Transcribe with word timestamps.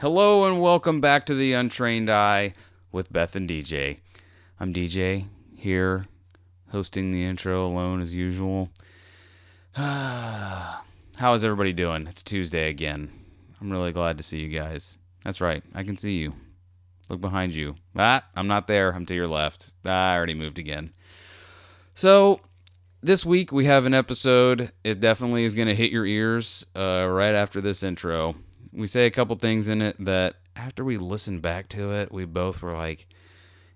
Hello 0.00 0.46
and 0.46 0.62
welcome 0.62 1.02
back 1.02 1.26
to 1.26 1.34
the 1.34 1.52
Untrained 1.52 2.08
Eye 2.08 2.54
with 2.90 3.12
Beth 3.12 3.36
and 3.36 3.46
DJ. 3.46 3.98
I'm 4.58 4.72
DJ 4.72 5.26
here, 5.54 6.06
hosting 6.70 7.10
the 7.10 7.22
intro 7.22 7.66
alone 7.66 8.00
as 8.00 8.14
usual. 8.14 8.70
How 9.74 10.82
is 11.34 11.44
everybody 11.44 11.74
doing? 11.74 12.06
It's 12.06 12.22
Tuesday 12.22 12.70
again. 12.70 13.10
I'm 13.60 13.70
really 13.70 13.92
glad 13.92 14.16
to 14.16 14.24
see 14.24 14.38
you 14.38 14.48
guys. 14.48 14.96
That's 15.22 15.42
right, 15.42 15.62
I 15.74 15.82
can 15.82 15.98
see 15.98 16.16
you. 16.16 16.32
Look 17.10 17.20
behind 17.20 17.54
you. 17.54 17.74
Ah, 17.94 18.24
I'm 18.34 18.48
not 18.48 18.68
there. 18.68 18.92
I'm 18.92 19.04
to 19.04 19.14
your 19.14 19.28
left. 19.28 19.74
Ah, 19.84 20.12
I 20.12 20.16
already 20.16 20.32
moved 20.32 20.56
again. 20.56 20.94
So, 21.94 22.40
this 23.02 23.26
week 23.26 23.52
we 23.52 23.66
have 23.66 23.84
an 23.84 23.92
episode. 23.92 24.72
It 24.82 24.98
definitely 24.98 25.44
is 25.44 25.54
going 25.54 25.68
to 25.68 25.74
hit 25.74 25.92
your 25.92 26.06
ears 26.06 26.64
uh, 26.74 27.06
right 27.06 27.34
after 27.34 27.60
this 27.60 27.82
intro. 27.82 28.36
We 28.72 28.86
say 28.86 29.06
a 29.06 29.10
couple 29.10 29.36
things 29.36 29.68
in 29.68 29.82
it 29.82 29.96
that 30.04 30.36
after 30.56 30.84
we 30.84 30.96
listened 30.96 31.42
back 31.42 31.68
to 31.70 31.92
it, 31.92 32.12
we 32.12 32.24
both 32.24 32.62
were 32.62 32.74
like, 32.74 33.06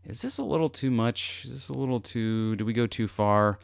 is 0.04 0.22
this 0.22 0.38
a 0.38 0.44
little 0.44 0.68
too 0.68 0.90
much? 0.90 1.42
Is 1.44 1.50
this 1.52 1.68
a 1.68 1.72
little 1.72 2.00
too, 2.00 2.56
do 2.56 2.64
we 2.64 2.72
go 2.72 2.86
too 2.86 3.08
far? 3.08 3.58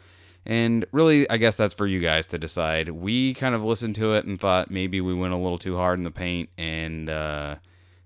And 0.47 0.87
really, 0.91 1.29
I 1.29 1.37
guess 1.37 1.55
that's 1.55 1.75
for 1.75 1.87
you 1.87 2.01
guys 2.01 2.27
to 2.29 2.39
decide. 2.39 2.89
We 2.89 3.35
kind 3.35 3.55
of 3.55 3.63
listened 3.63 3.95
to 3.97 4.15
it 4.15 4.25
and 4.25 4.41
thought 4.41 4.71
maybe 4.71 5.01
we 5.01 5.15
went 5.15 5.35
a 5.35 5.37
little 5.37 5.59
too 5.59 5.77
hard 5.77 5.99
in 5.99 6.05
the 6.05 6.11
paint, 6.11 6.49
and 6.57 7.11
uh, 7.11 7.57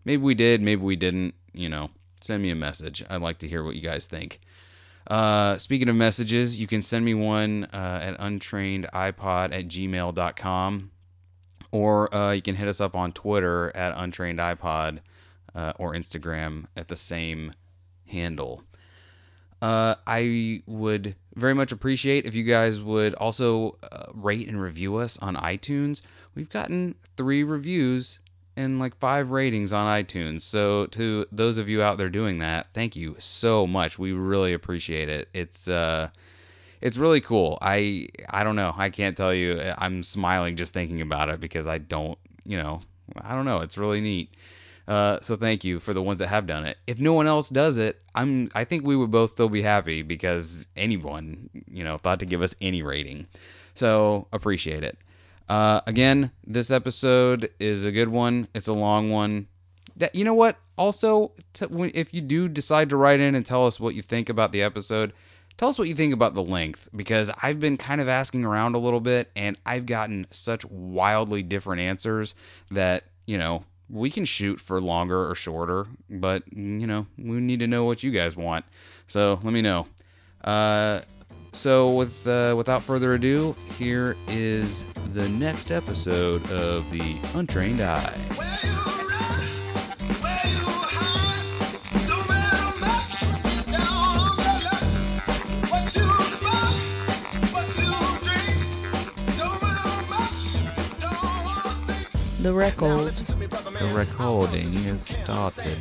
maybe 0.05 0.23
we 0.23 0.35
did, 0.35 0.61
maybe 0.61 0.83
we 0.83 0.97
didn't. 0.97 1.35
You 1.53 1.69
know, 1.69 1.91
send 2.21 2.43
me 2.43 2.51
a 2.51 2.57
message. 2.57 3.05
I'd 3.09 3.23
like 3.23 3.39
to 3.39 3.49
hear 3.49 3.63
what 3.63 3.77
you 3.77 3.83
guys 3.83 4.07
think. 4.07 4.41
Uh, 5.07 5.57
speaking 5.59 5.89
of 5.89 5.95
messages, 5.95 6.59
you 6.59 6.67
can 6.67 6.83
send 6.83 7.05
me 7.05 7.15
one 7.15 7.69
uh, 7.73 8.01
at 8.03 8.19
untrainedipod 8.19 9.53
at 9.53 9.69
gmail.com 9.69 10.91
or 11.75 12.15
uh, 12.15 12.31
you 12.31 12.41
can 12.41 12.55
hit 12.55 12.69
us 12.69 12.81
up 12.81 12.95
on 12.95 13.11
Twitter 13.11 13.73
at 13.75 13.93
untrainedipod 13.97 15.01
uh, 15.57 15.73
or 15.77 15.93
Instagram 15.93 16.67
at 16.77 16.87
the 16.87 16.95
same 16.95 17.53
handle. 18.07 18.63
Uh, 19.61 19.97
I 20.07 20.63
would 20.67 21.17
very 21.35 21.53
much 21.53 21.73
appreciate 21.73 22.27
if 22.27 22.37
you 22.37 22.45
guys 22.45 22.81
would 22.81 23.15
also 23.15 23.77
uh, 23.83 24.05
rate 24.15 24.47
and 24.47 24.63
review 24.63 24.97
us 24.99 25.19
on 25.19 25.35
iTunes. 25.35 26.01
We've 26.37 26.49
gotten 26.49 26.95
three 27.17 27.43
reviews 27.43 28.21
and 28.57 28.79
like 28.79 28.97
five 29.01 29.33
ratings 29.33 29.73
on 29.73 29.87
iTunes. 29.87 30.43
So 30.43 30.87
to 30.87 31.27
those 31.33 31.59
of 31.59 31.69
you 31.69 31.83
out 31.83 31.99
there 31.99 32.09
doing 32.09 32.39
that, 32.39 32.69
thank 32.73 32.95
you 32.95 33.17
so 33.19 33.67
much. 33.67 33.99
We 33.99 34.13
really 34.13 34.53
appreciate 34.53 35.09
it. 35.09 35.29
It's 35.35 35.67
uh 35.67 36.11
it's 36.85 36.99
really 36.99 37.23
cool. 37.23 37.59
I 37.63 38.09
I 38.29 38.45
don't 38.45 38.57
know. 38.57 38.75
I 38.77 38.91
can't 38.91 39.17
tell 39.17 39.33
you. 39.35 39.61
I'm 39.79 40.03
smiling 40.03 40.55
just 40.55 40.75
thinking 40.75 41.01
about 41.01 41.31
it 41.31 41.41
because 41.41 41.67
I 41.67 41.79
don't, 41.79 42.19
you 42.45 42.59
know, 42.59 42.83
I 43.23 43.35
don't 43.35 43.47
know. 43.47 43.61
It's 43.63 43.79
really 43.79 44.03
neat. 44.03 44.35
Uh, 44.87 45.19
so 45.23 45.35
thank 45.35 45.65
you 45.65 45.81
for 45.81 45.95
the 45.95 46.03
ones 46.03 46.19
that 46.19 46.27
have 46.27 46.47
done 46.47 46.67
it. 46.67 46.77
If 46.87 47.01
no 47.01 47.15
one 47.15 47.27
else 47.27 47.49
does 47.49 47.79
it, 47.79 48.03
I'm 48.15 48.51
I 48.55 48.65
think 48.65 48.87
we 48.87 48.97
would 48.97 49.11
both 49.11 49.31
still 49.31 49.49
be 49.49 49.63
happy 49.63 50.03
because 50.03 50.67
anyone, 50.77 51.49
you 51.71 51.83
know, 51.83 51.97
thought 51.97 52.21
to 52.21 52.27
give 52.27 52.43
us 52.43 52.55
any 52.61 52.83
rating. 52.83 53.27
So 53.73 54.29
appreciate 54.31 54.85
it. 54.85 54.99
Uh, 55.49 55.81
again, 55.87 56.33
this 56.47 56.71
episode 56.71 57.51
is 57.59 57.87
a 57.87 57.93
good 57.93 58.09
one. 58.09 58.47
It's 58.55 58.69
a 58.69 58.75
long 58.75 59.11
one. 59.11 59.47
That 59.97 60.15
you 60.15 60.25
know 60.25 60.35
what? 60.35 60.59
Also, 60.77 61.33
when, 61.71 61.93
if 61.95 62.13
you 62.13 62.21
do 62.21 62.47
decide 62.47 62.91
to 62.91 62.97
write 62.97 63.21
in 63.21 63.35
and 63.35 63.47
tell 63.47 63.67
us 63.67 63.81
what 63.81 63.95
you 63.95 64.03
think 64.03 64.29
about 64.29 64.53
the 64.53 64.61
episode, 64.61 65.15
tell 65.57 65.69
us 65.69 65.79
what 65.79 65.89
you 65.89 65.95
think 65.95 66.13
about 66.13 66.35
the 66.35 66.43
length 66.43 66.89
because 66.95 67.31
I've 67.43 67.61
been 67.61 67.77
kind 67.77 68.01
of 68.01 68.09
asking 68.09 68.45
around 68.45 68.75
a 68.75 68.79
little 68.79 69.01
bit 69.01 69.31
and 69.37 69.59
I've 69.65 69.87
gotten 69.87 70.27
such 70.31 70.65
wildly 70.67 71.43
different 71.43 71.81
answers 71.81 72.35
that 72.71 73.05
you 73.27 73.39
know 73.39 73.65
we 73.89 74.11
can 74.11 74.25
shoot 74.25 74.61
for 74.61 74.81
longer 74.81 75.31
or 75.31 75.35
shorter, 75.35 75.87
but 76.09 76.43
you 76.53 76.87
know 76.87 77.07
we 77.19 77.41
need 77.41 77.61
to 77.61 77.67
know 77.67 77.85
what 77.85 78.03
you 78.03 78.11
guys 78.11 78.37
want. 78.37 78.65
So 79.07 79.39
let 79.43 79.53
me 79.53 79.63
know. 79.63 79.87
Uh, 80.43 81.01
so 81.53 81.93
with 81.93 82.27
uh, 82.27 82.55
without 82.57 82.83
further 82.83 83.15
ado, 83.15 83.55
here 83.79 84.17
is 84.29 84.85
the 85.13 85.29
next 85.29 85.71
episode 85.71 86.51
of 86.51 86.89
the 86.91 87.17
Untrained 87.35 87.81
Eye. 87.81 88.83
The 102.45 102.53
record. 102.53 103.11
The 103.11 103.91
recording 103.95 104.85
is 104.85 105.07
started. 105.07 105.79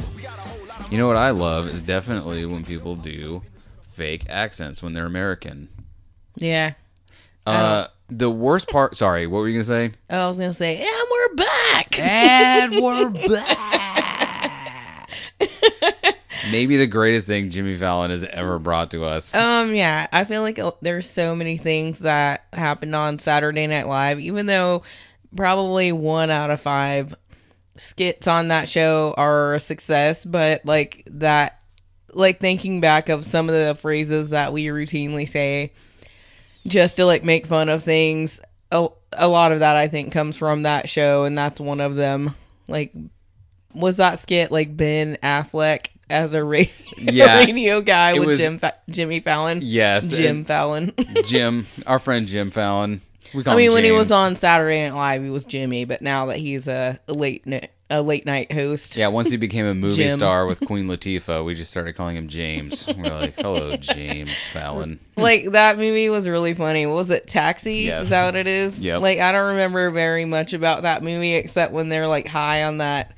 You 0.89 0.97
know 0.97 1.07
what 1.07 1.17
I 1.17 1.31
love 1.31 1.67
is 1.67 1.81
definitely 1.81 2.45
when 2.45 2.63
people 2.63 2.95
do 2.95 3.41
fake 3.81 4.23
accents 4.29 4.81
when 4.81 4.93
they're 4.93 5.05
American. 5.05 5.67
Yeah. 6.37 6.75
Uh, 7.45 7.87
the 8.07 8.29
worst 8.29 8.69
part. 8.69 8.95
Sorry, 8.95 9.27
what 9.27 9.39
were 9.39 9.49
you 9.49 9.55
gonna 9.55 9.65
say? 9.65 9.91
I 10.09 10.25
was 10.25 10.37
gonna 10.37 10.53
say, 10.53 10.77
and 10.77 11.07
we're 11.11 11.35
back. 11.35 11.99
And 11.99 12.81
we're 12.81 13.09
back. 13.27 15.09
Maybe 16.49 16.77
the 16.77 16.87
greatest 16.87 17.27
thing 17.27 17.49
Jimmy 17.49 17.75
Fallon 17.75 18.09
has 18.09 18.23
ever 18.23 18.57
brought 18.57 18.91
to 18.91 19.03
us. 19.03 19.35
Um, 19.35 19.75
yeah, 19.75 20.07
I 20.13 20.23
feel 20.23 20.41
like 20.41 20.59
uh, 20.59 20.71
there's 20.81 21.09
so 21.09 21.35
many 21.35 21.57
things 21.57 21.99
that 21.99 22.45
happened 22.53 22.95
on 22.95 23.19
Saturday 23.19 23.67
Night 23.67 23.89
Live, 23.89 24.21
even 24.21 24.45
though 24.45 24.83
probably 25.35 25.91
one 25.91 26.29
out 26.29 26.49
of 26.51 26.61
five 26.61 27.15
skits 27.75 28.27
on 28.27 28.49
that 28.49 28.69
show 28.69 29.13
are 29.17 29.55
a 29.55 29.59
success, 29.59 30.25
but 30.25 30.65
like 30.65 31.03
that, 31.07 31.59
like 32.13 32.39
thinking 32.39 32.79
back 32.81 33.09
of 33.09 33.25
some 33.25 33.49
of 33.49 33.55
the 33.55 33.75
phrases 33.75 34.29
that 34.31 34.53
we 34.53 34.65
routinely 34.67 35.27
say 35.27 35.73
just 36.67 36.95
to 36.97 37.05
like 37.05 37.23
make 37.23 37.45
fun 37.47 37.69
of 37.69 37.81
things, 37.83 38.39
a, 38.71 38.87
a 39.13 39.27
lot 39.27 39.51
of 39.51 39.59
that 39.59 39.75
I 39.77 39.87
think 39.87 40.11
comes 40.13 40.37
from 40.37 40.63
that 40.63 40.87
show, 40.87 41.23
and 41.25 41.37
that's 41.37 41.59
one 41.59 41.81
of 41.81 41.95
them. 41.95 42.35
Like, 42.67 42.93
was 43.73 43.97
that 43.97 44.19
skit 44.19 44.51
like 44.51 44.77
Ben 44.77 45.17
Affleck 45.23 45.87
as 46.09 46.33
a 46.33 46.43
radio, 46.43 46.71
Yeah. 46.97 47.39
radio 47.39 47.81
guy 47.81 48.11
It 48.13 48.19
with 48.19 48.27
was- 48.29 48.37
Jim 48.37 48.59
Fa- 48.59 48.75
Jimmy 48.89 49.19
Fallon? 49.19 49.59
yes, 49.63 50.09
Jim 50.15 50.43
Fallon. 50.45 50.93
Jim, 51.25 51.65
our 51.87 51.99
friend 51.99 52.27
Jim 52.27 52.51
Fallon. 52.51 53.01
We 53.33 53.43
call 53.43 53.53
I 53.53 53.57
mean, 53.57 53.71
when 53.73 53.83
he 53.83 53.91
was 53.91 54.11
on 54.11 54.35
Saturday 54.35 54.83
Night 54.87 54.95
Live, 54.95 55.23
he 55.23 55.29
was 55.29 55.45
Jimmy, 55.45 55.85
but 55.85 56.01
now 56.01 56.27
that 56.27 56.37
he's 56.37 56.67
a 56.67 56.99
late 57.07 57.45
ni- 57.45 57.67
a 57.89 58.01
late 58.01 58.25
night 58.25 58.51
host, 58.51 58.95
Yeah, 58.95 59.07
once 59.07 59.29
he 59.29 59.37
became 59.37 59.65
a 59.65 59.75
movie 59.75 59.97
Jim. 59.97 60.17
star 60.17 60.45
with 60.47 60.59
Queen 60.65 60.87
Latifah, 60.87 61.45
we 61.45 61.53
just 61.53 61.69
started 61.69 61.93
calling 61.93 62.15
him 62.17 62.27
James. 62.27 62.87
We're 62.87 63.03
like, 63.13 63.35
"Hello, 63.35 63.75
James 63.77 64.33
Fallon." 64.47 64.99
like 65.17 65.43
that 65.51 65.77
movie 65.77 66.09
was 66.09 66.27
really 66.27 66.53
funny. 66.53 66.85
Was 66.85 67.09
it 67.09 67.27
Taxi? 67.27 67.75
Yes. 67.77 68.05
Is 68.05 68.09
that 68.09 68.25
what 68.25 68.35
it 68.35 68.47
is? 68.47 68.83
Yeah. 68.83 68.97
Like 68.97 69.19
I 69.19 69.31
don't 69.31 69.49
remember 69.49 69.89
very 69.91 70.25
much 70.25 70.53
about 70.53 70.83
that 70.83 71.03
movie 71.03 71.35
except 71.35 71.71
when 71.71 71.89
they're 71.89 72.07
like 72.07 72.27
high 72.27 72.63
on 72.63 72.77
that 72.77 73.13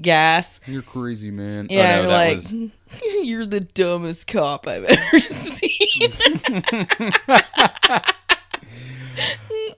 gas. 0.00 0.60
You're 0.66 0.82
crazy, 0.82 1.30
man. 1.30 1.66
Oh, 1.70 1.74
yeah, 1.74 1.98
oh, 1.98 2.02
no, 2.04 2.08
that 2.10 2.14
like 2.28 2.36
was 2.36 2.52
you're 3.22 3.46
the 3.46 3.60
dumbest 3.60 4.26
cop 4.28 4.66
I've 4.68 4.84
ever 4.84 5.18
seen. 5.20 6.10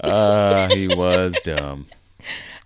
Uh, 0.00 0.68
he 0.68 0.88
was 0.88 1.34
dumb. 1.44 1.86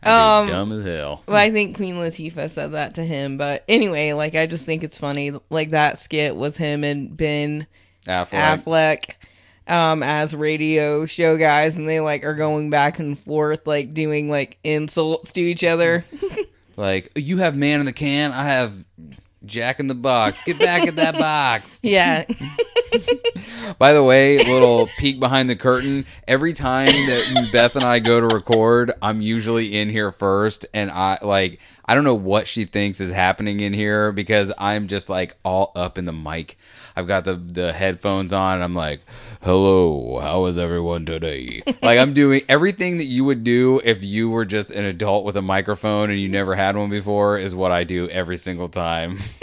I 0.03 0.43
mean, 0.43 0.51
dumb 0.51 0.73
as 0.73 0.85
hell. 0.85 1.23
Well, 1.27 1.37
I 1.37 1.51
think 1.51 1.77
Queen 1.77 1.97
Latifah 1.97 2.49
said 2.51 2.73
that 2.73 2.95
to 2.95 3.05
him, 3.05 3.37
but 3.37 3.65
anyway, 3.69 4.13
like 4.13 4.35
I 4.35 4.47
just 4.47 4.67
think 4.67 4.85
it's 4.85 4.99
funny. 4.99 5.33
Like 5.51 5.71
that 5.71 5.99
skit 5.99 6.37
was 6.37 6.57
him 6.57 6.85
and 6.85 7.17
Ben 7.17 7.67
Affleck. 8.07 8.63
Affleck 8.63 9.15
um 9.69 10.05
as 10.05 10.33
radio 10.37 11.07
show 11.07 11.37
guys 11.37 11.75
and 11.75 11.89
they 11.89 11.99
like 11.99 12.25
are 12.25 12.35
going 12.35 12.71
back 12.71 13.01
and 13.01 13.19
forth 13.19 13.67
like 13.67 13.93
doing 13.95 14.31
like 14.31 14.59
insults 14.63 15.33
to 15.33 15.41
each 15.41 15.65
other. 15.65 16.05
Like, 16.77 17.11
you 17.17 17.39
have 17.39 17.57
man 17.57 17.81
in 17.81 17.87
the 17.87 17.93
can. 17.93 18.33
I 18.33 18.45
have 18.45 18.85
Jack 19.47 19.81
in 19.81 19.87
the 19.87 19.95
box. 19.95 20.43
Get 20.43 20.59
back 20.59 20.87
in 20.87 20.97
that 20.97 21.19
box. 21.19 21.81
yeah. 21.83 22.25
By 23.79 23.93
the 23.93 24.03
way, 24.03 24.39
little 24.39 24.89
peek 24.99 25.21
behind 25.21 25.49
the 25.49 25.57
curtain. 25.57 26.07
Every 26.27 26.53
time 26.53 26.87
that 26.87 27.49
Beth 27.53 27.77
and 27.77 27.85
I 27.85 27.99
go 27.99 28.21
to 28.21 28.35
record, 28.35 28.93
I'm 29.03 29.21
usually 29.21 29.77
in 29.77 29.91
here 29.91 30.13
first, 30.13 30.67
and 30.73 30.91
I 30.91 31.19
like 31.23 31.61
I 31.85 31.95
don't 31.95 32.05
know 32.05 32.15
what 32.15 32.49
she 32.49 32.65
thinks 32.65 33.01
is 33.01 33.13
happening 33.13 33.61
in 33.61 33.73
here 33.73 34.11
because 34.13 34.53
I'm 34.59 34.89
just 34.89 35.09
like 35.09 35.37
all 35.45 35.73
up 35.77 35.99
in 35.99 36.05
the 36.05 36.13
mic. 36.13 36.59
I've 36.97 37.07
got 37.07 37.25
the 37.25 37.35
the 37.37 37.73
headphones 37.75 38.33
on, 38.33 38.55
and 38.55 38.65
I'm 38.65 38.75
like, 38.75 39.03
"Hello, 39.43 40.19
how 40.21 40.47
is 40.47 40.57
everyone 40.57 41.05
today?" 41.05 41.63
like 41.83 41.99
I'm 41.99 42.15
doing 42.15 42.41
everything 42.49 42.97
that 42.97 43.05
you 43.05 43.23
would 43.25 43.45
do 43.45 43.83
if 43.85 44.03
you 44.03 44.31
were 44.31 44.47
just 44.47 44.71
an 44.71 44.85
adult 44.85 45.25
with 45.25 45.37
a 45.37 45.43
microphone 45.43 46.11
and 46.11 46.19
you 46.19 46.29
never 46.29 46.55
had 46.55 46.75
one 46.75 46.89
before. 46.89 47.37
Is 47.37 47.55
what 47.55 47.71
I 47.71 47.85
do 47.85 48.09
every 48.09 48.39
single 48.39 48.69
time. 48.69 49.19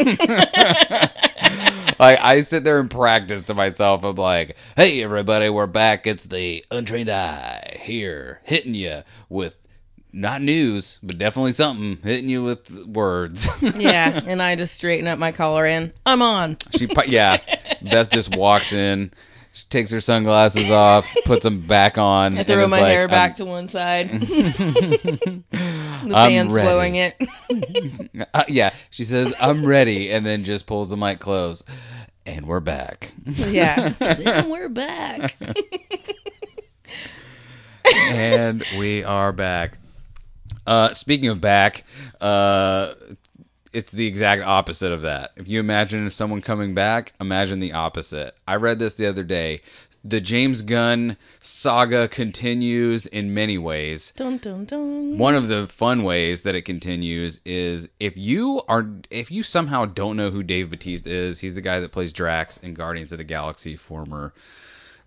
like 2.00 2.20
I 2.20 2.42
sit 2.42 2.64
there 2.64 2.80
and 2.80 2.90
practice 2.90 3.44
to 3.44 3.54
myself. 3.54 4.04
I'm 4.04 4.16
like, 4.16 4.58
"Hey, 4.76 5.04
everybody, 5.04 5.48
we're 5.50 5.68
back. 5.68 6.08
It's 6.08 6.24
the 6.24 6.66
Untrained 6.72 7.10
Eye 7.10 7.78
here, 7.82 8.42
hitting 8.44 8.74
you 8.74 9.04
with 9.30 9.63
not 10.14 10.42
news, 10.42 11.00
but 11.02 11.18
definitely 11.18 11.52
something 11.54 11.98
hitting 12.04 12.30
you 12.30 12.44
with 12.44 12.70
words. 12.86 13.48
Yeah, 13.78 14.22
and 14.28 14.42
I 14.42 14.56
just 14.56 14.76
straighten 14.76 15.08
up 15.08 15.18
my 15.20 15.32
collar 15.32 15.66
and 15.66 15.92
I'm 16.06 16.22
on. 16.22 16.58
she, 16.78 16.86
pu- 16.88 17.08
yeah, 17.10 17.38
Beth 17.82 18.10
just 18.12 18.36
walks 18.36 18.72
in, 18.74 19.12
she 19.52 19.66
takes 19.70 19.90
her 19.92 20.00
sunglasses 20.02 20.70
off, 20.72 21.08
puts 21.26 21.44
them 21.44 21.62
back 21.62 21.98
on. 21.98 22.36
I 22.36 22.40
and 22.40 22.48
throw 22.48 22.64
is 22.66 22.72
my 22.72 22.82
like, 22.82 22.92
hair 22.92 23.08
back 23.08 23.32
I'm- 23.32 23.36
to 23.38 23.46
one 23.46 23.70
side. 23.70 24.10
the 24.22 25.44
I'm 25.52 26.32
fan's 26.32 26.54
ready. 26.54 26.68
blowing 26.68 26.96
it. 26.96 27.16
uh, 28.34 28.44
yeah, 28.48 28.74
she 28.92 29.06
says, 29.06 29.34
"I'm 29.40 29.66
ready," 29.66 30.12
and 30.12 30.24
then 30.26 30.44
just 30.44 30.68
pulls 30.68 30.90
the 30.90 30.98
mic 30.98 31.20
close, 31.20 31.64
and 32.26 32.46
we're 32.46 32.60
back. 32.60 33.12
yeah. 33.26 33.94
and 34.00 34.50
we're 34.52 34.70
back. 34.70 35.36
and 38.12 38.64
we 38.78 39.04
are 39.04 39.32
back. 39.32 39.78
Uh, 40.66 40.94
speaking 40.94 41.30
of 41.30 41.42
back, 41.42 41.84
uh, 42.22 42.94
it's 43.74 43.92
the 43.92 44.08
exact 44.08 44.44
opposite 44.44 44.92
of 44.92 45.02
that. 45.02 45.32
If 45.36 45.48
you 45.48 45.60
imagine 45.60 46.10
someone 46.10 46.42
coming 46.42 46.74
back, 46.74 47.14
imagine 47.20 47.60
the 47.60 47.74
opposite. 47.74 48.36
I 48.48 48.56
read 48.56 48.80
this 48.80 48.94
the 48.94 49.08
other 49.08 49.24
day. 49.24 49.62
The 50.06 50.20
James 50.20 50.64
Gunn 50.64 51.16
saga 51.40 52.10
continues 52.10 53.06
in 53.06 53.34
many 53.34 53.58
ways. 53.58 54.12
Dun 54.18 54.38
dun 54.38 54.66
dun. 54.66 55.18
One 55.18 55.34
of 55.34 55.48
the 55.48 55.66
fun 55.66 56.04
ways 56.04 56.44
that 56.44 56.56
it 56.56 56.64
continues 56.64 57.40
is 57.46 57.88
if 58.02 58.18
you 58.18 58.62
are 58.68 58.86
if 59.10 59.32
you 59.32 59.44
somehow 59.44 59.86
don't 59.86 60.18
know 60.18 60.30
who 60.30 60.44
Dave 60.44 60.70
Batista 60.70 61.10
is, 61.10 61.40
he's 61.40 61.56
the 61.56 61.62
guy 61.62 61.80
that 61.80 61.94
plays 61.94 62.12
Drax 62.12 62.58
in 62.58 62.74
Guardians 62.74 63.14
of 63.14 63.18
the 63.18 63.24
Galaxy, 63.24 63.78
former 63.78 64.34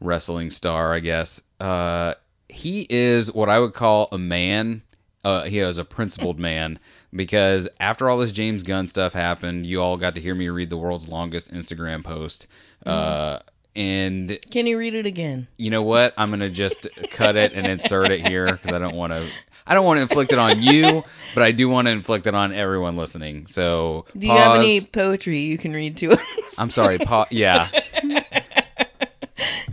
wrestling 0.00 0.50
star, 0.50 0.94
I 0.94 1.00
guess. 1.00 1.42
Uh, 1.60 2.14
he 2.48 2.86
is 2.88 3.30
what 3.30 3.50
I 3.50 3.58
would 3.58 3.74
call 3.74 4.08
a 4.12 4.18
man. 4.18 4.80
Uh, 5.26 5.42
he 5.44 5.58
is 5.58 5.76
a 5.76 5.84
principled 5.84 6.38
man 6.38 6.78
because 7.12 7.68
after 7.80 8.08
all 8.08 8.16
this 8.18 8.30
James 8.30 8.62
Gunn 8.62 8.86
stuff 8.86 9.12
happened, 9.12 9.66
you 9.66 9.82
all 9.82 9.96
got 9.96 10.14
to 10.14 10.20
hear 10.20 10.36
me 10.36 10.48
read 10.48 10.70
the 10.70 10.76
world's 10.76 11.08
longest 11.08 11.52
Instagram 11.52 12.04
post. 12.04 12.46
Uh, 12.84 13.40
and 13.74 14.38
Can 14.52 14.68
you 14.68 14.78
read 14.78 14.94
it 14.94 15.04
again? 15.04 15.48
you 15.56 15.70
know 15.70 15.82
what? 15.82 16.14
I'm 16.16 16.30
gonna 16.30 16.48
just 16.48 16.86
cut 17.10 17.34
it 17.34 17.52
and 17.54 17.66
insert 17.66 18.10
it 18.10 18.28
here 18.28 18.46
because 18.46 18.72
I 18.72 18.78
don't 18.78 18.94
want 18.94 19.12
to. 19.14 19.26
I 19.66 19.74
don't 19.74 19.84
want 19.84 19.98
to 19.98 20.02
inflict 20.02 20.30
it 20.32 20.38
on 20.38 20.62
you, 20.62 21.02
but 21.34 21.42
I 21.42 21.50
do 21.50 21.68
want 21.68 21.88
to 21.88 21.90
inflict 21.92 22.28
it 22.28 22.34
on 22.36 22.52
everyone 22.52 22.96
listening. 22.96 23.48
So, 23.48 24.06
Do 24.16 24.28
you 24.28 24.32
have 24.32 24.56
any 24.60 24.80
poetry 24.80 25.38
you 25.38 25.58
can 25.58 25.72
read 25.72 25.96
to 25.96 26.12
us? 26.12 26.56
I'm 26.56 26.70
sorry. 26.70 26.98
Pa- 26.98 27.26
yeah, 27.32 27.68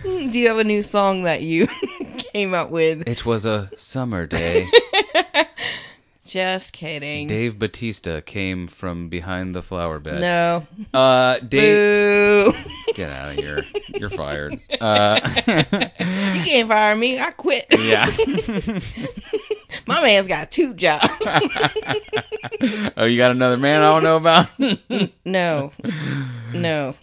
Do 0.02 0.40
you 0.40 0.48
have 0.48 0.58
a 0.58 0.64
new 0.64 0.82
song 0.82 1.24
that 1.24 1.42
you 1.44 1.68
came 2.34 2.54
up 2.56 2.72
with? 2.72 3.08
it 3.08 3.24
was 3.26 3.46
a 3.46 3.70
summer 3.78 4.26
day. 4.26 4.66
Just 6.34 6.74
kidding. 6.74 7.28
Dave 7.28 7.60
Batista 7.60 8.20
came 8.20 8.66
from 8.66 9.08
behind 9.08 9.54
the 9.54 9.62
flower 9.62 10.00
bed. 10.00 10.20
No. 10.20 10.66
Uh, 10.92 11.38
Dave, 11.38 12.52
Boo. 12.52 12.60
get 12.96 13.12
out 13.12 13.30
of 13.30 13.36
here. 13.36 13.64
You're 13.90 14.10
fired. 14.10 14.60
Uh, 14.82 15.20
You 15.46 16.42
can't 16.44 16.68
fire 16.68 16.96
me. 16.96 17.20
I 17.20 17.30
quit. 17.30 17.66
yeah. 17.78 18.08
My 19.86 20.02
man's 20.02 20.28
got 20.28 20.50
two 20.50 20.74
jobs. 20.74 21.06
Oh, 22.98 23.06
you 23.06 23.18
got 23.18 23.30
another 23.30 23.58
man 23.58 23.84
I 23.84 23.92
don't 23.94 24.04
know 24.04 24.18
about? 24.18 24.50
no. 25.24 25.72
No. 26.52 26.96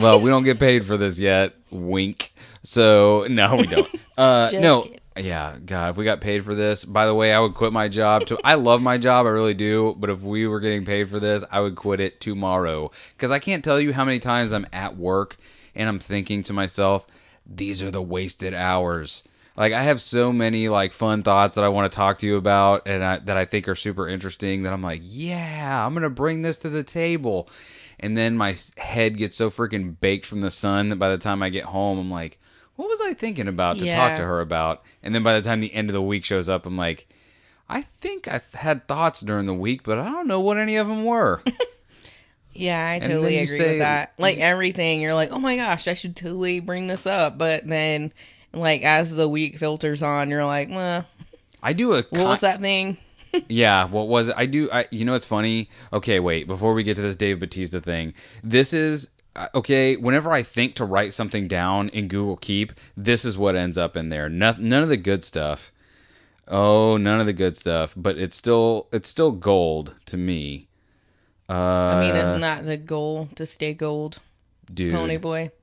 well, 0.00 0.20
we 0.20 0.28
don't 0.28 0.42
get 0.42 0.58
paid 0.58 0.84
for 0.84 0.96
this 0.96 1.20
yet. 1.20 1.54
Wink. 1.70 2.32
So 2.64 3.28
no, 3.30 3.54
we 3.54 3.66
don't. 3.68 3.88
Uh, 4.18 4.48
no. 4.54 4.82
kidding. 4.82 4.98
Yeah, 5.18 5.56
God, 5.64 5.90
if 5.90 5.96
we 5.96 6.04
got 6.04 6.20
paid 6.20 6.44
for 6.44 6.54
this, 6.54 6.84
by 6.84 7.06
the 7.06 7.14
way, 7.14 7.32
I 7.32 7.40
would 7.40 7.54
quit 7.54 7.72
my 7.72 7.88
job. 7.88 8.26
To 8.26 8.38
I 8.44 8.54
love 8.54 8.82
my 8.82 8.98
job, 8.98 9.26
I 9.26 9.30
really 9.30 9.54
do. 9.54 9.94
But 9.98 10.10
if 10.10 10.22
we 10.22 10.46
were 10.46 10.60
getting 10.60 10.84
paid 10.84 11.08
for 11.08 11.18
this, 11.18 11.44
I 11.50 11.60
would 11.60 11.76
quit 11.76 12.00
it 12.00 12.20
tomorrow 12.20 12.90
because 13.16 13.30
I 13.30 13.38
can't 13.38 13.64
tell 13.64 13.80
you 13.80 13.92
how 13.92 14.04
many 14.04 14.18
times 14.18 14.52
I'm 14.52 14.66
at 14.72 14.96
work 14.96 15.36
and 15.74 15.88
I'm 15.88 15.98
thinking 15.98 16.42
to 16.44 16.52
myself, 16.52 17.06
these 17.46 17.82
are 17.82 17.90
the 17.90 18.02
wasted 18.02 18.54
hours. 18.54 19.22
Like 19.56 19.72
I 19.72 19.82
have 19.82 20.00
so 20.00 20.32
many 20.32 20.68
like 20.68 20.92
fun 20.92 21.22
thoughts 21.22 21.54
that 21.54 21.64
I 21.64 21.68
want 21.68 21.90
to 21.90 21.96
talk 21.96 22.18
to 22.18 22.26
you 22.26 22.36
about 22.36 22.86
and 22.86 23.02
I, 23.02 23.18
that 23.20 23.36
I 23.36 23.46
think 23.46 23.68
are 23.68 23.74
super 23.74 24.06
interesting 24.06 24.64
that 24.64 24.72
I'm 24.72 24.82
like, 24.82 25.00
yeah, 25.02 25.84
I'm 25.84 25.94
gonna 25.94 26.10
bring 26.10 26.42
this 26.42 26.58
to 26.58 26.68
the 26.68 26.82
table. 26.82 27.48
And 27.98 28.16
then 28.16 28.36
my 28.36 28.54
head 28.76 29.16
gets 29.16 29.36
so 29.36 29.48
freaking 29.48 29.98
baked 29.98 30.26
from 30.26 30.42
the 30.42 30.50
sun 30.50 30.90
that 30.90 30.96
by 30.96 31.08
the 31.08 31.16
time 31.16 31.42
I 31.42 31.48
get 31.48 31.64
home, 31.64 31.98
I'm 31.98 32.10
like, 32.10 32.38
what 32.76 32.88
was 32.88 33.00
I 33.00 33.12
thinking 33.14 33.48
about 33.48 33.78
to 33.78 33.90
talk 33.90 34.16
to 34.16 34.22
her 34.24 34.40
about? 34.40 34.82
And 35.02 35.14
then 35.14 35.22
by 35.22 35.34
the 35.38 35.42
time 35.42 35.60
the 35.60 35.74
end 35.74 35.88
of 35.90 35.94
the 35.94 36.02
week 36.02 36.24
shows 36.24 36.48
up, 36.48 36.64
I'm 36.66 36.76
like, 36.76 37.08
I 37.68 37.82
think 37.82 38.28
I 38.28 38.40
had 38.54 38.86
thoughts 38.86 39.20
during 39.20 39.46
the 39.46 39.54
week, 39.54 39.82
but 39.82 39.98
I 39.98 40.08
don't 40.10 40.28
know 40.28 40.40
what 40.40 40.56
any 40.58 40.76
of 40.76 40.86
them 40.88 41.04
were. 41.04 41.42
Yeah, 42.58 42.86
I 42.88 42.98
then 43.00 43.10
totally 43.10 43.36
you 43.36 43.42
agree 43.44 43.58
say- 43.58 43.68
with 43.72 43.78
that. 43.80 44.14
Like 44.18 44.38
everything, 44.38 45.02
you're 45.02 45.12
like, 45.14 45.28
oh 45.30 45.38
my 45.38 45.56
gosh, 45.56 45.88
I 45.88 45.94
should 45.94 46.16
totally 46.16 46.60
bring 46.60 46.86
this 46.86 47.06
up. 47.06 47.36
But 47.36 47.66
then, 47.66 48.12
like, 48.52 48.82
as 48.82 49.14
the 49.14 49.28
week 49.28 49.58
filters 49.58 50.02
on, 50.02 50.30
you're 50.30 50.44
like, 50.44 50.70
well, 50.70 51.06
I 51.62 51.74
do 51.74 51.92
a 51.92 52.02
what 52.04 52.26
was 52.26 52.40
that 52.40 52.60
thing? 52.60 52.96
Yeah, 53.50 53.86
what 53.88 54.08
was 54.08 54.28
it? 54.28 54.34
I 54.38 54.46
do. 54.46 54.70
I 54.72 54.86
you 54.90 55.04
know 55.04 55.12
it's 55.12 55.26
funny. 55.26 55.68
Okay, 55.92 56.20
wait. 56.20 56.46
Before 56.46 56.72
we 56.72 56.82
get 56.82 56.94
to 56.94 57.02
this 57.02 57.16
Dave 57.16 57.38
Batista 57.38 57.80
thing, 57.80 58.14
this 58.42 58.72
is 58.72 59.10
okay. 59.54 59.96
Whenever 59.96 60.30
I 60.32 60.42
think 60.42 60.74
to 60.76 60.84
write 60.84 61.12
something 61.12 61.48
down 61.48 61.88
in 61.90 62.08
Google 62.08 62.36
Keep, 62.36 62.72
this 62.96 63.24
is 63.24 63.38
what 63.38 63.56
ends 63.56 63.78
up 63.78 63.96
in 63.96 64.08
there. 64.08 64.28
None, 64.28 64.68
none 64.68 64.82
of 64.82 64.88
the 64.88 64.96
good 64.96 65.24
stuff. 65.24 65.72
Oh, 66.48 66.96
none 66.96 67.20
of 67.20 67.26
the 67.26 67.32
good 67.32 67.56
stuff. 67.56 67.94
But 67.96 68.18
it's 68.18 68.36
still 68.36 68.88
it's 68.92 69.08
still 69.08 69.32
gold 69.32 69.94
to 70.06 70.16
me. 70.16 70.68
Uh, 71.48 71.52
I 71.96 72.00
mean, 72.00 72.16
isn't 72.16 72.40
that 72.40 72.66
the 72.66 72.76
goal 72.76 73.28
to 73.36 73.46
stay 73.46 73.72
gold, 73.72 74.18
dude. 74.72 74.92
Pony 74.92 75.16
Boy? 75.16 75.50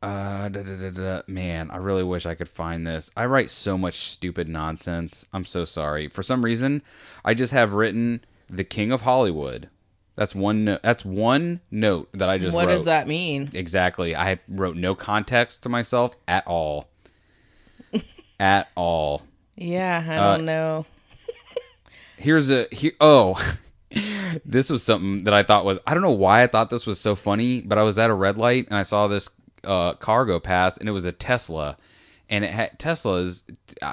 Uh, 0.00 0.48
da, 0.48 0.62
da, 0.62 0.76
da, 0.76 0.90
da. 0.90 1.22
man, 1.26 1.70
I 1.72 1.78
really 1.78 2.04
wish 2.04 2.24
I 2.24 2.36
could 2.36 2.48
find 2.48 2.86
this. 2.86 3.10
I 3.16 3.26
write 3.26 3.50
so 3.50 3.76
much 3.76 3.94
stupid 3.96 4.48
nonsense. 4.48 5.26
I'm 5.32 5.44
so 5.44 5.64
sorry. 5.64 6.06
For 6.06 6.22
some 6.22 6.44
reason, 6.44 6.82
I 7.24 7.34
just 7.34 7.52
have 7.52 7.72
written 7.72 8.24
the 8.48 8.62
King 8.62 8.92
of 8.92 9.00
Hollywood. 9.02 9.68
That's 10.18 10.34
one. 10.34 10.64
No- 10.64 10.78
that's 10.82 11.04
one 11.04 11.60
note 11.70 12.08
that 12.14 12.28
I 12.28 12.38
just. 12.38 12.52
What 12.52 12.66
wrote. 12.66 12.72
does 12.72 12.84
that 12.86 13.06
mean? 13.06 13.50
Exactly. 13.54 14.16
I 14.16 14.40
wrote 14.48 14.76
no 14.76 14.96
context 14.96 15.62
to 15.62 15.68
myself 15.68 16.16
at 16.26 16.44
all. 16.48 16.88
at 18.40 18.68
all. 18.74 19.22
Yeah, 19.54 20.04
I 20.06 20.16
Uh, 20.16 20.36
don't 20.36 20.44
know. 20.46 20.86
Here's 22.16 22.50
a 22.50 22.66
here. 22.72 22.92
Oh, 23.00 23.40
this 24.44 24.70
was 24.70 24.82
something 24.82 25.22
that 25.24 25.32
I 25.34 25.44
thought 25.44 25.64
was. 25.64 25.78
I 25.86 25.94
don't 25.94 26.02
know 26.02 26.10
why 26.10 26.42
I 26.42 26.48
thought 26.48 26.68
this 26.68 26.84
was 26.84 26.98
so 26.98 27.14
funny, 27.14 27.60
but 27.60 27.78
I 27.78 27.84
was 27.84 27.96
at 27.96 28.10
a 28.10 28.14
red 28.14 28.36
light 28.36 28.66
and 28.66 28.76
I 28.76 28.82
saw 28.82 29.06
this 29.06 29.30
uh, 29.62 29.92
car 29.94 30.24
go 30.24 30.40
past, 30.40 30.78
and 30.80 30.88
it 30.88 30.92
was 30.92 31.04
a 31.04 31.12
Tesla, 31.12 31.76
and 32.28 32.44
it 32.44 32.50
had 32.50 32.76
Teslas. 32.80 33.44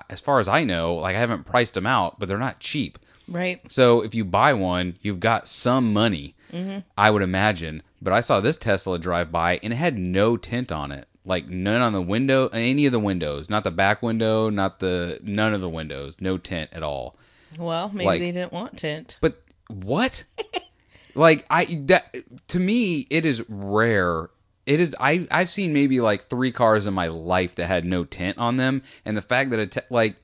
As 0.09 0.19
far 0.21 0.39
as 0.39 0.47
I 0.47 0.63
know, 0.63 0.95
like 0.95 1.15
I 1.15 1.19
haven't 1.19 1.43
priced 1.45 1.75
them 1.75 1.85
out, 1.85 2.19
but 2.19 2.27
they're 2.27 2.39
not 2.39 2.59
cheap. 2.59 2.97
Right? 3.27 3.59
So 3.71 4.01
if 4.01 4.13
you 4.13 4.23
buy 4.25 4.53
one, 4.53 4.97
you've 5.01 5.19
got 5.19 5.47
some 5.47 5.93
money, 5.93 6.35
mm-hmm. 6.51 6.79
I 6.97 7.09
would 7.11 7.21
imagine. 7.21 7.81
But 8.01 8.13
I 8.13 8.21
saw 8.21 8.39
this 8.39 8.57
Tesla 8.57 8.99
drive 8.99 9.31
by, 9.31 9.59
and 9.63 9.73
it 9.73 9.77
had 9.77 9.97
no 9.97 10.37
tint 10.37 10.71
on 10.71 10.91
it. 10.91 11.07
Like 11.23 11.47
none 11.47 11.81
on 11.81 11.93
the 11.93 12.01
window, 12.01 12.47
any 12.49 12.85
of 12.85 12.91
the 12.91 12.99
windows, 12.99 13.49
not 13.49 13.63
the 13.63 13.71
back 13.71 14.03
window, 14.03 14.49
not 14.49 14.79
the 14.79 15.19
none 15.23 15.53
of 15.53 15.61
the 15.61 15.69
windows, 15.69 16.21
no 16.21 16.37
tint 16.37 16.69
at 16.71 16.83
all. 16.83 17.17
Well, 17.57 17.89
maybe 17.93 18.05
Like- 18.05 18.19
they 18.19 18.31
didn't 18.31 18.53
want 18.53 18.77
tint. 18.77 19.17
But 19.21 19.41
what? 19.67 20.23
like 21.15 21.45
I 21.49 21.65
that 21.85 22.15
to 22.49 22.59
me 22.59 23.07
it 23.09 23.25
is 23.25 23.43
rare. 23.49 24.29
It 24.67 24.79
is 24.79 24.95
I 24.99 25.27
I've 25.31 25.49
seen 25.49 25.73
maybe 25.73 25.99
like 25.99 26.27
3 26.27 26.51
cars 26.51 26.85
in 26.85 26.93
my 26.93 27.07
life 27.07 27.55
that 27.55 27.65
had 27.67 27.85
no 27.85 28.03
tint 28.03 28.37
on 28.37 28.57
them 28.57 28.83
and 29.03 29.17
the 29.17 29.21
fact 29.21 29.49
that 29.49 29.59
it 29.59 29.71
te- 29.71 29.81
like 29.89 30.17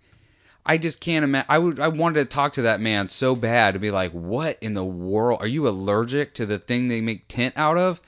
I 0.65 0.77
just 0.77 1.01
can't 1.01 1.23
imagine. 1.23 1.47
I 1.49 1.57
would. 1.57 1.79
I 1.79 1.87
wanted 1.87 2.19
to 2.19 2.25
talk 2.25 2.53
to 2.53 2.61
that 2.63 2.79
man 2.79 3.07
so 3.07 3.35
bad 3.35 3.73
to 3.73 3.79
be 3.79 3.89
like, 3.89 4.11
"What 4.11 4.57
in 4.61 4.73
the 4.73 4.85
world? 4.85 5.41
Are 5.41 5.47
you 5.47 5.67
allergic 5.67 6.33
to 6.35 6.45
the 6.45 6.59
thing 6.59 6.87
they 6.87 7.01
make 7.01 7.27
tint 7.27 7.57
out 7.57 7.77
of?" 7.77 7.99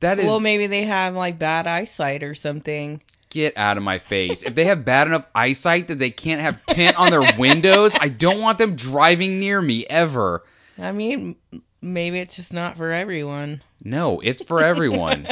That 0.00 0.18
is 0.18 0.26
Well, 0.26 0.40
maybe 0.40 0.66
they 0.66 0.84
have 0.84 1.14
like 1.14 1.38
bad 1.38 1.66
eyesight 1.66 2.22
or 2.22 2.34
something. 2.34 3.02
get 3.30 3.56
out 3.56 3.76
of 3.76 3.82
my 3.82 3.98
face. 3.98 4.42
if 4.44 4.54
they 4.54 4.64
have 4.64 4.84
bad 4.84 5.08
enough 5.08 5.26
eyesight 5.34 5.88
that 5.88 5.98
they 5.98 6.10
can't 6.10 6.40
have 6.40 6.64
tint 6.66 6.96
on 6.96 7.10
their 7.10 7.22
windows, 7.38 7.92
I 8.00 8.08
don't 8.08 8.40
want 8.40 8.58
them 8.58 8.76
driving 8.76 9.40
near 9.40 9.60
me 9.60 9.84
ever. 9.86 10.44
I 10.78 10.92
mean, 10.92 11.36
maybe 11.82 12.18
it's 12.20 12.36
just 12.36 12.52
not 12.52 12.76
for 12.76 12.92
everyone. 12.92 13.62
No, 13.84 14.20
it's 14.20 14.42
for 14.42 14.60
everyone. 14.64 15.26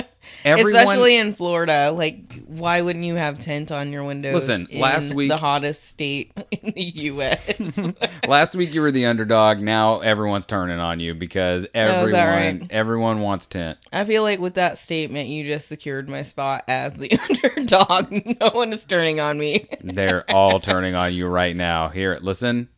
Everyone, 0.45 0.77
Especially 0.77 1.17
in 1.17 1.35
Florida. 1.35 1.91
Like, 1.91 2.33
why 2.47 2.81
wouldn't 2.83 3.05
you 3.05 3.17
have 3.17 3.39
tint 3.41 3.73
on 3.73 3.91
your 3.93 4.05
windows? 4.05 4.35
Listen, 4.35 4.67
in 4.71 4.81
last 4.81 5.13
week- 5.13 5.31
the 5.31 5.37
hottest 5.37 5.85
state 5.85 6.33
in 6.53 6.73
the 6.73 6.83
U.S. 6.83 7.93
last 8.29 8.55
week 8.55 8.73
you 8.73 8.83
were 8.83 8.93
the 8.93 9.07
underdog. 9.07 9.59
Now 9.61 9.99
everyone's 10.01 10.47
turning 10.47 10.79
on 10.79 11.01
you 11.01 11.15
because 11.15 11.67
everyone 11.75 12.15
Oh, 12.21 12.27
right? 12.35 12.67
everyone 12.71 13.21
wants 13.21 13.47
tent. 13.47 13.79
I 13.93 14.05
feel 14.05 14.23
like 14.23 14.39
with 14.39 14.55
that 14.55 14.79
statement, 14.79 15.29
you 15.29 15.45
just 15.45 15.67
secured 15.67 16.09
my 16.09 16.23
spot 16.23 16.65
as 16.69 16.95
the 16.95 17.11
underdog. 17.31 18.13
No 18.41 18.51
one 18.51 18.73
is 18.73 18.85
turning 18.85 19.19
on 19.19 19.39
me. 19.39 19.67
They're 19.83 20.31
all 20.31 20.61
turning 20.61 20.95
on 20.95 21.13
you 21.15 21.27
right 21.27 21.57
now. 21.57 21.89
Here, 21.89 22.17
listen. 22.21 22.69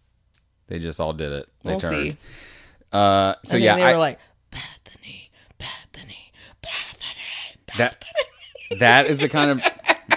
They 0.69 0.78
just 0.78 0.99
all 0.99 1.12
did 1.12 1.33
it. 1.33 1.49
They 1.62 1.73
We'll 1.73 1.81
turned. 1.81 1.95
see. 1.95 2.16
Uh, 2.90 3.35
so 3.45 3.59
yeah, 3.59 3.76
they 3.76 3.83
I- 3.83 3.93
were 3.93 3.99
like, 3.99 4.19
Bethany, 4.50 5.31
Bethany, 5.59 6.33
Bethany, 6.62 7.59
that 7.78 8.04
that 8.78 9.07
is 9.07 9.19
the 9.19 9.28
kind 9.28 9.50
of 9.50 9.62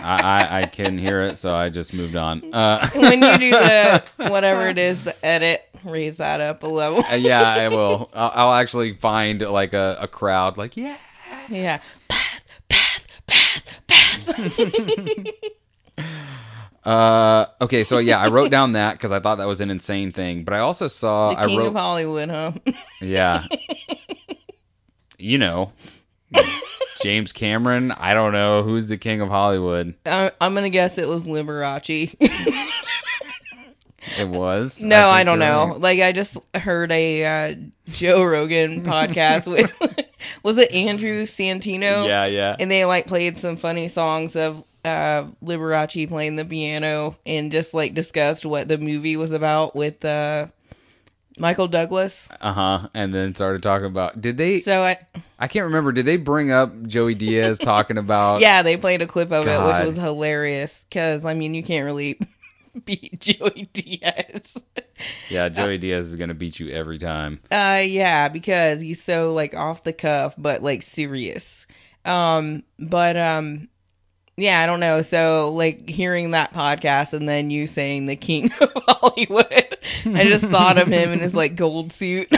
I, 0.02 0.48
I 0.52 0.58
I 0.60 0.66
can 0.66 0.98
hear 0.98 1.22
it, 1.22 1.38
so 1.38 1.54
I 1.56 1.70
just 1.70 1.94
moved 1.94 2.16
on. 2.16 2.54
Uh, 2.54 2.88
when 2.96 3.22
you 3.22 3.38
do 3.38 3.52
the 3.52 4.04
whatever 4.30 4.68
it 4.68 4.78
is, 4.78 5.04
the 5.04 5.26
edit, 5.26 5.62
raise 5.84 6.18
that 6.18 6.42
up 6.42 6.64
a 6.64 6.68
level. 6.68 7.04
yeah, 7.18 7.42
I 7.42 7.70
will. 7.70 8.10
I'll, 8.14 8.32
I'll 8.34 8.54
actually 8.54 8.94
find 8.94 9.42
like 9.42 9.74
a, 9.74 9.98
a 10.02 10.08
crowd, 10.08 10.58
like 10.58 10.78
yeah. 10.78 10.98
Yeah. 11.50 11.80
Beth, 12.08 12.46
Beth, 12.68 13.08
Beth, 13.28 13.82
Beth. 13.88 15.28
Uh, 16.86 17.48
okay, 17.60 17.84
so 17.84 17.98
yeah, 17.98 18.18
I 18.18 18.30
wrote 18.30 18.50
down 18.50 18.72
that 18.74 18.94
because 18.94 19.12
I 19.12 19.20
thought 19.20 19.36
that 19.40 19.48
was 19.48 19.60
an 19.60 19.70
insane 19.70 20.12
thing, 20.14 20.46
but 20.46 20.54
I 20.54 20.60
also 20.60 20.88
saw 20.88 21.32
The 21.32 21.40
I 21.40 21.46
king 21.48 21.58
wrote 21.60 21.68
of 21.68 21.74
Hollywood, 21.74 22.30
huh? 22.30 22.52
yeah, 23.02 23.46
you 25.18 25.38
know, 25.38 25.74
James 27.02 27.32
Cameron. 27.32 27.92
I 27.92 28.14
don't 28.14 28.34
know 28.34 28.64
who's 28.64 28.88
the 28.88 28.98
king 28.98 29.22
of 29.22 29.30
Hollywood. 29.30 29.96
I, 30.06 30.32
I'm 30.42 30.54
gonna 30.54 30.70
guess 30.70 30.98
it 30.98 31.08
was 31.08 31.28
Liberace. 31.28 32.16
It 34.18 34.30
was. 34.30 34.82
no, 34.84 34.96
think 34.96 35.16
I, 35.16 35.24
don't 35.24 35.40
know. 35.40 35.68
right. 35.68 35.82
Like 35.82 36.00
I 36.00 36.12
just 36.12 36.38
heard 36.56 36.92
a 36.92 37.52
uh, 37.52 37.56
Joe 37.86 38.24
Rogan 38.24 38.84
podcast 38.86 39.52
with 39.52 39.76
was 40.44 40.58
it 40.58 40.72
Andrew 40.72 41.24
Santino? 41.24 42.08
Yeah, 42.08 42.26
yeah. 42.26 42.56
and 42.60 42.72
they 42.72 42.86
like 42.86 43.08
played 43.08 43.38
some 43.38 43.58
funny 43.58 43.88
songs 43.88 44.36
of 44.36 44.64
uh 44.86 45.26
Liberace 45.44 46.08
playing 46.08 46.36
the 46.38 46.46
piano 46.46 47.18
and 47.26 47.52
just 47.52 47.74
like 47.74 47.94
discussed 47.94 48.46
what 48.46 48.68
the 48.68 48.78
movie 48.78 49.18
was 49.18 49.32
about 49.32 49.76
with 49.76 50.06
uh 50.06 50.48
Michael 51.38 51.68
Douglas. 51.68 52.30
Uh 52.42 52.54
huh. 52.54 52.90
And 52.94 53.14
then 53.14 53.36
started 53.36 53.64
talking 53.64 53.88
about. 53.88 54.20
Did 54.20 54.38
they? 54.38 54.60
So 54.60 54.84
I 54.84 54.98
I 55.40 55.48
can't 55.48 55.66
remember. 55.66 55.92
Did 55.92 56.06
they 56.06 56.18
bring 56.18 56.52
up 56.52 56.84
Joey 56.88 57.16
Diaz 57.16 57.60
talking 57.60 57.98
about? 57.98 58.42
yeah, 58.42 58.62
they 58.62 58.78
played 58.78 59.02
a 59.02 59.08
clip 59.08 59.32
of 59.32 59.48
it 59.48 59.62
which 59.62 59.86
was 59.86 59.98
hilarious 59.98 60.86
cuz 60.92 61.26
I 61.26 61.34
mean 61.34 61.54
you 61.54 61.64
can't 61.64 61.86
really 61.86 62.20
beat 62.86 63.20
Joey 63.20 63.70
Diaz. 63.74 64.64
Yeah, 65.30 65.50
Joey 65.50 65.78
Diaz 65.78 66.08
is 66.08 66.16
gonna 66.16 66.34
beat 66.34 66.60
you 66.60 66.70
every 66.70 66.98
time. 66.98 67.40
Uh 67.52 67.84
yeah, 67.86 68.28
because 68.30 68.82
he's 68.82 69.04
so 69.04 69.34
like 69.34 69.56
off 69.56 69.84
the 69.84 69.94
cuff 69.94 70.36
but 70.38 70.64
like 70.64 70.82
serious. 70.82 71.68
Um 72.06 72.64
but 72.80 73.18
um 73.18 73.70
yeah, 74.38 74.62
I 74.62 74.66
don't 74.68 74.80
know. 74.80 75.02
So 75.02 75.52
like 75.54 75.90
hearing 75.90 76.32
that 76.32 76.54
podcast 76.54 77.14
and 77.14 77.28
then 77.28 77.50
you 77.50 77.68
saying 77.68 78.06
the 78.06 78.16
king 78.16 78.46
of 78.62 78.72
Hollywood, 78.76 79.78
I 80.06 80.24
just 80.26 80.46
thought 80.46 80.78
of 80.78 80.88
him 80.88 81.12
in 81.12 81.20
his 81.20 81.36
like 81.36 81.56
gold 81.56 81.92
suit. 81.92 82.32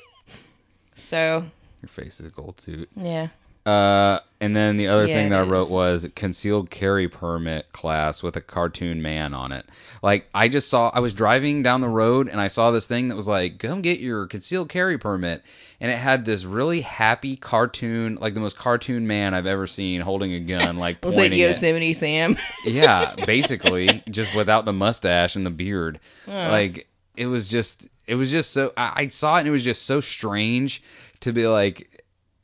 so 0.94 1.44
Your 1.82 1.88
face 1.88 2.20
is 2.20 2.26
a 2.26 2.30
gold 2.30 2.60
suit. 2.60 2.88
yeah. 2.96 3.28
Uh, 3.66 4.20
and 4.40 4.54
then 4.54 4.76
the 4.76 4.86
other 4.86 5.08
Yeah, 5.08 5.14
thing 5.14 5.30
that 5.30 5.40
I 5.40 5.42
wrote 5.42 5.66
is. 5.66 5.72
was 5.72 6.08
concealed 6.14 6.70
carry 6.70 7.08
permit 7.08 7.72
class 7.72 8.22
with 8.22 8.36
a 8.36 8.40
cartoon 8.40 9.02
man 9.02 9.34
on 9.34 9.50
it. 9.50 9.66
Like 10.02 10.28
I 10.34 10.48
just 10.48 10.68
saw, 10.68 10.90
I 10.94 11.00
was 11.00 11.14
driving 11.14 11.62
down 11.64 11.80
the 11.80 11.88
road 11.88 12.28
and 12.28 12.40
I 12.40 12.48
saw 12.48 12.70
this 12.70 12.86
thing 12.86 13.08
that 13.08 13.16
was 13.16 13.26
like, 13.26 13.58
"Come 13.58 13.82
get 13.82 13.98
your 13.98 14.26
concealed 14.26 14.68
carry 14.68 14.98
permit," 14.98 15.42
and 15.80 15.90
it 15.90 15.96
had 15.96 16.24
this 16.26 16.44
really 16.44 16.82
happy 16.82 17.34
cartoon, 17.34 18.18
like 18.20 18.34
the 18.34 18.40
most 18.40 18.56
cartoon 18.56 19.06
man 19.06 19.34
I've 19.34 19.46
ever 19.46 19.66
seen, 19.66 20.00
holding 20.02 20.32
a 20.34 20.40
gun, 20.40 20.76
like 20.78 21.02
Was 21.02 21.18
it 21.18 21.32
pointing 21.32 21.40
it. 21.40 21.40
Yosemite 21.40 21.92
Sam? 21.92 22.36
Yeah, 22.62 23.16
basically, 23.16 24.04
just 24.10 24.34
without 24.34 24.64
the 24.64 24.72
mustache 24.72 25.34
and 25.34 25.44
the 25.46 25.50
beard. 25.50 25.98
Like 26.26 26.88
it 27.16 27.26
was 27.26 27.48
just, 27.48 27.88
it 28.06 28.14
was 28.16 28.30
just 28.30 28.52
so. 28.52 28.72
I, 28.76 28.92
I 28.96 29.08
saw 29.08 29.36
it 29.36 29.40
and 29.40 29.48
it 29.48 29.52
was 29.52 29.64
just 29.64 29.84
so 29.86 30.00
strange 30.00 30.82
to 31.20 31.32
be 31.32 31.46
like, 31.46 31.95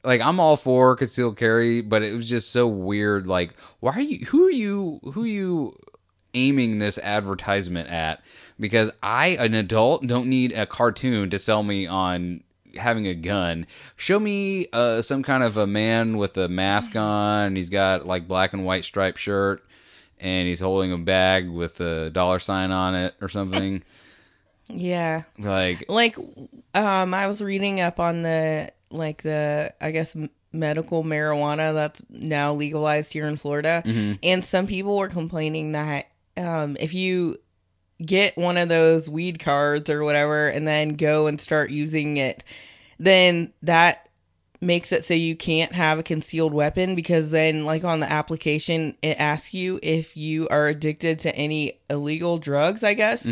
like 0.04 0.20
I'm 0.20 0.40
all 0.40 0.56
for 0.56 0.96
concealed 0.96 1.36
carry, 1.36 1.80
but 1.80 2.02
it 2.02 2.12
was 2.14 2.28
just 2.28 2.50
so 2.50 2.66
weird. 2.66 3.26
Like, 3.26 3.54
why 3.80 3.92
are 3.92 4.00
you? 4.00 4.26
Who 4.26 4.46
are 4.46 4.50
you? 4.50 5.00
Who 5.12 5.24
are 5.24 5.26
you? 5.26 5.76
aiming 6.34 6.78
this 6.78 6.98
advertisement 6.98 7.88
at 7.90 8.22
because 8.58 8.90
I, 9.02 9.28
an 9.38 9.54
adult, 9.54 10.06
don't 10.06 10.28
need 10.28 10.52
a 10.52 10.66
cartoon 10.66 11.30
to 11.30 11.38
sell 11.38 11.62
me 11.62 11.86
on 11.86 12.42
having 12.76 13.06
a 13.06 13.14
gun. 13.14 13.66
Show 13.96 14.18
me 14.18 14.66
uh, 14.72 15.02
some 15.02 15.22
kind 15.22 15.42
of 15.42 15.56
a 15.56 15.66
man 15.66 16.16
with 16.16 16.36
a 16.36 16.48
mask 16.48 16.96
on, 16.96 17.46
and 17.46 17.56
he's 17.56 17.70
got 17.70 18.06
like 18.06 18.28
black 18.28 18.52
and 18.52 18.64
white 18.64 18.84
striped 18.84 19.18
shirt, 19.18 19.62
and 20.18 20.48
he's 20.48 20.60
holding 20.60 20.92
a 20.92 20.98
bag 20.98 21.48
with 21.48 21.80
a 21.80 22.10
dollar 22.10 22.38
sign 22.38 22.70
on 22.70 22.94
it 22.94 23.14
or 23.20 23.28
something. 23.28 23.82
yeah. 24.68 25.24
like, 25.38 25.84
Like 25.88 26.16
um 26.74 27.14
I 27.14 27.26
was 27.26 27.42
reading 27.42 27.80
up 27.80 28.00
on 28.00 28.22
the 28.22 28.72
like 28.92 29.22
the 29.22 29.72
I 29.80 29.90
guess 29.90 30.16
medical 30.52 31.02
marijuana 31.02 31.72
that's 31.72 32.02
now 32.10 32.52
legalized 32.54 33.12
here 33.12 33.26
in 33.26 33.36
Florida. 33.36 33.82
And 34.22 34.44
some 34.44 34.66
people 34.66 34.98
were 34.98 35.08
complaining 35.08 35.72
that 35.72 36.06
um 36.36 36.76
if 36.80 36.94
you 36.94 37.36
get 38.04 38.36
one 38.36 38.56
of 38.58 38.68
those 38.68 39.08
weed 39.08 39.38
cards 39.38 39.88
or 39.88 40.02
whatever 40.02 40.48
and 40.48 40.66
then 40.66 40.90
go 40.90 41.26
and 41.28 41.40
start 41.40 41.70
using 41.70 42.16
it 42.16 42.42
then 42.98 43.52
that 43.62 44.08
makes 44.60 44.90
it 44.92 45.04
so 45.04 45.14
you 45.14 45.36
can't 45.36 45.72
have 45.72 45.98
a 45.98 46.02
concealed 46.02 46.52
weapon 46.52 46.94
because 46.96 47.30
then 47.30 47.64
like 47.64 47.84
on 47.84 48.00
the 48.00 48.10
application 48.10 48.96
it 49.02 49.20
asks 49.20 49.54
you 49.54 49.78
if 49.82 50.16
you 50.16 50.48
are 50.48 50.66
addicted 50.68 51.18
to 51.20 51.34
any 51.36 51.74
illegal 51.90 52.38
drugs 52.38 52.82
i 52.82 52.94
guess 52.94 53.24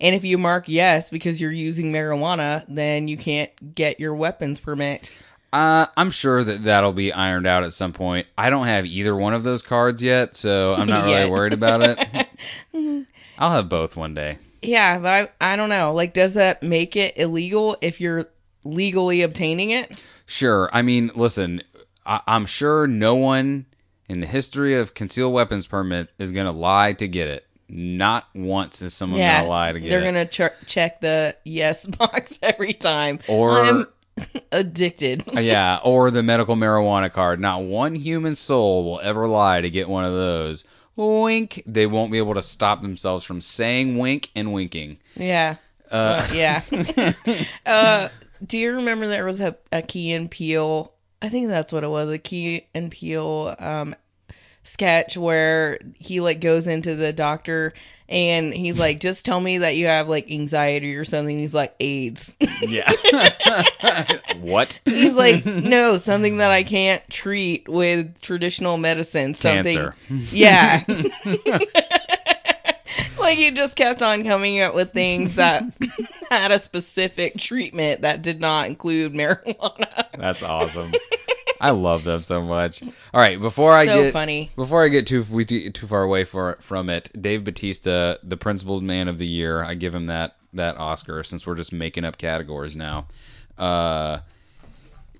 and 0.00 0.14
if 0.14 0.24
you 0.24 0.38
mark 0.38 0.64
yes 0.68 1.10
because 1.10 1.40
you're 1.40 1.52
using 1.52 1.92
marijuana 1.92 2.64
then 2.68 3.08
you 3.08 3.16
can't 3.16 3.74
get 3.74 3.98
your 4.00 4.14
weapons 4.14 4.60
permit 4.60 5.10
Uh, 5.52 5.86
I'm 5.96 6.10
sure 6.10 6.44
that 6.44 6.64
that'll 6.64 6.92
be 6.92 7.12
ironed 7.12 7.46
out 7.46 7.62
at 7.64 7.72
some 7.72 7.92
point. 7.92 8.26
I 8.36 8.50
don't 8.50 8.66
have 8.66 8.84
either 8.84 9.14
one 9.14 9.32
of 9.32 9.42
those 9.44 9.62
cards 9.62 10.02
yet, 10.02 10.36
so 10.36 10.74
I'm 10.74 10.88
not 10.88 11.04
really 11.06 11.30
worried 11.30 11.52
about 11.54 11.80
it. 11.82 12.26
I'll 13.38 13.52
have 13.52 13.68
both 13.68 13.96
one 13.96 14.12
day. 14.12 14.38
yeah 14.62 14.98
but 14.98 15.30
I, 15.40 15.52
I 15.52 15.56
don't 15.56 15.68
know 15.70 15.92
like 15.94 16.12
does 16.14 16.34
that 16.34 16.62
make 16.62 16.96
it 16.96 17.16
illegal 17.16 17.76
if 17.80 18.00
you're 18.00 18.26
legally 18.64 19.22
obtaining 19.22 19.70
it 19.70 20.02
Sure. 20.28 20.68
I 20.72 20.82
mean, 20.82 21.12
listen, 21.14 21.62
I- 22.04 22.20
I'm 22.26 22.46
sure 22.46 22.88
no 22.88 23.14
one 23.14 23.66
in 24.08 24.18
the 24.18 24.26
history 24.26 24.74
of 24.74 24.92
concealed 24.94 25.32
weapons 25.32 25.68
permit 25.68 26.08
is 26.18 26.32
going 26.32 26.46
to 26.46 26.52
lie 26.52 26.94
to 26.94 27.06
get 27.06 27.28
it. 27.28 27.46
Not 27.68 28.28
once 28.34 28.82
is 28.82 28.94
someone 28.94 29.20
yeah 29.20 29.42
to 29.42 29.48
lie 29.48 29.72
to 29.72 29.80
get 29.80 29.90
they're 29.90 30.02
gonna 30.04 30.26
ch- 30.26 30.66
check 30.66 31.00
the 31.00 31.36
yes 31.44 31.84
box 31.98 32.38
every 32.42 32.72
time 32.72 33.18
Or- 33.28 33.64
i'm 33.64 33.86
addicted 34.52 35.24
yeah, 35.34 35.80
or 35.84 36.10
the 36.10 36.22
medical 36.22 36.56
marijuana 36.56 37.12
card. 37.12 37.38
Not 37.38 37.64
one 37.64 37.94
human 37.94 38.34
soul 38.34 38.84
will 38.84 39.00
ever 39.00 39.26
lie 39.26 39.60
to 39.60 39.68
get 39.68 39.88
one 39.88 40.04
of 40.04 40.12
those. 40.14 40.64
Wink. 40.96 41.62
They 41.66 41.86
won't 41.86 42.10
be 42.10 42.18
able 42.18 42.34
to 42.34 42.42
stop 42.42 42.80
themselves 42.80 43.24
from 43.24 43.42
saying 43.42 43.98
wink 43.98 44.30
and 44.34 44.54
winking. 44.54 44.98
Yeah. 45.16 45.56
Uh, 45.90 46.26
yeah. 46.32 46.62
uh, 47.66 48.08
do 48.44 48.56
you 48.58 48.76
remember 48.76 49.06
there 49.06 49.26
was 49.26 49.40
a, 49.40 49.56
a 49.70 49.82
Key 49.82 50.12
and 50.12 50.30
Peele? 50.30 50.94
I 51.20 51.28
think 51.28 51.48
that's 51.48 51.72
what 51.72 51.84
it 51.84 51.90
was. 51.90 52.10
A 52.10 52.18
Key 52.18 52.66
and 52.74 52.90
Peele 52.90 53.54
um, 53.58 53.94
sketch 54.66 55.16
where 55.16 55.78
he 55.98 56.20
like 56.20 56.40
goes 56.40 56.66
into 56.66 56.94
the 56.94 57.12
doctor 57.12 57.72
and 58.08 58.54
he's 58.54 58.78
like, 58.78 59.00
"Just 59.00 59.24
tell 59.24 59.40
me 59.40 59.58
that 59.58 59.76
you 59.76 59.86
have 59.86 60.08
like 60.08 60.30
anxiety 60.30 60.94
or 60.96 61.04
something." 61.04 61.38
He's 61.38 61.54
like, 61.54 61.74
"AIDS." 61.80 62.36
Yeah. 62.60 62.90
what? 64.40 64.78
he's 64.84 65.16
like, 65.16 65.44
"No, 65.44 65.96
something 65.96 66.38
that 66.38 66.50
I 66.50 66.62
can't 66.62 67.08
treat 67.08 67.68
with 67.68 68.20
traditional 68.20 68.76
medicine." 68.76 69.34
Something. 69.34 69.76
Cancer. 69.76 69.94
Yeah. 70.08 70.84
like 73.18 73.38
you 73.38 73.50
just 73.52 73.76
kept 73.76 74.02
on 74.02 74.24
coming 74.24 74.60
up 74.60 74.74
with 74.74 74.92
things 74.92 75.34
that 75.34 75.64
had 76.30 76.50
a 76.50 76.58
specific 76.58 77.36
treatment 77.36 78.02
that 78.02 78.22
did 78.22 78.40
not 78.40 78.66
include 78.66 79.12
marijuana. 79.12 80.04
That's 80.16 80.42
awesome. 80.42 80.92
I 81.60 81.70
love 81.70 82.04
them 82.04 82.22
so 82.22 82.42
much. 82.42 82.82
All 82.82 83.20
right, 83.20 83.38
before 83.40 83.72
I 83.72 83.86
So 83.86 84.02
get 84.04 84.12
funny. 84.12 84.50
before 84.56 84.84
I 84.84 84.88
get 84.88 85.06
too 85.06 85.24
we 85.30 85.44
too, 85.44 85.86
far 85.86 86.02
away 86.02 86.24
for, 86.24 86.58
from 86.60 86.90
it, 86.90 87.10
Dave 87.20 87.44
Batista, 87.44 88.16
the 88.22 88.36
principled 88.36 88.82
man 88.82 89.08
of 89.08 89.18
the 89.18 89.26
year, 89.26 89.62
I 89.62 89.74
give 89.74 89.94
him 89.94 90.06
that 90.06 90.36
that 90.52 90.78
Oscar 90.78 91.22
since 91.22 91.46
we're 91.46 91.54
just 91.54 91.72
making 91.72 92.04
up 92.04 92.18
categories 92.18 92.76
now. 92.76 93.06
Uh, 93.58 94.20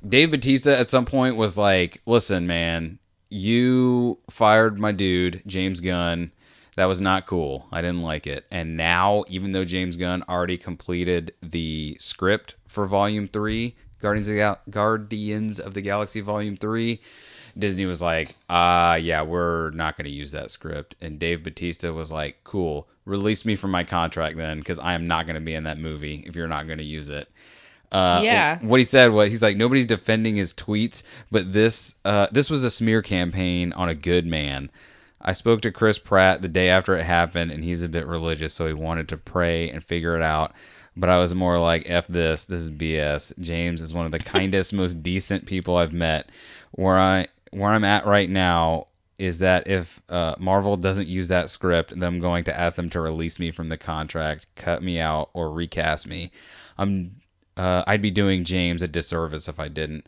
Dave 0.06 0.30
Batista 0.30 0.70
at 0.70 0.90
some 0.90 1.04
point 1.04 1.36
was 1.36 1.56
like, 1.58 2.00
"Listen, 2.06 2.46
man, 2.46 2.98
you 3.28 4.18
fired 4.30 4.78
my 4.78 4.92
dude, 4.92 5.42
James 5.46 5.80
Gunn. 5.80 6.32
That 6.76 6.84
was 6.86 7.00
not 7.00 7.26
cool. 7.26 7.66
I 7.72 7.80
didn't 7.80 8.02
like 8.02 8.26
it. 8.26 8.44
And 8.50 8.76
now, 8.76 9.24
even 9.28 9.52
though 9.52 9.64
James 9.64 9.96
Gunn 9.96 10.22
already 10.28 10.58
completed 10.58 11.32
the 11.42 11.96
script 11.98 12.54
for 12.68 12.86
Volume 12.86 13.26
Three, 13.26 13.76
Guardians 14.06 14.28
of 14.28 14.34
the 14.34 14.38
Gal- 14.38 14.60
Guardians 14.70 15.58
of 15.60 15.74
the 15.74 15.82
Galaxy 15.82 16.20
Volume 16.20 16.56
Three, 16.56 17.00
Disney 17.58 17.86
was 17.86 18.00
like, 18.00 18.36
"Ah, 18.48 18.94
yeah, 18.94 19.22
we're 19.22 19.70
not 19.70 19.96
going 19.96 20.04
to 20.04 20.10
use 20.10 20.30
that 20.32 20.50
script." 20.50 20.94
And 21.00 21.18
Dave 21.18 21.42
Batista 21.42 21.92
was 21.92 22.12
like, 22.12 22.38
"Cool, 22.44 22.86
release 23.04 23.44
me 23.44 23.56
from 23.56 23.70
my 23.70 23.82
contract 23.84 24.36
then, 24.36 24.58
because 24.58 24.78
I 24.78 24.94
am 24.94 25.06
not 25.06 25.26
going 25.26 25.34
to 25.34 25.40
be 25.40 25.54
in 25.54 25.64
that 25.64 25.78
movie 25.78 26.22
if 26.26 26.36
you're 26.36 26.48
not 26.56 26.66
going 26.66 26.78
to 26.78 26.84
use 26.84 27.08
it." 27.08 27.28
Uh, 27.92 28.20
Yeah. 28.24 28.58
What 28.62 28.80
he 28.80 28.84
said 28.84 29.12
was, 29.12 29.30
he's 29.30 29.42
like, 29.42 29.56
nobody's 29.56 29.86
defending 29.86 30.36
his 30.36 30.52
tweets, 30.52 31.02
but 31.30 31.52
this 31.52 31.94
uh, 32.04 32.26
this 32.32 32.50
was 32.50 32.62
a 32.64 32.70
smear 32.70 33.00
campaign 33.02 33.72
on 33.72 33.88
a 33.88 33.94
good 33.94 34.26
man. 34.26 34.70
I 35.20 35.32
spoke 35.32 35.60
to 35.62 35.70
Chris 35.72 35.98
Pratt 35.98 36.42
the 36.42 36.48
day 36.48 36.68
after 36.68 36.96
it 36.96 37.04
happened, 37.04 37.50
and 37.50 37.64
he's 37.64 37.82
a 37.82 37.88
bit 37.88 38.06
religious, 38.06 38.54
so 38.54 38.66
he 38.66 38.72
wanted 38.74 39.08
to 39.08 39.16
pray 39.16 39.70
and 39.70 39.82
figure 39.82 40.14
it 40.16 40.22
out. 40.22 40.52
But 40.96 41.10
I 41.10 41.18
was 41.18 41.34
more 41.34 41.58
like, 41.58 41.84
"F 41.86 42.06
this, 42.06 42.44
this 42.44 42.62
is 42.62 42.70
BS." 42.70 43.38
James 43.38 43.82
is 43.82 43.94
one 43.94 44.06
of 44.06 44.12
the 44.12 44.18
kindest, 44.34 44.72
most 44.72 45.02
decent 45.02 45.46
people 45.46 45.76
I've 45.76 45.92
met. 45.92 46.30
Where 46.72 46.98
I 46.98 47.28
where 47.50 47.70
I'm 47.70 47.84
at 47.84 48.06
right 48.06 48.30
now 48.30 48.88
is 49.18 49.38
that 49.38 49.66
if 49.66 50.02
uh, 50.08 50.34
Marvel 50.38 50.76
doesn't 50.76 51.08
use 51.08 51.28
that 51.28 51.48
script, 51.48 51.90
then 51.90 52.04
I'm 52.04 52.20
going 52.20 52.44
to 52.44 52.58
ask 52.58 52.76
them 52.76 52.90
to 52.90 53.00
release 53.00 53.38
me 53.38 53.50
from 53.50 53.70
the 53.70 53.78
contract, 53.78 54.46
cut 54.56 54.82
me 54.82 55.00
out, 55.00 55.30
or 55.32 55.50
recast 55.50 56.06
me. 56.06 56.30
I'm 56.76 57.16
uh, 57.56 57.82
I'd 57.86 58.02
be 58.02 58.10
doing 58.10 58.44
James 58.44 58.82
a 58.82 58.88
disservice 58.88 59.48
if 59.48 59.58
I 59.58 59.68
didn't. 59.68 60.06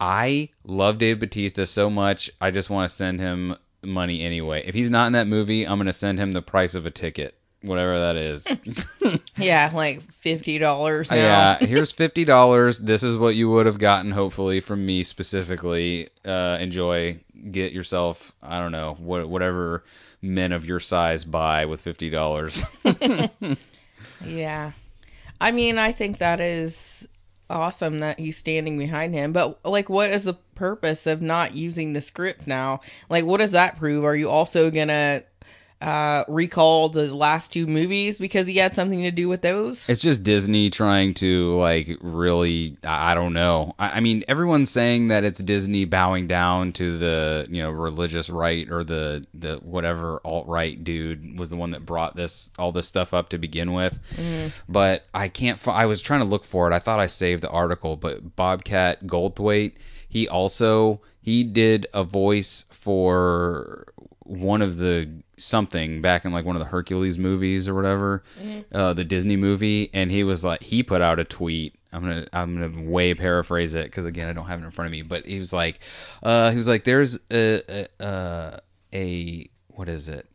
I 0.00 0.48
love 0.64 0.98
Dave 0.98 1.20
Batista 1.20 1.64
so 1.64 1.90
much. 1.90 2.30
I 2.40 2.50
just 2.50 2.70
want 2.70 2.88
to 2.88 2.96
send 2.96 3.20
him 3.20 3.56
money 3.82 4.22
anyway. 4.22 4.62
If 4.66 4.74
he's 4.74 4.90
not 4.90 5.06
in 5.06 5.12
that 5.12 5.26
movie, 5.26 5.66
I'm 5.66 5.76
going 5.78 5.86
to 5.86 5.92
send 5.92 6.18
him 6.18 6.32
the 6.32 6.40
price 6.40 6.74
of 6.74 6.86
a 6.86 6.90
ticket, 6.90 7.38
whatever 7.62 7.98
that 7.98 8.16
is. 8.16 8.46
Yeah, 9.36 9.70
like 9.74 10.02
fifty 10.02 10.58
dollars 10.58 11.10
yeah, 11.10 11.56
here's 11.60 11.92
fifty 11.92 12.24
dollars. 12.26 12.78
This 12.78 13.02
is 13.02 13.16
what 13.16 13.34
you 13.34 13.50
would 13.50 13.64
have 13.64 13.78
gotten, 13.78 14.10
hopefully, 14.10 14.60
from 14.60 14.84
me 14.84 15.02
specifically. 15.02 16.08
Uh, 16.24 16.58
enjoy. 16.60 17.20
Get 17.50 17.72
yourself, 17.72 18.34
I 18.42 18.58
don't 18.58 18.70
know, 18.70 18.96
what, 18.98 19.26
whatever 19.28 19.82
men 20.20 20.52
of 20.52 20.66
your 20.66 20.78
size 20.78 21.24
buy 21.24 21.64
with 21.64 21.80
fifty 21.80 22.10
dollars. 22.10 22.64
Yeah. 24.24 24.72
I 25.40 25.50
mean, 25.52 25.78
I 25.78 25.92
think 25.92 26.18
that 26.18 26.40
is 26.40 27.08
awesome 27.48 28.00
that 28.00 28.18
he's 28.18 28.36
standing 28.36 28.78
behind 28.78 29.14
him. 29.14 29.32
But 29.32 29.64
like 29.64 29.88
what 29.88 30.10
is 30.10 30.24
the 30.24 30.34
purpose 30.54 31.06
of 31.06 31.22
not 31.22 31.54
using 31.54 31.92
the 31.92 32.00
script 32.00 32.46
now? 32.46 32.80
Like 33.08 33.24
what 33.24 33.38
does 33.40 33.52
that 33.52 33.78
prove? 33.78 34.04
Are 34.04 34.14
you 34.14 34.28
also 34.28 34.70
going 34.70 34.88
to 34.88 35.24
uh 35.80 36.24
recall 36.28 36.88
the 36.90 37.14
last 37.14 37.52
two 37.52 37.66
movies 37.66 38.18
because 38.18 38.46
he 38.46 38.56
had 38.56 38.74
something 38.74 39.02
to 39.02 39.10
do 39.10 39.28
with 39.28 39.42
those? 39.42 39.88
It's 39.88 40.02
just 40.02 40.22
Disney 40.22 40.68
trying 40.70 41.14
to 41.14 41.56
like 41.56 41.96
really 42.00 42.76
I 42.84 43.14
don't 43.14 43.32
know. 43.32 43.74
I, 43.78 43.92
I 43.92 44.00
mean 44.00 44.22
everyone's 44.28 44.70
saying 44.70 45.08
that 45.08 45.24
it's 45.24 45.40
Disney 45.40 45.84
bowing 45.86 46.26
down 46.26 46.72
to 46.74 46.98
the, 46.98 47.46
you 47.50 47.62
know, 47.62 47.70
religious 47.70 48.28
right 48.28 48.70
or 48.70 48.84
the 48.84 49.24
the 49.32 49.56
whatever 49.56 50.20
alt 50.24 50.46
right 50.46 50.82
dude 50.82 51.38
was 51.38 51.50
the 51.50 51.56
one 51.56 51.70
that 51.70 51.86
brought 51.86 52.16
this 52.16 52.50
all 52.58 52.72
this 52.72 52.86
stuff 52.86 53.14
up 53.14 53.30
to 53.30 53.38
begin 53.38 53.72
with. 53.72 53.98
But 54.68 55.06
I 55.14 55.28
can't 55.28 55.58
fi- 55.58 55.72
I 55.82 55.86
was 55.86 56.02
trying 56.02 56.20
to 56.20 56.26
look 56.26 56.44
for 56.44 56.70
it. 56.70 56.74
I 56.74 56.78
thought 56.78 57.00
I 57.00 57.06
saved 57.06 57.42
the 57.42 57.50
article, 57.50 57.96
but 57.96 58.36
Bobcat 58.36 59.06
Goldthwait, 59.06 59.72
he 60.08 60.28
also 60.28 61.00
he 61.22 61.42
did 61.44 61.86
a 61.94 62.04
voice 62.04 62.64
for 62.70 63.86
one 64.24 64.62
of 64.62 64.76
the 64.76 65.08
something 65.40 66.00
back 66.02 66.24
in 66.24 66.32
like 66.32 66.44
one 66.44 66.56
of 66.56 66.60
the 66.60 66.68
Hercules 66.68 67.18
movies 67.18 67.66
or 67.68 67.74
whatever, 67.74 68.22
uh, 68.72 68.92
the 68.94 69.04
Disney 69.04 69.36
movie, 69.36 69.90
and 69.92 70.10
he 70.10 70.22
was 70.24 70.44
like 70.44 70.62
he 70.62 70.82
put 70.82 71.00
out 71.02 71.18
a 71.18 71.24
tweet. 71.24 71.74
I'm 71.92 72.02
gonna 72.02 72.26
I'm 72.32 72.60
gonna 72.60 72.88
way 72.88 73.14
paraphrase 73.14 73.74
it 73.74 73.86
because 73.86 74.04
again 74.04 74.28
I 74.28 74.32
don't 74.32 74.46
have 74.46 74.62
it 74.62 74.64
in 74.64 74.70
front 74.70 74.86
of 74.86 74.92
me, 74.92 75.02
but 75.02 75.26
he 75.26 75.38
was 75.38 75.52
like, 75.52 75.80
uh, 76.22 76.50
he 76.50 76.56
was 76.56 76.68
like, 76.68 76.84
there's 76.84 77.18
a 77.30 77.62
a, 77.68 77.86
a, 78.00 78.60
a 78.94 79.50
what 79.68 79.88
is 79.88 80.08
it? 80.08 80.29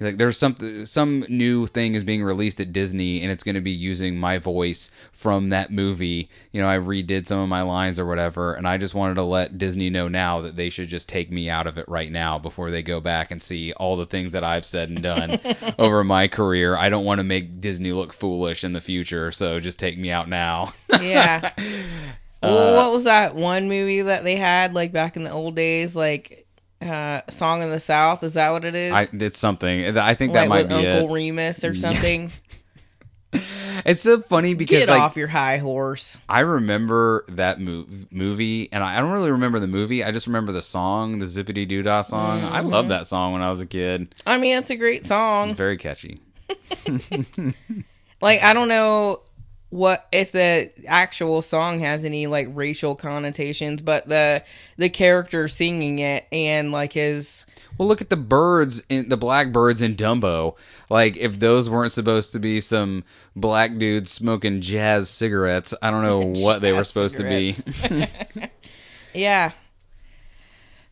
Like 0.00 0.16
there's 0.16 0.36
some 0.36 0.84
some 0.84 1.24
new 1.28 1.68
thing 1.68 1.94
is 1.94 2.02
being 2.02 2.24
released 2.24 2.58
at 2.58 2.72
Disney 2.72 3.22
and 3.22 3.30
it's 3.30 3.44
going 3.44 3.54
to 3.54 3.60
be 3.60 3.70
using 3.70 4.16
my 4.16 4.38
voice 4.38 4.90
from 5.12 5.50
that 5.50 5.70
movie. 5.70 6.28
You 6.50 6.60
know, 6.60 6.68
I 6.68 6.78
redid 6.78 7.28
some 7.28 7.38
of 7.38 7.48
my 7.48 7.62
lines 7.62 8.00
or 8.00 8.04
whatever, 8.04 8.54
and 8.54 8.66
I 8.66 8.76
just 8.76 8.94
wanted 8.94 9.14
to 9.14 9.22
let 9.22 9.56
Disney 9.56 9.90
know 9.90 10.08
now 10.08 10.40
that 10.40 10.56
they 10.56 10.68
should 10.68 10.88
just 10.88 11.08
take 11.08 11.30
me 11.30 11.48
out 11.48 11.68
of 11.68 11.78
it 11.78 11.88
right 11.88 12.10
now 12.10 12.40
before 12.40 12.72
they 12.72 12.82
go 12.82 12.98
back 12.98 13.30
and 13.30 13.40
see 13.40 13.72
all 13.74 13.96
the 13.96 14.06
things 14.06 14.32
that 14.32 14.42
I've 14.42 14.66
said 14.66 14.88
and 14.88 15.00
done 15.00 15.38
over 15.78 16.02
my 16.02 16.26
career. 16.26 16.76
I 16.76 16.88
don't 16.88 17.04
want 17.04 17.20
to 17.20 17.24
make 17.24 17.60
Disney 17.60 17.92
look 17.92 18.12
foolish 18.12 18.64
in 18.64 18.72
the 18.72 18.80
future, 18.80 19.30
so 19.30 19.60
just 19.60 19.78
take 19.78 19.96
me 19.96 20.10
out 20.10 20.28
now. 20.28 20.72
Yeah. 21.00 21.52
well, 22.42 22.74
uh, 22.74 22.76
what 22.76 22.92
was 22.92 23.04
that 23.04 23.36
one 23.36 23.68
movie 23.68 24.02
that 24.02 24.24
they 24.24 24.34
had 24.34 24.74
like 24.74 24.90
back 24.90 25.16
in 25.16 25.22
the 25.22 25.30
old 25.30 25.54
days 25.54 25.94
like 25.94 26.43
uh 26.84 27.22
Song 27.30 27.62
in 27.62 27.70
the 27.70 27.80
South, 27.80 28.22
is 28.22 28.34
that 28.34 28.50
what 28.50 28.64
it 28.64 28.74
is? 28.74 28.92
I, 28.92 29.08
it's 29.12 29.38
something. 29.38 29.96
I 29.98 30.14
think 30.14 30.32
like 30.32 30.42
that 30.44 30.48
might 30.48 30.68
with 30.68 30.68
be 30.80 30.86
Uncle 30.86 31.10
it. 31.10 31.12
Remus 31.12 31.64
or 31.64 31.74
something. 31.74 32.30
It's 33.84 34.00
so 34.00 34.20
funny 34.20 34.54
because 34.54 34.78
Get 34.78 34.88
like, 34.88 35.00
off 35.00 35.16
your 35.16 35.26
high 35.26 35.56
horse. 35.58 36.18
I 36.28 36.40
remember 36.40 37.24
that 37.26 37.58
mov- 37.58 38.12
movie, 38.12 38.68
and 38.72 38.84
I 38.84 38.96
I 38.96 39.00
don't 39.00 39.10
really 39.10 39.32
remember 39.32 39.58
the 39.58 39.66
movie. 39.66 40.04
I 40.04 40.12
just 40.12 40.28
remember 40.28 40.52
the 40.52 40.62
song, 40.62 41.18
the 41.18 41.24
Zippity 41.24 41.66
Doo 41.66 41.82
Dah 41.82 42.02
song. 42.02 42.44
I 42.44 42.60
Mm-hmm. 42.60 42.68
loved 42.68 42.90
that 42.90 43.08
song 43.08 43.32
when 43.32 43.42
I 43.42 43.50
was 43.50 43.60
a 43.60 43.66
kid. 43.66 44.14
I 44.24 44.38
mean, 44.38 44.56
it's 44.56 44.70
a 44.70 44.76
great 44.76 45.04
song. 45.04 45.54
Very 45.56 45.76
catchy. 45.76 46.20
Like 48.22 48.42
I 48.42 48.52
don't 48.54 48.68
know 48.68 49.20
what 49.74 50.06
if 50.12 50.30
the 50.30 50.70
actual 50.86 51.42
song 51.42 51.80
has 51.80 52.04
any 52.04 52.28
like 52.28 52.46
racial 52.52 52.94
connotations, 52.94 53.82
but 53.82 54.08
the 54.08 54.44
the 54.76 54.88
character 54.88 55.48
singing 55.48 55.98
it 55.98 56.28
and 56.30 56.70
like 56.70 56.92
his 56.92 57.44
Well, 57.76 57.88
look 57.88 58.00
at 58.00 58.08
the 58.08 58.16
birds, 58.16 58.84
in, 58.88 59.08
the 59.08 59.16
black 59.16 59.52
birds 59.52 59.82
in 59.82 59.96
Dumbo. 59.96 60.54
Like, 60.88 61.16
if 61.16 61.40
those 61.40 61.68
weren't 61.68 61.90
supposed 61.90 62.30
to 62.34 62.38
be 62.38 62.60
some 62.60 63.02
black 63.34 63.76
dudes 63.76 64.12
smoking 64.12 64.60
jazz 64.60 65.10
cigarettes, 65.10 65.74
I 65.82 65.90
don't 65.90 66.04
know 66.04 66.20
what 66.44 66.60
they 66.60 66.72
were 66.72 66.84
supposed 66.84 67.16
to 67.16 67.24
be. 67.24 67.56
yeah. 69.12 69.50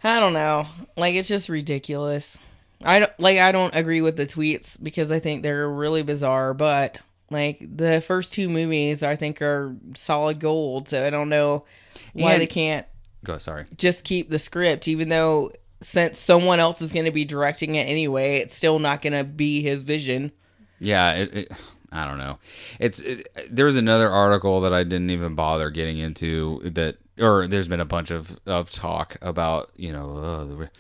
I 0.03 0.19
don't 0.19 0.33
know. 0.33 0.67
Like 0.97 1.15
it's 1.15 1.29
just 1.29 1.49
ridiculous. 1.49 2.41
I 2.85 2.99
don't 2.99 3.21
like 3.21 3.39
I 3.39 3.53
don't 3.53 3.77
agree 3.77 4.01
with 4.01 4.17
the 4.17 4.27
tweets 4.27 4.83
because 4.83 5.13
I 5.13 5.21
think 5.21 5.45
they're 5.45 5.71
really 5.71 6.03
bizarre, 6.03 6.53
but 6.53 6.99
like 7.33 7.65
the 7.77 8.01
first 8.01 8.33
two 8.33 8.49
movies 8.49 9.03
I 9.03 9.17
think 9.17 9.43
are 9.43 9.75
solid 9.95 10.39
gold, 10.41 10.89
so 10.89 11.05
I 11.07 11.11
don't 11.11 11.29
know 11.29 11.65
why 12.13 12.33
And- 12.35 12.43
they 12.43 12.47
can't 12.47 12.87
Go, 13.25 13.39
sorry. 13.39 13.67
just 13.77 14.05
keep 14.05 14.31
the 14.31 14.39
script, 14.39 14.87
even 14.89 15.09
though 15.09 15.51
since 15.81 16.19
someone 16.19 16.61
else 16.61 16.81
is 16.83 16.93
going 16.93 17.07
to 17.07 17.11
be 17.11 17.25
directing 17.25 17.75
it 17.75 17.89
anyway, 17.89 18.37
it's 18.39 18.57
still 18.57 18.79
not 18.79 19.03
going 19.03 19.13
to 19.15 19.25
be 19.25 19.63
his 19.63 19.81
vision. 19.83 20.31
Yeah, 20.79 21.15
it, 21.15 21.37
it, 21.37 21.53
I 21.91 22.05
don't 22.07 22.19
know. 22.19 22.39
It's 22.81 23.01
it, 23.01 23.29
there 23.51 23.67
was 23.67 23.77
another 23.77 24.09
article 24.11 24.61
that 24.63 24.73
I 24.73 24.83
didn't 24.85 25.11
even 25.11 25.35
bother 25.35 25.71
getting 25.71 25.99
into 25.99 26.61
that, 26.71 26.97
or 27.19 27.47
there's 27.47 27.69
been 27.69 27.81
a 27.81 27.85
bunch 27.85 28.11
of 28.11 28.39
of 28.47 28.71
talk 28.71 29.17
about 29.23 29.71
you 29.77 29.93
know 29.93 30.17
uh, 30.17 30.45
the 30.45 30.71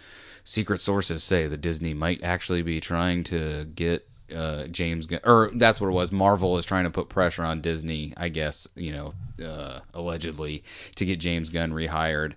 secret 0.45 0.81
sources 0.81 1.23
say 1.23 1.47
that 1.47 1.61
Disney 1.61 1.95
might 1.95 2.23
actually 2.25 2.63
be 2.63 2.81
trying 2.81 3.23
to 3.25 3.65
get. 3.67 4.09
Uh, 4.33 4.67
James 4.69 5.07
Gunn, 5.07 5.21
or 5.25 5.51
that's 5.55 5.81
what 5.81 5.89
it 5.89 5.93
was. 5.93 6.13
Marvel 6.13 6.57
is 6.59 6.65
trying 6.67 6.85
to 6.85 6.91
put 6.91 7.09
pressure 7.09 7.45
on 7.45 7.61
Disney, 7.61 8.13
I 8.17 8.29
guess, 8.29 8.67
you 8.75 8.93
know, 8.93 9.13
uh, 9.45 9.81
allegedly 9.95 10.63
to 10.97 11.05
get 11.05 11.21
James 11.21 11.51
Gunn 11.51 11.73
rehired. 11.73 12.35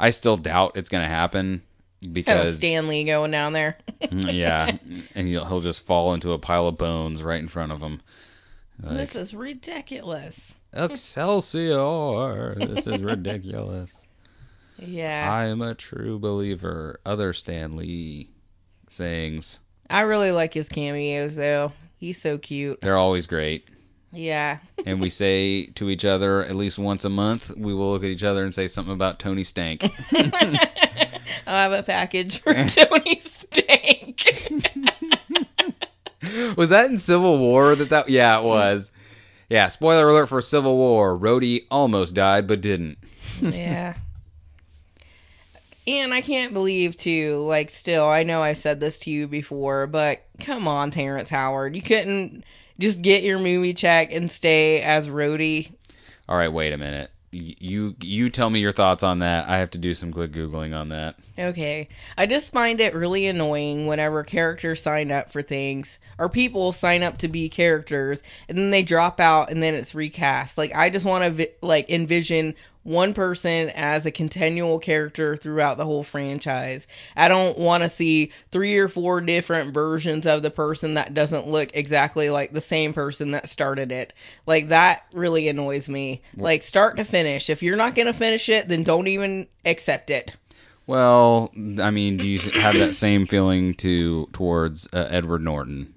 I 0.00 0.10
still 0.10 0.36
doubt 0.36 0.76
it's 0.76 0.88
going 0.88 1.02
to 1.04 1.08
happen 1.08 1.62
Oh, 2.04 2.10
because 2.12 2.56
Stan 2.56 2.86
Lee 2.88 3.04
going 3.04 3.30
down 3.30 3.52
there. 3.54 3.78
yeah, 4.10 4.76
and 5.14 5.26
he'll, 5.28 5.44
he'll 5.46 5.60
just 5.60 5.84
fall 5.86 6.12
into 6.12 6.32
a 6.32 6.38
pile 6.38 6.66
of 6.66 6.76
bones 6.76 7.22
right 7.22 7.38
in 7.38 7.48
front 7.48 7.72
of 7.72 7.80
him. 7.80 8.00
this 8.78 9.14
is 9.16 9.34
ridiculous. 9.34 10.56
Excelsior! 10.72 12.54
This 12.58 12.86
is 12.86 13.00
ridiculous. 13.02 14.04
Yeah. 14.78 15.32
I'm 15.32 15.62
a 15.62 15.74
true 15.74 16.18
believer. 16.18 17.00
Other 17.06 17.32
Stan 17.32 17.76
Lee 17.76 18.30
sayings. 18.88 19.60
I 19.90 20.02
really 20.02 20.30
like 20.32 20.54
his 20.54 20.68
cameos 20.68 21.36
though. 21.36 21.72
He's 21.98 22.20
so 22.20 22.38
cute. 22.38 22.80
They're 22.80 22.96
always 22.96 23.26
great. 23.26 23.68
Yeah. 24.12 24.58
And 24.86 25.00
we 25.00 25.08
say 25.08 25.66
to 25.76 25.88
each 25.88 26.04
other 26.04 26.44
at 26.44 26.56
least 26.56 26.78
once 26.78 27.06
a 27.06 27.08
month, 27.08 27.50
we 27.56 27.72
will 27.72 27.90
look 27.92 28.04
at 28.04 28.10
each 28.10 28.22
other 28.22 28.44
and 28.44 28.54
say 28.54 28.68
something 28.68 28.92
about 28.92 29.18
Tony 29.18 29.44
Stank. 29.44 29.82
I'll 31.46 31.70
have 31.70 31.72
a 31.72 31.82
package 31.82 32.42
for 32.42 32.52
Tony 32.66 33.18
Stank. 33.18 34.20
was 36.54 36.68
that 36.68 36.90
in 36.90 36.98
Civil 36.98 37.38
War 37.38 37.74
that 37.74 37.88
that? 37.88 38.10
Yeah, 38.10 38.38
it 38.40 38.44
was. 38.44 38.92
Yeah, 39.48 39.68
spoiler 39.68 40.06
alert 40.06 40.26
for 40.26 40.42
Civil 40.42 40.76
War. 40.76 41.18
Rhodey 41.18 41.62
almost 41.70 42.14
died, 42.14 42.46
but 42.46 42.60
didn't. 42.60 42.98
yeah. 43.40 43.94
And 45.86 46.14
I 46.14 46.22
can't 46.22 46.54
believe 46.54 46.96
too, 46.96 47.40
like 47.40 47.68
still, 47.68 48.06
I 48.06 48.22
know 48.22 48.42
I've 48.42 48.58
said 48.58 48.80
this 48.80 48.98
to 49.00 49.10
you 49.10 49.28
before, 49.28 49.86
but 49.86 50.24
come 50.40 50.66
on, 50.66 50.90
Terrence 50.90 51.28
Howard. 51.28 51.76
You 51.76 51.82
couldn't 51.82 52.44
just 52.78 53.02
get 53.02 53.22
your 53.22 53.38
movie 53.38 53.74
check 53.74 54.12
and 54.12 54.30
stay 54.32 54.80
as 54.80 55.08
Rhodey. 55.08 55.72
All 56.28 56.36
right, 56.36 56.52
wait 56.52 56.72
a 56.72 56.78
minute. 56.78 57.10
You 57.30 57.96
you 58.00 58.30
tell 58.30 58.48
me 58.48 58.60
your 58.60 58.70
thoughts 58.70 59.02
on 59.02 59.18
that. 59.18 59.48
I 59.48 59.58
have 59.58 59.70
to 59.72 59.78
do 59.78 59.92
some 59.96 60.12
quick 60.12 60.30
googling 60.30 60.72
on 60.74 60.90
that. 60.90 61.16
Okay. 61.36 61.88
I 62.16 62.26
just 62.26 62.52
find 62.52 62.80
it 62.80 62.94
really 62.94 63.26
annoying 63.26 63.88
whenever 63.88 64.22
characters 64.22 64.80
sign 64.80 65.10
up 65.10 65.32
for 65.32 65.42
things 65.42 65.98
or 66.16 66.28
people 66.28 66.70
sign 66.70 67.02
up 67.02 67.18
to 67.18 67.28
be 67.28 67.48
characters 67.48 68.22
and 68.48 68.56
then 68.56 68.70
they 68.70 68.84
drop 68.84 69.18
out 69.18 69.50
and 69.50 69.60
then 69.60 69.74
it's 69.74 69.96
recast. 69.96 70.56
Like 70.56 70.76
I 70.76 70.90
just 70.90 71.04
want 71.04 71.24
to 71.24 71.30
vi- 71.30 71.54
like 71.60 71.90
envision 71.90 72.54
one 72.84 73.14
person 73.14 73.70
as 73.70 74.06
a 74.06 74.10
continual 74.10 74.78
character 74.78 75.36
throughout 75.36 75.76
the 75.76 75.84
whole 75.84 76.04
franchise. 76.04 76.86
I 77.16 77.28
don't 77.28 77.58
want 77.58 77.82
to 77.82 77.88
see 77.88 78.26
three 78.52 78.76
or 78.76 78.88
four 78.88 79.20
different 79.20 79.74
versions 79.74 80.26
of 80.26 80.42
the 80.42 80.50
person 80.50 80.94
that 80.94 81.14
doesn't 81.14 81.48
look 81.48 81.70
exactly 81.74 82.30
like 82.30 82.52
the 82.52 82.60
same 82.60 82.92
person 82.92 83.32
that 83.32 83.48
started 83.48 83.90
it. 83.90 84.12
Like 84.46 84.68
that 84.68 85.06
really 85.12 85.48
annoys 85.48 85.88
me. 85.88 86.22
Like 86.36 86.62
start 86.62 86.98
to 86.98 87.04
finish. 87.04 87.50
If 87.50 87.62
you're 87.62 87.76
not 87.76 87.94
going 87.94 88.06
to 88.06 88.12
finish 88.12 88.48
it, 88.48 88.68
then 88.68 88.84
don't 88.84 89.08
even 89.08 89.48
accept 89.64 90.10
it. 90.10 90.36
Well, 90.86 91.50
I 91.80 91.90
mean, 91.90 92.18
do 92.18 92.28
you 92.28 92.38
have 92.38 92.74
that 92.74 92.94
same 92.94 93.24
feeling 93.24 93.74
to 93.76 94.26
towards 94.32 94.86
uh, 94.92 95.08
Edward 95.10 95.42
Norton? 95.42 95.94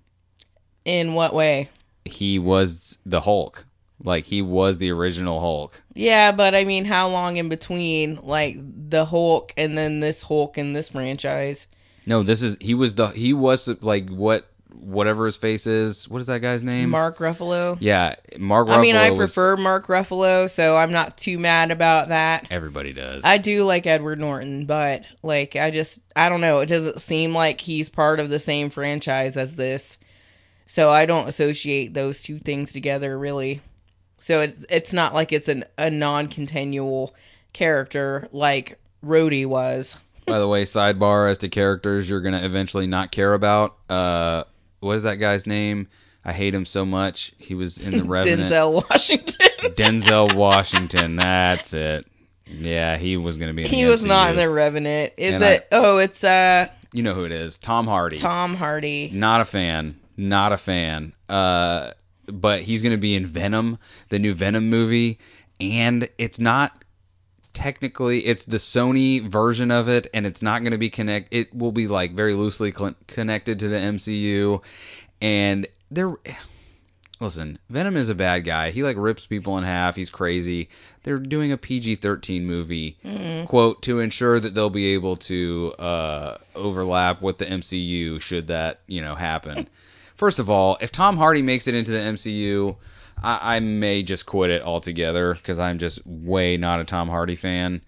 In 0.85 1.13
what 1.13 1.33
way? 1.33 1.69
He 2.05 2.39
was 2.39 2.97
the 3.05 3.21
Hulk. 3.21 3.65
Like 4.03 4.25
he 4.25 4.41
was 4.41 4.77
the 4.77 4.91
original 4.91 5.39
Hulk. 5.39 5.81
Yeah, 5.93 6.31
but 6.31 6.53
I 6.53 6.63
mean, 6.65 6.85
how 6.85 7.09
long 7.09 7.37
in 7.37 7.49
between, 7.49 8.19
like 8.21 8.57
the 8.59 9.05
Hulk 9.05 9.53
and 9.57 9.77
then 9.77 9.99
this 9.99 10.21
Hulk 10.21 10.57
in 10.57 10.73
this 10.73 10.89
franchise? 10.91 11.67
No, 12.05 12.23
this 12.23 12.41
is 12.41 12.57
he 12.61 12.73
was 12.73 12.95
the 12.95 13.07
he 13.07 13.33
was 13.33 13.67
like 13.81 14.09
what 14.09 14.47
whatever 14.79 15.25
his 15.25 15.35
face 15.35 15.65
is. 15.65 16.07
What 16.07 16.21
is 16.21 16.27
that 16.27 16.39
guy's 16.39 16.63
name? 16.63 16.91
Mark 16.91 17.17
Ruffalo. 17.17 17.77
Yeah, 17.79 18.15
Mark. 18.37 18.67
Ruffalo 18.67 18.77
I 18.77 18.81
mean, 18.81 18.95
I 18.95 19.09
was- 19.09 19.17
prefer 19.33 19.57
Mark 19.57 19.87
Ruffalo, 19.87 20.49
so 20.49 20.75
I'm 20.77 20.91
not 20.91 21.17
too 21.17 21.39
mad 21.39 21.71
about 21.71 22.09
that. 22.09 22.47
Everybody 22.51 22.93
does. 22.93 23.25
I 23.25 23.39
do 23.39 23.63
like 23.63 23.87
Edward 23.87 24.19
Norton, 24.19 24.65
but 24.65 25.05
like, 25.23 25.55
I 25.55 25.71
just, 25.71 25.99
I 26.15 26.29
don't 26.29 26.41
know. 26.41 26.59
It 26.59 26.67
doesn't 26.67 27.01
seem 27.01 27.33
like 27.33 27.59
he's 27.59 27.89
part 27.89 28.19
of 28.19 28.29
the 28.29 28.39
same 28.39 28.69
franchise 28.69 29.35
as 29.35 29.55
this, 29.55 29.97
so 30.67 30.91
I 30.91 31.05
don't 31.07 31.27
associate 31.27 31.93
those 31.95 32.21
two 32.21 32.37
things 32.39 32.71
together 32.71 33.17
really. 33.17 33.61
So 34.19 34.41
it's 34.41 34.65
it's 34.69 34.93
not 34.93 35.13
like 35.13 35.31
it's 35.31 35.47
an 35.47 35.63
a 35.77 35.89
non-continual 35.89 37.13
character 37.53 38.27
like 38.31 38.79
Rhodey 39.05 39.45
was. 39.45 39.99
By 40.25 40.39
the 40.39 40.47
way, 40.47 40.63
sidebar 40.63 41.29
as 41.29 41.37
to 41.39 41.49
characters 41.49 42.09
you're 42.09 42.21
gonna 42.21 42.43
eventually 42.43 42.87
not 42.87 43.11
care 43.11 43.33
about. 43.33 43.77
Uh, 43.89 44.43
what 44.79 44.95
is 44.95 45.03
that 45.03 45.15
guy's 45.15 45.47
name? 45.47 45.87
I 46.25 46.33
hate 46.33 46.53
him 46.53 46.65
so 46.65 46.83
much. 46.85 47.33
He 47.37 47.55
was 47.55 47.77
in 47.77 47.91
the 47.97 48.03
Revenant. 48.05 48.41
Denzel 48.41 48.73
Washington. 48.89 49.47
Denzel 49.77 50.33
Washington. 50.35 51.15
That's 51.15 51.73
it. 51.73 52.05
Yeah, 52.45 52.97
he 52.97 53.15
was 53.17 53.37
gonna 53.37 53.53
be. 53.53 53.63
In 53.63 53.69
he 53.69 53.85
was 53.85 54.03
not 54.03 54.31
in 54.31 54.35
the 54.35 54.49
Revenant. 54.49 55.13
Is 55.17 55.35
And 55.35 55.43
it? 55.43 55.67
oh, 55.71 55.97
it's 55.99 56.23
uh 56.23 56.67
You 56.93 57.03
know 57.03 57.13
who 57.13 57.23
it 57.23 57.31
is? 57.31 57.57
Tom 57.57 57.87
Hardy. 57.87 58.17
Tom 58.17 58.55
Hardy. 58.55 59.09
Not 59.13 59.39
a 59.41 59.45
fan. 59.45 59.97
Not 60.17 60.51
a 60.51 60.57
fan. 60.57 61.13
Uh, 61.29 61.91
but 62.27 62.61
he's 62.61 62.81
going 62.81 62.91
to 62.91 62.97
be 62.97 63.15
in 63.15 63.25
Venom, 63.25 63.79
the 64.09 64.19
new 64.19 64.33
Venom 64.33 64.69
movie, 64.69 65.19
and 65.59 66.07
it's 66.17 66.39
not 66.39 66.83
technically 67.53 68.25
it's 68.25 68.43
the 68.43 68.57
Sony 68.57 69.21
version 69.21 69.71
of 69.71 69.89
it, 69.89 70.07
and 70.13 70.25
it's 70.25 70.41
not 70.41 70.61
going 70.61 70.71
to 70.71 70.77
be 70.77 70.89
connect. 70.89 71.33
It 71.33 71.53
will 71.55 71.71
be 71.71 71.87
like 71.87 72.13
very 72.13 72.33
loosely 72.33 72.71
cl- 72.71 72.95
connected 73.07 73.59
to 73.59 73.67
the 73.67 73.77
MCU, 73.77 74.61
and 75.21 75.67
there. 75.89 76.15
Listen, 77.19 77.57
Venom 77.67 77.97
is 77.97 78.09
a 78.09 78.15
bad 78.15 78.45
guy. 78.45 78.69
He 78.69 78.83
like 78.83 78.95
rips 78.95 79.25
people 79.25 79.57
in 79.57 79.63
half. 79.63 79.95
He's 79.95 80.11
crazy. 80.11 80.69
They're 81.01 81.17
doing 81.17 81.51
a 81.51 81.57
PG-13 81.57 82.43
movie, 82.43 82.95
quote, 83.47 83.81
to 83.83 83.99
ensure 83.99 84.39
that 84.39 84.53
they'll 84.53 84.69
be 84.69 84.93
able 84.93 85.15
to 85.15 85.73
uh, 85.79 86.37
overlap 86.53 87.23
with 87.23 87.39
the 87.39 87.45
MCU 87.45 88.21
should 88.21 88.45
that 88.47 88.81
you 88.85 89.01
know 89.01 89.15
happen. 89.15 89.67
First 90.17 90.39
of 90.39 90.49
all, 90.49 90.77
if 90.81 90.91
Tom 90.91 91.17
Hardy 91.17 91.41
makes 91.41 91.67
it 91.67 91.75
into 91.75 91.91
the 91.91 91.99
MCU, 91.99 92.75
I, 93.21 93.57
I 93.57 93.59
may 93.59 94.03
just 94.03 94.25
quit 94.25 94.49
it 94.49 94.61
altogether 94.63 95.35
because 95.35 95.59
I'm 95.59 95.77
just 95.77 96.05
way 96.05 96.57
not 96.57 96.79
a 96.79 96.83
Tom 96.83 97.07
Hardy 97.07 97.35
fan. 97.35 97.81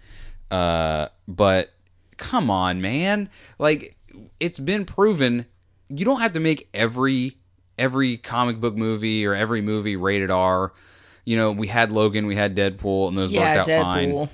Uh, 0.51 1.07
but 1.27 1.71
come 2.17 2.49
on, 2.49 2.81
man! 2.81 3.29
Like 3.57 3.95
it's 4.39 4.59
been 4.59 4.85
proven, 4.85 5.45
you 5.89 6.05
don't 6.05 6.21
have 6.21 6.33
to 6.33 6.39
make 6.39 6.69
every 6.73 7.37
every 7.77 8.17
comic 8.17 8.59
book 8.59 8.75
movie 8.75 9.25
or 9.25 9.33
every 9.33 9.61
movie 9.61 9.95
rated 9.95 10.29
R. 10.31 10.71
You 11.25 11.37
know, 11.37 11.51
we 11.51 11.67
had 11.67 11.91
Logan, 11.91 12.25
we 12.25 12.35
had 12.35 12.55
Deadpool, 12.55 13.07
and 13.09 13.17
those 13.17 13.31
Yeah, 13.31 13.57
worked 13.57 13.69
out 13.69 13.81
fine. 13.83 14.11
Deadpool. 14.11 14.29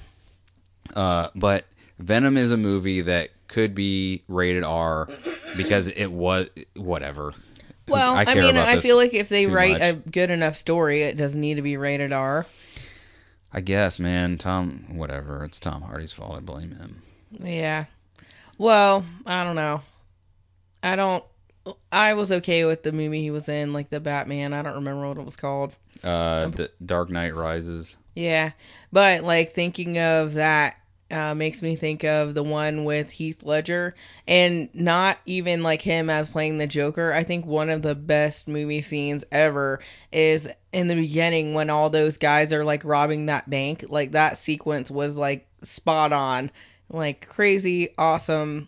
Uh, 0.96 1.30
but 1.36 1.66
Venom 2.00 2.38
is 2.38 2.52
a 2.52 2.58
movie 2.58 3.02
that 3.02 3.30
could 3.48 3.76
be 3.76 4.24
rated 4.28 4.64
R 4.64 5.10
because 5.58 5.88
it 5.88 6.08
was 6.08 6.48
whatever. 6.76 7.34
Well, 7.88 8.16
I, 8.16 8.26
care 8.26 8.42
mean, 8.42 8.58
I 8.58 8.80
feel 8.80 8.96
like 8.96 9.14
if 9.14 9.30
they 9.30 9.48
write 9.48 9.80
much. 9.80 9.82
a 9.82 9.94
good 9.94 10.32
enough 10.32 10.56
story, 10.56 11.04
it 11.04 11.18
doesn't 11.18 11.40
need 11.40 11.56
to 11.56 11.62
be 11.62 11.78
rated 11.78 12.12
R. 12.12 12.46
I 13.54 13.62
guess, 13.62 14.00
man. 14.00 14.38
Tom, 14.38 14.86
whatever. 14.98 15.44
It's 15.46 15.60
Tom 15.60 15.82
Hardy's 15.84 16.12
fault. 16.12 16.36
I 16.36 16.40
blame 16.40 16.72
him. 16.72 17.02
Yeah. 17.40 17.86
Well, 18.58 19.06
I 19.26 19.44
don't 19.44 19.56
know. 19.56 19.82
I 20.82 20.96
don't. 20.96 21.24
I 21.92 22.14
was 22.14 22.32
okay 22.32 22.66
with 22.66 22.84
the 22.84 22.92
movie 22.92 23.22
he 23.22 23.32
was 23.32 23.50
in, 23.50 23.74
like 23.74 23.90
the 23.90 24.00
Batman. 24.00 24.54
I 24.54 24.62
don't 24.62 24.76
remember 24.76 25.08
what 25.08 25.18
it 25.18 25.26
was 25.26 25.36
called. 25.36 25.76
Uh, 26.04 26.48
the 26.48 26.70
Dark 26.86 27.10
Knight 27.10 27.36
Rises. 27.36 27.98
Yeah, 28.16 28.52
but 28.92 29.24
like 29.24 29.52
thinking 29.52 29.98
of 30.00 30.36
that 30.36 30.78
uh, 31.12 31.36
makes 31.36 31.62
me 31.62 31.76
think 31.76 32.04
of 32.04 32.34
the 32.34 32.44
one 32.44 32.84
with 32.84 33.12
Heath 33.12 33.44
Ledger, 33.44 33.94
and 34.28 34.70
not 34.74 35.20
even 35.26 35.62
like 35.62 35.82
him 35.82 36.10
as 36.10 36.32
playing 36.32 36.58
the 36.58 36.68
Joker. 36.68 37.14
I 37.14 37.24
think 37.24 37.46
one 37.46 37.70
of 37.70 37.82
the 37.82 37.96
best 37.96 38.48
movie 38.48 38.82
scenes 38.82 39.24
ever 39.32 39.80
is 40.12 40.48
in 40.72 40.88
the 40.88 40.96
beginning 40.96 41.54
when 41.54 41.70
all 41.70 41.90
those 41.90 42.18
guys 42.18 42.52
are 42.52 42.66
like 42.66 42.84
robbing 42.84 43.28
that 43.28 43.50
bank. 43.50 43.86
Like 43.88 44.12
that 44.12 44.38
sequence 44.38 44.90
was 44.90 45.18
like 45.18 45.48
spot 45.62 46.12
on, 46.12 46.52
like 46.90 47.28
crazy, 47.30 47.90
awesome. 47.98 48.68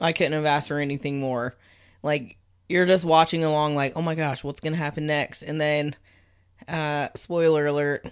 I 0.00 0.12
couldn't 0.12 0.32
have 0.32 0.46
asked 0.46 0.68
for 0.68 0.78
anything 0.78 1.20
more. 1.20 1.54
Like 2.02 2.38
you're 2.68 2.86
just 2.86 3.04
watching 3.04 3.44
along, 3.44 3.76
like, 3.76 3.92
oh 3.94 4.02
my 4.02 4.14
gosh, 4.14 4.42
what's 4.42 4.60
gonna 4.60 4.76
happen 4.76 5.06
next? 5.06 5.42
And 5.42 5.60
then, 5.60 5.96
uh, 6.66 7.08
spoiler 7.14 7.66
alert, 7.66 8.06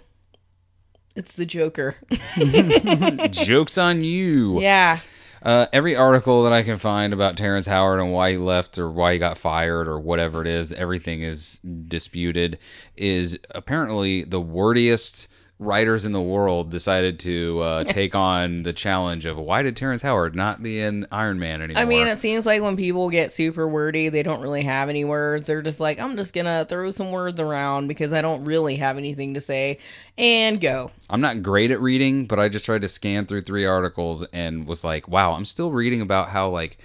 it's 1.16 1.34
the 1.34 1.46
Joker. 1.46 1.96
Joke's 3.30 3.78
on 3.78 4.04
you. 4.04 4.60
yeah. 4.60 5.00
Uh, 5.42 5.66
every 5.72 5.96
article 5.96 6.44
that 6.44 6.52
I 6.52 6.62
can 6.62 6.78
find 6.78 7.12
about 7.12 7.36
Terrence 7.36 7.66
Howard 7.66 7.98
and 7.98 8.12
why 8.12 8.30
he 8.30 8.36
left 8.36 8.78
or 8.78 8.88
why 8.88 9.14
he 9.14 9.18
got 9.18 9.36
fired 9.36 9.88
or 9.88 9.98
whatever 9.98 10.40
it 10.40 10.46
is, 10.46 10.72
everything 10.72 11.22
is 11.22 11.58
disputed. 11.58 12.58
Is 12.96 13.38
apparently 13.50 14.22
the 14.22 14.40
wordiest 14.40 15.26
writers 15.58 16.04
in 16.04 16.12
the 16.12 16.20
world 16.20 16.70
decided 16.70 17.18
to 17.20 17.60
uh, 17.60 17.80
take 17.84 18.14
on 18.14 18.62
the 18.62 18.72
challenge 18.72 19.26
of 19.26 19.38
why 19.38 19.62
did 19.62 19.76
Terrence 19.76 20.02
Howard 20.02 20.34
not 20.34 20.62
be 20.62 20.80
in 20.80 21.06
Iron 21.12 21.38
Man 21.38 21.62
anymore? 21.62 21.82
I 21.82 21.86
mean, 21.86 22.06
it 22.08 22.18
seems 22.18 22.44
like 22.44 22.62
when 22.62 22.76
people 22.76 23.10
get 23.10 23.32
super 23.32 23.66
wordy, 23.68 24.08
they 24.08 24.22
don't 24.22 24.40
really 24.40 24.62
have 24.62 24.88
any 24.88 25.04
words. 25.04 25.46
They're 25.46 25.62
just 25.62 25.80
like, 25.80 26.00
I'm 26.00 26.16
just 26.16 26.34
gonna 26.34 26.64
throw 26.64 26.90
some 26.90 27.10
words 27.10 27.40
around 27.40 27.88
because 27.88 28.12
I 28.12 28.22
don't 28.22 28.44
really 28.44 28.76
have 28.76 28.98
anything 28.98 29.34
to 29.34 29.40
say 29.40 29.78
and 30.18 30.60
go. 30.60 30.90
I'm 31.08 31.20
not 31.20 31.42
great 31.42 31.70
at 31.70 31.80
reading, 31.80 32.26
but 32.26 32.38
I 32.38 32.48
just 32.48 32.64
tried 32.64 32.82
to 32.82 32.88
scan 32.88 33.26
through 33.26 33.42
three 33.42 33.64
articles 33.64 34.24
and 34.32 34.66
was 34.66 34.84
like, 34.84 35.08
wow, 35.08 35.32
I'm 35.32 35.44
still 35.44 35.70
reading 35.70 36.00
about 36.00 36.28
how 36.28 36.48
like 36.48 36.78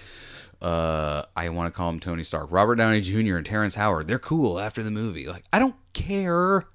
uh 0.61 1.23
I 1.35 1.49
want 1.49 1.71
to 1.71 1.77
call 1.77 1.89
him 1.89 1.99
Tony 1.99 2.23
Stark, 2.23 2.51
Robert 2.51 2.75
Downey 2.75 3.01
Jr. 3.01 3.37
and 3.37 3.45
Terrence 3.45 3.75
Howard. 3.75 4.07
They're 4.07 4.19
cool 4.19 4.59
after 4.59 4.83
the 4.83 4.91
movie. 4.91 5.27
Like, 5.27 5.45
I 5.53 5.59
don't 5.59 5.75
care. 5.93 6.65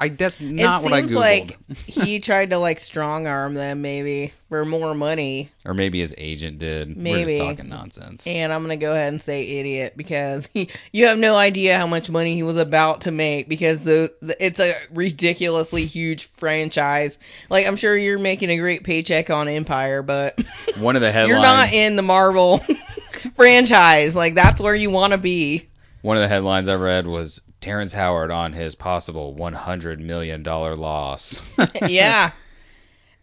I 0.00 0.08
that's 0.10 0.40
not 0.40 0.80
it 0.80 0.84
what 0.84 0.92
I 0.92 1.00
seems 1.00 1.12
googled. 1.12 1.16
like 1.16 1.58
he 1.86 2.20
tried 2.20 2.50
to 2.50 2.58
like 2.58 2.78
strong 2.78 3.26
arm 3.26 3.54
them 3.54 3.82
maybe 3.82 4.32
for 4.48 4.64
more 4.64 4.94
money. 4.94 5.50
or 5.64 5.74
maybe 5.74 6.00
his 6.00 6.14
agent 6.18 6.58
did. 6.58 6.94
We're 6.96 7.02
Maybe. 7.02 7.38
just 7.38 7.50
talking 7.56 7.68
nonsense. 7.68 8.26
And 8.26 8.52
I'm 8.52 8.62
gonna 8.62 8.76
go 8.76 8.92
ahead 8.92 9.08
and 9.08 9.20
say 9.20 9.58
idiot 9.58 9.94
because 9.96 10.48
he, 10.54 10.68
you 10.92 11.06
have 11.06 11.18
no 11.18 11.34
idea 11.36 11.76
how 11.78 11.86
much 11.86 12.08
money 12.10 12.34
he 12.34 12.42
was 12.44 12.58
about 12.58 13.00
to 13.02 13.10
make 13.10 13.48
because 13.48 13.80
the, 13.82 14.12
the 14.20 14.36
it's 14.44 14.60
a 14.60 14.72
ridiculously 14.92 15.84
huge 15.86 16.26
franchise. 16.28 17.18
Like 17.50 17.66
I'm 17.66 17.76
sure 17.76 17.96
you're 17.96 18.18
making 18.18 18.50
a 18.50 18.56
great 18.58 18.84
paycheck 18.84 19.30
on 19.30 19.48
Empire, 19.48 20.02
but 20.02 20.40
One 20.78 20.94
of 20.96 21.02
the 21.02 21.10
headlines. 21.10 21.28
you're 21.30 21.40
not 21.40 21.72
in 21.72 21.96
the 21.96 22.02
Marvel 22.02 22.58
franchise. 23.34 24.14
Like 24.14 24.34
that's 24.34 24.60
where 24.60 24.74
you 24.74 24.90
want 24.90 25.12
to 25.12 25.18
be. 25.18 25.68
one 26.02 26.16
of 26.16 26.22
the 26.22 26.28
headlines 26.28 26.68
I 26.68 26.74
read 26.76 27.06
was 27.06 27.40
Terrence 27.60 27.92
Howard 27.92 28.30
on 28.30 28.52
his 28.52 28.74
possible 28.74 29.34
one 29.34 29.54
hundred 29.54 30.00
million 30.00 30.42
dollar 30.42 30.76
loss. 30.76 31.42
yeah. 31.86 32.32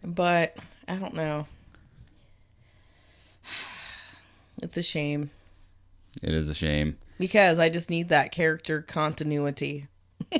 But 0.06 0.54
I 0.86 0.96
don't 0.96 1.14
know. 1.14 1.46
It's 4.60 4.76
a 4.76 4.82
shame 4.82 5.30
it 6.22 6.32
is 6.32 6.48
a 6.48 6.54
shame. 6.54 6.96
because 7.18 7.58
I 7.58 7.68
just 7.68 7.90
need 7.90 8.08
that 8.08 8.32
character 8.32 8.82
continuity. 8.82 9.88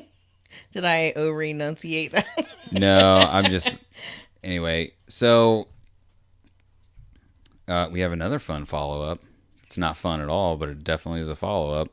Did 0.72 0.84
I 0.84 1.12
over 1.16 1.42
enunciate 1.42 2.12
that? 2.12 2.46
No, 2.70 3.16
I'm 3.16 3.50
just 3.50 3.76
anyway. 4.42 4.92
So 5.08 5.68
uh, 7.68 7.88
we 7.90 8.00
have 8.00 8.12
another 8.12 8.38
fun 8.38 8.64
follow 8.64 9.02
up. 9.02 9.20
It's 9.64 9.78
not 9.78 9.96
fun 9.96 10.20
at 10.20 10.28
all, 10.28 10.56
but 10.56 10.68
it 10.68 10.84
definitely 10.84 11.20
is 11.20 11.28
a 11.28 11.36
follow 11.36 11.72
up. 11.74 11.88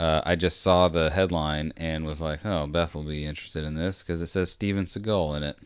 Uh, 0.00 0.22
I 0.24 0.34
just 0.34 0.62
saw 0.62 0.88
the 0.88 1.10
headline 1.10 1.74
and 1.76 2.06
was 2.06 2.22
like, 2.22 2.40
"Oh, 2.46 2.66
Beth 2.66 2.94
will 2.94 3.02
be 3.02 3.26
interested 3.26 3.64
in 3.64 3.74
this 3.74 4.02
because 4.02 4.22
it 4.22 4.28
says 4.28 4.50
Steven 4.50 4.86
Seagal 4.86 5.36
in 5.36 5.42
it." 5.42 5.58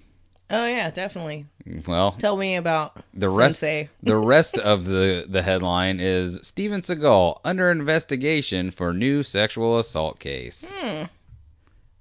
oh 0.51 0.67
yeah, 0.67 0.91
definitely. 0.91 1.47
Well, 1.87 2.13
Tell 2.13 2.37
me 2.37 2.57
about 2.57 2.97
the 3.15 3.29
rest 3.29 3.61
Sensei. 3.61 3.91
the 4.03 4.17
rest 4.17 4.59
of 4.59 4.87
the 4.87 5.25
the 5.29 5.43
headline 5.43 6.01
is 6.01 6.41
Steven 6.43 6.81
Seagal 6.81 7.41
under 7.45 7.71
investigation 7.71 8.73
for 8.73 8.93
new 8.93 9.23
sexual 9.23 9.79
assault 9.79 10.19
case. 10.19 10.75
Hmm. 10.77 11.05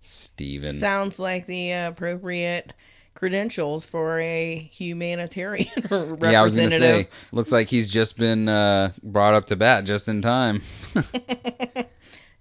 Steven. 0.01 0.71
Sounds 0.71 1.19
like 1.19 1.45
the 1.45 1.71
appropriate 1.71 2.73
credentials 3.13 3.85
for 3.85 4.19
a 4.19 4.57
humanitarian 4.71 5.67
representative. 5.75 6.19
Yeah, 6.31 6.41
I 6.41 6.43
was 6.43 6.55
gonna 6.55 6.71
say. 6.71 7.09
Looks 7.31 7.51
like 7.51 7.69
he's 7.69 7.91
just 7.91 8.17
been 8.17 8.49
uh, 8.49 8.91
brought 9.03 9.35
up 9.35 9.45
to 9.47 9.55
bat 9.55 9.85
just 9.85 10.07
in 10.07 10.23
time. 10.23 10.63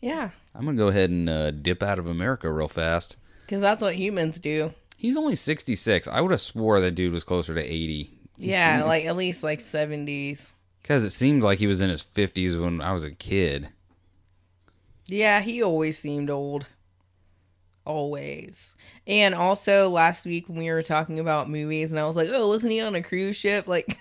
Yeah, 0.02 0.30
I'm 0.54 0.66
gonna 0.66 0.76
go 0.76 0.88
ahead 0.88 1.08
and 1.08 1.28
uh, 1.30 1.50
dip 1.52 1.82
out 1.82 1.98
of 1.98 2.06
America 2.06 2.50
real 2.52 2.68
fast. 2.68 3.16
because 3.46 3.62
that's 3.62 3.80
what 3.82 3.94
humans 3.94 4.38
do. 4.40 4.72
He's 4.98 5.16
only 5.16 5.34
66. 5.36 6.06
I 6.08 6.20
would 6.20 6.30
have 6.30 6.40
swore 6.40 6.80
that 6.80 6.90
dude 6.94 7.12
was 7.12 7.24
closer 7.24 7.54
to 7.54 7.60
80. 7.60 8.10
Yeah, 8.36 8.84
like 8.84 9.04
at 9.06 9.16
least 9.16 9.42
like 9.42 9.60
seventies. 9.60 10.54
because 10.82 11.02
it 11.04 11.10
seemed 11.10 11.42
like 11.42 11.58
he 11.58 11.66
was 11.66 11.80
in 11.80 11.88
his 11.90 12.02
50s 12.02 12.60
when 12.60 12.80
I 12.80 12.92
was 12.92 13.04
a 13.04 13.10
kid. 13.12 13.68
Yeah, 15.08 15.40
he 15.40 15.62
always 15.62 15.98
seemed 15.98 16.28
old. 16.30 16.66
Always. 17.84 18.76
And 19.08 19.34
also 19.34 19.88
last 19.88 20.24
week 20.24 20.48
when 20.48 20.58
we 20.58 20.70
were 20.70 20.82
talking 20.82 21.18
about 21.18 21.50
movies 21.50 21.90
and 21.92 22.00
I 22.00 22.06
was 22.06 22.16
like, 22.16 22.28
"Oh, 22.30 22.48
wasn't 22.48 22.72
he 22.72 22.80
on 22.80 22.94
a 22.94 23.02
cruise 23.02 23.36
ship?" 23.36 23.66
Like 23.66 23.98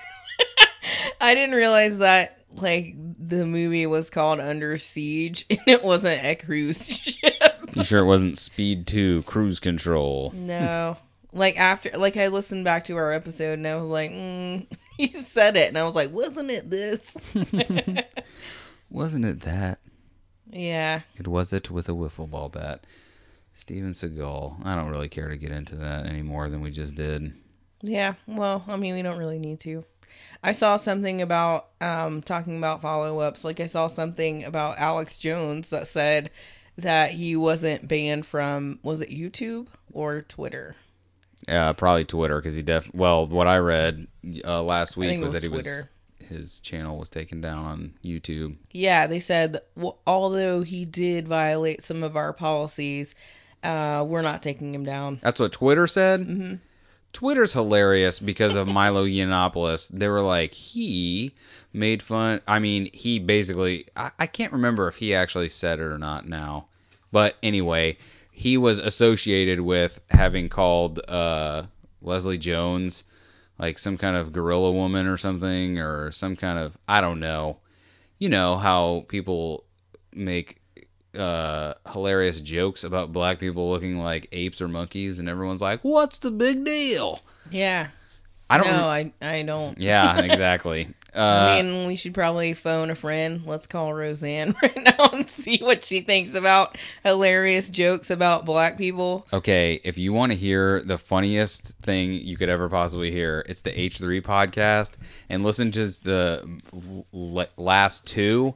I 1.21 1.33
didn't 1.33 1.55
realize 1.55 1.97
that 1.97 2.40
like 2.55 2.93
the 2.95 3.45
movie 3.45 3.85
was 3.85 4.09
called 4.09 4.39
Under 4.39 4.77
Siege 4.77 5.45
and 5.49 5.59
it 5.67 5.83
wasn't 5.83 6.23
a 6.23 6.35
cruise 6.35 6.87
ship. 6.97 7.33
You 7.73 7.83
sure 7.83 7.99
it 7.99 8.05
wasn't 8.05 8.37
Speed 8.37 8.87
2 8.87 9.23
Cruise 9.23 9.59
Control? 9.59 10.31
No. 10.35 10.97
Like 11.33 11.57
after 11.59 11.91
like 11.97 12.17
I 12.17 12.27
listened 12.27 12.65
back 12.65 12.85
to 12.85 12.97
our 12.97 13.11
episode 13.13 13.53
and 13.53 13.67
I 13.67 13.75
was 13.75 13.87
like, 13.87 14.11
mm, 14.11 14.67
he 14.97 15.07
said 15.13 15.55
it 15.55 15.69
and 15.69 15.77
I 15.77 15.83
was 15.83 15.95
like, 15.95 16.11
"Wasn't 16.11 16.51
it 16.51 16.69
this?" 16.69 17.15
Wasn't 18.89 19.25
it 19.25 19.41
that? 19.41 19.79
yeah. 20.49 21.01
It 21.15 21.27
was 21.29 21.53
it 21.53 21.71
with 21.71 21.87
a 21.87 21.93
wiffle 21.93 22.29
ball 22.29 22.49
bat. 22.49 22.83
Steven 23.53 23.91
Seagal. 23.91 24.65
I 24.65 24.75
don't 24.75 24.89
really 24.89 25.07
care 25.07 25.29
to 25.29 25.37
get 25.37 25.51
into 25.51 25.75
that 25.77 26.05
any 26.05 26.21
more 26.21 26.49
than 26.49 26.61
we 26.61 26.71
just 26.71 26.95
did. 26.95 27.31
Yeah, 27.81 28.13
well, 28.27 28.63
I 28.67 28.75
mean, 28.75 28.95
we 28.95 29.01
don't 29.01 29.17
really 29.17 29.39
need 29.39 29.59
to. 29.61 29.83
I 30.43 30.51
saw 30.53 30.77
something 30.77 31.21
about 31.21 31.67
um 31.79 32.21
talking 32.21 32.57
about 32.57 32.81
follow-ups. 32.81 33.43
Like 33.43 33.59
I 33.59 33.67
saw 33.67 33.87
something 33.87 34.43
about 34.43 34.77
Alex 34.77 35.17
Jones 35.17 35.69
that 35.69 35.87
said 35.87 36.31
that 36.77 37.11
he 37.11 37.35
wasn't 37.35 37.87
banned 37.87 38.25
from 38.25 38.79
was 38.83 39.01
it 39.01 39.09
YouTube 39.09 39.67
or 39.91 40.21
Twitter? 40.21 40.75
Yeah, 41.47 41.73
probably 41.73 42.05
Twitter 42.05 42.39
because 42.39 42.55
he 42.55 42.61
def. 42.61 42.93
Well, 42.93 43.27
what 43.27 43.47
I 43.47 43.57
read 43.57 44.07
uh, 44.45 44.63
last 44.63 44.95
week 44.95 45.19
was, 45.19 45.31
was 45.31 45.33
that 45.33 45.43
he 45.43 45.49
Twitter. 45.49 45.69
was 45.69 45.89
his 46.29 46.59
channel 46.59 46.97
was 46.97 47.09
taken 47.09 47.41
down 47.41 47.65
on 47.65 47.93
YouTube. 48.03 48.55
Yeah, 48.71 49.05
they 49.07 49.19
said 49.19 49.59
well, 49.75 49.99
although 50.07 50.61
he 50.61 50.85
did 50.85 51.27
violate 51.27 51.83
some 51.83 52.03
of 52.03 52.15
our 52.15 52.31
policies, 52.33 53.15
uh 53.63 54.03
we're 54.07 54.21
not 54.21 54.41
taking 54.41 54.73
him 54.73 54.85
down. 54.85 55.19
That's 55.21 55.39
what 55.39 55.51
Twitter 55.51 55.87
said. 55.87 56.21
Mm-hmm. 56.21 56.55
Twitter's 57.13 57.53
hilarious 57.53 58.19
because 58.19 58.55
of 58.55 58.67
Milo 58.67 59.05
Yiannopoulos. 59.05 59.89
They 59.89 60.07
were 60.07 60.21
like 60.21 60.53
he 60.53 61.33
made 61.73 62.01
fun. 62.01 62.41
I 62.47 62.59
mean, 62.59 62.89
he 62.93 63.19
basically. 63.19 63.87
I, 63.95 64.11
I 64.19 64.27
can't 64.27 64.53
remember 64.53 64.87
if 64.87 64.97
he 64.97 65.13
actually 65.13 65.49
said 65.49 65.79
it 65.79 65.83
or 65.83 65.97
not 65.97 66.27
now, 66.27 66.67
but 67.11 67.35
anyway, 67.43 67.97
he 68.31 68.57
was 68.57 68.79
associated 68.79 69.61
with 69.61 69.99
having 70.09 70.49
called 70.49 70.99
uh, 71.07 71.63
Leslie 72.01 72.37
Jones 72.37 73.03
like 73.59 73.77
some 73.77 73.97
kind 73.97 74.15
of 74.15 74.33
gorilla 74.33 74.71
woman 74.71 75.05
or 75.05 75.17
something, 75.17 75.79
or 75.79 76.11
some 76.11 76.35
kind 76.35 76.57
of 76.57 76.77
I 76.87 77.01
don't 77.01 77.19
know. 77.19 77.57
You 78.17 78.29
know 78.29 78.57
how 78.57 79.05
people 79.07 79.65
make 80.13 80.60
uh 81.17 81.73
hilarious 81.91 82.39
jokes 82.41 82.83
about 82.83 83.11
black 83.11 83.37
people 83.39 83.69
looking 83.69 83.97
like 83.99 84.27
apes 84.31 84.61
or 84.61 84.67
monkeys 84.67 85.19
and 85.19 85.27
everyone's 85.27 85.61
like 85.61 85.81
what's 85.81 86.19
the 86.19 86.31
big 86.31 86.63
deal 86.63 87.19
Yeah. 87.49 87.87
i 88.49 88.57
don't 88.57 88.67
No, 88.67 88.85
I 88.87 89.11
I 89.21 89.41
don't. 89.43 89.79
yeah 89.81 90.19
exactly 90.23 90.87
uh 91.13 91.19
I 91.57 91.61
mean, 91.61 91.87
we 91.87 91.97
should 91.97 92.13
probably 92.13 92.53
phone 92.53 92.89
a 92.89 92.95
friend. 92.95 93.41
Let's 93.45 93.67
call 93.67 93.93
Roseanne 93.93 94.55
right 94.63 94.77
now 94.97 95.09
and 95.11 95.29
see 95.29 95.57
what 95.57 95.83
she 95.83 95.99
thinks 95.99 96.33
about 96.33 96.77
hilarious 97.03 97.69
jokes 97.69 98.09
about 98.09 98.45
black 98.45 98.77
people. 98.77 99.27
okay 99.33 99.81
if 99.83 99.97
you 99.97 100.13
want 100.13 100.31
to 100.31 100.37
hear 100.37 100.79
the 100.79 100.97
funniest 100.97 101.77
thing 101.81 102.13
you 102.13 102.37
could 102.37 102.47
ever 102.47 102.69
possibly 102.69 103.11
hear 103.11 103.43
it's 103.49 103.59
the 103.63 103.71
h3 103.71 104.21
podcast 104.21 104.93
and 105.27 105.43
listen 105.43 105.69
to 105.73 105.87
the 105.87 107.43
last 107.57 108.07
two 108.07 108.53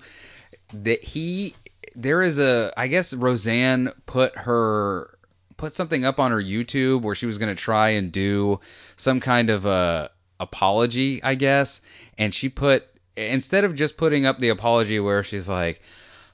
that 0.73 1.03
he 1.03 1.53
there 1.95 2.21
is 2.21 2.39
a 2.39 2.71
i 2.77 2.87
guess 2.87 3.13
roseanne 3.13 3.89
put 4.05 4.35
her 4.39 5.17
put 5.57 5.73
something 5.73 6.03
up 6.03 6.19
on 6.19 6.31
her 6.31 6.41
youtube 6.41 7.01
where 7.01 7.15
she 7.15 7.25
was 7.25 7.37
going 7.37 7.53
to 7.53 7.61
try 7.61 7.89
and 7.89 8.11
do 8.11 8.59
some 8.95 9.19
kind 9.19 9.49
of 9.49 9.65
a 9.65 10.09
apology 10.39 11.23
i 11.23 11.33
guess 11.35 11.81
and 12.17 12.33
she 12.33 12.49
put 12.49 12.85
instead 13.15 13.63
of 13.63 13.73
just 13.73 13.97
putting 13.97 14.25
up 14.25 14.39
the 14.39 14.49
apology 14.49 14.99
where 14.99 15.23
she's 15.23 15.47
like 15.47 15.81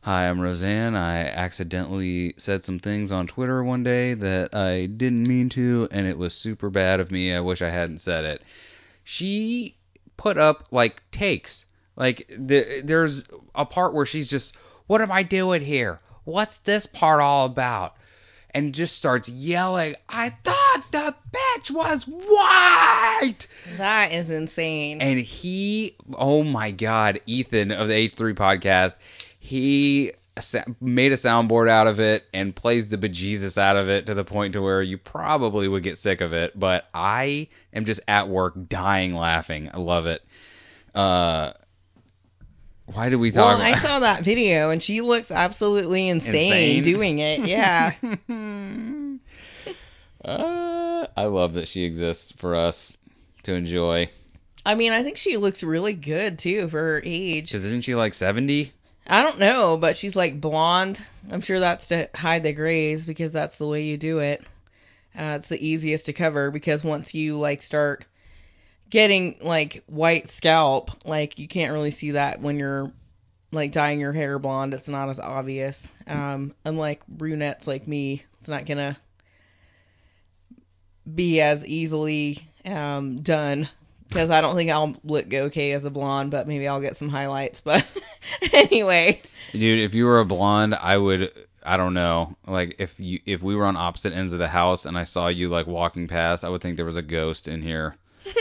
Hi, 0.03 0.27
I'm 0.27 0.41
Roseanne. 0.41 0.95
I 0.95 1.27
accidentally 1.27 2.33
said 2.35 2.65
some 2.65 2.79
things 2.79 3.11
on 3.11 3.27
Twitter 3.27 3.63
one 3.63 3.83
day 3.83 4.15
that 4.15 4.55
I 4.55 4.87
didn't 4.87 5.27
mean 5.27 5.47
to, 5.49 5.87
and 5.91 6.07
it 6.07 6.17
was 6.17 6.33
super 6.33 6.71
bad 6.71 6.99
of 6.99 7.11
me. 7.11 7.31
I 7.31 7.39
wish 7.39 7.61
I 7.61 7.69
hadn't 7.69 7.99
said 7.99 8.25
it. 8.25 8.41
She 9.03 9.75
put 10.17 10.39
up 10.39 10.67
like 10.71 11.03
takes. 11.11 11.67
Like 11.95 12.25
the, 12.35 12.81
there's 12.83 13.27
a 13.53 13.63
part 13.63 13.93
where 13.93 14.07
she's 14.07 14.27
just, 14.27 14.57
"What 14.91 14.99
am 14.99 15.09
I 15.09 15.23
doing 15.23 15.61
here? 15.61 16.01
What's 16.25 16.57
this 16.57 16.85
part 16.85 17.21
all 17.21 17.45
about?" 17.45 17.95
And 18.53 18.75
just 18.75 18.97
starts 18.97 19.29
yelling, 19.29 19.95
"I 20.09 20.31
thought 20.43 20.91
the 20.91 21.15
bitch 21.31 21.71
was 21.71 22.03
white." 22.03 23.47
That 23.77 24.11
is 24.11 24.29
insane. 24.29 24.99
And 24.99 25.19
he, 25.19 25.95
oh 26.15 26.43
my 26.43 26.71
God, 26.71 27.21
Ethan 27.25 27.71
of 27.71 27.87
the 27.87 27.93
H3 27.93 28.33
podcast, 28.33 28.97
he 29.39 30.11
made 30.81 31.13
a 31.13 31.15
soundboard 31.15 31.69
out 31.69 31.87
of 31.87 32.01
it 32.01 32.25
and 32.33 32.53
plays 32.53 32.89
the 32.89 32.97
bejesus 32.97 33.57
out 33.57 33.77
of 33.77 33.87
it 33.87 34.05
to 34.07 34.13
the 34.13 34.25
point 34.25 34.51
to 34.53 34.61
where 34.61 34.81
you 34.81 34.97
probably 34.97 35.69
would 35.69 35.83
get 35.83 35.97
sick 35.97 36.19
of 36.19 36.33
it. 36.33 36.59
But 36.59 36.89
I 36.93 37.47
am 37.73 37.85
just 37.85 38.01
at 38.09 38.27
work 38.27 38.67
dying 38.67 39.13
laughing. 39.13 39.69
I 39.73 39.77
love 39.77 40.05
it. 40.05 40.21
Uh, 40.93 41.53
why 42.93 43.09
did 43.09 43.17
we 43.17 43.31
talk? 43.31 43.57
Well, 43.57 43.61
I 43.61 43.73
saw 43.73 43.99
that 43.99 44.23
video 44.23 44.69
and 44.69 44.81
she 44.81 45.01
looks 45.01 45.31
absolutely 45.31 46.07
insane, 46.09 46.77
Insane? 46.77 46.83
doing 46.83 47.19
it. 47.19 47.39
Yeah. 47.47 47.93
uh, 50.23 51.07
I 51.17 51.25
love 51.25 51.53
that 51.53 51.67
she 51.67 51.83
exists 51.83 52.31
for 52.31 52.55
us 52.55 52.97
to 53.43 53.53
enjoy. 53.53 54.09
I 54.65 54.75
mean, 54.75 54.91
I 54.91 55.01
think 55.03 55.17
she 55.17 55.37
looks 55.37 55.63
really 55.63 55.93
good 55.93 56.37
too 56.37 56.67
for 56.67 56.77
her 56.79 57.01
age. 57.03 57.47
Because 57.47 57.65
isn't 57.65 57.83
she 57.83 57.95
like 57.95 58.13
70? 58.13 58.71
I 59.07 59.21
don't 59.23 59.39
know, 59.39 59.77
but 59.77 59.97
she's 59.97 60.15
like 60.15 60.39
blonde. 60.39 61.05
I'm 61.31 61.41
sure 61.41 61.59
that's 61.59 61.87
to 61.89 62.09
hide 62.15 62.43
the 62.43 62.53
grays 62.53 63.05
because 63.05 63.33
that's 63.33 63.57
the 63.57 63.67
way 63.67 63.83
you 63.83 63.97
do 63.97 64.19
it. 64.19 64.41
Uh, 65.17 65.35
it's 65.39 65.49
the 65.49 65.65
easiest 65.65 66.05
to 66.05 66.13
cover 66.13 66.51
because 66.51 66.83
once 66.83 67.13
you 67.13 67.37
like 67.37 67.61
start 67.61 68.05
getting 68.91 69.37
like 69.41 69.83
white 69.87 70.29
scalp, 70.29 70.91
like 71.05 71.39
you 71.39 71.47
can't 71.47 71.73
really 71.73 71.89
see 71.89 72.11
that 72.11 72.39
when 72.41 72.59
you're 72.59 72.91
like 73.51 73.71
dyeing 73.71 73.99
your 73.99 74.11
hair 74.11 74.37
blonde. 74.37 74.75
It's 74.75 74.87
not 74.87 75.09
as 75.09 75.19
obvious. 75.19 75.91
Um, 76.05 76.53
unlike 76.63 77.07
brunettes 77.07 77.65
like 77.65 77.87
me, 77.87 78.23
it's 78.39 78.49
not 78.49 78.67
gonna 78.67 78.97
be 81.11 81.41
as 81.41 81.65
easily 81.65 82.47
um, 82.65 83.21
done 83.21 83.67
because 84.07 84.29
I 84.29 84.41
don't 84.41 84.55
think 84.55 84.69
I'll 84.69 84.93
look 85.03 85.33
okay 85.33 85.71
as 85.71 85.85
a 85.85 85.89
blonde, 85.89 86.29
but 86.31 86.47
maybe 86.47 86.67
I'll 86.67 86.81
get 86.81 86.97
some 86.97 87.09
highlights. 87.09 87.63
But 88.41 88.53
anyway, 88.53 89.21
Dude, 89.51 89.79
if 89.79 89.93
you 89.93 90.05
were 90.05 90.19
a 90.19 90.25
blonde, 90.25 90.75
I 90.75 90.97
would 90.97 91.31
I 91.63 91.77
don't 91.77 91.93
know. 91.93 92.35
Like 92.47 92.75
if 92.79 92.99
you 92.99 93.19
if 93.25 93.41
we 93.41 93.55
were 93.55 93.65
on 93.65 93.75
opposite 93.77 94.13
ends 94.13 94.33
of 94.33 94.39
the 94.39 94.49
house 94.49 94.85
and 94.85 94.97
I 94.97 95.03
saw 95.05 95.27
you 95.27 95.49
like 95.49 95.67
walking 95.67 96.07
past, 96.07 96.43
I 96.43 96.49
would 96.49 96.61
think 96.61 96.77
there 96.77 96.85
was 96.85 96.97
a 96.97 97.01
ghost 97.01 97.47
in 97.47 97.61
here. 97.61 97.95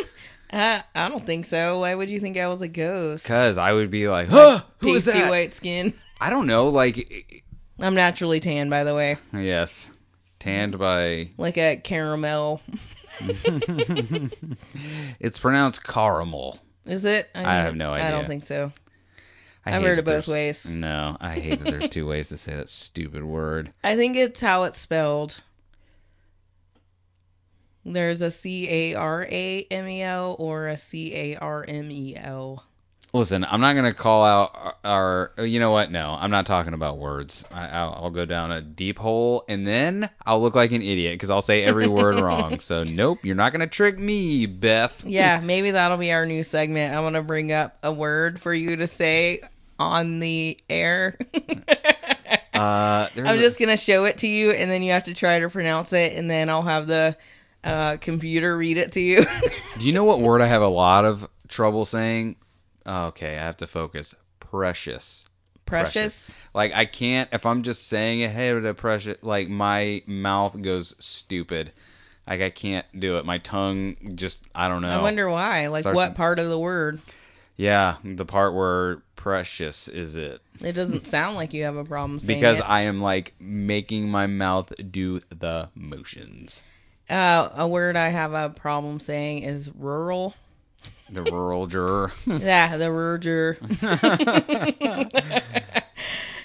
Uh, 0.52 0.80
I 0.94 1.08
don't 1.08 1.24
think 1.24 1.46
so. 1.46 1.80
Why 1.80 1.94
would 1.94 2.10
you 2.10 2.18
think 2.20 2.36
I 2.36 2.48
was 2.48 2.60
a 2.62 2.68
ghost? 2.68 3.26
Cause 3.26 3.56
I 3.58 3.72
would 3.72 3.90
be 3.90 4.08
like, 4.08 4.28
huh, 4.28 4.62
who 4.78 4.94
is 4.94 5.04
Pasty 5.04 5.20
that? 5.20 5.30
white 5.30 5.52
skin. 5.52 5.92
I 6.20 6.28
don't 6.30 6.46
know. 6.46 6.66
Like, 6.68 7.44
I'm 7.78 7.94
naturally 7.94 8.40
tan, 8.40 8.68
by 8.68 8.84
the 8.84 8.94
way, 8.94 9.16
yes, 9.32 9.90
tanned 10.38 10.78
by. 10.78 11.30
like 11.38 11.56
a 11.56 11.76
caramel. 11.76 12.60
It's 15.20 15.38
pronounced 15.38 15.84
caramel. 15.84 16.58
Is 16.86 17.04
it? 17.04 17.28
I 17.34 17.56
have 17.56 17.76
no 17.76 17.92
idea. 17.92 18.08
I 18.08 18.10
don't 18.10 18.26
think 18.26 18.46
so. 18.46 18.72
I 19.66 19.74
I've 19.76 19.82
hate 19.82 19.88
heard 19.88 19.98
it 19.98 20.04
both 20.04 20.26
there's- 20.26 20.28
ways. 20.28 20.66
No, 20.66 21.16
I 21.20 21.34
hate 21.38 21.62
that 21.62 21.70
there's 21.70 21.88
two 21.90 22.06
ways 22.06 22.28
to 22.30 22.38
say 22.38 22.54
that 22.54 22.68
stupid 22.70 23.24
word. 23.24 23.72
I 23.84 23.94
think 23.96 24.16
it's 24.16 24.40
how 24.40 24.62
it's 24.62 24.80
spelled. 24.80 25.42
There's 27.92 28.20
a 28.22 28.30
C 28.30 28.68
A 28.68 28.94
R 28.94 29.26
A 29.30 29.66
M 29.70 29.88
E 29.88 30.02
L 30.02 30.36
or 30.38 30.68
a 30.68 30.76
C 30.76 31.14
A 31.14 31.36
R 31.36 31.64
M 31.66 31.90
E 31.90 32.14
L. 32.16 32.64
Listen, 33.12 33.44
I'm 33.44 33.60
not 33.60 33.74
gonna 33.74 33.92
call 33.92 34.22
out 34.24 34.76
our. 34.84 35.32
our- 35.36 35.44
You 35.44 35.58
know 35.58 35.72
what? 35.72 35.90
No, 35.90 36.16
I'm 36.20 36.30
not 36.30 36.46
talking 36.46 36.74
about 36.74 36.96
words. 36.98 37.44
I, 37.52 37.66
I'll, 37.68 37.92
I'll 38.04 38.10
go 38.10 38.24
down 38.24 38.52
a 38.52 38.60
deep 38.60 39.00
hole, 39.00 39.44
and 39.48 39.66
then 39.66 40.08
I'll 40.24 40.40
look 40.40 40.54
like 40.54 40.70
an 40.70 40.80
idiot 40.80 41.14
because 41.14 41.28
I'll 41.28 41.42
say 41.42 41.64
every 41.64 41.88
word 41.88 42.20
wrong. 42.20 42.60
So 42.60 42.84
nope, 42.84 43.18
you're 43.24 43.34
not 43.34 43.50
gonna 43.52 43.66
trick 43.66 43.98
me, 43.98 44.46
Beth. 44.46 45.02
Yeah, 45.06 45.40
maybe 45.42 45.72
that'll 45.72 45.96
be 45.96 46.12
our 46.12 46.24
new 46.24 46.44
segment. 46.44 46.94
I 46.94 47.00
want 47.00 47.16
to 47.16 47.22
bring 47.22 47.50
up 47.50 47.76
a 47.82 47.92
word 47.92 48.38
for 48.40 48.54
you 48.54 48.76
to 48.76 48.86
say 48.86 49.40
on 49.78 50.20
the 50.20 50.58
air. 50.70 51.18
Uh, 52.52 53.08
I'm 53.16 53.38
just 53.38 53.58
gonna 53.58 53.76
show 53.76 54.04
it 54.04 54.18
to 54.18 54.28
you, 54.28 54.50
and 54.50 54.70
then 54.70 54.82
you 54.82 54.92
have 54.92 55.04
to 55.04 55.14
try 55.14 55.38
to 55.40 55.48
pronounce 55.48 55.92
it, 55.94 56.12
and 56.18 56.30
then 56.30 56.50
I'll 56.50 56.60
have 56.62 56.86
the 56.86 57.16
uh, 57.64 57.96
computer 57.98 58.56
read 58.56 58.76
it 58.78 58.92
to 58.92 59.00
you. 59.00 59.24
Do 59.78 59.86
you 59.86 59.92
know 59.92 60.04
what 60.04 60.20
word 60.20 60.40
I 60.40 60.46
have 60.46 60.62
a 60.62 60.68
lot 60.68 61.04
of 61.04 61.28
trouble 61.48 61.84
saying? 61.84 62.36
Okay, 62.86 63.36
I 63.36 63.40
have 63.42 63.56
to 63.58 63.66
focus. 63.66 64.14
Precious. 64.38 65.26
Precious. 65.66 66.32
Like 66.52 66.72
I 66.72 66.84
can't 66.84 67.28
if 67.32 67.46
I'm 67.46 67.62
just 67.62 67.86
saying 67.86 68.20
it. 68.20 68.30
Hey, 68.30 68.58
the 68.58 68.74
precious. 68.74 69.18
Like 69.22 69.48
my 69.48 70.02
mouth 70.06 70.60
goes 70.60 70.96
stupid. 70.98 71.72
Like 72.26 72.40
I 72.40 72.50
can't 72.50 72.86
do 72.98 73.18
it. 73.18 73.24
My 73.24 73.38
tongue 73.38 73.96
just 74.16 74.48
I 74.54 74.68
don't 74.68 74.82
know. 74.82 74.90
I 74.90 75.00
wonder 75.02 75.30
why. 75.30 75.68
Like, 75.68 75.82
Starts- 75.82 75.96
what 75.96 76.14
part 76.14 76.38
of 76.38 76.48
the 76.48 76.58
word? 76.58 77.00
Yeah, 77.56 77.96
the 78.02 78.24
part 78.24 78.54
where 78.54 79.02
precious 79.16 79.86
is 79.86 80.16
it? 80.16 80.40
It 80.64 80.72
doesn't 80.72 81.06
sound 81.08 81.36
like 81.36 81.52
you 81.52 81.64
have 81.64 81.76
a 81.76 81.84
problem 81.84 82.18
saying 82.18 82.40
Because 82.40 82.58
it. 82.58 82.68
I 82.68 82.82
am 82.82 83.00
like 83.00 83.34
making 83.38 84.08
my 84.10 84.26
mouth 84.26 84.72
do 84.90 85.20
the 85.28 85.68
motions. 85.74 86.64
Uh, 87.10 87.48
a 87.56 87.66
word 87.66 87.96
I 87.96 88.08
have 88.08 88.32
a 88.34 88.50
problem 88.50 89.00
saying 89.00 89.42
is 89.42 89.72
rural. 89.76 90.34
The 91.10 91.22
rural 91.24 91.66
juror. 91.66 92.12
Yeah, 92.26 92.76
the 92.76 92.92
rural. 92.92 93.18
juror. 93.18 93.58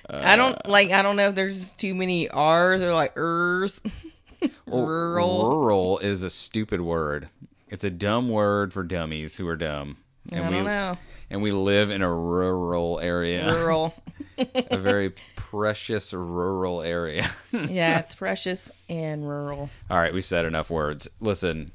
I 0.09 0.35
don't 0.35 0.67
like. 0.67 0.91
I 0.91 1.01
don't 1.01 1.15
know 1.15 1.29
if 1.29 1.35
there's 1.35 1.71
too 1.75 1.93
many 1.95 2.29
R's 2.29 2.81
or 2.81 2.93
like 2.93 3.13
ers. 3.15 3.81
rural. 4.67 5.49
Rural 5.49 5.99
is 5.99 6.23
a 6.23 6.29
stupid 6.29 6.81
word. 6.81 7.29
It's 7.69 7.83
a 7.83 7.89
dumb 7.89 8.29
word 8.29 8.73
for 8.73 8.83
dummies 8.83 9.37
who 9.37 9.47
are 9.47 9.55
dumb. 9.55 9.97
I 10.31 10.37
don't 10.37 10.63
know. 10.63 10.97
And 11.29 11.41
we 11.41 11.51
live 11.51 11.89
in 11.89 12.01
a 12.01 12.13
rural 12.13 12.99
area, 12.99 13.51
Rural. 13.53 13.95
a 14.37 14.77
very 14.77 15.13
precious 15.35 16.13
rural 16.13 16.81
area. 16.81 17.29
Yeah, 17.51 17.99
it's 17.99 18.15
precious 18.15 18.69
and 18.89 19.27
rural. 19.27 19.69
All 19.89 19.97
right, 19.97 20.13
we 20.13 20.21
said 20.21 20.45
enough 20.45 20.69
words. 20.69 21.09
Listen, 21.21 21.71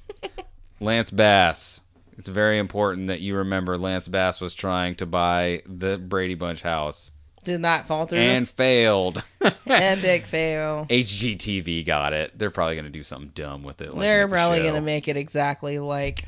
Lance 0.78 1.10
Bass. 1.10 1.80
It's 2.18 2.28
very 2.28 2.58
important 2.58 3.06
that 3.08 3.20
you 3.20 3.34
remember 3.36 3.78
Lance 3.78 4.06
Bass 4.06 4.40
was 4.42 4.54
trying 4.54 4.94
to 4.96 5.06
buy 5.06 5.62
the 5.66 5.96
Brady 5.96 6.34
Bunch 6.34 6.60
house 6.60 7.12
Did 7.44 7.60
not 7.62 7.86
fall 7.86 8.06
through. 8.06 8.18
and 8.18 8.46
failed. 8.46 9.22
Epic 9.66 10.26
fail. 10.26 10.86
HGTV 10.90 11.86
got 11.86 12.12
it. 12.12 12.38
They're 12.38 12.50
probably 12.50 12.74
going 12.74 12.84
to 12.84 12.90
do 12.90 13.02
something 13.02 13.30
dumb 13.34 13.62
with 13.62 13.80
it. 13.80 13.92
like 13.92 14.00
They're 14.00 14.28
probably 14.28 14.58
show. 14.58 14.64
gonna 14.66 14.80
make 14.82 15.08
it 15.08 15.16
exactly 15.16 15.78
like 15.78 16.26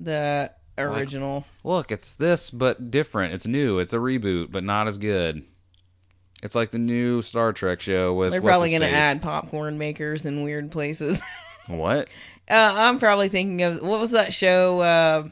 the 0.00 0.50
original. 0.78 1.44
Look, 1.64 1.90
it's 1.90 2.14
this, 2.14 2.50
but 2.50 2.90
different. 2.90 3.34
It's 3.34 3.46
new. 3.46 3.78
It's 3.78 3.92
a 3.92 3.98
reboot, 3.98 4.50
but 4.50 4.64
not 4.64 4.88
as 4.88 4.98
good. 4.98 5.44
It's 6.42 6.54
like 6.54 6.70
the 6.70 6.78
new 6.78 7.22
Star 7.22 7.52
Trek 7.52 7.80
show 7.80 8.14
with. 8.14 8.30
They're 8.30 8.40
probably 8.40 8.72
gonna 8.72 8.86
add 8.86 9.22
popcorn 9.22 9.78
makers 9.78 10.24
in 10.24 10.42
weird 10.42 10.70
places. 10.70 11.22
what? 11.66 12.08
Uh, 12.50 12.72
I'm 12.76 12.98
probably 12.98 13.28
thinking 13.28 13.62
of 13.62 13.82
what 13.82 14.00
was 14.00 14.12
that 14.12 14.32
show 14.32 14.80
uh, 14.80 15.28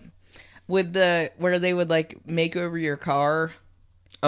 with 0.67 0.93
the 0.93 1.31
where 1.39 1.59
they 1.59 1.73
would 1.73 1.89
like 1.89 2.27
make 2.27 2.57
over 2.57 2.77
your 2.77 2.97
car. 2.97 3.53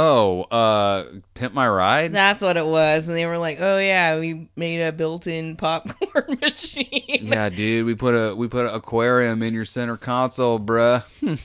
Oh, 0.01 0.43
uh, 0.43 1.07
Pimp 1.35 1.55
My 1.55 1.69
Ride. 1.69 2.13
That's 2.13 2.41
what 2.41 2.57
it 2.57 2.65
was, 2.65 3.09
and 3.09 3.17
they 3.17 3.27
were 3.27 3.37
like, 3.37 3.59
"Oh 3.61 3.81
yeah, 3.81 4.21
we 4.21 4.49
made 4.55 4.81
a 4.81 4.93
built-in 4.93 5.57
popcorn 5.57 6.39
machine." 6.41 6.87
yeah, 7.09 7.49
dude, 7.49 7.85
we 7.85 7.97
put 7.97 8.15
a 8.15 8.33
we 8.33 8.47
put 8.47 8.67
an 8.67 8.75
aquarium 8.77 9.43
in 9.43 9.55
your 9.55 9.65
center 9.65 9.97
console, 9.97 10.61
bruh. 10.61 11.03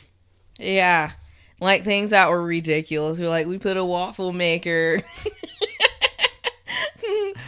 yeah, 0.59 1.13
like 1.61 1.81
things 1.81 2.11
that 2.11 2.29
were 2.29 2.43
ridiculous. 2.43 3.19
We're 3.19 3.27
like, 3.27 3.47
we 3.47 3.57
put 3.57 3.75
a 3.75 3.83
waffle 3.83 4.31
maker 4.31 5.01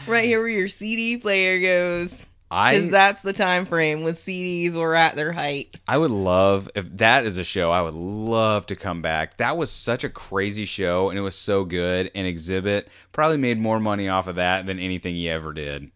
right 0.08 0.26
here 0.26 0.40
where 0.40 0.48
your 0.48 0.68
CD 0.68 1.18
player 1.18 1.62
goes. 1.62 2.26
Because 2.56 2.86
I 2.86 2.90
that's 2.90 3.22
the 3.22 3.34
time 3.34 3.66
frame 3.66 4.04
when 4.04 4.14
CDs 4.14 4.76
were 4.76 4.96
at 4.96 5.18
their 5.18 5.34
height. 5.34 5.76
I 5.90 5.98
would 5.98 6.12
love 6.12 6.70
if 6.74 6.86
that 6.98 7.26
is 7.26 7.38
a 7.38 7.44
show 7.44 7.70
I 7.70 7.82
would 7.82 7.94
love 7.94 8.66
to 8.68 8.78
come 8.78 9.02
back. 9.02 9.36
That 9.38 9.58
was 9.58 9.70
such 9.70 10.06
a 10.06 10.10
crazy 10.10 10.64
show 10.64 11.10
and 11.10 11.20
it 11.20 11.22
was 11.22 11.36
so 11.36 11.66
good 11.66 12.10
and 12.16 12.26
Xzibit 12.26 12.86
probably 13.12 13.36
made 13.36 13.60
more 13.60 13.82
money 13.82 14.08
off 14.08 14.28
of 14.28 14.38
that 14.38 14.66
than 14.66 14.80
anything 14.80 15.16
he 15.16 15.30
ever 15.30 15.52
did. 15.52 15.92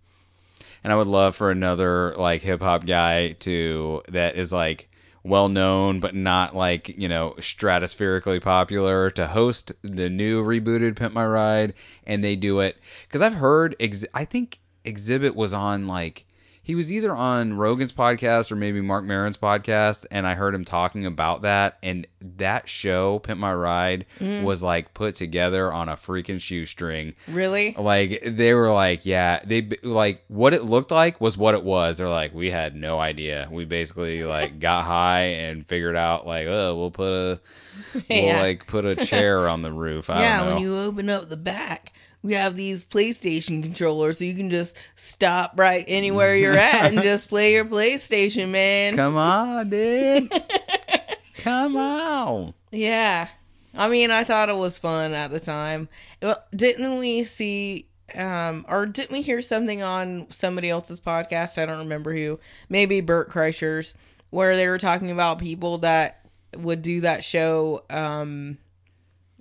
And 0.84 0.92
I 0.92 0.98
would 0.98 1.08
love 1.08 1.34
for 1.34 1.50
another 1.50 2.14
like 2.18 2.42
hip 2.42 2.62
hop 2.62 2.86
guy 2.86 3.32
to 3.40 4.02
that 4.10 4.36
is 4.36 4.52
like 4.52 4.90
well 5.24 5.48
known 5.48 6.02
but 6.02 6.14
not 6.14 6.58
like, 6.58 6.90
you 6.90 7.08
know, 7.08 7.36
stratospherically 7.38 8.42
popular 8.42 9.10
to 9.12 9.28
host 9.28 9.72
the 9.82 10.10
new 10.10 10.44
rebooted 10.44 10.98
Pimp 10.98 11.14
My 11.14 11.26
Ride 11.26 11.74
and 12.06 12.22
they 12.22 12.36
do 12.36 12.60
it 12.60 12.76
cuz 13.08 13.22
I've 13.22 13.36
heard 13.36 13.78
ex- 13.80 14.04
I 14.14 14.26
think 14.26 14.60
Xzibit 14.84 15.36
was 15.36 15.54
on 15.54 15.88
like 15.88 16.26
he 16.70 16.76
was 16.76 16.94
either 16.94 17.16
on 17.16 17.54
Rogan's 17.54 17.92
podcast 17.92 18.52
or 18.52 18.56
maybe 18.56 18.80
Marc 18.80 19.04
Maron's 19.04 19.38
podcast, 19.38 20.06
and 20.12 20.28
I 20.28 20.36
heard 20.36 20.54
him 20.54 20.64
talking 20.64 21.08
about 21.08 21.42
that. 21.42 21.80
And 21.82 22.06
that 22.22 22.70
show, 22.70 23.18
Pimp 23.18 23.40
My 23.40 23.52
Ride, 23.52 24.06
mm. 24.20 24.44
was 24.44 24.62
like 24.62 24.94
put 24.94 25.16
together 25.16 25.74
on 25.74 25.90
a 25.90 25.96
freaking 25.96 26.40
shoestring. 26.40 27.16
Really? 27.28 27.74
Like 27.76 28.22
they 28.24 28.54
were 28.54 28.70
like, 28.70 29.04
yeah, 29.04 29.42
they 29.44 29.68
like 29.82 30.24
what 30.28 30.54
it 30.54 30.64
looked 30.64 30.92
like 30.92 31.20
was 31.20 31.36
what 31.40 31.56
it 31.56 31.64
was. 31.64 31.98
They're 31.98 32.08
like, 32.08 32.36
we 32.36 32.52
had 32.52 32.76
no 32.76 33.00
idea. 33.00 33.50
We 33.52 33.66
basically 33.66 34.24
like 34.24 34.60
got 34.60 34.86
high 34.86 35.22
and 35.22 35.66
figured 35.66 35.96
out 35.96 36.28
like, 36.28 36.46
oh, 36.46 36.78
we'll 36.78 36.92
put 36.92 37.12
a, 37.12 37.40
we'll 37.96 38.04
Yeah. 38.10 38.42
like 38.44 38.68
put 38.68 38.86
a 38.86 38.96
chair 38.96 39.50
on 39.50 39.64
the 39.64 39.74
roof. 39.74 40.12
I 40.12 40.22
yeah, 40.22 40.38
don't 40.38 40.46
know. 40.46 40.54
when 40.54 40.62
you 40.62 40.78
open 40.78 41.10
up 41.10 41.30
the 41.30 41.38
back, 41.38 41.94
we 42.22 42.34
have 42.34 42.56
these 42.56 42.84
PlayStation 42.86 43.64
controllers, 43.64 44.20
so 44.20 44.26
you 44.26 44.36
can 44.36 44.50
just 44.50 44.76
stop 44.96 45.54
right 45.58 45.86
anywhere 45.88 46.36
you're 46.36 46.54
at 46.54 46.92
and 46.92 47.02
just 47.02 47.30
play 47.30 47.54
your 47.54 47.66
PlayStation, 47.66 48.50
man. 48.50 48.96
Come 48.96 49.16
on, 49.16 49.70
dude. 49.70 50.32
Come 51.38 51.78
on. 51.78 52.54
Yeah. 52.72 53.28
I 53.76 53.88
mean, 53.88 54.12
I 54.12 54.24
thought 54.24 54.50
it 54.50 54.56
was 54.56 54.78
fun 54.78 55.14
at 55.14 55.32
the 55.32 55.40
time. 55.40 55.88
Well, 56.22 56.44
didn't 56.56 56.98
we 56.98 57.24
see 57.24 57.86
um 58.16 58.66
or 58.68 58.88
didn't 58.88 59.12
we 59.12 59.22
hear 59.22 59.40
something 59.40 59.84
on 59.84 60.28
somebody 60.32 60.70
else's 60.70 61.00
podcast? 61.00 61.62
I 61.62 61.66
don't 61.66 61.80
remember 61.80 62.14
who. 62.14 62.40
Maybe 62.68 63.02
Bert 63.02 63.30
Kreischer's 63.30 63.96
where 64.32 64.56
they 64.56 64.68
were 64.68 64.78
talking 64.78 65.12
about 65.12 65.40
people 65.40 65.80
that 65.80 66.26
would 66.58 66.82
do 66.82 67.02
that 67.02 67.24
show 67.24 67.84
um 67.90 68.58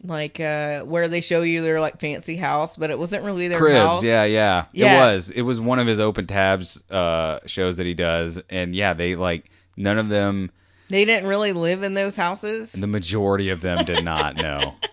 like 0.05 0.39
uh 0.41 0.83
where 0.83 1.09
they 1.09 1.21
show 1.21 1.43
you 1.43 1.63
their 1.63 1.81
like 1.81 1.99
fancy 2.01 2.37
house, 2.37 2.77
but 2.77 2.91
it 2.91 2.99
wasn't 2.99 3.25
really 3.25 3.49
their 3.49 3.59
Cribs, 3.59 3.79
house. 3.79 4.05
yeah, 4.05 4.25
yeah, 4.25 4.67
Yeah. 4.73 4.97
It 4.97 5.01
was. 5.15 5.31
It 5.31 5.43
was 5.43 5.61
one 5.61 5.79
of 5.79 5.87
his 5.87 6.01
open 6.01 6.27
tabs 6.27 6.83
uh 6.91 7.41
shows 7.47 7.77
that 7.79 7.87
he 7.87 7.95
does, 7.95 8.41
and 8.51 8.75
yeah, 8.75 8.95
they 8.95 9.17
like 9.17 9.51
none 9.77 9.99
of 9.99 10.09
them. 10.09 10.51
They 10.88 11.05
didn't 11.05 11.29
really 11.29 11.53
live 11.53 11.83
in 11.83 11.94
those 11.94 12.16
houses. 12.16 12.72
The 12.72 12.87
majority 12.87 13.51
of 13.51 13.61
them 13.61 13.85
did 13.85 14.05
not 14.05 14.37
know. 14.37 14.74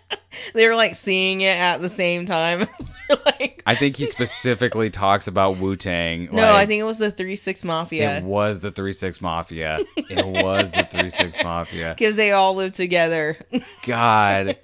They 0.53 0.67
were 0.67 0.75
like 0.75 0.95
seeing 0.95 1.39
it 1.39 1.55
at 1.55 1.78
the 1.78 1.88
same 1.88 2.26
time. 2.26 2.67
like 3.26 3.63
I 3.65 3.74
think 3.74 3.95
he 3.95 4.05
specifically 4.05 4.89
talks 4.89 5.28
about 5.28 5.57
Wu 5.59 5.78
Tang. 5.78 6.28
No, 6.30 6.53
I 6.53 6.65
think 6.65 6.82
it 6.82 6.84
was 6.84 6.97
the 6.97 7.09
Three 7.09 7.38
Six 7.38 7.63
Mafia. 7.63 8.17
it 8.17 8.24
was 8.24 8.59
the 8.59 8.70
Three 8.70 8.91
Six 8.91 9.22
Mafia. 9.22 9.80
It 9.95 10.26
was 10.43 10.72
the 10.72 10.84
Three 10.84 11.09
Six 11.09 11.41
Mafia. 11.41 11.95
because 11.97 12.17
they 12.17 12.34
all 12.34 12.53
live 12.53 12.74
together. 12.74 13.38
God, 13.86 14.57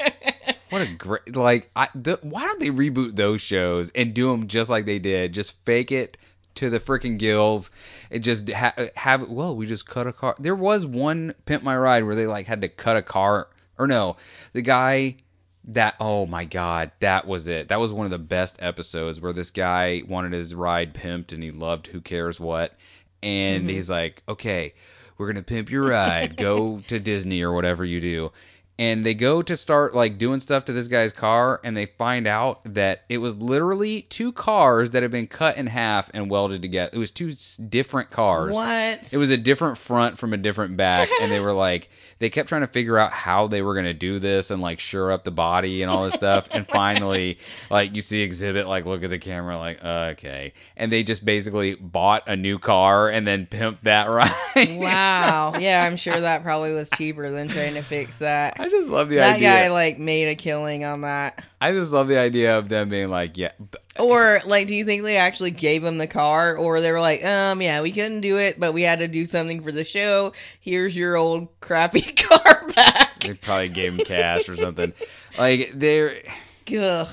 What 0.70 0.82
a 0.82 0.93
great 0.93 1.36
like 1.38 1.72
I 1.74 1.88
the, 1.95 2.20
why 2.22 2.41
don't 2.41 2.60
they 2.60 2.70
reboot 2.70 3.16
those 3.16 3.39
shows 3.39 3.91
and 3.91 4.14
do 4.14 4.30
them 4.30 4.47
just 4.47 4.70
like 4.70 4.86
they 4.86 4.99
did? 4.99 5.32
Just 5.34 5.64
fake 5.64 5.93
it 5.93 6.18
to 6.56 6.70
the 6.70 6.80
freaking 6.80 7.18
gills 7.18 7.72
It 8.10 8.20
just 8.20 8.49
ha- 8.49 8.74
have 8.95 9.30
well, 9.30 9.56
we 9.56 9.66
just 9.66 9.88
cut 9.88 10.08
a 10.08 10.14
car. 10.14 10.36
There 10.39 10.56
was 10.56 10.86
one 10.86 11.34
Pimp 11.45 11.64
My 11.64 11.78
Ride 11.78 12.04
where 12.06 12.16
they 12.16 12.28
like 12.28 12.47
had 12.47 12.62
to 12.62 12.70
cut 12.70 12.97
a 12.97 13.02
car 13.02 13.47
or 13.78 13.88
no, 13.88 14.18
the 14.54 14.62
guy 14.62 15.18
that 15.64 15.95
oh 15.99 16.26
my 16.26 16.45
god, 16.45 16.91
that 16.99 17.28
was 17.28 17.47
it. 17.47 17.68
That 17.68 17.80
was 17.80 17.93
one 17.93 18.06
of 18.06 18.12
the 18.12 18.18
best 18.20 18.58
episodes 18.60 19.22
where 19.22 19.34
this 19.34 19.52
guy 19.52 20.04
wanted 20.08 20.34
his 20.34 20.56
ride 20.56 20.93
pimped 20.93 21.32
and 21.32 21.43
he 21.43 21.52
loved 21.52 21.88
who 21.88 22.02
cares 22.02 22.39
what 22.39 22.76
and 23.24 23.62
mm-hmm. 23.62 23.70
he's 23.70 23.89
like, 23.89 24.24
"Okay, 24.28 24.74
we're 25.18 25.32
to 25.34 25.43
pimp 25.43 25.70
your 25.70 25.84
ride. 25.84 26.38
Go 26.38 26.80
to 26.88 26.99
Disney 26.99 27.41
or 27.41 27.54
whatever 27.54 27.86
you 27.86 28.02
do." 28.02 28.32
And 28.80 29.05
they 29.05 29.13
go 29.13 29.43
to 29.43 29.55
start 29.55 29.93
like 29.93 30.17
doing 30.17 30.39
stuff 30.39 30.65
to 30.65 30.74
this 30.74 30.88
guy's 30.88 31.13
car 31.13 31.59
and 31.63 31.78
they 31.78 31.86
find 31.86 32.26
out 32.26 32.61
that 32.63 33.03
it 33.09 33.19
was 33.19 33.36
literally 33.38 34.03
two 34.03 34.32
cars 34.32 34.89
that 34.91 35.03
had 35.03 35.11
been 35.11 35.28
cut 35.28 35.57
in 35.57 35.67
half 35.67 36.09
and 36.15 36.32
welded 36.32 36.63
together 36.63 36.89
it 36.91 36.97
was 36.97 37.11
two 37.11 37.32
different 37.69 38.09
cars 38.09 38.55
What? 38.55 39.13
it 39.13 39.17
was 39.17 39.30
a 39.30 39.38
different 39.38 39.78
front 39.78 40.17
from 40.17 40.34
a 40.34 40.38
different 40.38 40.78
back 40.78 41.09
and 41.22 41.32
they 41.32 41.39
were 41.39 41.53
like 41.67 41.89
they 42.17 42.30
kept 42.32 42.49
trying 42.49 42.61
to 42.61 42.67
figure 42.67 42.97
out 42.97 43.11
how 43.11 43.47
they 43.47 43.61
were 43.61 43.74
going 43.76 43.86
to 43.86 43.93
do 43.93 44.17
this 44.17 44.49
and 44.49 44.61
like 44.63 44.80
sure 44.80 45.11
up 45.11 45.26
the 45.26 45.32
body 45.32 45.84
and 45.84 45.91
all 45.91 46.05
this 46.05 46.15
stuff 46.15 46.47
and 46.51 46.67
finally 46.69 47.38
like 47.69 47.93
you 47.93 48.01
see 48.01 48.28
Xzibit 48.28 48.65
like 48.67 48.86
look 48.86 49.03
at 49.03 49.11
the 49.11 49.19
camera 49.19 49.57
like 49.59 49.84
uh, 49.84 50.09
okay 50.13 50.53
and 50.76 50.91
they 50.91 51.03
just 51.03 51.24
basically 51.24 51.76
bought 51.76 52.28
a 52.28 52.36
new 52.36 52.57
car 52.57 53.09
and 53.09 53.28
then 53.28 53.45
pimped 53.45 53.82
that 53.82 54.09
right 54.55 54.80
wow. 54.80 55.53
Yeah, 55.59 55.84
I'm 55.86 55.97
sure 55.97 56.19
that 56.19 56.41
probably 56.43 56.74
was 56.74 56.89
cheaper 56.91 57.30
than 57.30 57.47
trying 57.47 57.74
to 57.76 57.82
fix 57.82 58.17
that. 58.19 58.59
I 58.62 58.70
just 58.70 58.89
love 58.89 59.09
the 59.09 59.16
That 59.16 59.38
idea. 59.38 59.49
That 59.49 59.64
guy 59.64 59.72
like 59.72 59.97
made 59.97 60.28
a 60.28 60.36
killing 60.36 60.86
on 60.86 61.01
that. 61.01 61.43
I 61.59 61.72
just 61.72 61.91
love 61.91 62.07
the 62.07 62.20
idea 62.20 62.57
of 62.59 62.70
them 62.70 62.89
being 62.89 63.09
like, 63.09 63.36
yeah, 63.38 63.51
Or 63.97 64.39
like, 64.45 64.68
do 64.68 64.76
you 64.76 64.86
think 64.86 65.01
they 65.03 65.18
actually 65.18 65.49
gave 65.51 65.84
him 65.84 65.97
the 65.97 66.05
car, 66.07 66.55
or 66.55 66.80
they 66.80 66.91
were 66.91 67.01
like, 67.01 67.26
um, 67.26 67.62
yeah, 67.62 67.82
we 67.82 67.91
couldn't 67.91 68.22
do 68.22 68.38
it, 68.38 68.59
but 68.59 68.74
we 68.74 68.84
had 68.84 68.99
to 68.99 69.07
do 69.07 69.26
something 69.26 69.62
for 69.62 69.72
the 69.72 69.84
show. 69.84 70.34
Here's 70.59 70.95
your 70.95 71.16
old 71.18 71.47
crappy 71.59 72.01
car 72.16 72.68
back. 72.76 73.20
they 73.22 73.34
probably 73.34 73.70
gave 73.70 73.93
him 73.97 74.05
cash 74.05 74.47
or 74.47 74.55
something. 74.55 74.93
Like 75.39 75.72
they're 75.74 76.22
Ugh. 76.78 77.07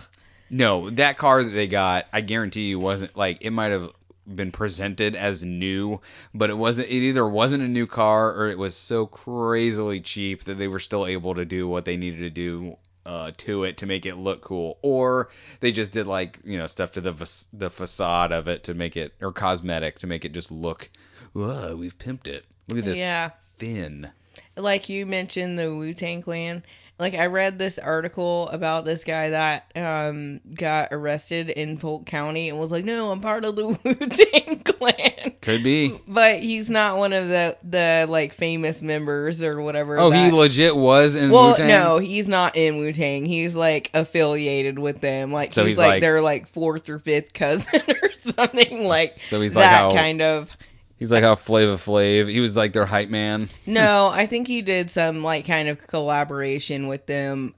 no, 0.51 0.91
that 0.91 1.17
car 1.19 1.43
that 1.43 1.51
they 1.51 1.67
got, 1.67 2.07
I 2.13 2.21
guarantee 2.21 2.67
you 2.69 2.79
wasn't 2.79 3.17
like 3.17 3.39
it 3.41 3.51
might 3.51 3.73
have 3.73 3.91
been 4.35 4.53
presented 4.53 5.15
as 5.17 5.43
new, 5.45 6.01
but 6.35 6.51
it 6.51 6.59
wasn't. 6.59 6.89
It 6.89 7.03
either 7.03 7.27
wasn't 7.27 7.63
a 7.63 7.69
new 7.69 7.87
car 7.87 8.33
or 8.35 8.49
it 8.49 8.59
was 8.59 8.75
so 8.77 9.07
crazily 9.07 10.01
cheap 10.01 10.45
that 10.45 10.55
they 10.59 10.69
were 10.69 10.79
still 10.81 11.07
able 11.07 11.35
to 11.35 11.45
do 11.45 11.67
what 11.69 11.85
they 11.85 11.97
needed 11.97 12.21
to 12.21 12.31
do. 12.31 12.77
Uh, 13.07 13.31
to 13.39 13.65
it 13.65 13.79
to 13.79 13.87
make 13.87 14.05
it 14.05 14.17
look 14.17 14.43
cool, 14.43 14.77
or 14.83 15.31
they 15.61 15.73
just 15.73 15.93
did 15.93 16.07
like 16.07 16.39
you 16.45 16.59
know 16.59 16.67
stuff 16.67 16.93
to 16.93 17.01
the 17.01 17.13
fac- 17.15 17.49
the 17.55 17.71
facade 17.71 18.33
of 18.33 18.49
it 18.49 18.63
to 18.63 18.75
make 18.75 18.99
it 18.99 19.15
or 19.23 19.33
cosmetic 19.33 19.99
to 19.99 20.07
make 20.07 20.27
it 20.27 20.33
just 20.33 20.51
look. 20.51 20.91
Whoa, 21.33 21.75
we've 21.75 21.97
pimped 21.97 22.27
it. 22.27 22.45
Look 22.69 22.81
at 22.81 22.85
this 22.85 22.99
Yeah. 22.99 23.31
fin. 23.57 24.11
like 24.59 24.91
you 24.91 25.07
mentioned 25.07 25.59
the 25.59 25.75
Wu 25.75 25.95
Tang 25.95 26.21
Clan. 26.21 26.63
Like 26.99 27.15
I 27.15 27.27
read 27.27 27.59
this 27.59 27.79
article 27.79 28.49
about 28.49 28.85
this 28.85 29.05
guy 29.05 29.31
that 29.31 29.71
um 29.77 30.41
got 30.55 30.89
arrested 30.91 31.49
in 31.49 31.79
Polk 31.79 32.07
County 32.07 32.49
and 32.49 32.59
was 32.59 32.73
like, 32.73 32.85
"No, 32.85 33.13
I'm 33.13 33.21
part 33.21 33.45
of 33.45 33.55
the 33.55 33.67
Wu 33.85 33.95
Tang 33.95 34.61
Clan," 34.65 35.37
Could 35.41 35.63
be. 35.63 35.95
but 36.09 36.41
he's 36.41 36.69
not 36.71 36.99
one 36.99 37.13
of 37.13 37.29
the 37.29 37.57
the 37.63 38.07
like 38.09 38.33
famous 38.33 38.83
members 38.83 39.43
or 39.45 39.61
whatever. 39.63 39.99
Oh, 39.99 40.11
he 40.11 40.33
legit 40.33 40.75
was 40.75 41.15
in 41.15 41.31
well, 41.31 41.51
Wu-Tang? 41.51 41.69
no, 41.69 41.99
he's 41.99 42.29
not 42.29 42.57
in 42.57 42.79
Wu 42.79 42.93
Tang. 42.93 43.25
He's 43.27 43.55
like 43.55 43.91
affiliated 43.95 44.79
with 44.81 45.01
them. 45.01 45.31
Like 45.33 45.53
So 45.53 45.63
he's, 45.63 45.71
he's 45.73 45.79
like, 45.79 45.89
like- 45.89 46.01
their 46.03 46.21
like 46.21 46.49
fourth 46.49 46.89
or 46.89 46.99
fifth 46.99 47.33
cousin 47.33 47.81
or 48.03 48.11
something 48.13 48.87
like 48.89 49.11
So 49.11 49.41
he's 49.41 49.55
like 49.55 49.65
that 49.65 49.93
how- 49.93 49.95
kind 49.95 50.21
of. 50.21 50.51
He's 50.99 51.13
like 51.13 51.23
how 51.23 51.35
Flavor 51.37 51.75
Flav. 51.75 52.29
He 52.29 52.41
was 52.41 52.57
like 52.57 52.73
their 52.73 52.87
hype 52.87 53.09
man. 53.09 53.49
No, 53.67 54.09
I 54.13 54.27
think 54.27 54.49
he 54.49 54.63
did 54.63 54.91
some 54.91 55.23
like 55.23 55.47
kind 55.47 55.69
of 55.69 55.79
collaboration 55.87 56.89
with 56.89 57.07
them. 57.07 57.55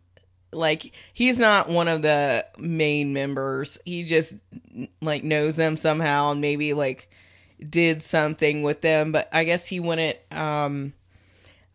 Like 0.52 0.94
he's 1.14 1.38
not 1.38 1.68
one 1.68 1.88
of 1.88 2.02
the 2.02 2.44
main 2.58 3.12
members. 3.12 3.78
He 3.84 4.02
just 4.02 4.34
like 5.00 5.24
knows 5.24 5.56
them 5.56 5.76
somehow 5.76 6.32
and 6.32 6.40
maybe 6.40 6.74
like 6.74 7.08
did 7.68 8.02
something 8.02 8.62
with 8.62 8.80
them, 8.82 9.12
but 9.12 9.28
I 9.32 9.44
guess 9.44 9.66
he 9.66 9.80
wouldn't 9.80 10.16
um 10.32 10.92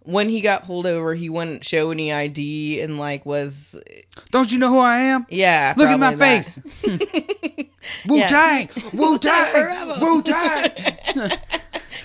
when 0.02 0.30
he 0.30 0.42
got 0.42 0.66
pulled 0.66 0.86
over, 0.86 1.16
he 1.16 1.30
wouldn't 1.32 1.66
show 1.66 1.90
any 1.90 2.14
ID 2.14 2.80
and 2.82 3.00
like 3.00 3.26
was 3.26 3.76
Don't 4.30 4.52
you 4.52 4.60
know 4.60 4.70
who 4.70 4.78
I 4.80 5.00
am? 5.00 5.26
yeah. 5.30 5.74
Look 5.76 5.90
at 5.90 6.00
my 6.00 6.14
that. 6.14 6.46
face. 6.46 6.60
Wu 8.08 8.20
Tang, 8.22 8.70
Wu 8.94 9.18
Tang, 9.18 10.00
Wu 10.02 10.22
Tang. 10.24 10.72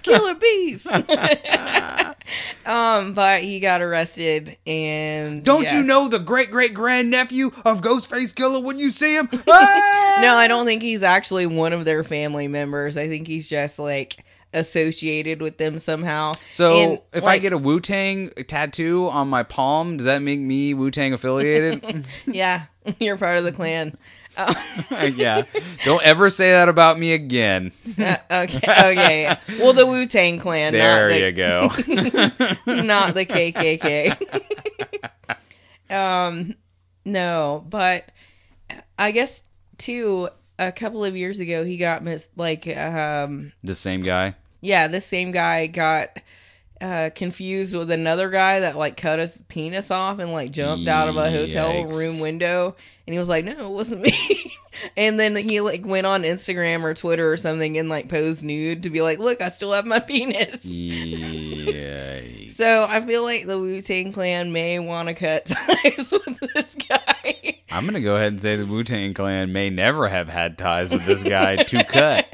killer 0.03 0.35
bees. 0.35 0.87
um, 2.67 3.13
but 3.15 3.41
he 3.43 3.61
got 3.61 3.83
arrested 3.83 4.57
and 4.67 5.43
Don't 5.45 5.65
yeah. 5.65 5.79
you 5.79 5.83
know 5.83 6.09
the 6.09 6.19
great 6.19 6.51
great 6.51 6.75
grand 6.75 7.11
nephew 7.11 7.51
of 7.65 7.81
Ghostface 7.81 8.35
Killah 8.35 8.63
when 8.63 8.79
you 8.79 8.91
see 8.91 9.17
him? 9.17 9.29
No, 10.21 10.35
I 10.35 10.49
don't 10.49 10.67
think 10.67 10.83
he's 10.83 11.03
actually 11.03 11.47
one 11.47 11.73
of 11.73 11.87
their 11.87 12.05
family 12.05 12.47
members. 12.47 12.99
I 12.99 13.09
think 13.09 13.27
he's 13.27 13.49
just 13.49 13.79
like 13.79 14.23
associated 14.53 15.41
with 15.41 15.57
them 15.57 15.79
somehow. 15.79 16.33
So 16.51 16.77
And, 16.77 17.01
if 17.15 17.25
I 17.25 17.39
get 17.39 17.55
a 17.55 17.59
Wu 17.59 17.81
Tang 17.81 18.31
tattoo 18.47 19.09
on 19.09 19.29
my 19.29 19.43
palm, 19.43 19.97
does 19.97 20.05
that 20.05 20.21
make 20.21 20.41
me 20.41 20.75
Wu 20.75 20.91
Tang 20.91 21.15
affiliated? 21.15 22.05
yeah, 22.27 22.65
you're 22.99 23.17
part 23.17 23.39
of 23.39 23.45
the 23.45 23.53
clan. 23.53 23.97
yeah. 25.15 25.43
Don't 25.85 26.03
ever 26.03 26.31
say 26.31 26.53
that 26.53 26.69
about 26.69 26.99
me 26.99 27.13
again. 27.13 27.73
Uh, 28.01 28.17
okay, 28.45 28.59
okay. 28.93 29.37
Well, 29.59 29.73
the 29.75 29.87
Wu 29.87 30.07
Tang 30.07 30.39
Clan, 30.39 30.73
There 30.73 31.09
not 31.09 31.11
the, 31.11 31.21
you 31.21 31.33
go. 31.33 31.69
not 32.83 33.15
the 33.15 33.27
KKK. 33.27 34.17
um, 35.95 36.55
no, 37.05 37.65
but 37.69 38.11
I 38.99 39.11
guess 39.13 39.43
too. 39.77 40.29
A 40.59 40.73
couple 40.73 41.05
of 41.05 41.17
years 41.17 41.41
ago, 41.41 41.65
he 41.65 41.79
got 41.79 42.03
mis 42.05 42.29
like 42.37 42.67
um 42.77 43.53
the 43.65 43.75
same 43.75 44.03
guy. 44.03 44.35
yeah, 44.61 44.89
the 44.89 45.01
same 45.01 45.33
guy 45.33 45.67
got 45.67 46.19
uh, 46.81 47.11
confused 47.15 47.77
with 47.77 47.91
another 47.91 48.31
guy 48.31 48.61
that 48.61 48.77
like 48.77 48.97
cut 48.97 49.19
his 49.19 49.41
penis 49.49 49.91
off 49.91 50.19
and 50.19 50.33
like 50.33 50.51
jumped 50.51 50.89
out 50.89 51.09
of 51.09 51.17
a 51.17 51.31
hotel 51.31 51.71
Yikes. 51.71 51.95
room 51.95 52.21
window, 52.21 52.75
and 53.07 53.13
he 53.13 53.19
was 53.19 53.29
like, 53.29 53.45
"No, 53.45 53.53
it 53.53 53.71
wasn't 53.71 54.03
me." 54.03 54.53
and 54.97 55.21
then 55.21 55.37
he 55.37 55.61
like 55.61 55.85
went 55.85 56.07
on 56.07 56.23
Instagram 56.23 56.83
or 56.83 56.95
Twitter 56.95 57.31
or 57.31 57.37
something 57.37 57.77
and 57.77 57.89
like 57.89 58.09
posed 58.09 58.43
nude 58.45 58.85
to 58.85 58.91
be 58.91 59.03
like, 59.03 59.19
"Look, 59.19 59.43
I 59.43 59.49
still 59.51 59.73
have 59.73 59.87
my 59.87 59.99
penis." 60.01 60.65
So 62.49 62.87
I 62.89 63.01
feel 63.01 63.23
like 63.23 63.47
the 63.47 63.59
Wu 63.59 63.81
Tang 63.81 64.13
Clan 64.13 64.53
may 64.53 64.79
want 64.79 65.09
to 65.09 65.15
cut 65.15 65.47
ties 65.47 66.13
with 66.13 66.41
this 66.55 66.75
guy. 66.77 67.61
I'm 67.71 67.87
gonna 67.87 68.01
go 68.01 68.17
ahead 68.17 68.33
and 68.33 68.43
say 68.43 68.57
the 68.57 68.67
Wu 68.67 68.83
Tang 68.85 69.15
Clan 69.15 69.53
may 69.53 69.71
never 69.71 70.09
have 70.09 70.29
had 70.29 70.59
ties 70.59 70.91
with 70.91 71.05
this 71.07 71.23
guy 71.23 71.57
to 71.57 71.85
cut. 71.85 72.27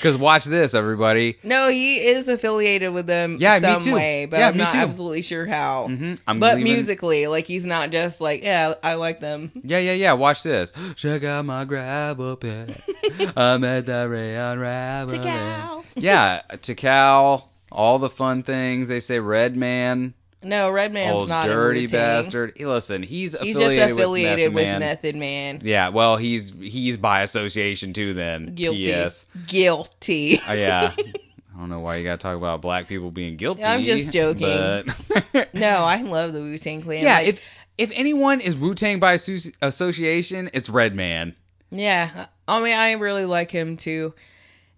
Because 0.00 0.16
watch 0.16 0.46
this, 0.46 0.72
everybody. 0.72 1.36
No, 1.42 1.68
he 1.68 1.98
is 1.98 2.26
affiliated 2.26 2.94
with 2.94 3.06
them 3.06 3.36
Yeah, 3.38 3.58
me 3.58 3.68
some 3.68 3.82
too. 3.82 3.92
way, 3.94 4.24
but 4.24 4.38
Yeah, 4.38 4.48
I'm 4.48 4.54
me 4.54 4.60
not 4.64 4.72
too. 4.72 4.78
absolutely 4.78 5.20
sure 5.20 5.44
how. 5.44 5.88
Mhm. 5.90 6.18
I'm 6.26 6.38
But 6.38 6.56
leaving- 6.56 6.72
musically, 6.72 7.26
like 7.26 7.44
he's 7.44 7.66
not 7.66 7.90
just 7.90 8.18
like, 8.18 8.42
yeah, 8.42 8.72
I 8.82 8.94
like 8.94 9.20
them. 9.20 9.52
Yeah, 9.62 9.76
yeah, 9.78 9.92
yeah. 9.92 10.12
Watch 10.14 10.42
this. 10.42 10.72
Check 10.96 11.22
out 11.24 11.44
my 11.44 11.66
gravel 11.66 12.36
pit. 12.36 12.80
I'm 13.36 13.62
at 13.64 13.84
the 13.84 14.08
Rayon 14.08 14.58
Rabbit. 14.58 15.20
Tical. 15.20 15.84
Yeah, 15.96 16.40
Tical. 16.54 17.42
All 17.70 17.98
the 17.98 18.08
fun 18.10 18.42
things. 18.42 18.88
They 18.88 19.00
say 19.00 19.18
Redman. 19.18 20.14
No, 20.42 20.70
Redman's 20.70 21.12
old 21.14 21.28
not 21.28 21.46
a 21.46 21.52
dirty 21.52 21.86
bastard. 21.86 22.54
Hey, 22.56 22.64
listen, 22.66 23.02
he's 23.02 23.38
He's 23.40 23.56
affiliated, 23.56 23.78
just 23.88 23.90
affiliated 24.00 24.54
with, 24.54 24.64
with 24.66 24.78
Method 24.78 24.80
Man. 24.80 24.80
Method 24.80 25.16
Man. 25.16 25.60
Yeah, 25.62 25.88
well, 25.90 26.16
he's 26.16 26.50
he's 26.58 26.96
by 26.96 27.22
association 27.22 27.92
too. 27.92 28.14
Then 28.14 28.54
Guilty. 28.54 28.84
P.S. 28.84 29.26
Guilty. 29.46 30.40
Oh, 30.48 30.52
yeah. 30.54 30.94
I 30.96 31.58
don't 31.58 31.68
know 31.68 31.80
why 31.80 31.96
you 31.96 32.04
got 32.04 32.12
to 32.12 32.22
talk 32.22 32.36
about 32.38 32.62
black 32.62 32.88
people 32.88 33.10
being 33.10 33.36
guilty. 33.36 33.62
I'm 33.64 33.82
just 33.82 34.10
joking. 34.12 34.46
But 34.46 34.86
no, 35.54 35.84
I 35.84 36.00
love 36.00 36.32
the 36.32 36.40
Wu 36.40 36.56
Tang 36.56 36.80
Clan. 36.80 37.02
yeah, 37.04 37.16
Like, 37.16 37.26
if 37.28 37.44
if 37.76 37.92
anyone 37.94 38.40
is 38.40 38.56
Wu 38.56 38.72
Tang 38.74 38.98
by 38.98 39.18
association, 39.60 40.50
it's 40.52 40.68
Redman. 40.70 41.34
yeah. 41.70 42.26
I 42.48 42.62
mean, 42.62 42.76
I 42.76 42.92
really 42.92 43.26
like 43.26 43.50
him 43.50 43.76
too. 43.76 44.12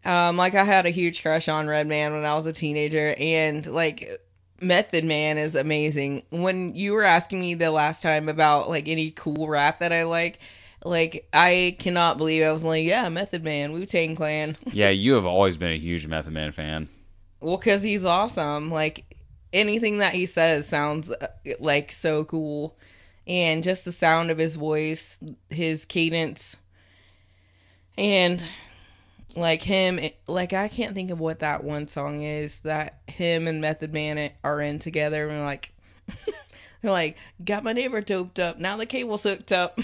Um, 0.05 0.37
like 0.37 0.55
I 0.55 0.65
had 0.65 0.85
a 0.85 0.91
huge 0.91 1.23
crush 1.23 1.49
on 1.49 1.67
Redman 1.69 2.13
when 2.13 2.25
I 2.25 2.35
was 2.35 2.45
a 2.47 2.53
teenager, 2.53 3.15
and 3.19 3.65
like 3.67 4.09
Method 4.63 5.05
Man 5.05 5.39
is 5.39 5.55
amazing. 5.55 6.23
When 6.31 6.75
you 6.75 6.93
were 6.93 7.03
asking 7.05 7.41
me 7.41 7.55
the 7.55 7.71
last 7.71 8.03
time 8.03 8.29
about 8.29 8.69
like 8.69 8.89
any 8.89 9.11
cool 9.11 9.49
rap 9.49 9.81
that 9.81 9.93
I 9.93 10.05
like, 10.05 10.41
like 10.85 11.29
I 11.33 11.77
cannot 11.79 12.19
believe 12.19 12.43
I 12.43 12.53
was 12.53 12.65
like, 12.65 12.85
yeah, 12.85 13.09
Method 13.09 13.45
Man, 13.45 13.73
Wu 13.73 13.87
Tang 13.87 14.15
Clan. 14.17 14.57
Yeah, 14.73 14.91
you 14.91 15.15
have 15.15 15.27
always 15.27 15.57
been 15.57 15.73
a 15.73 15.79
huge 15.79 16.07
Method 16.07 16.33
Man 16.33 16.53
fan. 16.53 16.89
Well, 17.41 17.57
because 17.57 17.83
he's 17.83 18.05
awesome. 18.05 18.71
Like 18.71 19.05
anything 19.53 19.99
that 19.99 20.15
he 20.15 20.27
says 20.27 20.67
sounds 20.67 21.11
uh, 21.11 21.27
like 21.61 21.93
so 21.93 22.25
cool. 22.25 22.77
and 23.27 23.63
just 23.63 23.85
the 23.85 23.93
sound 23.93 24.31
of 24.31 24.39
his 24.39 24.57
voice, 24.57 25.19
his 25.51 25.85
cadence, 25.85 26.57
and 27.97 28.45
like 29.37 29.63
him, 29.63 30.01
like 30.27 30.53
I 30.53 30.69
can't 30.69 30.95
think 30.95 31.11
of 31.11 31.21
what 31.21 31.41
that 31.41 31.65
one 31.65 31.89
song 31.89 32.23
is 32.23 32.61
that 32.61 33.01
him 33.07 33.49
and 33.49 33.61
Method 33.61 33.93
Man 33.93 34.31
are 34.45 34.61
in 34.61 34.79
together, 34.79 35.29
and 35.29 35.45
like. 35.45 35.75
They're 36.83 36.91
like, 36.91 37.17
got 37.45 37.63
my 37.63 37.73
neighbor 37.73 38.01
doped 38.01 38.41
up. 38.41 38.59
Now 38.59 38.77
the 38.77 38.87
cable's 38.87 39.23
hooked 39.23 39.53
up. 39.53 39.77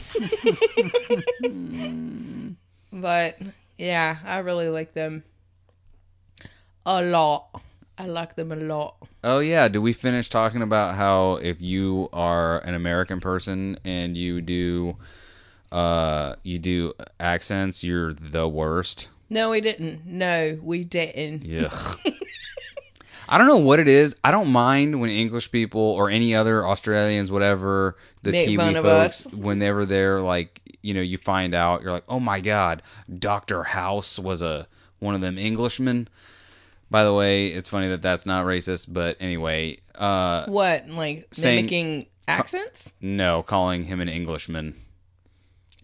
but 2.92 3.38
yeah, 3.76 4.16
I 4.24 4.38
really 4.38 4.68
like 4.68 4.94
them 4.94 5.22
a 6.84 7.00
lot. 7.00 7.62
I 7.96 8.06
like 8.06 8.34
them 8.34 8.50
a 8.50 8.56
lot. 8.56 8.96
Oh 9.22 9.38
yeah, 9.38 9.68
did 9.68 9.78
we 9.78 9.92
finish 9.92 10.28
talking 10.28 10.62
about 10.62 10.96
how 10.96 11.36
if 11.36 11.60
you 11.60 12.08
are 12.12 12.58
an 12.60 12.74
American 12.74 13.20
person 13.20 13.78
and 13.84 14.16
you 14.16 14.40
do 14.40 14.96
uh 15.70 16.34
you 16.42 16.58
do 16.58 16.94
accents, 17.20 17.84
you're 17.84 18.12
the 18.12 18.48
worst? 18.48 19.08
No, 19.30 19.50
we 19.50 19.60
didn't. 19.60 20.06
No, 20.06 20.58
we 20.62 20.84
didn't. 20.84 21.44
Yeah. 21.44 21.70
I 23.28 23.36
don't 23.36 23.46
know 23.46 23.58
what 23.58 23.78
it 23.78 23.88
is. 23.88 24.16
I 24.24 24.30
don't 24.30 24.50
mind 24.50 25.00
when 25.00 25.10
English 25.10 25.50
people 25.50 25.80
or 25.82 26.08
any 26.08 26.34
other 26.34 26.66
Australians, 26.66 27.30
whatever, 27.30 27.96
the 28.22 28.32
Make 28.32 28.48
Kiwi 28.48 28.72
folks, 28.74 29.26
whenever 29.32 29.84
they're 29.84 30.22
like, 30.22 30.62
you 30.80 30.94
know, 30.94 31.02
you 31.02 31.18
find 31.18 31.54
out, 31.54 31.82
you're 31.82 31.92
like, 31.92 32.04
oh 32.08 32.20
my 32.20 32.40
god, 32.40 32.82
Doctor 33.18 33.64
House 33.64 34.18
was 34.18 34.40
a 34.40 34.66
one 34.98 35.14
of 35.14 35.20
them 35.20 35.38
Englishmen. 35.38 36.08
By 36.90 37.04
the 37.04 37.12
way, 37.12 37.48
it's 37.48 37.68
funny 37.68 37.88
that 37.88 38.00
that's 38.00 38.24
not 38.24 38.46
racist, 38.46 38.86
but 38.90 39.18
anyway, 39.20 39.78
uh, 39.94 40.46
What? 40.46 40.88
Like 40.88 41.28
Saying- 41.32 41.56
mimicking 41.66 42.06
accents? 42.26 42.94
no, 43.02 43.42
calling 43.42 43.84
him 43.84 44.00
an 44.00 44.08
Englishman 44.08 44.74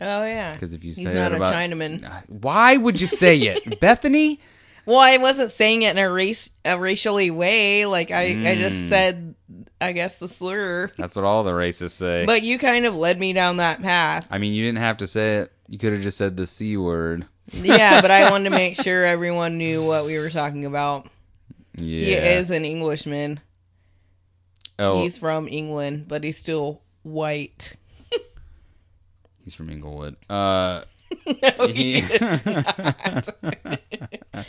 Oh 0.01 0.24
yeah. 0.24 0.53
because 0.53 0.72
if 0.74 0.82
you 0.84 0.92
say 0.92 1.03
He's 1.03 1.14
not 1.14 1.32
a 1.32 1.36
about, 1.36 1.53
Chinaman. 1.53 2.05
why 2.28 2.76
would 2.76 3.01
you 3.01 3.07
say 3.07 3.38
it, 3.38 3.80
Bethany? 3.80 4.40
Well, 4.86 4.99
I 4.99 5.16
wasn't 5.16 5.51
saying 5.51 5.82
it 5.82 5.97
in 5.97 5.99
a 5.99 6.11
race 6.11 6.51
a 6.64 6.78
racially 6.78 7.30
way. 7.30 7.86
Like 7.86 8.11
I, 8.11 8.22
I 8.26 8.34
Mm. 8.34 8.59
just 8.59 8.88
said, 8.90 9.34
I 9.80 9.92
guess 9.92 10.18
the 10.18 10.28
slur. 10.28 10.90
That's 10.99 11.16
what 11.16 11.24
all 11.24 11.42
the 11.45 11.53
racists 11.53 11.92
say. 11.92 12.26
But 12.26 12.42
you 12.42 12.59
kind 12.59 12.84
of 12.86 12.95
led 12.95 13.18
me 13.18 13.32
down 13.32 13.57
that 13.59 13.80
path. 13.82 14.26
I 14.30 14.38
mean, 14.38 14.53
you 14.53 14.64
didn't 14.66 14.78
have 14.80 14.99
to 14.99 15.07
say 15.07 15.36
it. 15.36 15.53
You 15.68 15.78
could 15.78 15.92
have 15.95 16.03
just 16.03 16.18
said 16.18 16.36
the 16.36 16.47
c 16.47 16.76
word. 16.76 17.26
Yeah, 17.53 18.01
but 18.03 18.11
I 18.11 18.30
wanted 18.30 18.51
to 18.51 18.57
make 18.57 18.76
sure 18.76 19.05
everyone 19.07 19.57
knew 19.59 19.82
what 19.84 20.05
we 20.05 20.18
were 20.18 20.28
talking 20.30 20.64
about. 20.66 21.07
Yeah. 21.76 22.05
He 22.05 22.12
is 22.14 22.51
an 22.51 22.64
Englishman. 22.66 23.40
oh, 24.78 25.01
He's 25.03 25.18
from 25.18 25.49
England, 25.49 26.07
but 26.09 26.24
he's 26.24 26.36
still 26.38 26.82
white. 27.03 27.74
He's 29.45 29.55
from 29.55 29.70
Inglewood. 29.70 30.16
Uh, 30.28 30.82
No, 31.26 31.66
he- 31.68 32.01
he 32.01 32.01
is 32.01 32.20
not. 32.47 33.28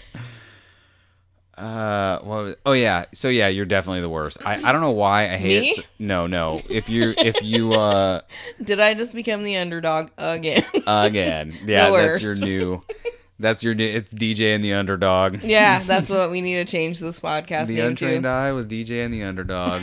uh, 1.58 2.20
what 2.20 2.60
oh 2.66 2.74
yeah. 2.74 3.06
So 3.14 3.30
yeah, 3.30 3.48
you're 3.48 3.66
definitely 3.66 4.02
the 4.02 4.10
worst. 4.10 4.38
I, 4.46 4.56
I 4.64 4.72
don't 4.72 4.82
know 4.82 4.92
why 4.92 5.24
I 5.24 5.38
hate 5.38 5.62
Me? 5.62 5.70
it. 5.70 5.76
So, 5.78 5.82
no, 6.00 6.28
no. 6.28 6.62
If 6.70 6.90
you 6.90 7.14
if 7.18 7.42
you 7.42 7.72
uh 7.74 8.22
Did 8.64 8.80
I 8.80 8.94
just 8.94 9.14
become 9.16 9.44
the 9.44 9.58
underdog 9.58 10.10
again? 10.18 10.64
again, 10.88 11.56
yeah, 11.66 11.90
that's 11.92 12.22
your 12.22 12.36
new. 12.36 12.82
That's 13.40 13.64
your 13.64 13.74
new. 13.76 13.86
It's 13.86 14.14
DJ 14.14 14.56
and 14.56 14.64
the 14.64 14.74
underdog. 14.74 15.44
yeah, 15.44 15.80
that's 15.84 16.10
what 16.10 16.32
we 16.32 16.42
need 16.42 16.56
to 16.56 16.66
change 16.66 17.00
this 17.00 17.20
podcast 17.20 17.68
The 17.68 17.82
untrained 17.82 18.24
to. 18.24 18.30
eye 18.30 18.52
with 18.54 18.70
DJ 18.70 19.04
and 19.06 19.14
the 19.14 19.24
underdog. 19.24 19.82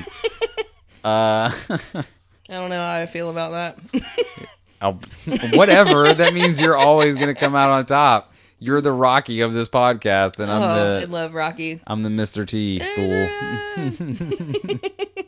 uh, 1.04 1.50
I 1.52 2.04
don't 2.48 2.70
know 2.70 2.80
how 2.80 2.94
I 2.94 3.06
feel 3.06 3.30
about 3.30 3.52
that. 3.52 3.78
Whatever. 5.52 6.12
That 6.12 6.34
means 6.34 6.60
you're 6.60 6.76
always 6.76 7.16
gonna 7.16 7.34
come 7.34 7.54
out 7.54 7.70
on 7.70 7.86
top. 7.86 8.32
You're 8.58 8.80
the 8.80 8.92
Rocky 8.92 9.40
of 9.40 9.52
this 9.54 9.68
podcast, 9.68 10.38
and 10.38 10.50
I'm 10.50 10.62
oh, 10.62 10.98
I 11.00 11.04
love 11.04 11.34
Rocky. 11.34 11.80
I'm 11.86 12.00
the 12.02 12.08
Mr. 12.10 12.46
T 12.46 12.78
fool. 12.78 13.28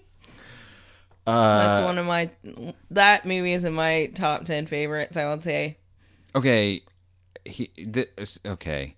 That's 1.27 1.81
Uh, 1.81 1.85
one 1.85 1.97
of 1.99 2.05
my 2.07 2.31
that 2.91 3.25
movie 3.25 3.55
is 3.55 3.65
in 3.65 3.73
my 3.73 4.11
top 4.15 4.45
ten 4.45 4.67
favorites. 4.67 5.17
I 5.17 5.29
would 5.31 5.43
say. 5.43 5.79
okay, 6.35 6.83
he 7.45 7.71
this, 7.79 8.39
okay. 8.45 8.97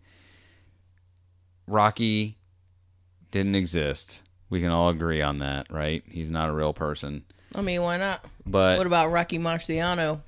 Rocky 1.69 2.37
didn't 3.31 3.55
exist. 3.55 4.23
We 4.51 4.61
can 4.61 4.71
all 4.71 4.89
agree 4.89 5.23
on 5.23 5.39
that, 5.39 5.67
right? 5.71 6.03
He's 6.09 6.31
not 6.31 6.49
a 6.49 6.53
real 6.53 6.73
person. 6.73 7.25
I 7.55 7.63
mean, 7.63 7.83
why 7.83 7.97
not? 7.97 8.25
But 8.45 8.79
What 8.79 8.87
about 8.87 9.11
Rocky 9.11 9.39
Marciano? 9.39 10.21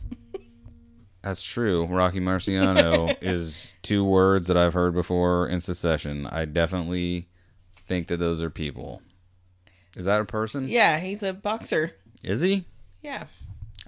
That's 1.29 1.43
true. 1.43 1.85
Rocky 1.85 2.21
Marciano 2.21 3.15
is 3.21 3.75
two 3.83 4.03
words 4.03 4.47
that 4.47 4.57
I've 4.57 4.73
heard 4.73 4.95
before 4.95 5.47
in 5.47 5.61
succession. 5.61 6.25
I 6.25 6.47
definitely 6.47 7.29
think 7.85 8.09
that 8.09 8.17
those 8.17 8.41
are 8.41 8.49
people. 8.49 9.03
Is 9.95 10.07
that 10.07 10.23
a 10.23 10.25
person? 10.25 10.69
Yeah, 10.69 10.99
he's 10.99 11.23
a 11.23 11.35
boxer. 11.35 11.93
Is 12.25 12.41
he? 12.41 12.65
Yeah, 13.03 13.25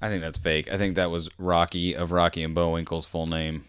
I 0.01 0.11
think 0.11 0.21
that's 0.21 0.37
fake. 0.37 0.71
I 0.71 0.77
think 0.77 0.97
that 0.97 1.11
was 1.11 1.31
Rocky 1.39 1.97
of 1.97 2.13
Rocky 2.13 2.43
and 2.45 2.55
Bullwinkle's 2.55 3.07
full 3.07 3.27
name. 3.27 3.65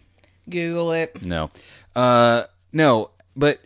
Google 0.50 0.92
it. 0.92 1.22
No. 1.22 1.50
Uh 1.96 2.42
no, 2.74 3.08
but 3.34 3.58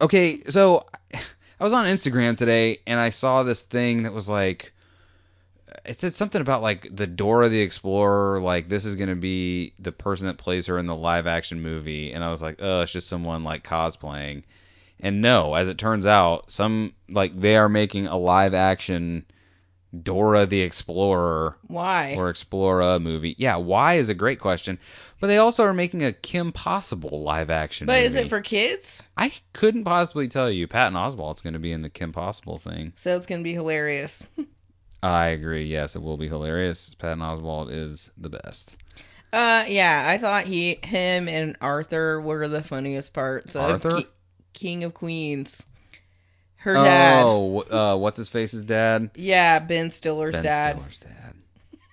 okay, 0.00 0.42
so 0.48 0.86
I 1.14 1.62
was 1.62 1.72
on 1.72 1.86
Instagram 1.86 2.36
today 2.36 2.80
and 2.84 2.98
I 2.98 3.10
saw 3.10 3.44
this 3.44 3.62
thing 3.62 4.02
that 4.02 4.12
was 4.12 4.28
like 4.28 4.71
it 5.84 5.98
said 5.98 6.14
something 6.14 6.40
about 6.40 6.62
like 6.62 6.88
the 6.94 7.06
Dora 7.06 7.48
the 7.48 7.60
Explorer, 7.60 8.40
like 8.40 8.68
this 8.68 8.84
is 8.84 8.94
gonna 8.94 9.16
be 9.16 9.74
the 9.78 9.92
person 9.92 10.26
that 10.26 10.38
plays 10.38 10.66
her 10.66 10.78
in 10.78 10.86
the 10.86 10.96
live 10.96 11.26
action 11.26 11.60
movie, 11.60 12.12
and 12.12 12.22
I 12.24 12.30
was 12.30 12.42
like, 12.42 12.56
oh, 12.60 12.82
it's 12.82 12.92
just 12.92 13.08
someone 13.08 13.42
like 13.44 13.64
cosplaying. 13.64 14.44
And 15.00 15.20
no, 15.20 15.54
as 15.54 15.68
it 15.68 15.78
turns 15.78 16.06
out, 16.06 16.50
some 16.50 16.94
like 17.08 17.40
they 17.40 17.56
are 17.56 17.68
making 17.68 18.06
a 18.06 18.16
live 18.16 18.54
action 18.54 19.24
Dora 20.00 20.46
the 20.46 20.62
Explorer 20.62 21.58
Why? 21.66 22.14
or 22.16 22.32
Explora 22.32 23.00
movie. 23.02 23.34
Yeah, 23.36 23.56
why 23.56 23.94
is 23.94 24.08
a 24.08 24.14
great 24.14 24.40
question. 24.40 24.78
But 25.20 25.26
they 25.26 25.38
also 25.38 25.64
are 25.64 25.74
making 25.74 26.02
a 26.02 26.12
Kim 26.12 26.50
Possible 26.50 27.22
live 27.22 27.50
action 27.50 27.86
but 27.86 27.94
movie. 27.94 28.06
is 28.06 28.14
it 28.14 28.28
for 28.28 28.40
kids? 28.40 29.02
I 29.16 29.32
couldn't 29.52 29.84
possibly 29.84 30.28
tell 30.28 30.50
you. 30.50 30.66
Patton 30.66 30.94
Oswalt's 30.94 31.42
going 31.42 31.52
to 31.52 31.58
be 31.58 31.72
in 31.72 31.82
the 31.82 31.90
Kim 31.90 32.10
Possible 32.10 32.58
thing. 32.58 32.92
So 32.96 33.16
it's 33.16 33.26
gonna 33.26 33.42
be 33.42 33.52
hilarious. 33.52 34.26
I 35.02 35.28
agree. 35.28 35.64
Yes, 35.64 35.96
it 35.96 36.02
will 36.02 36.16
be 36.16 36.28
hilarious. 36.28 36.94
Patton 36.94 37.20
Oswalt 37.20 37.70
is 37.70 38.10
the 38.16 38.30
best. 38.30 38.76
Uh, 39.32 39.64
yeah, 39.66 40.04
I 40.06 40.18
thought 40.18 40.44
he, 40.44 40.78
him, 40.82 41.26
and 41.26 41.56
Arthur 41.60 42.20
were 42.20 42.46
the 42.48 42.62
funniest 42.62 43.12
parts. 43.12 43.56
Of 43.56 43.70
Arthur? 43.70 43.98
Ki- 43.98 44.06
King 44.52 44.84
of 44.84 44.94
Queens. 44.94 45.66
Her 46.56 46.74
dad. 46.74 47.24
Oh, 47.26 47.62
uh, 47.62 47.96
what's 47.96 48.16
his 48.16 48.28
face's 48.28 48.64
dad? 48.64 49.10
Yeah, 49.16 49.58
Ben 49.58 49.90
Stiller's 49.90 50.34
Ben 50.34 50.44
dad. 50.44 50.76
Stiller's 50.76 51.04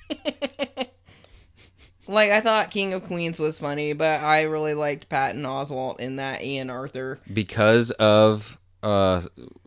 dad. 0.10 0.90
Like 2.10 2.32
I 2.32 2.42
thought 2.42 2.72
King 2.72 2.94
of 2.94 3.06
Queens 3.06 3.40
was 3.40 3.60
funny, 3.60 3.94
but 3.94 4.22
I 4.22 4.42
really 4.42 4.74
liked 4.74 5.10
Patton 5.10 5.44
Oswalt 5.44 6.00
in 6.00 6.16
that 6.16 6.42
and 6.42 6.72
Arthur. 6.72 7.20
Because 7.32 7.92
of 7.92 8.58
uh, 8.82 9.22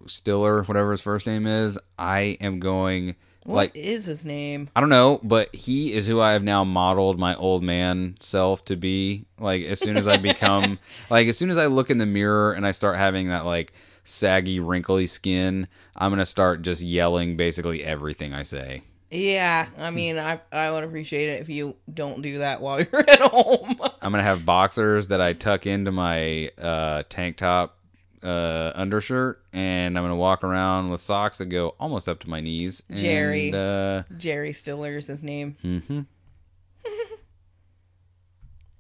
Stiller, 0.07 0.65
whatever 0.65 0.91
his 0.91 1.01
first 1.01 1.29
name 1.29 1.47
is, 1.47 1.79
I 1.97 2.37
am 2.41 2.59
going 2.59 3.15
What 3.45 3.57
like 3.57 3.77
is 3.77 4.05
his 4.05 4.25
name? 4.25 4.71
I 4.77 4.81
don't 4.81 4.89
know, 4.89 5.21
but 5.23 5.55
he 5.55 5.93
is 5.93 6.07
who 6.07 6.21
I 6.21 6.33
have 6.33 6.45
now 6.45 6.65
modeled 6.65 7.19
my 7.19 7.35
old 7.35 7.63
man 7.63 8.17
self 8.21 8.65
to 8.67 8.77
be. 8.77 9.27
Like 9.39 9.65
as 9.65 9.81
soon 9.81 9.97
as 9.97 10.07
I 10.07 10.17
become 10.17 10.79
like 11.11 11.27
as 11.27 11.37
soon 11.37 11.51
as 11.51 11.59
I 11.59 11.67
look 11.67 11.91
in 11.91 11.99
the 11.99 12.07
mirror 12.07 12.53
and 12.53 12.67
I 12.67 12.73
start 12.73 12.97
having 12.97 13.29
that 13.29 13.45
like 13.45 13.73
saggy, 14.05 14.61
wrinkly 14.61 15.07
skin, 15.07 15.67
I'm 15.97 16.13
gonna 16.13 16.27
start 16.27 16.63
just 16.63 16.83
yelling 16.83 17.37
basically 17.37 17.85
everything 17.85 18.33
I 18.33 18.45
say. 18.45 18.83
Yeah, 19.11 19.67
I 19.77 19.91
mean, 19.91 20.19
I 20.19 20.41
I 20.51 20.71
would 20.71 20.85
appreciate 20.85 21.29
it 21.29 21.41
if 21.41 21.49
you 21.49 21.77
don't 21.93 22.23
do 22.23 22.39
that 22.39 22.61
while 22.63 22.81
you're 22.93 23.01
at 23.01 23.21
home. 23.21 23.77
I'm 24.01 24.13
gonna 24.13 24.23
have 24.23 24.47
boxers 24.47 25.09
that 25.09 25.21
I 25.21 25.33
tuck 25.33 25.67
into 25.67 25.93
my 25.93 26.51
uh, 26.61 27.03
tank 27.09 27.37
top 27.37 27.77
uh, 28.23 28.73
undershirt, 28.75 29.43
and 29.53 29.97
I'm 29.97 30.05
gonna 30.05 30.17
walk 30.17 30.45
around 30.45 30.91
with 30.91 31.01
socks 31.01 31.39
that 31.39 31.47
go 31.47 31.75
almost 31.81 32.09
up 32.09 32.21
to 32.21 32.31
my 32.31 32.41
knees. 32.41 32.83
Jerry. 32.93 33.53
Uh, 33.55 34.03
Jerry 34.17 34.53
Stiller 34.53 34.97
is 34.99 35.07
his 35.07 35.23
name. 35.23 35.57
Mm-hmm. 35.65 36.01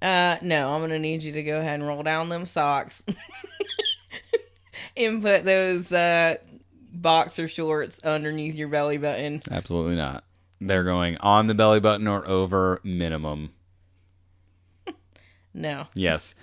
Uh, 0.03 0.37
no, 0.43 0.75
I'm 0.75 0.81
gonna 0.81 0.99
need 0.99 1.23
you 1.23 1.31
to 1.31 1.45
go 1.45 1.61
ahead 1.61 1.79
and 1.79 1.87
roll 1.87 2.03
down 2.03 2.29
them 2.29 2.45
socks 2.45 3.05
and 4.97 5.23
put 5.23 5.45
those 5.45 5.93
uh 5.93 6.35
boxer 6.93 7.47
shorts 7.47 8.05
underneath 8.05 8.57
your 8.57 8.67
belly 8.67 8.99
button. 8.99 9.41
Absolutely 9.49 9.95
not. 9.95 10.25
They're 10.61 10.83
going 10.83 11.19
on 11.19 11.47
the 11.47 11.55
belly 11.55 11.79
button 11.79 12.09
or 12.09 12.27
over 12.29 12.81
minimum. 12.83 13.51
No. 15.55 15.87
Yes. 15.95 16.35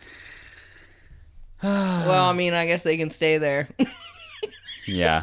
Well, 1.64 2.30
I 2.30 2.34
mean, 2.34 2.54
I 2.54 2.66
guess 2.68 2.84
they 2.84 2.98
can 2.98 3.10
stay 3.10 3.38
there. 3.38 3.70
Yeah. 4.88 5.22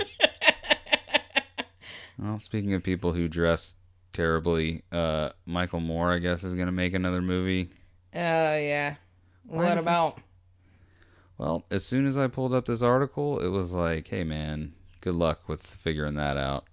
well, 2.18 2.38
speaking 2.38 2.74
of 2.74 2.84
people 2.84 3.12
who 3.12 3.26
dress 3.26 3.74
terribly. 4.16 4.82
Uh, 4.90 5.30
Michael 5.44 5.80
Moore, 5.80 6.12
I 6.12 6.18
guess, 6.18 6.42
is 6.42 6.54
going 6.54 6.66
to 6.66 6.72
make 6.72 6.94
another 6.94 7.20
movie. 7.20 7.68
Oh 8.14 8.18
yeah. 8.56 8.96
Why 9.44 9.64
What 9.64 9.78
about? 9.78 10.18
Well, 11.38 11.66
as 11.70 11.84
soon 11.84 12.06
as 12.06 12.16
I 12.16 12.28
pulled 12.28 12.54
up 12.54 12.64
this 12.64 12.80
article, 12.80 13.38
it 13.40 13.48
was 13.48 13.74
like, 13.74 14.08
hey, 14.08 14.24
man, 14.24 14.72
good 15.02 15.14
luck 15.14 15.48
with 15.48 15.64
figuring 15.64 16.14
that 16.14 16.38
out. 16.38 16.64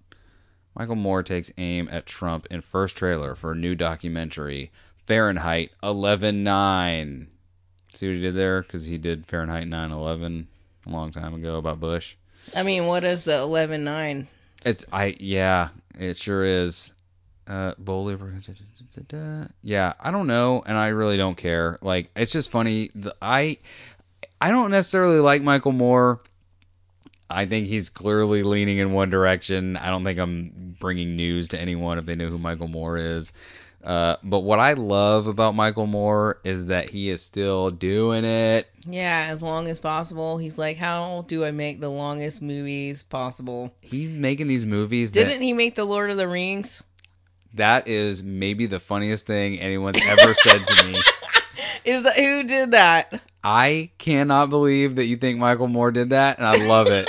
Michael 0.74 0.96
Moore 0.96 1.22
takes 1.22 1.52
aim 1.58 1.86
at 1.92 2.06
Trump 2.06 2.46
in 2.50 2.62
first 2.62 2.96
trailer 2.96 3.34
for 3.34 3.52
a 3.52 3.56
new 3.56 3.74
documentary, 3.74 4.72
Fahrenheit 5.06 5.70
11.9. 5.82 7.26
See 7.94 8.08
what 8.08 8.16
he 8.16 8.20
did 8.22 8.34
there? 8.34 8.62
Because 8.62 8.86
he 8.86 8.98
did 8.98 9.26
Fahrenheit 9.26 9.66
9.11 9.66 10.46
a 10.86 10.90
long 10.90 11.12
time 11.12 11.34
ago 11.34 11.56
about 11.56 11.80
Bush. 11.80 12.16
I 12.54 12.62
mean, 12.62 12.86
what 12.86 13.04
is 13.04 13.24
the 13.24 13.38
eleven 13.38 13.84
nine? 13.84 14.28
It's 14.64 14.84
I 14.92 15.16
yeah, 15.18 15.68
it 15.98 16.16
sure 16.16 16.44
is. 16.44 16.92
Uh, 17.46 17.74
Bowley. 17.76 18.16
Yeah, 19.62 19.92
I 20.00 20.10
don't 20.10 20.26
know, 20.26 20.62
and 20.64 20.78
I 20.78 20.88
really 20.88 21.18
don't 21.18 21.36
care. 21.36 21.78
Like, 21.82 22.10
it's 22.16 22.32
just 22.32 22.50
funny. 22.50 22.90
The, 22.94 23.14
I 23.20 23.58
I 24.40 24.50
don't 24.50 24.70
necessarily 24.70 25.20
like 25.20 25.42
Michael 25.42 25.72
Moore. 25.72 26.20
I 27.28 27.46
think 27.46 27.66
he's 27.66 27.90
clearly 27.90 28.42
leaning 28.42 28.78
in 28.78 28.92
one 28.92 29.10
direction. 29.10 29.76
I 29.76 29.88
don't 29.88 30.04
think 30.04 30.18
I'm 30.18 30.76
bringing 30.78 31.16
news 31.16 31.48
to 31.48 31.60
anyone 31.60 31.98
if 31.98 32.06
they 32.06 32.14
know 32.14 32.28
who 32.28 32.38
Michael 32.38 32.68
Moore 32.68 32.96
is. 32.96 33.32
Uh, 33.84 34.16
but 34.22 34.40
what 34.40 34.58
I 34.58 34.72
love 34.72 35.26
about 35.26 35.54
Michael 35.54 35.86
Moore 35.86 36.40
is 36.42 36.66
that 36.66 36.90
he 36.90 37.10
is 37.10 37.22
still 37.22 37.70
doing 37.70 38.24
it. 38.24 38.66
Yeah, 38.88 39.26
as 39.28 39.42
long 39.42 39.68
as 39.68 39.78
possible. 39.78 40.38
He's 40.38 40.56
like, 40.56 40.78
how 40.78 41.24
do 41.28 41.44
I 41.44 41.50
make 41.50 41.80
the 41.80 41.90
longest 41.90 42.40
movies 42.40 43.02
possible? 43.02 43.74
He's 43.80 44.10
making 44.10 44.48
these 44.48 44.64
movies. 44.64 45.12
Didn't 45.12 45.42
he 45.42 45.52
make 45.52 45.74
the 45.74 45.84
Lord 45.84 46.10
of 46.10 46.16
the 46.16 46.28
Rings? 46.28 46.82
that 47.54 47.86
is 47.88 48.22
maybe 48.22 48.66
the 48.66 48.80
funniest 48.80 49.26
thing 49.26 49.58
anyone's 49.58 50.00
ever 50.02 50.34
said 50.34 50.66
to 50.66 50.86
me. 50.86 50.98
Is 51.84 52.02
that 52.02 52.16
who 52.16 52.42
did 52.42 52.72
that? 52.72 53.20
I 53.42 53.90
cannot 53.98 54.50
believe 54.50 54.96
that 54.96 55.04
you 55.04 55.16
think 55.16 55.38
Michael 55.38 55.68
Moore 55.68 55.90
did 55.92 56.10
that, 56.10 56.38
and 56.38 56.46
I 56.46 56.66
love 56.66 56.88
it. 56.88 57.08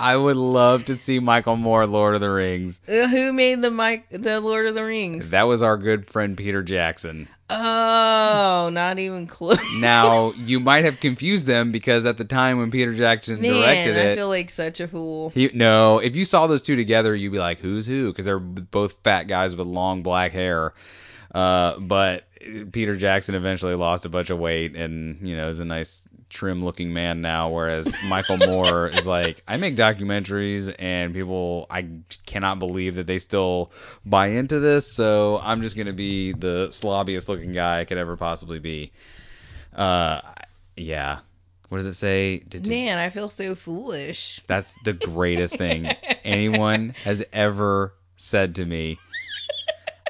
I 0.00 0.16
would 0.16 0.36
love 0.36 0.86
to 0.86 0.96
see 0.96 1.18
Michael 1.20 1.56
Moore, 1.56 1.86
Lord 1.86 2.14
of 2.14 2.22
the 2.22 2.30
Rings. 2.30 2.80
Uh, 2.88 3.06
who 3.08 3.34
made 3.34 3.60
the 3.60 3.70
Mike 3.70 4.08
the 4.10 4.40
Lord 4.40 4.66
of 4.66 4.74
the 4.74 4.84
Rings? 4.84 5.30
That 5.30 5.42
was 5.42 5.62
our 5.62 5.76
good 5.76 6.06
friend 6.06 6.38
Peter 6.38 6.62
Jackson. 6.62 7.28
oh, 7.50 8.70
not 8.72 8.98
even 8.98 9.26
close. 9.26 9.58
Now, 9.80 10.32
you 10.36 10.58
might 10.58 10.84
have 10.84 11.00
confused 11.00 11.46
them 11.46 11.70
because 11.70 12.06
at 12.06 12.16
the 12.16 12.24
time 12.24 12.58
when 12.58 12.70
Peter 12.70 12.94
Jackson 12.94 13.40
Man, 13.42 13.52
directed 13.52 13.96
it, 13.96 14.12
I 14.12 14.16
feel 14.16 14.28
like 14.28 14.48
such 14.50 14.80
a 14.80 14.88
fool. 14.88 15.30
he, 15.30 15.50
no, 15.52 15.98
if 15.98 16.16
you 16.16 16.24
saw 16.24 16.46
those 16.46 16.62
two 16.62 16.76
together, 16.76 17.14
you'd 17.14 17.32
be 17.32 17.38
like, 17.38 17.58
who's 17.58 17.86
who? 17.86 18.10
Because 18.10 18.24
they're 18.24 18.38
both 18.38 18.94
fat 19.04 19.24
guys 19.24 19.54
with 19.54 19.66
long 19.66 20.02
black 20.02 20.32
hair. 20.32 20.72
Uh, 21.34 21.78
but 21.78 22.24
Peter 22.72 22.96
Jackson 22.96 23.34
eventually 23.34 23.74
lost 23.74 24.04
a 24.04 24.08
bunch 24.08 24.30
of 24.30 24.38
weight 24.38 24.74
and, 24.76 25.26
you 25.26 25.36
know, 25.36 25.48
is 25.48 25.60
a 25.60 25.64
nice 25.64 26.08
trim 26.30 26.62
looking 26.62 26.92
man 26.94 27.20
now. 27.20 27.50
Whereas 27.50 27.92
Michael 28.06 28.38
Moore 28.46 28.86
is 28.88 29.06
like, 29.06 29.42
I 29.46 29.56
make 29.58 29.76
documentaries 29.76 30.74
and 30.78 31.12
people, 31.12 31.66
I 31.68 31.86
cannot 32.24 32.58
believe 32.58 32.94
that 32.94 33.06
they 33.06 33.18
still 33.18 33.70
buy 34.06 34.28
into 34.28 34.58
this. 34.60 34.94
So 34.94 35.38
I'm 35.42 35.60
just 35.60 35.76
going 35.76 35.88
to 35.88 35.92
be 35.92 36.32
the 36.32 36.68
slobbiest 36.70 37.28
looking 37.28 37.52
guy 37.52 37.80
I 37.80 37.84
could 37.84 37.98
ever 37.98 38.16
possibly 38.16 38.58
be. 38.60 38.92
Uh, 39.74 40.20
yeah. 40.76 41.18
What 41.68 41.78
does 41.78 41.86
it 41.86 41.94
say? 41.94 42.38
Did 42.38 42.66
you- 42.66 42.70
Man, 42.72 42.98
I 42.98 43.10
feel 43.10 43.28
so 43.28 43.54
foolish. 43.54 44.40
that's 44.46 44.74
the 44.84 44.92
greatest 44.92 45.56
thing 45.56 45.86
anyone 46.24 46.94
has 47.04 47.24
ever 47.32 47.94
said 48.16 48.54
to 48.56 48.64
me. 48.64 48.98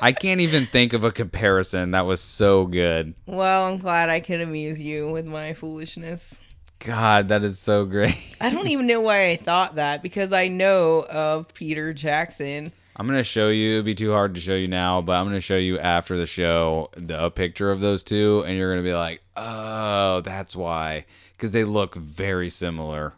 I 0.01 0.13
can't 0.13 0.41
even 0.41 0.67
think 0.67 0.93
of 0.93 1.05
a 1.05 1.11
comparison 1.11 1.91
that 1.91 2.07
was 2.07 2.21
so 2.21 2.67
good. 2.67 3.15
Well, 3.27 3.67
I'm 3.67 3.79
glad 3.79 4.09
I 4.09 4.21
could 4.21 4.41
amuse 4.41 4.83
you 4.83 5.11
with 5.11 5.27
my 5.27 5.53
foolishness. 5.53 6.43
God, 6.79 7.29
that 7.29 7.45
is 7.45 7.59
so 7.59 7.85
great. 7.85 8.17
I 8.41 8.49
don't 8.51 8.69
even 8.69 8.87
know 8.87 9.03
why 9.03 9.29
I 9.29 9.37
thought 9.37 9.75
that 9.75 10.03
because 10.03 10.33
I 10.33 10.49
know 10.49 11.05
of 11.11 11.53
Peter 11.53 11.93
Jackson. 11.93 12.73
I'm 12.97 13.07
gonna 13.07 13.23
show 13.23 13.49
you. 13.49 13.75
It'd 13.75 13.85
be 13.85 13.95
too 13.95 14.13
hard 14.13 14.35
to 14.35 14.41
show 14.41 14.55
you 14.55 14.69
now, 14.69 15.01
but 15.01 15.13
I'm 15.13 15.25
gonna 15.27 15.41
show 15.41 15.57
you 15.57 15.79
after 15.79 16.17
the 16.19 16.27
show 16.27 16.91
the, 16.97 17.27
a 17.27 17.31
picture 17.31 17.71
of 17.71 17.81
those 17.81 18.03
two, 18.03 18.45
and 18.47 18.57
you're 18.59 18.71
gonna 18.73 18.83
be 18.87 18.93
like, 18.95 19.23
"Oh, 19.37 20.21
that's 20.23 20.55
why," 20.57 21.07
because 21.33 21.51
they 21.53 21.65
look 21.65 21.95
very 21.95 22.51
similar. 22.51 23.15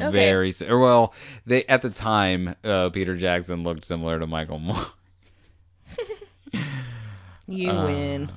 Okay. 0.00 0.10
Very 0.10 0.52
si- 0.52 0.72
well, 0.72 1.12
they 1.44 1.64
at 1.64 1.82
the 1.82 1.90
time, 1.90 2.54
uh, 2.64 2.88
Peter 2.90 3.16
Jackson 3.16 3.62
looked 3.62 3.84
similar 3.84 4.18
to 4.20 4.26
Michael 4.26 4.58
Moore. 4.58 4.86
You 7.46 7.68
Uh, 7.70 7.84
win. 7.86 8.30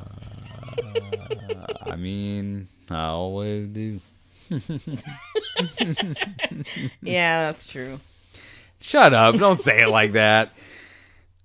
I 1.86 1.96
mean, 1.98 2.68
I 2.90 3.06
always 3.08 3.68
do. 3.68 4.00
Yeah, 7.02 7.46
that's 7.52 7.68
true. 7.68 8.00
Shut 8.80 9.14
up! 9.14 9.36
Don't 9.36 9.60
say 9.60 9.82
it 9.84 9.90
like 9.90 10.14
that. 10.14 10.50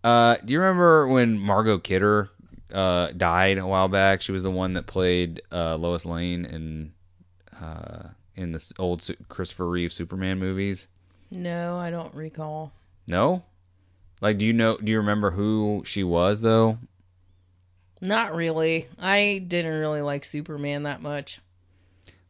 Uh, 0.02 0.36
do 0.44 0.52
you 0.52 0.60
remember 0.60 1.06
when 1.08 1.38
Margot 1.38 1.78
Kidder 1.78 2.30
uh, 2.72 3.12
died 3.16 3.58
a 3.58 3.66
while 3.66 3.88
back? 3.88 4.22
She 4.22 4.32
was 4.32 4.42
the 4.42 4.50
one 4.50 4.72
that 4.74 4.86
played 4.86 5.42
uh, 5.52 5.76
Lois 5.76 6.04
Lane 6.06 6.44
in 6.44 6.92
uh, 7.60 8.08
in 8.34 8.52
the 8.52 8.72
old 8.78 9.06
Christopher 9.28 9.68
Reeve 9.68 9.92
Superman 9.92 10.38
movies. 10.38 10.88
No, 11.30 11.76
I 11.76 11.90
don't 11.90 12.14
recall. 12.14 12.72
No, 13.06 13.44
like, 14.20 14.38
do 14.38 14.46
you 14.46 14.52
know? 14.52 14.76
Do 14.76 14.90
you 14.90 14.98
remember 14.98 15.30
who 15.30 15.82
she 15.84 16.04
was 16.04 16.40
though? 16.40 16.78
Not 18.00 18.34
really. 18.34 18.86
I 18.98 19.44
didn't 19.46 19.78
really 19.78 20.02
like 20.02 20.24
Superman 20.24 20.84
that 20.84 21.02
much. 21.02 21.40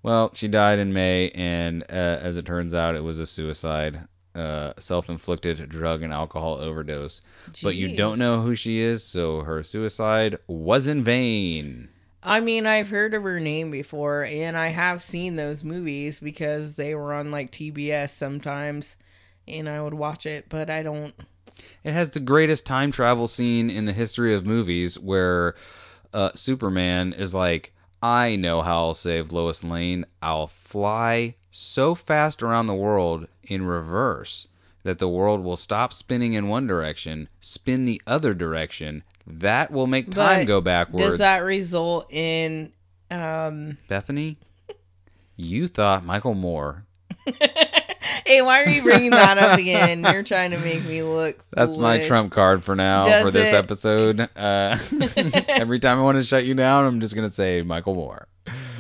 Well, 0.02 0.30
she 0.34 0.48
died 0.48 0.78
in 0.78 0.92
May, 0.92 1.30
and 1.30 1.82
uh, 1.82 2.18
as 2.22 2.36
it 2.36 2.46
turns 2.46 2.72
out, 2.72 2.94
it 2.94 3.02
was 3.02 3.18
a 3.18 3.26
suicide, 3.26 4.00
uh, 4.34 4.72
self-inflicted 4.78 5.68
drug 5.68 6.02
and 6.02 6.12
alcohol 6.12 6.54
overdose. 6.54 7.20
But 7.62 7.74
you 7.74 7.96
don't 7.96 8.18
know 8.18 8.40
who 8.40 8.54
she 8.54 8.80
is, 8.80 9.02
so 9.02 9.42
her 9.42 9.62
suicide 9.62 10.38
was 10.46 10.86
in 10.86 11.02
vain. 11.02 11.88
I 12.22 12.40
mean, 12.40 12.66
I've 12.66 12.90
heard 12.90 13.14
of 13.14 13.22
her 13.24 13.40
name 13.40 13.70
before, 13.70 14.24
and 14.24 14.56
I 14.56 14.68
have 14.68 15.02
seen 15.02 15.36
those 15.36 15.64
movies 15.64 16.20
because 16.20 16.74
they 16.74 16.94
were 16.94 17.12
on 17.12 17.30
like 17.30 17.50
TBS 17.50 18.10
sometimes, 18.10 18.96
and 19.46 19.68
I 19.68 19.82
would 19.82 19.94
watch 19.94 20.26
it, 20.26 20.46
but 20.48 20.70
I 20.70 20.82
don't. 20.82 21.14
It 21.84 21.92
has 21.92 22.10
the 22.10 22.20
greatest 22.20 22.66
time 22.66 22.90
travel 22.90 23.28
scene 23.28 23.70
in 23.70 23.84
the 23.84 23.92
history 23.92 24.34
of 24.34 24.46
movies 24.46 24.98
where 24.98 25.54
uh, 26.12 26.30
Superman 26.34 27.12
is 27.12 27.34
like, 27.34 27.72
I 28.02 28.36
know 28.36 28.62
how 28.62 28.78
I'll 28.86 28.94
save 28.94 29.32
Lois 29.32 29.64
Lane. 29.64 30.04
I'll 30.22 30.46
fly 30.46 31.34
so 31.50 31.94
fast 31.94 32.42
around 32.42 32.66
the 32.66 32.74
world 32.74 33.26
in 33.42 33.64
reverse 33.64 34.48
that 34.84 34.98
the 34.98 35.08
world 35.08 35.42
will 35.42 35.56
stop 35.56 35.92
spinning 35.92 36.34
in 36.34 36.48
one 36.48 36.66
direction, 36.66 37.28
spin 37.40 37.84
the 37.84 38.00
other 38.06 38.34
direction. 38.34 39.02
That 39.26 39.70
will 39.70 39.86
make 39.86 40.10
time 40.10 40.40
But 40.40 40.46
go 40.46 40.60
backwards. 40.60 41.04
Does 41.04 41.18
that 41.18 41.44
result 41.44 42.06
in 42.10 42.72
um 43.10 43.78
Bethany, 43.88 44.38
you 45.36 45.68
thought 45.68 46.04
Michael 46.04 46.34
Moore. 46.34 46.84
Hey, 48.26 48.42
why 48.42 48.64
are 48.64 48.68
you 48.68 48.82
bringing 48.82 49.10
that 49.10 49.38
up 49.38 49.58
again? 49.58 50.02
You're 50.04 50.22
trying 50.22 50.50
to 50.52 50.58
make 50.58 50.84
me 50.84 51.02
look 51.02 51.44
That's 51.52 51.76
my 51.76 52.02
trump 52.02 52.32
card 52.32 52.62
for 52.64 52.74
now 52.76 53.04
Does 53.04 53.24
for 53.24 53.30
this 53.30 53.52
it? 53.52 53.56
episode. 53.56 54.20
Uh, 54.36 54.78
every 55.48 55.78
time 55.78 55.98
I 55.98 56.02
want 56.02 56.16
to 56.18 56.22
shut 56.22 56.44
you 56.44 56.54
down, 56.54 56.84
I'm 56.84 57.00
just 57.00 57.14
gonna 57.14 57.30
say 57.30 57.62
Michael 57.62 57.94
Moore. 57.94 58.28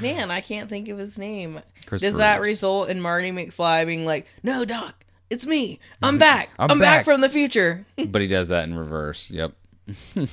Man, 0.00 0.30
I 0.30 0.40
can't 0.40 0.68
think 0.68 0.88
of 0.88 0.98
his 0.98 1.18
name. 1.18 1.60
Does 1.86 2.14
that 2.14 2.40
result 2.40 2.88
in 2.88 3.00
Marty 3.00 3.30
McFly 3.30 3.86
being 3.86 4.04
like, 4.04 4.26
"No, 4.42 4.64
Doc, 4.64 5.04
it's 5.30 5.46
me. 5.46 5.80
I'm 6.02 6.18
back. 6.18 6.50
I'm 6.58 6.70
I'm, 6.70 6.78
back. 6.78 6.98
back." 6.98 7.04
from 7.04 7.20
the 7.20 7.28
future." 7.28 7.84
but 8.08 8.22
he 8.22 8.28
does 8.28 8.48
that 8.48 8.64
in 8.64 8.74
reverse. 8.74 9.30
Yep. 9.30 9.52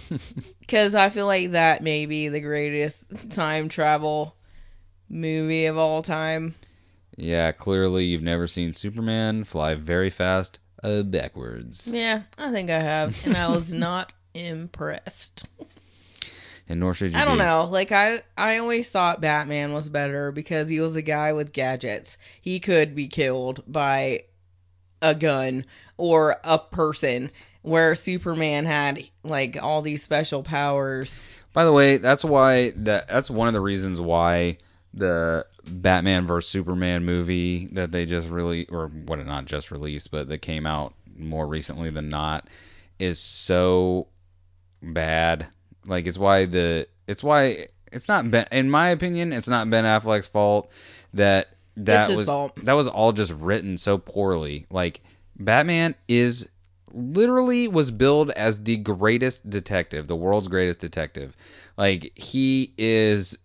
Because 0.59 0.95
I 0.95 1.09
feel 1.09 1.27
like 1.27 1.51
that 1.51 1.83
may 1.83 2.07
be 2.07 2.27
the 2.27 2.39
greatest 2.41 3.31
time 3.31 3.69
travel 3.69 4.35
movie 5.09 5.67
of 5.67 5.77
all 5.77 6.01
time. 6.01 6.55
Yeah, 7.17 7.51
clearly 7.51 8.05
you've 8.05 8.21
never 8.23 8.47
seen 8.47 8.73
Superman 8.73 9.43
fly 9.45 9.75
very 9.75 10.09
fast 10.09 10.59
uh, 10.83 11.01
backwards, 11.03 11.89
Yeah, 11.91 12.23
I 12.37 12.51
think 12.51 12.69
I 12.69 12.79
have, 12.79 13.25
and 13.25 13.35
I 13.37 13.49
was 13.49 13.73
not 13.73 14.13
impressed. 14.33 15.47
and 16.67 16.79
nor 16.79 16.93
should 16.93 17.13
you. 17.13 17.17
I 17.17 17.25
don't 17.25 17.37
be. 17.37 17.43
know. 17.43 17.67
Like 17.71 17.91
I, 17.91 18.19
I 18.37 18.57
always 18.57 18.89
thought 18.89 19.21
Batman 19.21 19.71
was 19.73 19.89
better 19.89 20.31
because 20.31 20.67
he 20.69 20.79
was 20.81 20.95
a 20.95 21.01
guy 21.01 21.33
with 21.33 21.53
gadgets. 21.53 22.17
He 22.41 22.59
could 22.59 22.93
be 22.95 23.07
killed 23.07 23.63
by 23.67 24.23
a 25.01 25.15
gun 25.15 25.65
or 25.97 26.35
a 26.43 26.57
person, 26.59 27.31
where 27.61 27.95
Superman 27.95 28.65
had 28.65 29.01
like 29.23 29.57
all 29.61 29.81
these 29.81 30.03
special 30.03 30.43
powers. 30.43 31.21
By 31.53 31.63
the 31.65 31.73
way, 31.73 31.97
that's 31.97 32.25
why 32.25 32.71
that 32.75 33.07
that's 33.07 33.29
one 33.31 33.47
of 33.47 33.53
the 33.53 33.61
reasons 33.61 34.01
why 34.01 34.57
the 34.95 35.45
Batman 35.67 36.25
vs 36.25 36.49
Superman 36.49 37.05
movie 37.05 37.67
that 37.73 37.91
they 37.91 38.05
just 38.05 38.29
really 38.29 38.65
or 38.67 38.87
what 38.87 39.23
not 39.25 39.45
just 39.45 39.69
released, 39.69 40.09
but 40.09 40.29
that 40.29 40.39
came 40.39 40.65
out 40.65 40.93
more 41.17 41.45
recently 41.45 41.89
than 41.89 42.09
not 42.09 42.47
is 42.97 43.19
so 43.19 44.07
bad. 44.81 45.47
Like 45.85 46.07
it's 46.07 46.17
why 46.17 46.45
the 46.45 46.87
it's 47.07 47.23
why 47.23 47.67
it's 47.91 48.07
not 48.07 48.31
Ben. 48.31 48.47
In 48.51 48.69
my 48.69 48.89
opinion, 48.89 49.33
it's 49.33 49.49
not 49.49 49.69
Ben 49.69 49.83
Affleck's 49.83 50.27
fault 50.27 50.71
that 51.13 51.49
that 51.77 52.09
was 52.09 52.25
fault. 52.25 52.55
that 52.63 52.73
was 52.73 52.87
all 52.87 53.11
just 53.11 53.33
written 53.33 53.77
so 53.77 53.97
poorly. 53.97 54.65
Like 54.69 55.01
Batman 55.37 55.95
is 56.07 56.47
literally 56.93 57.67
was 57.67 57.91
billed 57.91 58.31
as 58.31 58.63
the 58.63 58.77
greatest 58.77 59.49
detective, 59.49 60.07
the 60.07 60.15
world's 60.15 60.47
greatest 60.47 60.79
detective. 60.79 61.35
Like 61.77 62.17
he 62.17 62.73
is 62.77 63.37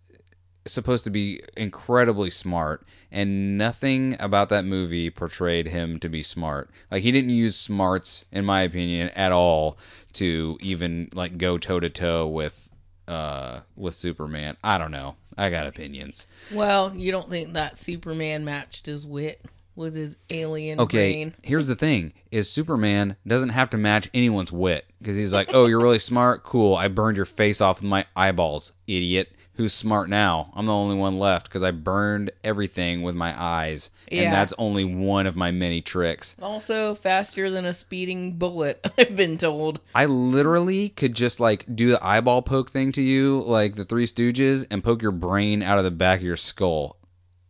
supposed 0.66 1.04
to 1.04 1.10
be 1.10 1.42
incredibly 1.56 2.30
smart 2.30 2.84
and 3.10 3.56
nothing 3.56 4.16
about 4.20 4.48
that 4.50 4.64
movie 4.64 5.10
portrayed 5.10 5.68
him 5.68 5.98
to 6.00 6.08
be 6.08 6.22
smart. 6.22 6.70
Like 6.90 7.02
he 7.02 7.12
didn't 7.12 7.30
use 7.30 7.56
smarts 7.56 8.24
in 8.30 8.44
my 8.44 8.62
opinion 8.62 9.08
at 9.10 9.32
all 9.32 9.78
to 10.14 10.58
even 10.60 11.08
like 11.14 11.38
go 11.38 11.58
toe 11.58 11.80
to 11.80 11.90
toe 11.90 12.26
with 12.26 12.70
uh 13.08 13.60
with 13.76 13.94
superman. 13.94 14.56
I 14.62 14.78
don't 14.78 14.90
know. 14.92 15.16
I 15.36 15.50
got 15.50 15.66
opinions. 15.66 16.26
Well, 16.52 16.94
you 16.94 17.10
don't 17.10 17.30
think 17.30 17.54
that 17.54 17.78
Superman 17.78 18.44
matched 18.44 18.86
his 18.86 19.06
wit 19.06 19.42
with 19.76 19.94
his 19.94 20.16
alien 20.30 20.78
okay 20.80 21.12
brain? 21.12 21.34
here's 21.42 21.66
the 21.66 21.76
thing. 21.76 22.12
Is 22.30 22.50
superman 22.50 23.16
doesn't 23.26 23.50
have 23.50 23.70
to 23.70 23.78
match 23.78 24.10
anyone's 24.12 24.52
wit 24.52 24.84
because 24.98 25.16
he's 25.16 25.32
like 25.32 25.50
oh 25.54 25.66
you're 25.66 25.80
really 25.80 25.98
smart? 25.98 26.44
Cool. 26.44 26.74
I 26.76 26.88
burned 26.88 27.16
your 27.16 27.24
face 27.24 27.60
off 27.62 27.80
with 27.80 27.88
my 27.88 28.04
eyeballs 28.14 28.72
idiot 28.86 29.32
who's 29.60 29.74
smart 29.74 30.08
now 30.08 30.50
i'm 30.54 30.64
the 30.64 30.72
only 30.72 30.96
one 30.96 31.18
left 31.18 31.46
because 31.46 31.62
i 31.62 31.70
burned 31.70 32.30
everything 32.42 33.02
with 33.02 33.14
my 33.14 33.38
eyes 33.38 33.90
Yeah. 34.10 34.22
and 34.22 34.32
that's 34.32 34.54
only 34.56 34.84
one 34.84 35.26
of 35.26 35.36
my 35.36 35.50
many 35.50 35.82
tricks 35.82 36.34
Also, 36.40 36.94
faster 36.94 37.50
than 37.50 37.66
a 37.66 37.74
speeding 37.74 38.32
bullet, 38.38 38.80
I've 38.98 39.14
been 39.16 39.36
told. 39.36 39.80
i 39.94 40.06
literally 40.06 40.88
could 40.88 41.14
just 41.14 41.40
like 41.40 41.66
do 41.76 41.90
the 41.90 42.02
eyeball 42.04 42.40
poke 42.42 42.70
thing 42.70 42.90
to 42.92 43.02
you 43.02 43.42
like 43.46 43.76
the 43.76 43.84
three 43.84 44.06
stooges 44.06 44.66
and 44.70 44.82
poke 44.82 45.02
your 45.02 45.12
brain 45.12 45.62
out 45.62 45.76
of 45.78 45.84
the 45.84 45.90
back 45.90 46.20
of 46.20 46.24
your 46.24 46.36
skull 46.38 46.96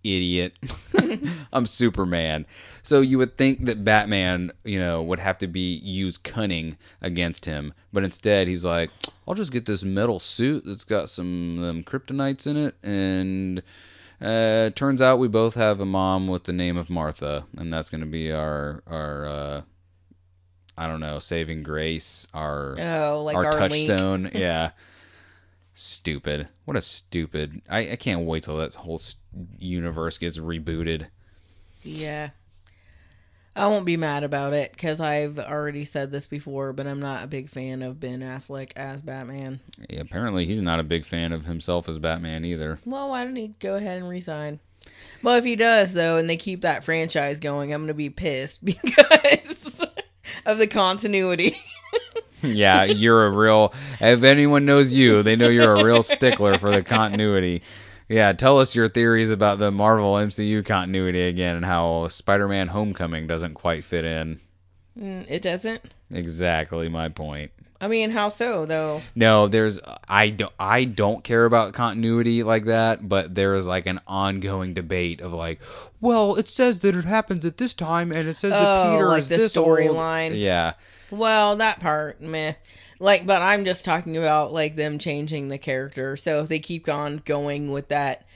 idiot 0.02 0.54
i'm 1.52 1.66
superman 1.66 2.46
so 2.82 3.00
you 3.00 3.18
would 3.18 3.36
think 3.36 3.64
that 3.66 3.84
batman 3.84 4.50
you 4.64 4.78
know 4.78 5.02
would 5.02 5.18
have 5.18 5.36
to 5.38 5.46
be 5.46 5.74
use 5.76 6.16
cunning 6.16 6.76
against 7.00 7.44
him 7.44 7.72
but 7.92 8.02
instead 8.04 8.48
he's 8.48 8.64
like 8.64 8.90
i'll 9.28 9.34
just 9.34 9.52
get 9.52 9.66
this 9.66 9.82
metal 9.84 10.18
suit 10.18 10.62
that's 10.64 10.84
got 10.84 11.08
some 11.08 11.62
um, 11.62 11.82
kryptonites 11.82 12.46
in 12.46 12.56
it 12.56 12.74
and 12.82 13.62
uh 14.20 14.70
turns 14.70 15.00
out 15.02 15.18
we 15.18 15.28
both 15.28 15.54
have 15.54 15.80
a 15.80 15.86
mom 15.86 16.28
with 16.28 16.44
the 16.44 16.52
name 16.52 16.76
of 16.76 16.90
martha 16.90 17.46
and 17.56 17.72
that's 17.72 17.90
going 17.90 18.00
to 18.02 18.06
be 18.06 18.30
our 18.30 18.82
our 18.86 19.26
uh 19.26 19.62
i 20.78 20.86
don't 20.86 21.00
know 21.00 21.18
saving 21.18 21.62
grace 21.62 22.26
our 22.34 22.76
Oh, 22.78 23.22
like 23.24 23.36
our, 23.36 23.46
our, 23.46 23.52
touchstone. 23.58 24.30
yeah. 24.34 24.70
Stupid. 25.72 26.48
What 26.64 26.76
a 26.76 26.80
stupid. 26.80 27.62
I, 27.68 27.92
I 27.92 27.96
can't 27.96 28.22
wait 28.26 28.42
till 28.42 28.56
that 28.58 28.74
whole 28.74 28.98
universe 29.58 30.18
gets 30.18 30.38
rebooted. 30.38 31.08
Yeah. 31.82 32.30
I 33.56 33.66
won't 33.66 33.84
be 33.84 33.96
mad 33.96 34.22
about 34.22 34.52
it 34.52 34.72
because 34.72 35.00
I've 35.00 35.38
already 35.38 35.84
said 35.84 36.12
this 36.12 36.28
before, 36.28 36.72
but 36.72 36.86
I'm 36.86 37.00
not 37.00 37.24
a 37.24 37.26
big 37.26 37.48
fan 37.48 37.82
of 37.82 37.98
Ben 37.98 38.20
Affleck 38.20 38.72
as 38.76 39.02
Batman. 39.02 39.60
Yeah, 39.88 40.00
apparently, 40.00 40.46
he's 40.46 40.62
not 40.62 40.80
a 40.80 40.84
big 40.84 41.04
fan 41.04 41.32
of 41.32 41.46
himself 41.46 41.88
as 41.88 41.98
Batman 41.98 42.44
either. 42.44 42.78
Well, 42.84 43.10
why 43.10 43.24
don't 43.24 43.36
he 43.36 43.48
go 43.58 43.74
ahead 43.74 43.98
and 43.98 44.08
resign? 44.08 44.60
Well, 45.22 45.36
if 45.36 45.44
he 45.44 45.56
does, 45.56 45.92
though, 45.92 46.16
and 46.16 46.30
they 46.30 46.36
keep 46.36 46.62
that 46.62 46.84
franchise 46.84 47.40
going, 47.40 47.74
I'm 47.74 47.82
going 47.82 47.88
to 47.88 47.94
be 47.94 48.10
pissed 48.10 48.64
because 48.64 49.84
of 50.46 50.58
the 50.58 50.66
continuity. 50.66 51.56
yeah, 52.42 52.84
you're 52.84 53.26
a 53.26 53.30
real. 53.30 53.74
If 54.00 54.22
anyone 54.22 54.64
knows 54.64 54.92
you, 54.92 55.22
they 55.22 55.36
know 55.36 55.48
you're 55.48 55.74
a 55.74 55.84
real 55.84 56.02
stickler 56.04 56.58
for 56.58 56.70
the 56.70 56.82
continuity. 56.82 57.62
Yeah, 58.10 58.32
tell 58.32 58.58
us 58.58 58.74
your 58.74 58.88
theories 58.88 59.30
about 59.30 59.60
the 59.60 59.70
Marvel 59.70 60.14
MCU 60.14 60.66
continuity 60.66 61.22
again 61.22 61.54
and 61.54 61.64
how 61.64 62.08
Spider 62.08 62.48
Man 62.48 62.66
Homecoming 62.66 63.28
doesn't 63.28 63.54
quite 63.54 63.84
fit 63.84 64.04
in. 64.04 64.40
Mm, 64.98 65.26
it 65.28 65.42
doesn't. 65.42 65.94
Exactly 66.10 66.88
my 66.88 67.08
point. 67.08 67.52
I 67.80 67.86
mean, 67.86 68.10
how 68.10 68.28
so, 68.28 68.66
though? 68.66 69.00
No, 69.14 69.46
there's 69.46 69.78
I 70.08 70.30
don't 70.30 70.52
I 70.58 70.84
don't 70.84 71.22
care 71.22 71.44
about 71.44 71.72
continuity 71.72 72.42
like 72.42 72.64
that, 72.64 73.08
but 73.08 73.36
there 73.36 73.54
is 73.54 73.68
like 73.68 73.86
an 73.86 74.00
ongoing 74.08 74.74
debate 74.74 75.20
of 75.20 75.32
like, 75.32 75.60
well, 76.00 76.34
it 76.34 76.48
says 76.48 76.80
that 76.80 76.96
it 76.96 77.04
happens 77.04 77.46
at 77.46 77.58
this 77.58 77.74
time, 77.74 78.10
and 78.10 78.28
it 78.28 78.36
says 78.36 78.50
that 78.50 78.86
Oh, 78.86 78.90
Peter 78.92 79.06
like 79.06 79.22
is 79.22 79.28
the 79.28 79.36
this 79.36 79.54
storyline. 79.54 80.38
Yeah, 80.38 80.72
Well, 81.12 81.54
that 81.56 81.78
part, 81.78 82.20
meh. 82.20 82.54
Like, 83.00 83.26
but 83.26 83.40
I'm 83.40 83.64
just 83.64 83.84
talking 83.84 84.16
about 84.18 84.52
like 84.52 84.76
them 84.76 84.98
changing 84.98 85.48
the 85.48 85.58
character. 85.58 86.16
So 86.16 86.42
if 86.42 86.48
they 86.48 86.58
keep 86.60 86.88
on 86.88 87.22
going 87.24 87.72
with 87.72 87.88
that 87.88 88.26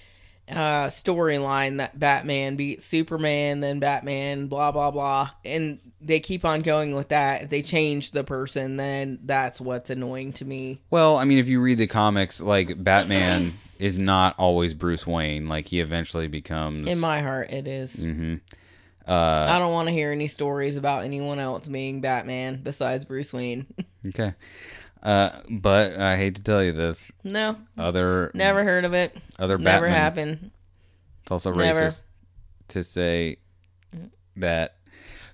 uh 0.46 0.88
storyline 0.88 1.78
that 1.78 1.98
Batman 1.98 2.56
beats 2.56 2.84
Superman, 2.84 3.60
then 3.60 3.78
Batman, 3.78 4.46
blah 4.46 4.72
blah 4.72 4.90
blah, 4.90 5.30
and 5.44 5.78
they 6.00 6.18
keep 6.18 6.46
on 6.46 6.62
going 6.62 6.94
with 6.94 7.10
that. 7.10 7.42
If 7.42 7.50
they 7.50 7.62
change 7.62 8.10
the 8.10 8.24
person, 8.24 8.76
then 8.76 9.20
that's 9.24 9.60
what's 9.60 9.90
annoying 9.90 10.32
to 10.34 10.44
me. 10.44 10.80
Well, 10.90 11.16
I 11.18 11.24
mean, 11.24 11.38
if 11.38 11.48
you 11.48 11.60
read 11.60 11.78
the 11.78 11.86
comics, 11.86 12.40
like 12.40 12.82
Batman 12.82 13.58
is 13.78 13.98
not 13.98 14.34
always 14.38 14.72
Bruce 14.72 15.06
Wayne. 15.06 15.46
Like 15.46 15.68
he 15.68 15.80
eventually 15.80 16.26
becomes. 16.26 16.88
In 16.88 17.00
my 17.00 17.20
heart, 17.20 17.50
it 17.50 17.68
is. 17.68 18.02
Mm-hmm. 18.02 18.36
Uh, 19.06 19.46
I 19.50 19.58
don't 19.58 19.72
want 19.72 19.88
to 19.88 19.92
hear 19.94 20.10
any 20.12 20.28
stories 20.28 20.78
about 20.78 21.04
anyone 21.04 21.38
else 21.38 21.68
being 21.68 22.00
Batman 22.00 22.60
besides 22.62 23.04
Bruce 23.04 23.32
Wayne. 23.34 23.66
Okay. 24.06 24.34
Uh, 25.02 25.30
but 25.50 25.96
I 25.98 26.16
hate 26.16 26.36
to 26.36 26.42
tell 26.42 26.62
you 26.62 26.72
this. 26.72 27.12
no, 27.22 27.56
Other 27.76 28.30
never 28.34 28.64
heard 28.64 28.84
of 28.84 28.94
it. 28.94 29.14
other 29.38 29.58
Never 29.58 29.86
Batman. 29.86 30.00
happened. 30.00 30.50
It's 31.22 31.32
also 31.32 31.52
Never. 31.52 31.82
racist 31.82 32.04
to 32.68 32.82
say 32.84 33.36
that. 34.36 34.76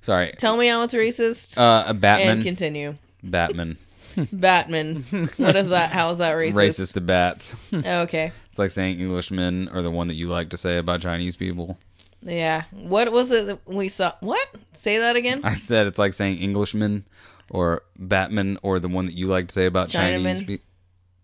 Sorry. 0.02 0.32
Tell 0.38 0.56
me 0.56 0.66
how 0.66 0.82
it's 0.82 0.94
racist 0.94 1.58
Uh, 1.58 1.84
a 1.88 1.94
Batman. 1.94 2.36
and 2.36 2.42
continue. 2.42 2.96
Batman. 3.22 3.76
Batman. 4.32 5.02
What 5.36 5.54
is 5.56 5.68
that? 5.68 5.90
How 5.92 6.10
is 6.10 6.18
that 6.18 6.34
racist? 6.36 6.52
Racist 6.54 6.92
to 6.94 7.00
bats. 7.00 7.54
Okay. 7.72 8.32
it's 8.50 8.58
like 8.58 8.72
saying 8.72 9.00
Englishmen 9.00 9.68
are 9.68 9.82
the 9.82 9.90
one 9.90 10.08
that 10.08 10.14
you 10.14 10.26
like 10.26 10.50
to 10.50 10.56
say 10.56 10.78
about 10.78 11.00
Chinese 11.00 11.36
people. 11.36 11.78
Yeah. 12.22 12.64
What 12.72 13.12
was 13.12 13.30
it 13.30 13.46
that 13.46 13.60
we 13.66 13.88
saw? 13.88 14.12
What? 14.20 14.48
Say 14.72 14.98
that 14.98 15.14
again. 15.16 15.42
I 15.44 15.54
said 15.54 15.86
it's 15.86 15.98
like 15.98 16.12
saying 16.12 16.38
Englishman 16.38 17.04
or 17.50 17.82
Batman 17.98 18.58
or 18.62 18.78
the 18.78 18.88
one 18.88 19.06
that 19.06 19.14
you 19.14 19.26
like 19.26 19.48
to 19.48 19.54
say 19.54 19.66
about 19.66 19.88
Chinese 19.88 20.40
Chinaman. 20.40 20.46
people. 20.46 20.66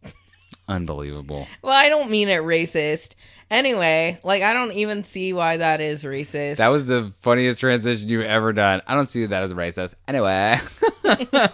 Unbelievable. 0.69 1.47
Well, 1.63 1.73
I 1.73 1.89
don't 1.89 2.11
mean 2.11 2.29
it 2.29 2.43
racist. 2.43 3.15
Anyway, 3.51 4.19
like 4.25 4.43
I 4.43 4.53
don't 4.53 4.73
even 4.73 5.05
see 5.05 5.33
why 5.33 5.59
that 5.59 5.81
is 5.81 6.03
racist. 6.03 6.57
That 6.57 6.69
was 6.69 6.87
the 6.87 7.13
funniest 7.21 7.61
transition 7.61 8.09
you've 8.09 8.25
ever 8.25 8.53
done. 8.53 8.83
I 8.89 8.95
don't 8.95 9.07
see 9.07 9.25
that 9.25 9.43
as 9.43 9.55
racist. 9.55 9.95
Anyway. 10.09 10.57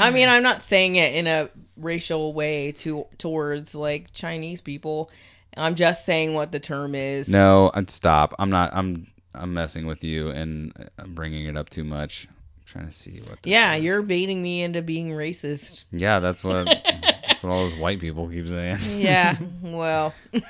I 0.00 0.10
mean, 0.10 0.28
I'm 0.28 0.42
not 0.42 0.62
saying 0.62 0.96
it 0.96 1.14
in 1.14 1.26
a 1.26 1.50
racial 1.76 2.32
way 2.32 2.72
to 2.72 3.06
towards 3.18 3.74
like 3.74 4.12
Chinese 4.12 4.62
people. 4.62 5.10
I'm 5.56 5.74
just 5.74 6.06
saying 6.06 6.32
what 6.32 6.52
the 6.52 6.60
term 6.60 6.94
is. 6.94 7.28
no, 7.28 7.70
stop. 7.88 8.34
I'm 8.38 8.50
not. 8.50 8.70
I'm. 8.72 9.08
I'm 9.32 9.54
messing 9.54 9.86
with 9.86 10.02
you 10.02 10.30
and 10.30 10.72
I'm 10.98 11.14
bringing 11.14 11.46
it 11.46 11.56
up 11.56 11.70
too 11.70 11.84
much. 11.84 12.26
Trying 12.70 12.86
to 12.86 12.92
see 12.92 13.20
what. 13.26 13.40
Yeah, 13.42 13.74
is. 13.74 13.82
you're 13.82 14.00
baiting 14.00 14.40
me 14.40 14.62
into 14.62 14.80
being 14.80 15.10
racist. 15.10 15.86
Yeah, 15.90 16.20
that's 16.20 16.44
what. 16.44 16.66
that's 17.26 17.42
what 17.42 17.52
all 17.52 17.68
those 17.68 17.76
white 17.76 17.98
people 17.98 18.28
keep 18.28 18.46
saying. 18.46 18.78
Yeah, 18.96 19.36
well. 19.62 20.14
uh, 20.34 20.40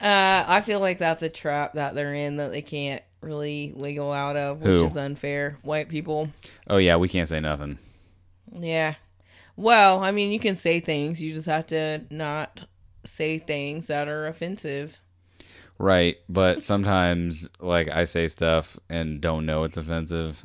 I 0.00 0.60
feel 0.66 0.80
like 0.80 0.98
that's 0.98 1.22
a 1.22 1.30
trap 1.30 1.72
that 1.74 1.94
they're 1.94 2.12
in 2.12 2.36
that 2.36 2.52
they 2.52 2.60
can't 2.60 3.02
really 3.22 3.72
wiggle 3.74 4.12
out 4.12 4.36
of, 4.36 4.60
which 4.60 4.80
Who? 4.80 4.84
is 4.84 4.98
unfair. 4.98 5.56
White 5.62 5.88
people. 5.88 6.28
Oh 6.68 6.76
yeah, 6.76 6.96
we 6.96 7.08
can't 7.08 7.28
say 7.28 7.40
nothing. 7.40 7.78
Yeah. 8.52 8.96
Well, 9.56 10.04
I 10.04 10.10
mean, 10.10 10.30
you 10.30 10.38
can 10.38 10.56
say 10.56 10.80
things, 10.80 11.22
you 11.22 11.32
just 11.32 11.46
have 11.46 11.68
to 11.68 12.02
not 12.10 12.66
say 13.02 13.38
things 13.38 13.86
that 13.86 14.08
are 14.08 14.26
offensive. 14.26 15.00
Right, 15.78 16.16
but 16.28 16.62
sometimes 16.62 17.48
like 17.60 17.90
I 17.90 18.04
say 18.04 18.28
stuff 18.28 18.78
and 18.88 19.20
don't 19.20 19.46
know 19.46 19.64
it's 19.64 19.76
offensive. 19.76 20.44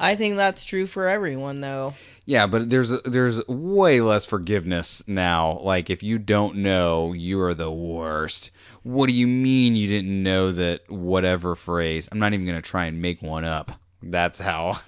I 0.00 0.16
think 0.16 0.36
that's 0.36 0.64
true 0.64 0.86
for 0.86 1.08
everyone, 1.08 1.60
though. 1.60 1.92
Yeah, 2.24 2.46
but 2.46 2.70
there's 2.70 2.90
there's 3.02 3.46
way 3.46 4.00
less 4.00 4.24
forgiveness 4.24 5.06
now. 5.06 5.58
Like 5.58 5.90
if 5.90 6.02
you 6.02 6.18
don't 6.18 6.56
know, 6.56 7.12
you 7.12 7.38
are 7.42 7.52
the 7.52 7.70
worst. 7.70 8.50
What 8.82 9.08
do 9.08 9.12
you 9.12 9.26
mean 9.26 9.76
you 9.76 9.88
didn't 9.88 10.22
know 10.22 10.52
that 10.52 10.90
whatever 10.90 11.54
phrase? 11.54 12.08
I'm 12.10 12.18
not 12.18 12.32
even 12.32 12.46
going 12.46 12.60
to 12.60 12.66
try 12.66 12.86
and 12.86 13.02
make 13.02 13.20
one 13.20 13.44
up. 13.44 13.72
That's 14.02 14.38
how. 14.38 14.78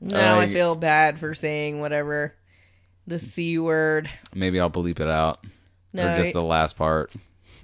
Now 0.00 0.38
I 0.38 0.46
feel 0.46 0.76
bad 0.76 1.18
for 1.18 1.34
saying 1.34 1.80
whatever 1.80 2.36
the 3.08 3.18
C 3.18 3.58
word. 3.58 4.08
Maybe 4.32 4.60
I'll 4.60 4.70
bleep 4.70 5.00
it 5.00 5.08
out. 5.08 5.44
No, 5.92 6.06
or 6.06 6.16
just 6.16 6.34
the 6.34 6.42
last 6.42 6.76
part. 6.76 7.12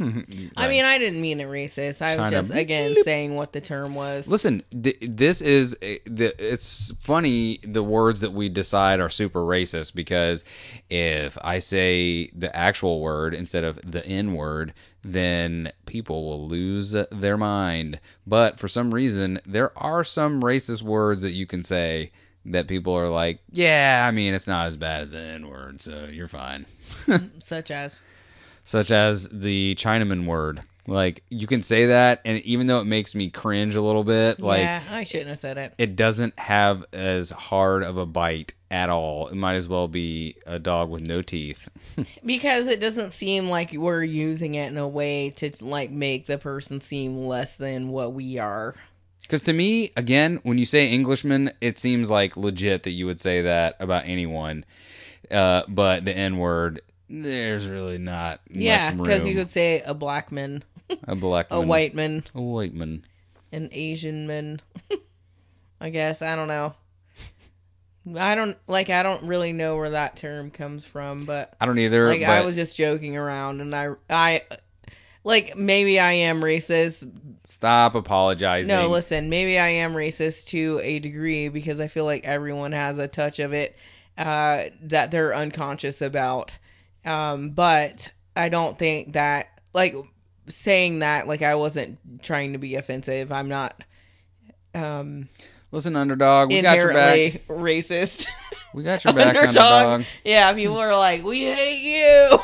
I 0.01 0.69
mean, 0.69 0.85
I 0.85 0.99
didn't 0.99 1.21
mean 1.21 1.41
it 1.41 1.49
racist. 1.49 2.03
I 2.03 2.17
was 2.21 2.31
just 2.31 2.51
again 2.51 2.95
saying 3.03 3.35
what 3.35 3.53
the 3.53 3.61
term 3.61 3.95
was. 3.95 4.29
Listen, 4.29 4.63
th- 4.71 4.99
this 5.01 5.41
is 5.41 5.77
a- 5.83 6.01
the. 6.07 6.35
It's 6.39 6.93
funny 7.01 7.59
the 7.63 7.83
words 7.83 8.21
that 8.21 8.33
we 8.33 8.49
decide 8.49 9.01
are 9.01 9.09
super 9.09 9.41
racist 9.41 9.95
because 9.95 10.45
if 10.91 11.39
I 11.43 11.59
say 11.59 12.29
the 12.35 12.55
actual 12.55 13.01
word 13.01 13.35
instead 13.35 13.65
of 13.65 13.81
the 13.91 14.05
N 14.07 14.35
word, 14.35 14.75
then 15.03 15.73
people 15.87 16.25
will 16.27 16.47
lose 16.49 16.95
their 17.11 17.37
mind. 17.37 18.01
But 18.27 18.59
for 18.59 18.69
some 18.69 18.93
reason, 18.95 19.41
there 19.47 19.77
are 19.79 20.05
some 20.05 20.43
racist 20.43 20.83
words 20.83 21.23
that 21.23 21.33
you 21.33 21.47
can 21.47 21.63
say 21.63 22.13
that 22.45 22.69
people 22.69 22.95
are 22.95 23.09
like, 23.09 23.41
yeah, 23.51 24.07
I 24.09 24.13
mean, 24.13 24.33
it's 24.35 24.47
not 24.47 24.67
as 24.67 24.77
bad 24.77 25.03
as 25.03 25.11
the 25.11 25.19
N 25.21 25.49
word, 25.49 25.81
so 25.81 26.07
you're 26.11 26.29
fine. 26.29 26.67
Such 27.41 27.71
as 27.71 28.03
Such 28.67 28.91
as 28.91 29.29
the 29.31 29.75
Chinaman 29.77 30.27
word. 30.27 30.61
Like 30.89 31.25
you 31.31 31.47
can 31.47 31.63
say 31.63 31.87
that, 31.87 32.21
and 32.25 32.41
even 32.43 32.67
though 32.67 32.81
it 32.81 32.85
makes 32.85 33.15
me 33.15 33.31
cringe 33.31 33.75
a 33.75 33.81
little 33.81 34.05
bit, 34.05 34.39
like 34.39 34.61
yeah, 34.61 34.83
I 34.91 35.03
shouldn't 35.03 35.31
have 35.31 35.39
said 35.39 35.59
it. 35.59 35.75
it 35.79 35.97
doesn't 35.97 36.39
have 36.39 36.85
as 36.93 37.31
hard 37.31 37.83
of 37.83 37.97
a 37.97 38.07
bite 38.07 38.55
at 38.71 38.89
all. 38.89 39.29
It 39.29 39.35
might 39.35 39.55
as 39.55 39.67
well 39.67 39.89
be 39.89 40.37
a 40.47 40.59
dog 40.59 40.91
with 40.91 41.03
no 41.03 41.23
teeth. 41.23 41.69
Because 42.25 42.67
it 42.67 42.81
doesn't 42.81 43.13
seem 43.13 43.49
like 43.49 43.73
we're 43.73 44.03
using 44.03 44.55
it 44.55 44.71
in 44.71 44.77
a 44.77 44.87
way 44.87 45.31
to 45.31 45.51
like 45.65 45.91
make 45.91 46.27
the 46.27 46.39
person 46.39 46.81
seem 46.81 47.27
less 47.27 47.57
than 47.57 47.89
what 47.89 48.13
we 48.13 48.39
are. 48.39 48.75
Because 49.23 49.43
to 49.43 49.53
me, 49.53 49.93
again, 49.97 50.39
when 50.45 50.59
you 50.59 50.67
say 50.67 50.89
Englishman, 50.89 51.51
it 51.61 51.79
seems 51.79 52.11
like 52.11 52.37
legit 52.37 52.85
that 52.85 52.91
you 52.91 53.07
would 53.07 53.21
say 53.21 53.43
that 53.43 53.77
about 53.81 54.05
anyone. 54.07 54.65
Uh, 55.31 55.63
but 55.67 56.05
the 56.05 56.17
N 56.17 56.39
word, 56.39 56.81
there's 57.09 57.69
really 57.69 57.99
not. 57.99 58.41
Yeah, 58.51 58.93
because 58.95 59.27
you 59.27 59.35
could 59.35 59.51
say 59.51 59.81
a 59.81 59.95
black 59.95 60.33
man, 60.33 60.65
a 61.05 61.15
black, 61.15 61.49
a 61.51 61.59
man, 61.59 61.69
white 61.69 61.95
man, 61.95 62.25
a 62.35 62.41
white 62.41 62.75
man. 62.75 63.05
an 63.53 63.69
Asian 63.73 64.27
man. 64.27 64.61
I 65.81 65.91
guess 65.91 66.23
I 66.23 66.37
don't 66.37 66.49
know. 66.49 66.75
I 68.19 68.35
don't 68.35 68.57
like. 68.69 68.89
I 68.91 69.03
don't 69.03 69.25
really 69.25 69.53
know 69.53 69.77
where 69.77 69.91
that 69.91 70.17
term 70.17 70.51
comes 70.51 70.87
from, 70.87 71.25
but 71.25 71.55
I 71.61 71.67
don't 71.67 71.79
either. 71.79 72.07
like 72.07 72.21
but 72.21 72.31
I 72.31 72.45
was 72.45 72.55
just 72.55 72.77
joking 72.77 73.17
around, 73.17 73.61
and 73.61 73.75
I 73.75 73.91
I 74.09 74.43
like 75.25 75.57
maybe 75.57 75.99
I 75.99 76.13
am 76.13 76.41
racist. 76.41 77.11
stop 77.45 77.97
apologizing. 77.97 78.69
No, 78.69 78.89
listen, 78.89 79.29
maybe 79.29 79.59
I 79.59 79.69
am 79.69 79.93
racist 79.93 80.47
to 80.49 80.81
a 80.85 81.01
degree 81.01 81.49
because 81.49 81.81
I 81.81 81.89
feel 81.89 82.05
like 82.05 82.25
everyone 82.25 82.73
has 82.73 82.99
a 82.99 83.09
touch 83.09 83.41
of 83.41 83.53
it 83.53 83.77
uh, 84.17 84.65
that 84.83 85.11
they're 85.11 85.35
unconscious 85.35 86.01
about. 86.01 86.59
Um, 87.07 87.51
but 87.51 88.13
I 88.35 88.49
don't 88.49 88.79
think 88.79 89.15
that 89.15 89.49
like 89.73 89.95
saying 90.49 91.01
that 91.01 91.27
like 91.27 91.43
I 91.43 91.55
wasn't 91.55 91.99
trying 92.23 92.53
to 92.53 92.59
be 92.59 92.75
offensive. 92.75 93.33
I'm 93.33 93.49
not 93.49 93.83
um 94.75 95.29
Listen, 95.73 95.97
underdog, 95.97 96.49
we 96.49 96.63
got 96.63 96.77
your 96.77 96.93
back. 96.93 97.43
racist. 97.49 98.29
We 98.73 98.83
got 98.83 99.05
your 99.05 99.15
back, 99.15 99.37
underdog. 99.37 99.57
underdog. 99.57 100.05
Yeah, 100.25 100.53
people 100.53 100.79
are 100.79 100.97
like, 100.97 101.25
"We 101.25 101.45
hate 101.45 101.83
you. 101.83 102.39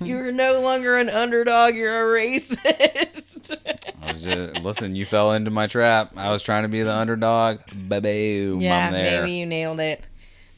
you're 0.06 0.32
no 0.32 0.60
longer 0.60 0.96
an 0.96 1.08
underdog. 1.08 1.74
You're 1.76 2.16
a 2.16 2.20
racist." 2.20 3.56
I 4.02 4.12
was 4.12 4.22
just, 4.22 4.62
listen, 4.62 4.96
you 4.96 5.04
fell 5.04 5.32
into 5.32 5.50
my 5.50 5.66
trap. 5.66 6.12
I 6.16 6.30
was 6.32 6.42
trying 6.42 6.62
to 6.62 6.68
be 6.68 6.82
the 6.82 6.94
underdog. 6.94 7.60
Boom, 7.70 8.60
yeah, 8.60 8.90
maybe 8.90 9.32
you 9.32 9.46
nailed 9.46 9.80
it. 9.80 10.04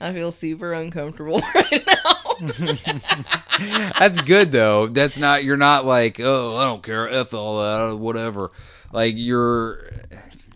I 0.00 0.12
feel 0.12 0.32
super 0.32 0.72
uncomfortable 0.72 1.40
right 1.54 1.84
now. 1.86 2.19
That's 3.98 4.20
good 4.22 4.52
though. 4.52 4.86
That's 4.86 5.16
not. 5.18 5.44
You're 5.44 5.56
not 5.56 5.84
like, 5.84 6.18
oh, 6.20 6.56
I 6.56 6.64
don't 6.66 6.82
care, 6.82 7.08
f 7.08 7.34
all 7.34 7.60
that, 7.60 7.96
whatever. 7.98 8.50
Like 8.92 9.14
you're, 9.16 9.90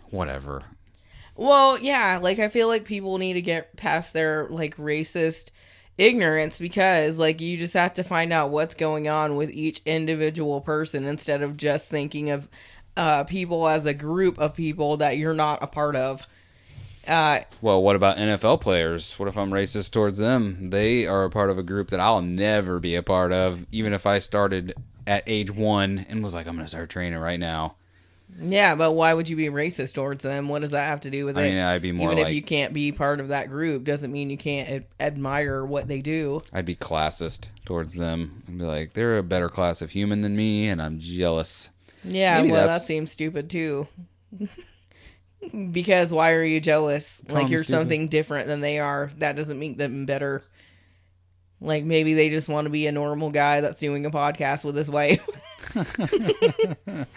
whatever. 0.09 0.63
well, 1.35 1.77
yeah, 1.79 2.19
like 2.21 2.39
I 2.39 2.49
feel 2.49 2.67
like 2.67 2.85
people 2.85 3.17
need 3.17 3.33
to 3.33 3.41
get 3.41 3.75
past 3.77 4.13
their 4.13 4.47
like 4.49 4.75
racist 4.77 5.51
ignorance 5.97 6.59
because 6.59 7.17
like 7.17 7.39
you 7.39 7.57
just 7.57 7.73
have 7.73 7.93
to 7.93 8.03
find 8.03 8.33
out 8.33 8.49
what's 8.51 8.75
going 8.75 9.07
on 9.07 9.35
with 9.35 9.51
each 9.51 9.81
individual 9.85 10.59
person 10.61 11.05
instead 11.05 11.41
of 11.41 11.55
just 11.55 11.87
thinking 11.87 12.29
of 12.31 12.49
uh 12.97 13.23
people 13.23 13.67
as 13.67 13.85
a 13.85 13.93
group 13.93 14.37
of 14.37 14.53
people 14.55 14.97
that 14.97 15.17
you're 15.17 15.33
not 15.33 15.63
a 15.63 15.67
part 15.67 15.95
of. 15.95 16.27
Uh 17.07 17.39
Well, 17.61 17.81
what 17.81 17.95
about 17.95 18.17
NFL 18.17 18.61
players? 18.61 19.17
What 19.19 19.27
if 19.29 19.37
I'm 19.37 19.51
racist 19.51 19.91
towards 19.91 20.17
them? 20.17 20.69
They 20.69 21.05
are 21.05 21.23
a 21.23 21.29
part 21.29 21.49
of 21.49 21.57
a 21.57 21.63
group 21.63 21.89
that 21.89 21.99
I'll 21.99 22.21
never 22.21 22.79
be 22.79 22.95
a 22.95 23.03
part 23.03 23.31
of, 23.31 23.65
even 23.71 23.93
if 23.93 24.05
I 24.05 24.19
started 24.19 24.73
at 25.07 25.23
age 25.27 25.51
one 25.51 26.05
and 26.09 26.23
was 26.23 26.33
like, 26.33 26.47
I'm 26.47 26.55
gonna 26.55 26.67
start 26.67 26.89
training 26.89 27.19
right 27.19 27.39
now. 27.39 27.75
yeah, 28.41 28.73
but 28.75 28.93
why 28.93 29.13
would 29.13 29.29
you 29.29 29.35
be 29.35 29.45
racist 29.45 29.93
towards 29.93 30.23
them? 30.23 30.49
What 30.49 30.61
does 30.63 30.71
that 30.71 30.87
have 30.87 31.01
to 31.01 31.11
do 31.11 31.25
with 31.25 31.37
I 31.37 31.43
it? 31.43 31.49
mean, 31.51 31.59
I'd 31.59 31.81
be 31.83 31.91
more 31.91 32.07
Even 32.11 32.17
like, 32.17 32.27
if 32.29 32.33
you 32.35 32.41
can't 32.41 32.73
be 32.73 32.91
part 32.91 33.19
of 33.19 33.27
that 33.27 33.49
group 33.49 33.83
doesn't 33.83 34.11
mean 34.11 34.29
you 34.31 34.37
can't 34.37 34.67
ad- 34.69 34.85
admire 34.99 35.63
what 35.63 35.87
they 35.87 36.01
do. 36.01 36.41
I'd 36.51 36.65
be 36.65 36.75
classist 36.75 37.49
towards 37.65 37.93
them 37.95 38.43
and 38.47 38.57
be 38.57 38.65
like, 38.65 38.93
they're 38.93 39.17
a 39.19 39.23
better 39.23 39.47
class 39.49 39.81
of 39.81 39.91
human 39.91 40.21
than 40.21 40.35
me, 40.35 40.67
and 40.67 40.81
I'm 40.81 40.97
jealous. 40.99 41.69
Yeah, 42.03 42.41
Maybe 42.41 42.51
well, 42.51 42.67
that 42.67 42.81
seems 42.81 43.11
stupid 43.11 43.49
too. 43.49 43.87
because 45.71 46.11
why 46.11 46.33
are 46.33 46.43
you 46.43 46.59
jealous? 46.59 47.21
Call 47.27 47.37
like 47.37 47.49
you're 47.49 47.63
stupid. 47.63 47.79
something 47.79 48.07
different 48.07 48.47
than 48.47 48.61
they 48.61 48.79
are. 48.79 49.09
That 49.17 49.35
doesn't 49.35 49.59
make 49.59 49.77
them 49.77 50.05
better. 50.05 50.43
Like 51.61 51.83
maybe 51.83 52.13
they 52.13 52.29
just 52.29 52.49
want 52.49 52.65
to 52.65 52.69
be 52.69 52.85
a 52.87 52.91
normal 52.91 53.29
guy 53.31 53.61
that's 53.61 53.79
doing 53.79 54.05
a 54.05 54.11
podcast 54.11 54.65
with 54.65 54.75
his 54.75 54.89
wife. 54.91 55.25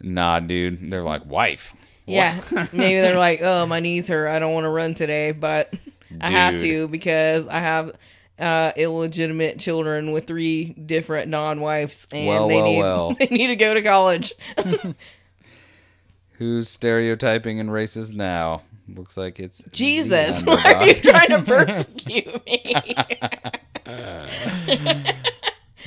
Nah, 0.00 0.40
dude. 0.40 0.90
They're 0.90 1.02
like, 1.02 1.26
wife. 1.26 1.74
yeah, 2.06 2.40
maybe 2.72 3.00
they're 3.00 3.18
like, 3.18 3.40
"Oh, 3.42 3.66
my 3.66 3.80
knees 3.80 4.06
hurt. 4.08 4.28
I 4.28 4.38
don't 4.38 4.54
want 4.54 4.64
to 4.64 4.70
run 4.70 4.94
today, 4.94 5.32
but 5.32 5.74
I 6.20 6.30
have 6.30 6.60
to 6.60 6.86
because 6.88 7.48
I 7.48 7.58
have 7.58 7.92
uh, 8.38 8.72
illegitimate 8.76 9.58
children 9.58 10.12
with 10.12 10.26
three 10.28 10.66
different 10.66 11.28
non-wives, 11.28 12.06
and 12.12 12.28
Well, 12.28 12.46
they 12.48 12.56
well, 12.62 12.64
need 12.64 12.78
well. 12.80 13.14
they 13.18 13.26
need 13.26 13.48
to 13.48 13.56
go 13.56 13.74
to 13.74 13.82
college." 13.82 14.32
Who's 16.38 16.68
stereotyping 16.68 17.60
and 17.60 17.70
racist 17.70 18.14
now? 18.14 18.62
Looks 18.88 19.16
like 19.16 19.38
it's 19.38 19.62
Jesus, 19.72 20.42
why 20.44 20.74
are 20.74 20.86
you 20.86 20.94
trying 20.94 21.28
to 21.28 21.42
persecute 21.42 22.46
me? 22.46 22.74
I'm 23.86 24.26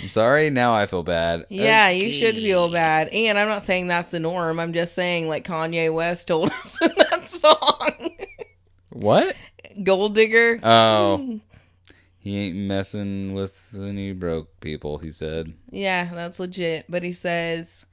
sorry. 0.10 0.50
Now 0.50 0.74
I 0.76 0.86
feel 0.86 1.04
bad. 1.04 1.46
yeah, 1.50 1.90
you 1.90 2.12
should 2.12 2.36
feel 2.36 2.72
bad. 2.72 3.10
And 3.10 3.38
I'm 3.38 3.48
not 3.48 3.64
saying 3.64 3.88
that's 3.88 4.12
the 4.12 4.20
norm. 4.20 4.60
I'm 4.60 4.74
just 4.74 4.94
saying, 4.94 5.28
like 5.28 5.46
Kanye 5.46 5.94
West 5.94 6.28
told 6.28 6.52
us 6.52 6.82
in 6.82 6.92
that 6.98 7.30
song, 7.30 8.10
What? 8.90 9.36
Gold 9.84 10.16
Digger. 10.16 10.60
Oh, 10.64 11.40
he 12.20 12.38
ain't 12.38 12.58
messing 12.58 13.34
with 13.34 13.60
any 13.76 14.12
broke 14.14 14.60
people. 14.60 14.98
He 15.00 15.12
said. 15.12 15.54
Yeah, 15.72 16.10
that's 16.14 16.40
legit. 16.40 16.86
But 16.90 17.04
he 17.04 17.12
says 17.14 17.86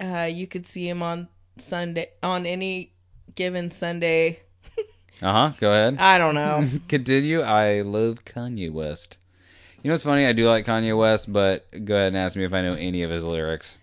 uh, 0.00 0.28
you 0.32 0.46
could 0.46 0.66
see 0.66 0.88
him 0.88 1.02
on 1.02 1.28
Sunday, 1.60 2.08
on 2.22 2.46
any 2.46 2.92
given 3.34 3.70
Sunday. 3.70 4.40
Uh 5.22 5.32
huh. 5.32 5.52
Go 5.60 5.70
ahead. 5.70 5.98
I 5.98 6.16
don't 6.16 6.34
know. 6.34 6.66
Continue. 6.88 7.42
I 7.42 7.82
love 7.82 8.24
Kanye 8.24 8.72
West. 8.72 9.18
You 9.82 9.88
know 9.88 9.92
what's 9.92 10.02
funny? 10.04 10.24
I 10.24 10.32
do 10.32 10.48
like 10.48 10.64
Kanye 10.64 10.96
West, 10.96 11.30
but 11.30 11.66
go 11.84 11.94
ahead 11.94 12.08
and 12.08 12.16
ask 12.16 12.36
me 12.36 12.44
if 12.44 12.54
I 12.54 12.62
know 12.62 12.72
any 12.72 13.02
of 13.02 13.10
his 13.10 13.22
lyrics. 13.22 13.78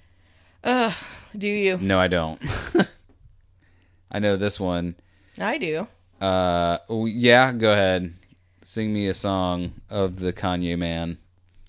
Ugh, 0.63 0.93
do 1.37 1.47
you? 1.47 1.77
No, 1.77 1.99
I 1.99 2.07
don't. 2.07 2.41
I 4.11 4.17
know 4.17 4.35
this 4.35 4.59
one. 4.59 4.95
I 5.39 5.59
do. 5.59 5.85
Uh, 6.19 6.79
yeah. 6.89 7.51
Go 7.51 7.71
ahead. 7.71 8.15
Sing 8.63 8.91
me 8.91 9.07
a 9.07 9.13
song 9.13 9.73
of 9.91 10.19
the 10.19 10.33
Kanye 10.33 10.75
man. 10.75 11.19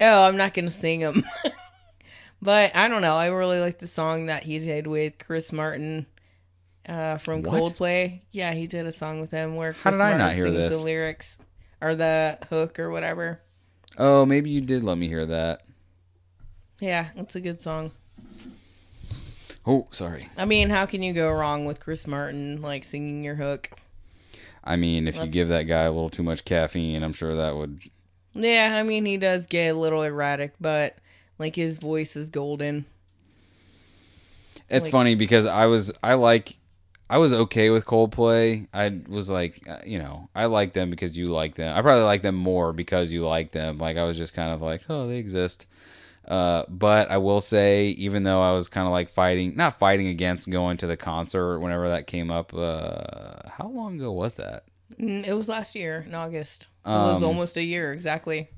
Oh, 0.00 0.24
I'm 0.24 0.38
not 0.38 0.54
gonna 0.54 0.70
sing 0.70 1.00
him. 1.00 1.22
But 2.42 2.74
I 2.76 2.88
don't 2.88 3.02
know. 3.02 3.14
I 3.16 3.28
really 3.28 3.60
like 3.60 3.78
the 3.78 3.86
song 3.86 4.26
that 4.26 4.44
he 4.44 4.58
did 4.58 4.86
with 4.86 5.18
Chris 5.18 5.52
Martin 5.52 6.06
uh, 6.88 7.18
from 7.18 7.42
What? 7.42 7.54
Coldplay. 7.60 8.20
Yeah, 8.32 8.52
he 8.54 8.66
did 8.66 8.86
a 8.86 8.92
song 8.92 9.20
with 9.20 9.30
him 9.30 9.56
where 9.56 9.72
Chris 9.72 9.82
How 9.82 9.90
did 9.92 10.00
I 10.00 10.18
Martin 10.18 10.44
sings 10.44 10.56
this? 10.56 10.70
the 10.72 10.78
lyrics 10.84 11.38
or 11.80 11.94
the 11.94 12.38
hook 12.50 12.78
or 12.78 12.90
whatever. 12.90 13.40
Oh, 13.96 14.24
maybe 14.24 14.50
you 14.50 14.60
did 14.60 14.84
let 14.84 14.98
me 14.98 15.08
hear 15.08 15.26
that. 15.26 15.62
Yeah, 16.80 17.08
it's 17.16 17.34
a 17.34 17.40
good 17.40 17.60
song. 17.60 17.90
Oh, 19.66 19.86
sorry. 19.90 20.28
I 20.36 20.44
mean, 20.44 20.70
how 20.70 20.86
can 20.86 21.02
you 21.02 21.12
go 21.12 21.30
wrong 21.30 21.64
with 21.64 21.80
Chris 21.80 22.06
Martin 22.06 22.62
like 22.62 22.84
singing 22.84 23.22
your 23.22 23.34
hook? 23.34 23.70
I 24.64 24.76
mean, 24.76 25.08
if 25.08 25.16
you 25.16 25.26
give 25.26 25.48
that 25.48 25.64
guy 25.64 25.82
a 25.82 25.92
little 25.92 26.10
too 26.10 26.22
much 26.22 26.44
caffeine, 26.44 27.02
I'm 27.02 27.12
sure 27.12 27.34
that 27.36 27.56
would. 27.56 27.80
Yeah, 28.34 28.76
I 28.78 28.82
mean 28.82 29.04
he 29.04 29.16
does 29.16 29.46
get 29.46 29.68
a 29.74 29.78
little 29.78 30.02
erratic, 30.02 30.52
but 30.60 30.96
like 31.38 31.56
his 31.56 31.78
voice 31.78 32.16
is 32.16 32.30
golden. 32.30 32.84
It's 34.68 34.84
Like- 34.84 34.92
funny 34.92 35.14
because 35.14 35.46
I 35.46 35.66
was 35.66 35.92
I 36.02 36.14
like 36.14 36.56
I 37.10 37.16
was 37.16 37.32
okay 37.32 37.70
with 37.70 37.86
Coldplay. 37.86 38.66
I 38.74 39.00
was 39.08 39.30
like, 39.30 39.66
uh, 39.66 39.78
you 39.86 39.98
know, 39.98 40.28
I 40.34 40.44
like 40.44 40.74
them 40.74 40.90
because 40.90 41.16
you 41.16 41.28
like 41.28 41.54
them. 41.54 41.74
I 41.74 41.80
probably 41.80 42.04
like 42.04 42.20
them 42.20 42.34
more 42.34 42.74
because 42.74 43.10
you 43.10 43.22
like 43.22 43.52
them. 43.52 43.78
Like 43.78 43.96
I 43.96 44.02
was 44.04 44.18
just 44.18 44.34
kind 44.34 44.52
of 44.52 44.60
like, 44.60 44.82
oh, 44.90 45.06
they 45.08 45.16
exist. 45.16 45.64
Uh, 46.26 46.64
but 46.68 47.10
I 47.10 47.16
will 47.16 47.40
say, 47.40 47.88
even 47.90 48.24
though 48.24 48.42
I 48.42 48.52
was 48.52 48.68
kind 48.68 48.86
of 48.86 48.92
like 48.92 49.08
fighting, 49.08 49.56
not 49.56 49.78
fighting 49.78 50.08
against 50.08 50.50
going 50.50 50.76
to 50.78 50.86
the 50.86 50.98
concert 50.98 51.60
whenever 51.60 51.88
that 51.88 52.06
came 52.06 52.30
up. 52.30 52.52
Uh, 52.52 53.48
how 53.48 53.68
long 53.68 53.94
ago 53.98 54.12
was 54.12 54.34
that? 54.34 54.64
Mm, 55.00 55.26
It 55.26 55.32
was 55.32 55.48
last 55.48 55.74
year 55.74 56.04
in 56.06 56.14
August. 56.14 56.64
It 56.84 56.90
was 56.90 57.22
Um, 57.22 57.24
almost 57.24 57.56
a 57.56 57.62
year 57.62 57.90
exactly. 57.90 58.48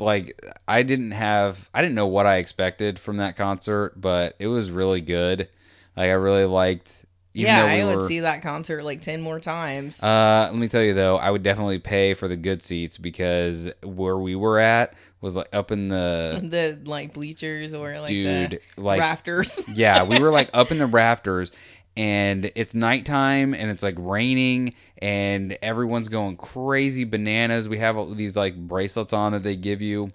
Like 0.00 0.40
I 0.66 0.82
didn't 0.82 1.12
have 1.12 1.70
I 1.74 1.82
didn't 1.82 1.94
know 1.94 2.06
what 2.06 2.26
I 2.26 2.36
expected 2.36 2.98
from 2.98 3.18
that 3.18 3.36
concert, 3.36 4.00
but 4.00 4.34
it 4.38 4.46
was 4.46 4.70
really 4.70 5.00
good. 5.00 5.48
Like 5.96 6.08
I 6.08 6.12
really 6.12 6.44
liked. 6.44 7.04
Even 7.32 7.46
yeah, 7.46 7.64
we 7.66 7.82
I 7.82 7.84
would 7.84 7.98
were, 8.00 8.08
see 8.08 8.20
that 8.20 8.42
concert 8.42 8.82
like 8.82 9.00
ten 9.00 9.20
more 9.20 9.38
times. 9.38 10.02
Uh, 10.02 10.48
let 10.50 10.58
me 10.58 10.66
tell 10.66 10.82
you 10.82 10.94
though, 10.94 11.16
I 11.16 11.30
would 11.30 11.44
definitely 11.44 11.78
pay 11.78 12.14
for 12.14 12.26
the 12.26 12.36
good 12.36 12.64
seats 12.64 12.98
because 12.98 13.70
where 13.84 14.18
we 14.18 14.34
were 14.34 14.58
at 14.58 14.94
was 15.20 15.36
like 15.36 15.48
up 15.52 15.70
in 15.70 15.88
the 15.88 16.40
the 16.42 16.80
like 16.88 17.12
bleachers 17.12 17.72
or 17.72 18.00
like 18.00 18.08
dude, 18.08 18.60
the 18.74 18.82
like 18.82 19.00
rafters. 19.00 19.64
yeah, 19.72 20.02
we 20.02 20.18
were 20.18 20.30
like 20.30 20.50
up 20.54 20.72
in 20.72 20.78
the 20.78 20.88
rafters 20.88 21.52
and 21.96 22.50
it's 22.54 22.74
nighttime 22.74 23.52
and 23.54 23.70
it's 23.70 23.82
like 23.82 23.96
raining 23.98 24.74
and 24.98 25.56
everyone's 25.62 26.08
going 26.08 26.36
crazy 26.36 27.04
bananas. 27.04 27.68
We 27.68 27.78
have 27.78 27.96
all 27.96 28.06
these 28.14 28.36
like 28.36 28.56
bracelets 28.56 29.12
on 29.12 29.32
that 29.32 29.42
they 29.42 29.56
give 29.56 29.82
you 29.82 30.10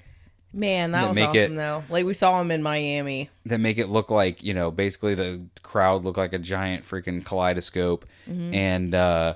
Man, 0.53 0.91
that 0.91 1.01
That 1.01 1.07
was 1.09 1.17
awesome 1.17 1.53
it- 1.53 1.55
though. 1.57 1.83
Like 1.89 2.05
we 2.05 2.13
saw 2.13 2.37
them 2.39 2.49
in 2.49 2.63
Miami. 2.63 3.29
that 3.45 3.59
make 3.59 3.77
it 3.77 3.89
look 3.89 4.09
like 4.09 4.41
you 4.41 4.53
know 4.53 4.71
basically 4.71 5.13
the 5.13 5.41
crowd 5.63 6.03
look 6.05 6.15
like 6.17 6.31
a 6.31 6.39
giant 6.39 6.85
freaking 6.85 7.23
kaleidoscope 7.25 8.05
and 8.27 8.95
uh 8.95 9.35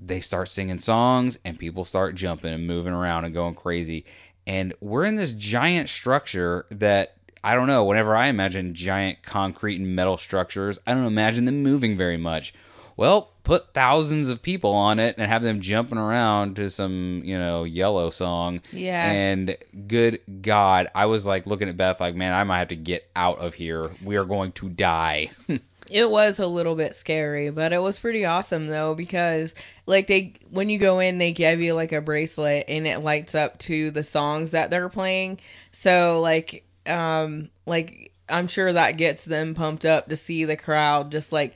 they 0.00 0.20
start 0.20 0.48
singing 0.48 0.78
songs 0.78 1.38
and 1.44 1.58
people 1.58 1.84
start 1.84 2.14
jumping 2.14 2.52
and 2.52 2.66
moving 2.66 2.92
around 2.92 3.24
and 3.26 3.32
going 3.34 3.54
crazy 3.54 4.04
and 4.46 4.72
we're 4.80 5.04
in 5.04 5.16
this 5.16 5.32
giant 5.32 5.88
structure 5.88 6.64
that 6.70 7.15
i 7.44 7.54
don't 7.54 7.66
know 7.66 7.84
whenever 7.84 8.16
i 8.16 8.26
imagine 8.26 8.74
giant 8.74 9.22
concrete 9.22 9.76
and 9.80 9.94
metal 9.94 10.16
structures 10.16 10.78
i 10.86 10.94
don't 10.94 11.04
imagine 11.06 11.44
them 11.44 11.62
moving 11.62 11.96
very 11.96 12.16
much 12.16 12.52
well 12.96 13.32
put 13.42 13.72
thousands 13.74 14.28
of 14.28 14.42
people 14.42 14.72
on 14.72 14.98
it 14.98 15.14
and 15.18 15.28
have 15.30 15.42
them 15.42 15.60
jumping 15.60 15.98
around 15.98 16.56
to 16.56 16.68
some 16.70 17.20
you 17.24 17.38
know 17.38 17.62
yellow 17.64 18.10
song 18.10 18.60
Yeah. 18.72 19.10
and 19.10 19.56
good 19.86 20.20
God, 20.40 20.88
I 20.94 21.06
was 21.06 21.24
like 21.26 21.46
looking 21.46 21.68
at 21.68 21.76
Beth 21.76 22.00
like, 22.00 22.16
man, 22.16 22.32
I 22.32 22.42
might 22.42 22.58
have 22.58 22.68
to 22.68 22.76
get 22.76 23.08
out 23.14 23.38
of 23.38 23.54
here. 23.54 23.90
We 24.02 24.16
are 24.16 24.24
going 24.24 24.50
to 24.52 24.68
die. 24.68 25.30
It 25.88 26.10
was 26.10 26.40
a 26.40 26.48
little 26.48 26.74
bit 26.74 26.96
scary, 26.96 27.50
but 27.50 27.72
it 27.72 27.80
was 27.80 28.00
pretty 28.00 28.24
awesome 28.24 28.66
though 28.66 28.96
because 28.96 29.54
like 29.86 30.08
they 30.08 30.34
when 30.50 30.68
you 30.68 30.78
go 30.80 30.98
in 30.98 31.18
they 31.18 31.30
give 31.30 31.60
you 31.60 31.74
like 31.74 31.92
a 31.92 32.00
bracelet 32.00 32.64
and 32.66 32.88
it 32.88 33.04
lights 33.04 33.36
up 33.36 33.56
to 33.60 33.92
the 33.92 34.02
songs 34.02 34.50
that 34.50 34.68
they're 34.72 34.88
playing. 34.88 35.38
So 35.70 36.20
like 36.20 36.65
um 36.88 37.50
like 37.66 38.12
I'm 38.28 38.46
sure 38.48 38.72
that 38.72 38.96
gets 38.96 39.24
them 39.24 39.54
pumped 39.54 39.84
up 39.84 40.08
to 40.08 40.16
see 40.16 40.44
the 40.44 40.56
crowd 40.56 41.12
just 41.12 41.32
like 41.32 41.54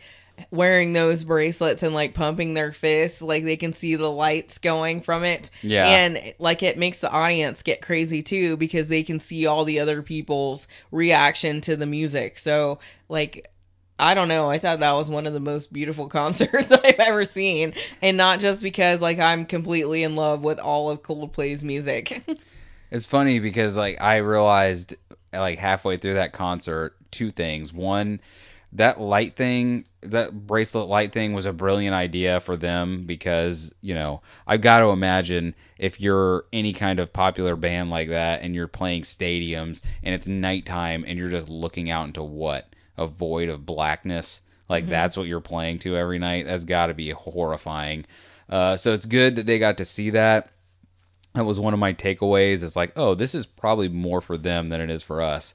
wearing 0.51 0.95
those 0.95 1.25
bracelets 1.25 1.83
and 1.83 1.95
like 1.95 2.15
pumping 2.15 2.55
their 2.55 2.73
fists 2.73 3.21
like 3.21 3.45
they 3.45 3.57
can 3.59 3.75
see 3.75 3.97
the 3.97 4.09
lights 4.09 4.57
going 4.57 5.03
from 5.03 5.23
it 5.23 5.51
Yeah. 5.63 5.87
and 5.87 6.19
like 6.39 6.63
it 6.63 6.79
makes 6.79 7.01
the 7.01 7.11
audience 7.11 7.63
get 7.63 7.83
crazy 7.83 8.23
too 8.23 8.57
because 8.57 8.89
they 8.89 9.03
can 9.03 9.21
see 9.21 9.47
all 9.47 9.65
the 9.65 9.81
other 9.81 10.01
people's 10.01 10.67
reaction 10.91 11.61
to 11.63 11.77
the 11.77 11.85
music 11.87 12.39
so 12.39 12.79
like 13.09 13.51
I 14.03 14.15
don't 14.15 14.29
know. 14.29 14.49
I 14.49 14.57
thought 14.57 14.81
that 14.81 14.93
was 14.95 15.11
one 15.11 15.27
of 15.27 15.35
the 15.35 15.41
most 15.41 15.75
beautiful 15.75 16.07
concerts 16.09 16.73
I've 16.73 16.99
ever 17.01 17.27
seen. 17.27 17.75
And 18.01 18.17
not 18.17 18.41
just 18.41 18.63
because 18.63 19.03
like 19.03 19.19
I'm 19.19 19.45
completely 19.45 20.03
in 20.05 20.17
love 20.17 20.43
with 20.43 20.59
all 20.59 20.89
of 20.89 21.03
Coldplay's 21.03 21.63
music. 21.63 22.23
it's 22.91 23.05
funny 23.05 23.41
because 23.41 23.77
like 23.77 24.01
I 24.01 24.17
realized 24.17 24.97
like 25.33 25.59
halfway 25.59 25.97
through 25.97 26.15
that 26.15 26.33
concert 26.33 26.97
two 27.11 27.31
things. 27.31 27.73
One, 27.73 28.21
that 28.73 29.01
light 29.01 29.35
thing, 29.37 29.85
that 30.01 30.47
bracelet 30.47 30.89
light 30.89 31.13
thing 31.13 31.33
was 31.33 31.47
a 31.47 31.53
brilliant 31.53 31.95
idea 31.95 32.41
for 32.41 32.57
them 32.57 33.05
because, 33.05 33.75
you 33.81 33.95
know, 33.95 34.23
I've 34.47 34.61
got 34.61 34.81
to 34.81 34.87
imagine 34.87 35.55
if 35.77 36.01
you're 36.01 36.45
any 36.53 36.73
kind 36.73 37.01
of 37.01 37.13
popular 37.13 37.57
band 37.57 37.91
like 37.91 38.09
that 38.11 38.43
and 38.43 38.55
you're 38.55 38.69
playing 38.69 39.03
stadiums 39.03 39.83
and 40.03 40.15
it's 40.15 40.29
nighttime 40.29 41.05
and 41.07 41.19
you're 41.19 41.31
just 41.31 41.49
looking 41.49 41.91
out 41.91 42.07
into 42.07 42.23
what? 42.23 42.75
A 42.97 43.07
void 43.07 43.49
of 43.49 43.67
blackness. 43.67 44.43
Like 44.69 44.87
that's 44.87 45.17
what 45.17 45.27
you're 45.27 45.41
playing 45.41 45.81
to 45.81 45.97
every 45.97 46.21
night. 46.21 46.47
That's 46.47 46.65
got 46.65 46.87
to 46.87 46.95
be 46.95 47.11
horrifying. 47.11 48.07
Uh, 48.49 48.77
so 48.77 48.93
it's 48.93 49.07
good 49.07 49.35
that 49.35 49.47
they 49.47 49.59
got 49.59 49.79
to 49.79 49.85
see 49.85 50.11
that 50.11 50.51
that 51.35 51.45
was 51.45 51.61
one 51.61 51.75
of 51.75 51.81
my 51.81 51.93
takeaways. 51.93 52.63
It's 52.63 52.77
like, 52.77 52.93
oh, 52.97 53.15
this 53.15 53.35
is 53.35 53.47
probably 53.47 53.89
more 53.89 54.21
for 54.21 54.37
them 54.37 54.67
than 54.67 54.81
it 54.81 54.91
is 54.91 55.03
for 55.03 55.21
us. 55.23 55.55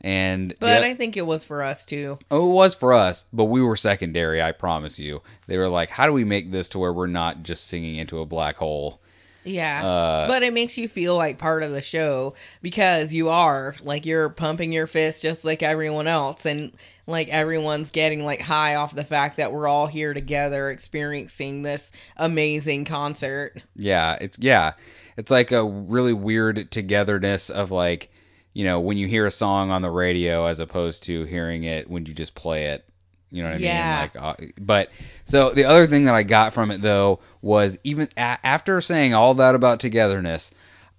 And 0.00 0.54
But 0.60 0.82
yeah, 0.82 0.88
I 0.88 0.94
think 0.94 1.16
it 1.16 1.26
was 1.26 1.44
for 1.44 1.62
us 1.62 1.86
too. 1.86 2.18
oh, 2.30 2.50
it 2.50 2.54
was 2.54 2.74
for 2.74 2.92
us, 2.92 3.24
but 3.32 3.46
we 3.46 3.62
were 3.62 3.76
secondary. 3.76 4.42
I 4.42 4.52
promise 4.52 4.98
you. 4.98 5.22
They 5.46 5.56
were 5.56 5.68
like, 5.68 5.90
how 5.90 6.06
do 6.06 6.12
we 6.12 6.24
make 6.24 6.50
this 6.50 6.68
to 6.70 6.78
where 6.78 6.92
we're 6.92 7.06
not 7.06 7.42
just 7.42 7.66
singing 7.66 7.96
into 7.96 8.18
a 8.18 8.26
black 8.26 8.56
hole? 8.56 9.00
Yeah. 9.44 9.86
Uh, 9.86 10.26
but 10.26 10.42
it 10.42 10.52
makes 10.52 10.76
you 10.78 10.88
feel 10.88 11.16
like 11.16 11.38
part 11.38 11.62
of 11.62 11.72
the 11.72 11.82
show 11.82 12.34
because 12.62 13.12
you 13.12 13.28
are 13.28 13.74
like 13.82 14.06
you're 14.06 14.30
pumping 14.30 14.72
your 14.72 14.86
fist 14.86 15.22
just 15.22 15.44
like 15.44 15.62
everyone 15.62 16.06
else 16.06 16.46
and 16.46 16.72
like 17.06 17.28
everyone's 17.28 17.90
getting 17.90 18.24
like 18.24 18.40
high 18.40 18.74
off 18.74 18.94
the 18.94 19.04
fact 19.04 19.36
that 19.36 19.52
we're 19.52 19.68
all 19.68 19.86
here 19.86 20.14
together 20.14 20.70
experiencing 20.70 21.62
this 21.62 21.92
amazing 22.16 22.84
concert. 22.84 23.62
Yeah, 23.76 24.16
it's 24.20 24.38
yeah, 24.38 24.72
it's 25.16 25.30
like 25.30 25.52
a 25.52 25.64
really 25.64 26.12
weird 26.12 26.70
togetherness 26.70 27.50
of 27.50 27.70
like, 27.70 28.10
you 28.54 28.64
know, 28.64 28.80
when 28.80 28.96
you 28.96 29.06
hear 29.06 29.26
a 29.26 29.30
song 29.30 29.70
on 29.70 29.82
the 29.82 29.90
radio 29.90 30.46
as 30.46 30.60
opposed 30.60 31.02
to 31.04 31.24
hearing 31.24 31.64
it 31.64 31.90
when 31.90 32.06
you 32.06 32.14
just 32.14 32.34
play 32.34 32.66
it. 32.66 32.88
You 33.34 33.42
know 33.42 33.48
what 33.48 33.56
I 33.56 33.58
Yeah. 33.58 33.84
mean? 33.90 34.00
Like, 34.00 34.16
uh, 34.16 34.52
but 34.60 34.90
so 35.26 35.50
the 35.50 35.64
other 35.64 35.86
thing 35.86 36.04
that 36.04 36.14
I 36.14 36.22
got 36.22 36.52
from 36.54 36.70
it 36.70 36.82
though 36.82 37.18
was 37.42 37.78
even 37.82 38.08
a- 38.16 38.38
after 38.46 38.80
saying 38.80 39.12
all 39.12 39.34
that 39.34 39.54
about 39.54 39.80
togetherness, 39.80 40.52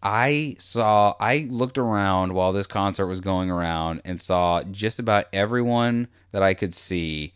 I 0.04 0.56
saw 0.60 1.14
I 1.20 1.48
looked 1.50 1.78
around 1.78 2.34
while 2.34 2.52
this 2.52 2.68
concert 2.68 3.08
was 3.08 3.22
going 3.22 3.50
around 3.50 4.02
and 4.04 4.20
saw 4.22 4.62
just 4.64 5.00
about 5.00 5.26
everyone 5.34 6.08
that 6.32 6.44
I 6.44 6.54
could 6.54 6.74
see 6.74 7.34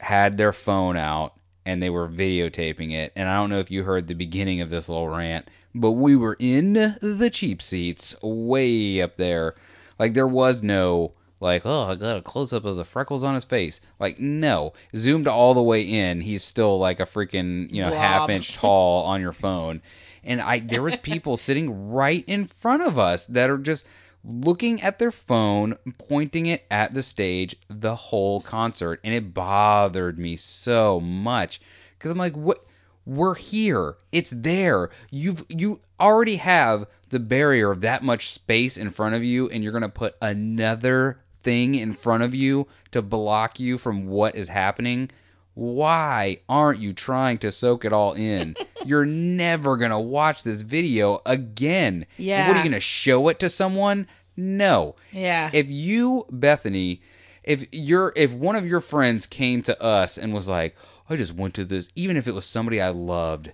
had 0.00 0.36
their 0.36 0.52
phone 0.52 0.96
out 0.96 1.32
and 1.64 1.82
they 1.82 1.88
were 1.90 2.08
videotaping 2.08 2.92
it. 2.92 3.12
And 3.16 3.28
I 3.28 3.36
don't 3.36 3.48
know 3.50 3.58
if 3.60 3.70
you 3.70 3.84
heard 3.84 4.06
the 4.06 4.14
beginning 4.14 4.60
of 4.60 4.68
this 4.68 4.88
little 4.88 5.08
rant, 5.08 5.48
but 5.74 5.92
we 5.92 6.14
were 6.14 6.36
in 6.38 6.74
the 6.74 7.30
cheap 7.32 7.62
seats 7.62 8.14
way 8.22 9.00
up 9.00 9.16
there. 9.16 9.54
Like 9.98 10.12
there 10.12 10.28
was 10.28 10.62
no 10.62 11.12
like, 11.44 11.62
oh, 11.64 11.82
I 11.84 11.94
got 11.94 12.16
a 12.16 12.22
close 12.22 12.52
up 12.52 12.64
of 12.64 12.76
the 12.76 12.84
freckles 12.84 13.22
on 13.22 13.34
his 13.34 13.44
face. 13.44 13.80
Like, 14.00 14.18
no. 14.18 14.72
Zoomed 14.96 15.28
all 15.28 15.54
the 15.54 15.62
way 15.62 15.82
in, 15.82 16.22
he's 16.22 16.42
still 16.42 16.78
like 16.78 16.98
a 16.98 17.04
freaking, 17.06 17.70
you 17.70 17.82
know, 17.82 17.90
Blob. 17.90 18.00
half 18.00 18.30
inch 18.30 18.54
tall 18.54 19.04
on 19.04 19.20
your 19.20 19.32
phone. 19.32 19.82
And 20.24 20.40
I 20.40 20.58
there 20.58 20.82
was 20.82 20.96
people 21.02 21.36
sitting 21.36 21.90
right 21.92 22.24
in 22.26 22.46
front 22.46 22.82
of 22.82 22.98
us 22.98 23.26
that 23.28 23.50
are 23.50 23.58
just 23.58 23.86
looking 24.24 24.80
at 24.82 24.98
their 24.98 25.12
phone, 25.12 25.76
pointing 25.98 26.46
it 26.46 26.64
at 26.70 26.94
the 26.94 27.02
stage 27.02 27.56
the 27.68 27.94
whole 27.94 28.40
concert, 28.40 28.98
and 29.04 29.12
it 29.14 29.34
bothered 29.34 30.18
me 30.18 30.36
so 30.36 30.98
much 30.98 31.60
because 31.98 32.10
I'm 32.10 32.18
like, 32.18 32.34
what? 32.34 32.64
We're 33.06 33.34
here. 33.34 33.96
It's 34.12 34.30
there. 34.30 34.88
You've 35.10 35.44
you 35.50 35.82
already 36.00 36.36
have 36.36 36.86
the 37.10 37.20
barrier 37.20 37.70
of 37.70 37.82
that 37.82 38.02
much 38.02 38.30
space 38.30 38.78
in 38.78 38.88
front 38.88 39.14
of 39.14 39.22
you, 39.22 39.46
and 39.50 39.62
you're 39.62 39.74
gonna 39.74 39.90
put 39.90 40.16
another 40.22 41.20
thing 41.44 41.74
in 41.74 41.92
front 41.94 42.22
of 42.22 42.34
you 42.34 42.66
to 42.90 43.02
block 43.02 43.60
you 43.60 43.78
from 43.78 44.08
what 44.08 44.34
is 44.34 44.48
happening. 44.48 45.10
Why 45.54 46.38
aren't 46.48 46.80
you 46.80 46.92
trying 46.92 47.38
to 47.38 47.52
soak 47.52 47.84
it 47.84 47.92
all 47.92 48.14
in? 48.14 48.56
You're 48.84 49.06
never 49.06 49.76
going 49.76 49.92
to 49.92 49.98
watch 49.98 50.42
this 50.42 50.62
video 50.62 51.20
again. 51.24 52.06
And 52.44 52.48
what 52.48 52.56
are 52.56 52.58
you 52.58 52.64
going 52.64 52.72
to 52.72 52.80
show 52.80 53.28
it 53.28 53.38
to 53.38 53.48
someone? 53.48 54.08
No. 54.36 54.96
Yeah. 55.12 55.50
If 55.52 55.70
you, 55.70 56.26
Bethany, 56.28 57.00
if 57.44 57.66
you're 57.70 58.12
if 58.16 58.32
one 58.32 58.56
of 58.56 58.66
your 58.66 58.80
friends 58.80 59.26
came 59.26 59.62
to 59.64 59.80
us 59.80 60.18
and 60.18 60.32
was 60.32 60.48
like, 60.48 60.74
I 61.08 61.16
just 61.16 61.34
went 61.34 61.54
to 61.54 61.64
this, 61.64 61.90
even 61.94 62.16
if 62.16 62.26
it 62.26 62.34
was 62.34 62.46
somebody 62.46 62.80
I 62.80 62.88
loved, 62.88 63.52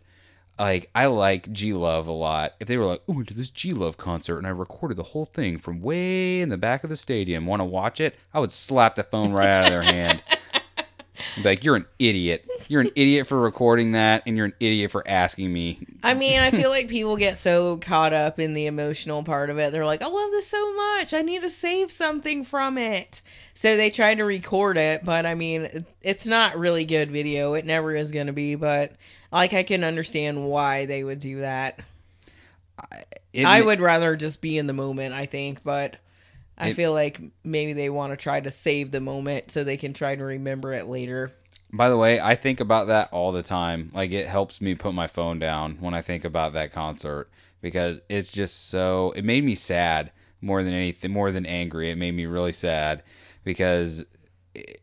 like 0.60 0.90
I 0.94 1.06
like 1.06 1.50
G 1.50 1.72
Love 1.72 2.06
a 2.06 2.12
lot. 2.12 2.54
If 2.60 2.68
they 2.68 2.76
were 2.76 2.84
like, 2.84 3.02
oh, 3.08 3.14
went 3.14 3.28
to 3.28 3.34
this 3.34 3.50
G 3.50 3.72
Love 3.72 3.96
concert 3.96 4.38
and 4.38 4.46
I 4.46 4.50
recorded 4.50 4.96
the 4.96 5.02
whole 5.02 5.24
thing 5.24 5.58
from 5.58 5.80
way 5.80 6.40
in 6.40 6.50
the 6.50 6.58
back 6.58 6.84
of 6.84 6.90
the 6.90 6.96
stadium, 6.96 7.46
want 7.46 7.60
to 7.60 7.64
watch 7.64 8.00
it? 8.00 8.16
I 8.34 8.40
would 8.40 8.52
slap 8.52 8.94
the 8.94 9.02
phone 9.02 9.32
right 9.32 9.48
out 9.48 9.64
of 9.64 9.70
their 9.70 9.82
hand. 9.82 10.22
Like, 11.44 11.64
you're 11.64 11.76
an 11.76 11.86
idiot. 11.98 12.46
You're 12.68 12.80
an 12.80 12.90
idiot 12.96 13.26
for 13.26 13.38
recording 13.38 13.92
that, 13.92 14.22
and 14.26 14.36
you're 14.36 14.46
an 14.46 14.54
idiot 14.58 14.90
for 14.90 15.06
asking 15.06 15.52
me. 15.52 15.86
I 16.02 16.14
mean, 16.14 16.40
I 16.40 16.50
feel 16.50 16.70
like 16.70 16.88
people 16.88 17.16
get 17.16 17.38
so 17.38 17.76
caught 17.76 18.14
up 18.14 18.38
in 18.38 18.54
the 18.54 18.66
emotional 18.66 19.22
part 19.22 19.50
of 19.50 19.58
it. 19.58 19.70
They're 19.70 19.84
like, 19.84 20.02
I 20.02 20.06
love 20.06 20.30
this 20.30 20.46
so 20.46 20.74
much. 20.74 21.12
I 21.12 21.20
need 21.20 21.42
to 21.42 21.50
save 21.50 21.90
something 21.90 22.42
from 22.42 22.78
it. 22.78 23.20
So 23.52 23.76
they 23.76 23.90
try 23.90 24.14
to 24.14 24.24
record 24.24 24.78
it, 24.78 25.04
but 25.04 25.26
I 25.26 25.34
mean, 25.34 25.84
it's 26.00 26.26
not 26.26 26.58
really 26.58 26.86
good 26.86 27.10
video. 27.10 27.52
It 27.52 27.66
never 27.66 27.94
is 27.94 28.12
going 28.12 28.28
to 28.28 28.32
be, 28.32 28.54
but 28.54 28.92
like 29.32 29.52
I 29.52 29.62
can 29.62 29.84
understand 29.84 30.44
why 30.46 30.86
they 30.86 31.04
would 31.04 31.18
do 31.18 31.40
that. 31.40 31.80
It 33.32 33.44
I 33.44 33.60
would 33.62 33.80
rather 33.80 34.16
just 34.16 34.40
be 34.40 34.58
in 34.58 34.66
the 34.66 34.72
moment, 34.72 35.14
I 35.14 35.26
think, 35.26 35.62
but 35.62 35.96
I 36.58 36.70
It- 36.70 36.76
feel 36.76 36.92
like 36.92 37.20
maybe 37.44 37.72
they 37.72 37.90
want 37.90 38.12
to 38.12 38.16
try 38.16 38.40
to 38.40 38.50
save 38.50 38.90
the 38.90 39.00
moment 39.00 39.50
so 39.50 39.62
they 39.64 39.76
can 39.76 39.92
try 39.92 40.14
to 40.16 40.24
remember 40.24 40.72
it 40.72 40.86
later. 40.86 41.32
By 41.72 41.88
the 41.88 41.96
way, 41.96 42.18
I 42.20 42.34
think 42.34 42.58
about 42.58 42.88
that 42.88 43.08
all 43.12 43.30
the 43.32 43.42
time. 43.44 43.90
Like 43.94 44.10
it 44.10 44.26
helps 44.26 44.60
me 44.60 44.74
put 44.74 44.92
my 44.94 45.06
phone 45.06 45.38
down 45.38 45.76
when 45.78 45.94
I 45.94 46.02
think 46.02 46.24
about 46.24 46.52
that 46.54 46.72
concert 46.72 47.30
because 47.60 48.00
it's 48.08 48.32
just 48.32 48.68
so 48.68 49.12
it 49.14 49.24
made 49.24 49.44
me 49.44 49.54
sad 49.54 50.10
more 50.40 50.62
than 50.64 50.72
anything 50.74 51.12
more 51.12 51.30
than 51.30 51.46
angry. 51.46 51.90
It 51.90 51.96
made 51.96 52.14
me 52.16 52.26
really 52.26 52.50
sad 52.52 53.02
because 53.44 54.04
it, 54.54 54.80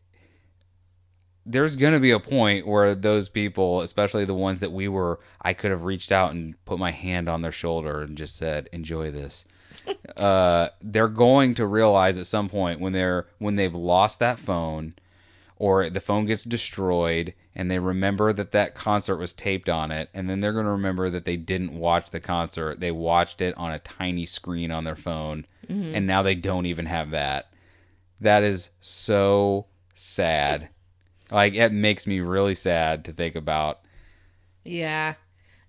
there's 1.48 1.76
going 1.76 1.94
to 1.94 2.00
be 2.00 2.10
a 2.10 2.20
point 2.20 2.66
where 2.66 2.94
those 2.94 3.30
people, 3.30 3.80
especially 3.80 4.26
the 4.26 4.34
ones 4.34 4.60
that 4.60 4.70
we 4.70 4.86
were 4.86 5.18
I 5.40 5.54
could 5.54 5.70
have 5.70 5.84
reached 5.84 6.12
out 6.12 6.32
and 6.32 6.62
put 6.66 6.78
my 6.78 6.90
hand 6.90 7.28
on 7.28 7.40
their 7.40 7.52
shoulder 7.52 8.02
and 8.02 8.16
just 8.16 8.36
said, 8.36 8.68
"Enjoy 8.70 9.10
this." 9.10 9.46
uh, 10.16 10.68
they're 10.82 11.08
going 11.08 11.54
to 11.54 11.66
realize 11.66 12.18
at 12.18 12.26
some 12.26 12.48
point 12.48 12.80
when 12.80 12.92
they're 12.92 13.26
when 13.38 13.56
they've 13.56 13.74
lost 13.74 14.18
that 14.18 14.38
phone 14.38 14.94
or 15.56 15.88
the 15.88 16.00
phone 16.00 16.26
gets 16.26 16.44
destroyed 16.44 17.34
and 17.54 17.70
they 17.70 17.78
remember 17.78 18.32
that 18.32 18.52
that 18.52 18.74
concert 18.74 19.16
was 19.16 19.32
taped 19.32 19.68
on 19.68 19.90
it 19.90 20.10
and 20.14 20.28
then 20.28 20.40
they're 20.40 20.52
going 20.52 20.64
to 20.64 20.70
remember 20.70 21.10
that 21.10 21.24
they 21.24 21.36
didn't 21.36 21.76
watch 21.76 22.10
the 22.10 22.20
concert. 22.20 22.78
They 22.78 22.92
watched 22.92 23.40
it 23.40 23.56
on 23.56 23.72
a 23.72 23.80
tiny 23.80 24.26
screen 24.26 24.70
on 24.70 24.84
their 24.84 24.96
phone 24.96 25.46
and 25.94 26.06
now 26.06 26.22
they 26.22 26.34
don't 26.34 26.66
even 26.66 26.86
have 26.86 27.10
that. 27.10 27.50
That 28.20 28.42
is 28.42 28.70
so 28.80 29.66
sad 29.94 30.68
like 31.30 31.54
it 31.54 31.72
makes 31.72 32.06
me 32.06 32.20
really 32.20 32.54
sad 32.54 33.04
to 33.04 33.12
think 33.12 33.34
about 33.34 33.80
Yeah. 34.64 35.14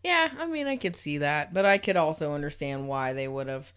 Yeah, 0.03 0.30
I 0.39 0.45
mean, 0.47 0.68
I 0.68 0.78
could 0.78 0.95
see 0.95 1.18
that, 1.18 1.53
but 1.53 1.66
I 1.66 1.78
could 1.78 1.97
also 1.97 2.34
understand 2.34 2.88
why 2.88 3.12
they 3.14 3.28
would 3.28 3.47
have 3.47 3.74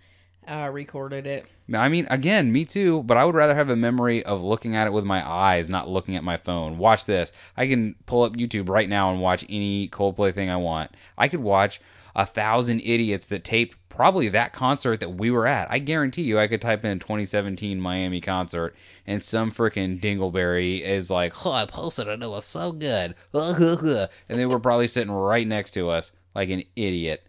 uh, 0.47 0.71
recorded 0.73 1.27
it. 1.27 1.47
I 1.75 1.89
mean, 1.89 2.07
again, 2.11 2.53
me 2.53 2.65
too, 2.65 3.03
but 3.03 3.17
I 3.17 3.25
would 3.25 3.35
rather 3.35 3.55
have 3.55 3.71
a 3.71 3.77
memory 3.77 4.25
of 4.25 4.43
looking 4.43 4.77
at 4.77 4.87
it 4.87 4.93
with 4.93 5.05
my 5.05 5.27
eyes, 5.29 5.71
not 5.71 5.89
looking 5.89 6.15
at 6.17 6.23
my 6.25 6.37
phone. 6.37 6.79
Watch 6.79 7.07
this. 7.07 7.33
I 7.57 7.67
can 7.67 7.97
pull 8.07 8.23
up 8.23 8.35
YouTube 8.35 8.69
right 8.69 8.89
now 8.89 9.11
and 9.11 9.21
watch 9.21 9.45
any 9.49 9.89
Coldplay 9.89 10.33
thing 10.35 10.51
I 10.51 10.57
want. 10.57 10.93
I 11.19 11.29
could 11.29 11.41
watch 11.41 11.81
a 12.15 12.27
thousand 12.27 12.81
idiots 12.81 13.27
that 13.27 13.45
taped 13.45 13.77
probably 13.89 14.29
that 14.29 14.53
concert 14.53 15.01
that 15.01 15.15
we 15.15 15.31
were 15.31 15.47
at. 15.47 15.71
I 15.71 15.79
guarantee 15.79 16.23
you, 16.23 16.39
I 16.39 16.49
could 16.49 16.61
type 16.61 16.85
in 16.85 16.99
2017 16.99 17.81
Miami 17.81 18.21
concert, 18.21 18.75
and 19.07 19.23
some 19.23 19.51
freaking 19.51 20.01
dingleberry 20.01 20.81
is 20.81 21.11
like, 21.11 21.47
"Oh, 21.47 21.53
I 21.53 21.67
posted 21.67 22.09
it. 22.09 22.23
It 22.23 22.31
was 22.31 22.45
so 22.45 22.73
good," 22.73 23.15
and 23.33 24.09
they 24.39 24.47
were 24.47 24.61
probably 24.61 24.89
sitting 24.89 25.13
right 25.13 25.47
next 25.47 25.73
to 25.73 25.91
us 25.91 26.13
like 26.35 26.51
an 26.51 26.63
idiot, 26.77 27.27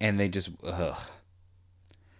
and 0.00 0.20
they 0.20 0.28
just, 0.28 0.50
ugh. 0.62 0.98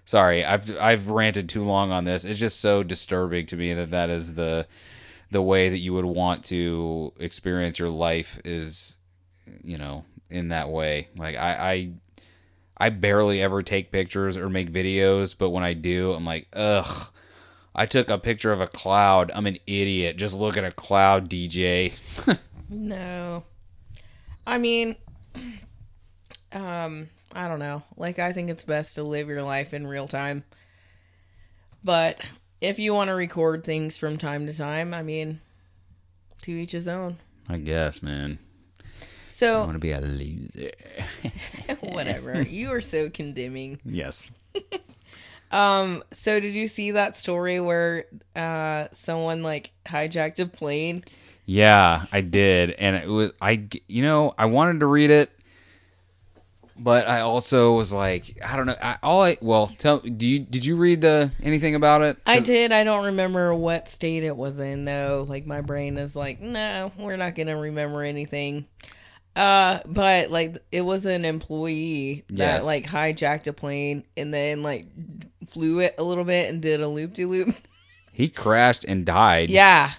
Sorry, 0.05 0.45
I've 0.45 0.77
I've 0.79 1.09
ranted 1.09 1.49
too 1.49 1.65
long 1.65 1.91
on 1.91 2.05
this. 2.05 2.25
It's 2.25 2.39
just 2.39 2.61
so 2.61 2.85
disturbing 2.85 3.47
to 3.47 3.57
me 3.57 3.75
that 3.75 3.91
that 3.91 4.09
is 4.09 4.35
the 4.35 4.69
the 5.33 5.43
way 5.43 5.69
that 5.69 5.79
you 5.79 5.93
would 5.95 6.05
want 6.05 6.45
to 6.45 7.13
experience 7.19 7.81
your 7.81 7.89
life 7.89 8.41
is, 8.45 8.99
you 9.63 9.77
know, 9.77 10.05
in 10.31 10.49
that 10.49 10.69
way. 10.69 11.09
Like 11.17 11.37
I 11.37 11.73
I, 11.73 12.87
I 12.87 12.89
barely 12.91 13.43
ever 13.43 13.63
take 13.63 13.93
pictures 13.93 14.37
or 14.37 14.49
make 14.49 14.73
videos, 14.73 15.37
but 15.37 15.51
when 15.51 15.65
I 15.65 15.75
do, 15.75 16.13
I'm 16.13 16.25
like, 16.25 16.49
ugh. 16.53 17.13
I 17.79 17.85
took 17.85 18.09
a 18.09 18.17
picture 18.17 18.53
of 18.53 18.61
a 18.63 18.67
cloud. 18.67 19.31
I'm 19.35 19.47
an 19.47 19.59
idiot. 19.67 20.17
Just 20.17 20.35
look 20.35 20.57
at 20.57 20.65
a 20.65 20.71
cloud, 20.71 21.29
DJ. 21.29 21.93
No. 22.69 23.45
I 24.47 24.59
mean, 24.59 24.97
um, 26.53 27.09
I 27.33 27.49
don't 27.49 27.59
know. 27.59 27.83
Like, 27.97 28.19
I 28.19 28.33
think 28.33 28.51
it's 28.51 28.65
best 28.65 28.95
to 28.97 29.03
live 29.03 29.29
your 29.29 29.43
life 29.43 29.75
in 29.75 29.87
real 29.87 30.09
time. 30.09 30.45
But 31.85 32.21
if 32.61 32.79
you 32.79 32.95
want 32.95 33.09
to 33.09 33.15
record 33.15 33.65
things 33.65 33.99
from 33.99 34.17
time 34.17 34.47
to 34.47 34.57
time, 34.57 34.95
I 34.95 35.03
mean, 35.03 35.41
to 36.43 36.51
each 36.51 36.73
his 36.73 36.89
own. 36.89 37.19
I 37.49 37.59
guess, 37.59 38.03
man. 38.03 38.39
I 39.37 39.39
So, 39.39 39.61
want 39.61 39.73
to 39.75 39.79
be 39.79 39.93
a 39.93 40.01
loser. 40.01 40.71
whatever. 41.81 42.41
you 42.43 42.73
are 42.73 42.81
so 42.81 43.11
condemning. 43.11 43.81
yes. 43.85 44.31
Um, 45.53 46.03
so 46.11 46.41
did 46.41 46.55
you 46.57 46.67
see 46.67 46.91
that 46.91 47.17
story 47.17 47.61
where 47.61 48.07
uh 48.35 48.89
someone 48.91 49.45
like 49.45 49.71
hijacked 49.87 50.41
a 50.41 50.47
plane? 50.47 51.05
Yeah, 51.45 52.07
I 52.11 52.21
did, 52.21 52.73
and 52.73 52.97
it 52.97 53.07
was 53.07 53.31
I. 53.41 53.69
You 53.87 54.03
know, 54.03 54.35
I 54.37 54.47
wanted 54.47 54.81
to 54.81 54.87
read 54.87 55.11
it, 55.11 55.31
but 56.77 57.07
I 57.07 57.21
also 57.21 57.75
was 57.75 57.93
like, 57.93 58.37
I 58.45 58.57
don't 58.57 58.67
know. 58.67 58.75
I, 58.83 58.99
all 59.05 59.23
I 59.23 59.37
well, 59.41 59.69
tell. 59.79 60.01
Do 60.01 60.27
you 60.27 60.41
did 60.41 60.65
you 60.65 60.75
read 60.77 61.01
the 61.01 61.31
anything 61.41 61.77
about 61.77 62.03
it? 62.03 62.17
I 62.27 62.41
did. 62.41 62.73
I 62.73 62.83
don't 62.83 63.05
remember 63.07 63.55
what 63.55 63.87
state 63.87 64.25
it 64.25 64.37
was 64.37 64.59
in 64.59 64.85
though. 64.85 65.25
Like 65.29 65.47
my 65.47 65.61
brain 65.61 65.97
is 65.97 66.17
like, 66.17 66.41
no, 66.41 66.91
we're 66.99 67.17
not 67.17 67.37
gonna 67.37 67.57
remember 67.57 68.03
anything. 68.03 68.67
Uh, 69.37 69.81
but 69.87 70.31
like 70.31 70.57
it 70.73 70.81
was 70.81 71.05
an 71.07 71.25
employee 71.25 72.25
that 72.31 72.37
Yes. 72.39 72.65
like 72.65 72.87
hijacked 72.87 73.47
a 73.47 73.53
plane 73.53 74.03
and 74.17 74.33
then 74.33 74.63
like 74.63 74.87
flew 75.47 75.81
it 75.81 75.95
a 75.99 76.03
little 76.03 76.25
bit 76.25 76.51
and 76.51 76.63
did 76.63 76.81
a 76.81 76.89
loop 76.89 77.15
de 77.15 77.27
loop. 77.27 77.55
He 78.13 78.29
crashed 78.29 78.85
and 78.85 79.05
died. 79.05 79.51
Yeah. 79.51 79.91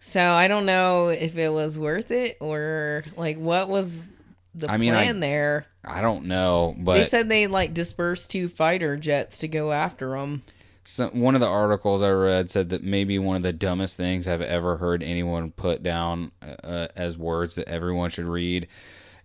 So 0.00 0.20
I 0.32 0.48
don't 0.48 0.66
know 0.66 1.08
if 1.08 1.36
it 1.38 1.50
was 1.52 1.78
worth 1.78 2.10
it 2.10 2.36
or 2.40 3.04
like 3.16 3.38
what 3.38 3.68
was 3.68 4.08
the 4.56 4.68
I 4.70 4.76
mean, 4.76 4.92
I- 4.92 5.04
plan 5.04 5.20
there. 5.20 5.66
I 5.84 6.00
don't 6.02 6.24
know, 6.26 6.74
but 6.78 6.94
they 6.94 7.04
said 7.04 7.28
they 7.28 7.46
like 7.46 7.72
dispersed 7.72 8.30
two 8.32 8.48
fighter 8.48 8.96
jets 8.96 9.38
to 9.38 9.48
go 9.48 9.72
after 9.72 10.10
them. 10.10 10.42
So 10.84 11.08
one 11.08 11.34
of 11.34 11.40
the 11.40 11.46
articles 11.46 12.02
I 12.02 12.10
read 12.10 12.50
said 12.50 12.70
that 12.70 12.82
maybe 12.82 13.18
one 13.18 13.36
of 13.36 13.42
the 13.42 13.52
dumbest 13.52 13.96
things 13.96 14.26
I've 14.26 14.40
ever 14.40 14.78
heard 14.78 15.02
anyone 15.02 15.52
put 15.52 15.82
down 15.82 16.32
uh, 16.42 16.88
as 16.96 17.18
words 17.18 17.54
that 17.54 17.68
everyone 17.68 18.10
should 18.10 18.24
read, 18.24 18.66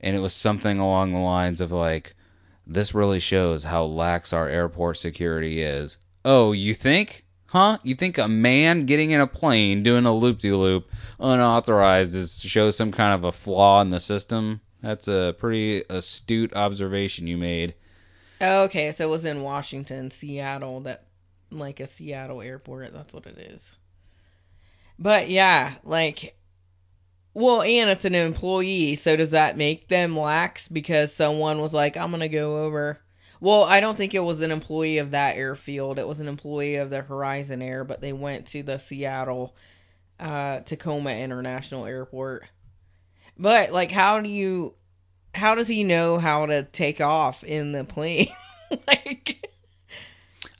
and 0.01 0.15
it 0.15 0.19
was 0.19 0.33
something 0.33 0.77
along 0.77 1.13
the 1.13 1.19
lines 1.19 1.61
of 1.61 1.71
like, 1.71 2.15
"This 2.67 2.93
really 2.93 3.19
shows 3.19 3.63
how 3.63 3.85
lax 3.85 4.33
our 4.33 4.47
airport 4.47 4.97
security 4.97 5.61
is." 5.61 5.97
Oh, 6.23 6.51
you 6.51 6.73
think? 6.73 7.25
Huh? 7.47 7.77
You 7.83 7.95
think 7.95 8.17
a 8.17 8.27
man 8.27 8.85
getting 8.85 9.11
in 9.11 9.21
a 9.21 9.27
plane 9.27 9.81
doing 9.81 10.05
a 10.05 10.13
loop 10.13 10.39
de 10.39 10.51
loop 10.51 10.89
unauthorized 11.19 12.15
is 12.15 12.41
shows 12.41 12.75
some 12.75 12.91
kind 12.91 13.13
of 13.13 13.23
a 13.23 13.31
flaw 13.31 13.81
in 13.81 13.91
the 13.91 13.99
system? 13.99 14.61
That's 14.81 15.07
a 15.07 15.35
pretty 15.37 15.83
astute 15.89 16.53
observation 16.53 17.27
you 17.27 17.37
made. 17.37 17.75
Okay, 18.41 18.91
so 18.91 19.05
it 19.05 19.09
was 19.09 19.25
in 19.25 19.41
Washington, 19.41 20.11
Seattle, 20.11 20.81
that 20.81 21.05
like 21.59 21.79
a 21.79 21.87
Seattle 21.87 22.41
airport. 22.41 22.93
That's 22.93 23.13
what 23.13 23.25
it 23.25 23.37
is. 23.37 23.75
But 24.97 25.29
yeah, 25.29 25.73
like, 25.83 26.37
well, 27.33 27.61
and 27.61 27.89
it's 27.89 28.05
an 28.05 28.15
employee. 28.15 28.95
So 28.95 29.15
does 29.15 29.31
that 29.31 29.57
make 29.57 29.87
them 29.87 30.17
lax 30.17 30.67
because 30.67 31.13
someone 31.13 31.59
was 31.59 31.73
like, 31.73 31.97
I'm 31.97 32.11
going 32.11 32.21
to 32.21 32.29
go 32.29 32.63
over? 32.63 33.01
Well, 33.41 33.63
I 33.63 33.81
don't 33.81 33.97
think 33.97 34.13
it 34.13 34.23
was 34.23 34.41
an 34.41 34.51
employee 34.51 34.97
of 34.97 35.11
that 35.11 35.35
airfield. 35.35 35.99
It 35.99 36.07
was 36.07 36.19
an 36.19 36.27
employee 36.27 36.77
of 36.77 36.89
the 36.89 37.01
Horizon 37.01 37.61
Air, 37.61 37.83
but 37.83 38.01
they 38.01 38.13
went 38.13 38.47
to 38.47 38.63
the 38.63 38.77
Seattle 38.77 39.55
uh, 40.19 40.61
Tacoma 40.61 41.11
International 41.11 41.85
Airport. 41.85 42.45
But 43.37 43.71
like, 43.71 43.91
how 43.91 44.21
do 44.21 44.29
you? 44.29 44.75
How 45.33 45.53
does 45.53 45.67
he 45.67 45.83
know 45.83 46.17
how 46.17 46.45
to 46.45 46.63
take 46.63 47.01
off 47.01 47.43
in 47.43 47.73
the 47.73 47.83
plane? 47.83 48.27
like, 48.87 49.49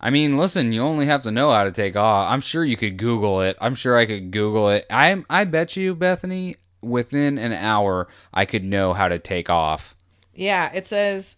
I 0.05 0.11
mean, 0.11 0.37
listen, 0.37 0.71
you 0.71 0.83
only 0.83 1.07
have 1.07 1.23
to 1.23 1.31
know 1.31 1.49
how 1.49 1.63
to 1.63 1.71
take 1.71 1.95
off. 1.95 2.31
I'm 2.31 2.39
sure 2.39 2.63
you 2.63 2.77
could 2.77 2.95
Google 2.95 3.41
it. 3.41 3.57
I'm 3.59 3.73
sure 3.73 3.97
I 3.97 4.05
could 4.05 4.29
Google 4.29 4.69
it. 4.69 4.85
I 4.91 5.23
I 5.31 5.45
bet 5.45 5.75
you, 5.75 5.95
Bethany, 5.95 6.57
within 6.79 7.39
an 7.39 7.53
hour, 7.53 8.07
I 8.31 8.45
could 8.45 8.63
know 8.63 8.93
how 8.93 9.07
to 9.07 9.17
take 9.17 9.49
off. 9.49 9.95
yeah, 10.35 10.71
it 10.75 10.87
says 10.87 11.35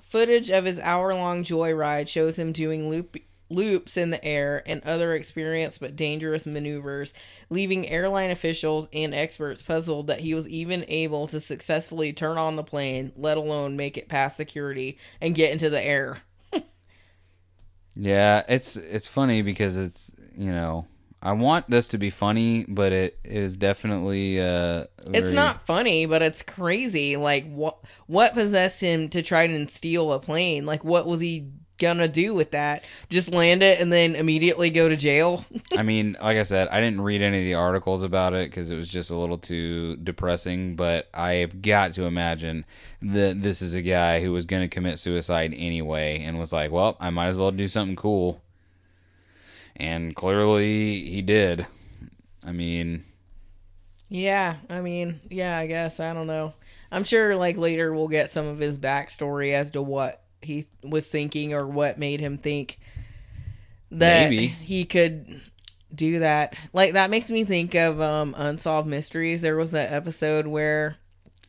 footage 0.00 0.48
of 0.48 0.64
his 0.64 0.78
hour-long 0.78 1.44
joyride 1.44 2.08
shows 2.08 2.38
him 2.38 2.52
doing 2.52 2.88
loop 2.88 3.18
loops 3.50 3.98
in 3.98 4.08
the 4.08 4.24
air 4.24 4.62
and 4.64 4.82
other 4.84 5.12
experienced 5.12 5.80
but 5.80 5.94
dangerous 5.94 6.46
maneuvers, 6.46 7.12
leaving 7.50 7.86
airline 7.86 8.30
officials 8.30 8.88
and 8.94 9.14
experts 9.14 9.60
puzzled 9.60 10.06
that 10.06 10.20
he 10.20 10.32
was 10.32 10.48
even 10.48 10.86
able 10.88 11.26
to 11.26 11.38
successfully 11.38 12.14
turn 12.14 12.38
on 12.38 12.56
the 12.56 12.62
plane, 12.62 13.12
let 13.14 13.36
alone 13.36 13.76
make 13.76 13.98
it 13.98 14.08
past 14.08 14.38
security 14.38 14.96
and 15.20 15.34
get 15.34 15.52
into 15.52 15.68
the 15.68 15.84
air. 15.84 16.16
Yeah, 17.96 18.42
it's 18.48 18.76
it's 18.76 19.08
funny 19.08 19.42
because 19.42 19.76
it's 19.76 20.12
you 20.36 20.52
know 20.52 20.86
I 21.22 21.32
want 21.32 21.68
this 21.68 21.88
to 21.88 21.98
be 21.98 22.10
funny, 22.10 22.64
but 22.66 22.92
it 22.92 23.18
is 23.24 23.56
definitely 23.56 24.40
uh 24.40 24.84
It's 25.12 25.32
not 25.32 25.66
funny, 25.66 26.06
but 26.06 26.22
it's 26.22 26.42
crazy. 26.42 27.16
Like 27.16 27.44
what 27.50 27.78
what 28.06 28.32
possessed 28.34 28.80
him 28.80 29.08
to 29.10 29.22
try 29.22 29.42
and 29.42 29.68
steal 29.68 30.12
a 30.12 30.20
plane? 30.20 30.64
Like 30.66 30.84
what 30.84 31.06
was 31.06 31.20
he 31.20 31.48
gonna 31.80 32.06
do 32.06 32.34
with 32.34 32.52
that? 32.52 32.84
Just 33.08 33.32
land 33.32 33.62
it 33.62 33.80
and 33.80 33.92
then 33.92 34.14
immediately 34.14 34.70
go 34.70 34.88
to 34.88 34.96
jail? 34.96 35.44
I 35.76 35.82
mean, 35.82 36.16
like 36.22 36.36
I 36.36 36.44
said, 36.44 36.68
I 36.68 36.80
didn't 36.80 37.00
read 37.00 37.22
any 37.22 37.38
of 37.38 37.44
the 37.44 37.54
articles 37.54 38.04
about 38.04 38.34
it 38.34 38.50
because 38.50 38.70
it 38.70 38.76
was 38.76 38.88
just 38.88 39.10
a 39.10 39.16
little 39.16 39.38
too 39.38 39.96
depressing. 39.96 40.76
But 40.76 41.08
I've 41.12 41.62
got 41.62 41.94
to 41.94 42.04
imagine 42.04 42.64
that 43.02 43.42
this 43.42 43.62
is 43.62 43.74
a 43.74 43.82
guy 43.82 44.20
who 44.22 44.32
was 44.32 44.46
to 44.46 44.68
commit 44.68 44.98
suicide 44.98 45.52
anyway 45.56 46.22
and 46.22 46.38
was 46.38 46.52
like, 46.52 46.70
well, 46.70 46.96
I 47.00 47.10
might 47.10 47.28
as 47.28 47.36
well 47.36 47.50
do 47.50 47.66
something 47.66 47.96
cool. 47.96 48.42
and 49.76 50.14
clearly 50.14 51.00
he 51.06 51.22
did. 51.22 51.66
I 52.44 52.52
mean, 52.52 53.04
Yeah, 54.08 54.56
I 54.68 54.80
mean, 54.80 55.20
yeah, 55.30 55.58
I 55.58 55.66
guess 55.66 56.00
I 56.00 56.12
don't 56.12 56.26
know. 56.26 56.54
I'm 56.92 57.04
sure 57.04 57.36
like 57.36 57.56
later 57.56 57.92
we'll 57.94 58.08
get 58.08 58.32
some 58.32 58.46
of 58.46 58.58
his 58.58 58.78
backstory 58.78 59.52
as 59.52 59.70
to 59.72 59.82
what 59.82 60.22
he 60.42 60.66
was 60.82 61.06
thinking 61.06 61.52
or 61.54 61.66
what 61.66 61.98
made 61.98 62.20
him 62.20 62.38
think 62.38 62.78
that 63.90 64.30
Maybe. 64.30 64.46
he 64.46 64.84
could 64.84 65.40
do 65.94 66.20
that. 66.20 66.54
Like 66.72 66.92
that 66.92 67.10
makes 67.10 67.30
me 67.30 67.44
think 67.44 67.74
of 67.74 68.00
um 68.00 68.34
Unsolved 68.38 68.88
Mysteries. 68.88 69.42
There 69.42 69.56
was 69.56 69.72
that 69.72 69.92
episode 69.92 70.46
where 70.46 70.96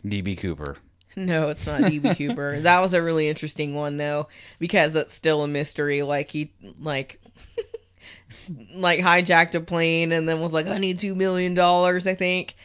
DB 0.05 0.37
Cooper. 0.37 0.77
no, 1.15 1.49
it's 1.49 1.67
not 1.67 1.81
DB 1.81 2.17
Cooper. 2.29 2.59
That 2.61 2.81
was 2.81 2.93
a 2.93 3.03
really 3.03 3.27
interesting 3.29 3.75
one 3.75 3.97
though 3.97 4.27
because 4.59 4.95
it's 4.95 5.13
still 5.13 5.43
a 5.43 5.47
mystery. 5.47 6.01
Like 6.01 6.31
he 6.31 6.51
like 6.79 7.21
like 8.73 8.99
hijacked 8.99 9.55
a 9.55 9.61
plane 9.61 10.11
and 10.11 10.27
then 10.27 10.41
was 10.41 10.53
like, 10.53 10.67
"I 10.67 10.77
need 10.77 10.99
two 10.99 11.15
million 11.15 11.53
dollars," 11.53 12.07
I 12.07 12.15
think, 12.15 12.55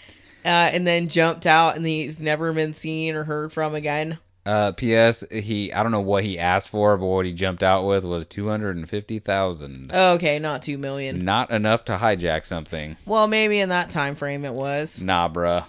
uh, 0.45 0.49
and 0.73 0.87
then 0.87 1.09
jumped 1.09 1.47
out 1.47 1.77
and 1.77 1.85
he's 1.85 2.21
never 2.23 2.53
been 2.53 2.73
seen 2.73 3.15
or 3.15 3.25
heard 3.25 3.53
from 3.53 3.75
again. 3.75 4.19
Uh, 4.47 4.71
P.S. 4.71 5.25
He 5.29 5.73
I 5.73 5.83
don't 5.83 5.91
know 5.91 6.01
what 6.01 6.23
he 6.23 6.39
asked 6.39 6.69
for, 6.69 6.97
but 6.97 7.07
what 7.07 7.27
he 7.27 7.33
jumped 7.33 7.65
out 7.65 7.85
with 7.85 8.05
was 8.05 8.29
two 8.29 8.49
hundred 8.49 8.77
and 8.77 8.89
fifty 8.89 9.19
thousand. 9.19 9.91
Oh, 9.93 10.15
okay, 10.15 10.39
not 10.39 10.63
two 10.63 10.79
million. 10.79 11.25
Not 11.25 11.51
enough 11.51 11.85
to 11.87 11.97
hijack 11.97 12.45
something. 12.45 12.97
Well, 13.05 13.27
maybe 13.27 13.59
in 13.59 13.71
that 13.71 13.91
time 13.91 14.15
frame 14.15 14.45
it 14.45 14.55
was. 14.55 15.03
Nah, 15.03 15.29
bruh. 15.29 15.65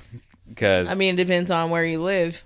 Because 0.47 0.91
I 0.91 0.93
mean, 0.93 1.15
it 1.15 1.17
depends 1.17 1.49
on 1.49 1.71
where 1.71 1.83
you 1.83 2.03
live. 2.03 2.45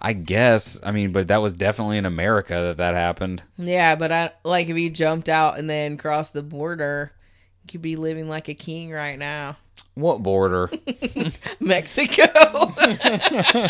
I 0.00 0.12
guess 0.12 0.78
I 0.84 0.92
mean, 0.92 1.12
but 1.12 1.28
that 1.28 1.40
was 1.40 1.54
definitely 1.54 1.96
in 1.96 2.04
America 2.04 2.52
that 2.52 2.76
that 2.76 2.94
happened. 2.94 3.42
Yeah, 3.56 3.96
but 3.96 4.12
I 4.12 4.32
like 4.44 4.68
if 4.68 4.76
he 4.76 4.90
jumped 4.90 5.30
out 5.30 5.58
and 5.58 5.68
then 5.68 5.96
crossed 5.96 6.34
the 6.34 6.42
border, 6.42 7.12
you 7.64 7.72
could 7.72 7.82
be 7.82 7.96
living 7.96 8.28
like 8.28 8.48
a 8.48 8.54
king 8.54 8.90
right 8.90 9.18
now. 9.18 9.56
What 9.94 10.22
border? 10.22 10.70
Mexico. 11.58 12.26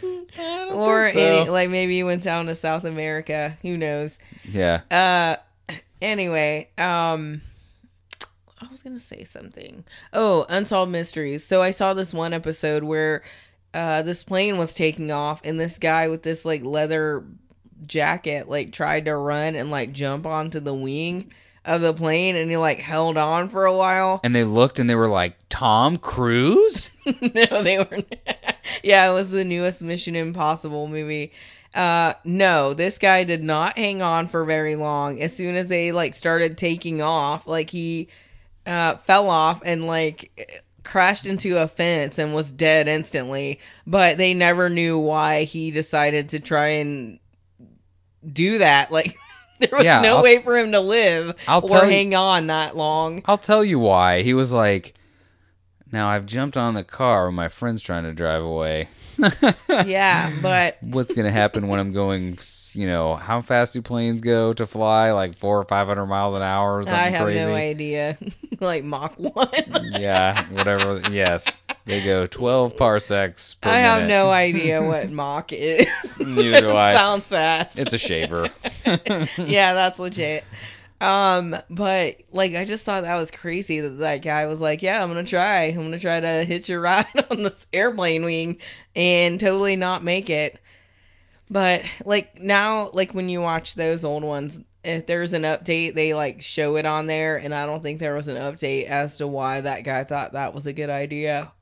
or 0.38 1.04
any 1.04 1.48
like 1.48 1.70
maybe 1.70 1.94
he 1.94 2.04
went 2.04 2.22
down 2.22 2.46
to 2.46 2.54
South 2.54 2.84
America. 2.84 3.56
Who 3.62 3.76
knows? 3.76 4.18
yeah. 4.44 4.80
Uh 4.90 5.36
anyway, 6.00 6.68
um 6.78 7.42
I 8.60 8.66
was 8.70 8.82
gonna 8.82 8.98
say 8.98 9.24
something. 9.24 9.84
Oh, 10.12 10.46
Unsolved 10.48 10.90
Mysteries. 10.92 11.46
So 11.46 11.62
I 11.62 11.70
saw 11.70 11.94
this 11.94 12.12
one 12.12 12.32
episode 12.32 12.82
where 12.82 13.22
uh 13.74 14.02
this 14.02 14.24
plane 14.24 14.56
was 14.56 14.74
taking 14.74 15.10
off 15.10 15.40
and 15.44 15.58
this 15.60 15.78
guy 15.78 16.08
with 16.08 16.22
this 16.22 16.44
like 16.44 16.64
leather 16.64 17.24
jacket 17.86 18.48
like 18.48 18.72
tried 18.72 19.04
to 19.04 19.14
run 19.14 19.54
and 19.54 19.70
like 19.70 19.92
jump 19.92 20.26
onto 20.26 20.58
the 20.58 20.74
wing 20.74 21.30
of 21.64 21.80
the 21.80 21.92
plane 21.94 22.34
and 22.34 22.50
he 22.50 22.56
like 22.56 22.78
held 22.78 23.16
on 23.16 23.48
for 23.48 23.66
a 23.66 23.76
while. 23.76 24.20
And 24.24 24.34
they 24.34 24.44
looked 24.44 24.78
and 24.78 24.88
they 24.88 24.94
were 24.94 25.08
like, 25.08 25.36
Tom 25.48 25.98
Cruise? 25.98 26.90
no, 27.06 27.62
they 27.62 27.78
were. 27.78 28.02
Yeah, 28.82 29.10
it 29.10 29.14
was 29.14 29.30
the 29.30 29.44
newest 29.44 29.82
Mission 29.82 30.16
Impossible 30.16 30.88
movie. 30.88 31.32
Uh, 31.74 32.14
no, 32.24 32.72
this 32.74 32.98
guy 32.98 33.24
did 33.24 33.42
not 33.44 33.76
hang 33.76 34.00
on 34.02 34.26
for 34.26 34.44
very 34.44 34.74
long. 34.76 35.20
As 35.20 35.34
soon 35.36 35.54
as 35.54 35.68
they 35.68 35.92
like 35.92 36.14
started 36.14 36.56
taking 36.58 37.02
off, 37.02 37.46
like 37.46 37.70
he 37.70 38.08
uh, 38.66 38.96
fell 38.96 39.28
off 39.30 39.60
and 39.64 39.86
like 39.86 40.30
crashed 40.82 41.26
into 41.26 41.60
a 41.62 41.68
fence 41.68 42.18
and 42.18 42.34
was 42.34 42.50
dead 42.50 42.88
instantly. 42.88 43.60
But 43.86 44.16
they 44.16 44.32
never 44.34 44.70
knew 44.70 44.98
why 44.98 45.44
he 45.44 45.70
decided 45.70 46.30
to 46.30 46.40
try 46.40 46.68
and 46.68 47.18
do 48.30 48.58
that. 48.58 48.90
Like 48.98 49.14
there 49.60 49.70
was 49.72 49.84
Yeah, 49.84 50.00
no 50.02 50.16
I'll- 50.18 50.22
way 50.22 50.40
for 50.40 50.56
him 50.56 50.70
to 50.72 50.80
live 50.80 51.34
I'll 51.48 51.64
or 51.64 51.68
tell 51.68 51.84
you- 51.84 51.90
hang 51.90 52.14
on 52.14 52.46
that 52.46 52.76
long. 52.76 53.22
I'll 53.26 53.36
tell 53.38 53.64
you 53.64 53.78
why. 53.80 54.22
He 54.22 54.32
was 54.32 54.52
like, 54.52 54.94
now 55.92 56.08
I've 56.08 56.26
jumped 56.26 56.56
on 56.56 56.74
the 56.74 56.84
car 56.84 57.26
when 57.26 57.34
my 57.34 57.48
friend's 57.48 57.82
trying 57.82 58.04
to 58.04 58.12
drive 58.12 58.42
away. 58.42 58.88
yeah, 59.68 60.32
but 60.42 60.78
What's 60.82 61.14
going 61.14 61.24
to 61.24 61.32
happen 61.32 61.68
when 61.68 61.80
I'm 61.80 61.92
going, 61.92 62.38
you 62.72 62.86
know, 62.86 63.16
how 63.16 63.40
fast 63.40 63.72
do 63.72 63.82
planes 63.82 64.20
go 64.20 64.52
to 64.52 64.66
fly? 64.66 65.12
Like 65.12 65.38
four 65.38 65.58
or 65.58 65.64
500 65.64 66.06
miles 66.06 66.34
an 66.34 66.42
hour 66.42 66.78
or 66.78 66.84
something 66.84 67.00
I 67.00 67.10
have 67.10 67.24
crazy? 67.24 67.44
no 67.44 67.54
idea. 67.54 68.18
like 68.60 68.84
Mach 68.84 69.14
1. 69.18 69.32
yeah, 69.98 70.44
whatever. 70.50 71.00
yes. 71.10 71.58
They 71.84 72.04
go 72.04 72.26
12 72.26 72.76
parsecs 72.76 73.54
per 73.54 73.70
I 73.70 73.74
have 73.74 74.08
no 74.08 74.30
idea 74.30 74.82
what 74.82 75.10
Mach 75.10 75.52
is. 75.52 76.20
Neither 76.20 76.60
do 76.60 76.70
I. 76.70 76.94
Sounds 76.94 77.28
fast. 77.28 77.78
It's 77.78 77.92
a 77.94 77.98
shaver. 77.98 78.48
yeah, 79.38 79.72
that's 79.72 79.98
legit. 79.98 80.44
Um, 81.00 81.54
but 81.70 82.16
like 82.32 82.54
I 82.54 82.64
just 82.64 82.84
thought 82.84 83.02
that 83.02 83.16
was 83.16 83.30
crazy 83.30 83.80
that 83.80 83.98
that 83.98 84.22
guy 84.22 84.46
was 84.46 84.60
like, 84.60 84.82
"Yeah, 84.82 85.02
I'm 85.02 85.08
gonna 85.08 85.24
try. 85.24 85.64
I'm 85.64 85.76
gonna 85.76 85.98
try 85.98 86.18
to 86.18 86.44
hitch 86.44 86.68
a 86.70 86.80
ride 86.80 87.06
on 87.30 87.42
this 87.42 87.66
airplane 87.72 88.24
wing 88.24 88.58
and 88.96 89.38
totally 89.38 89.76
not 89.76 90.02
make 90.02 90.28
it." 90.28 90.60
But 91.50 91.82
like 92.04 92.40
now, 92.40 92.90
like 92.92 93.14
when 93.14 93.28
you 93.28 93.40
watch 93.40 93.74
those 93.74 94.04
old 94.04 94.24
ones, 94.24 94.60
if 94.84 95.06
there's 95.06 95.32
an 95.32 95.42
update, 95.42 95.94
they 95.94 96.14
like 96.14 96.40
show 96.42 96.76
it 96.76 96.84
on 96.84 97.06
there, 97.06 97.36
and 97.36 97.54
I 97.54 97.64
don't 97.64 97.82
think 97.82 98.00
there 98.00 98.14
was 98.14 98.28
an 98.28 98.36
update 98.36 98.86
as 98.86 99.18
to 99.18 99.26
why 99.26 99.60
that 99.60 99.84
guy 99.84 100.04
thought 100.04 100.32
that 100.32 100.54
was 100.54 100.66
a 100.66 100.72
good 100.72 100.90
idea. 100.90 101.52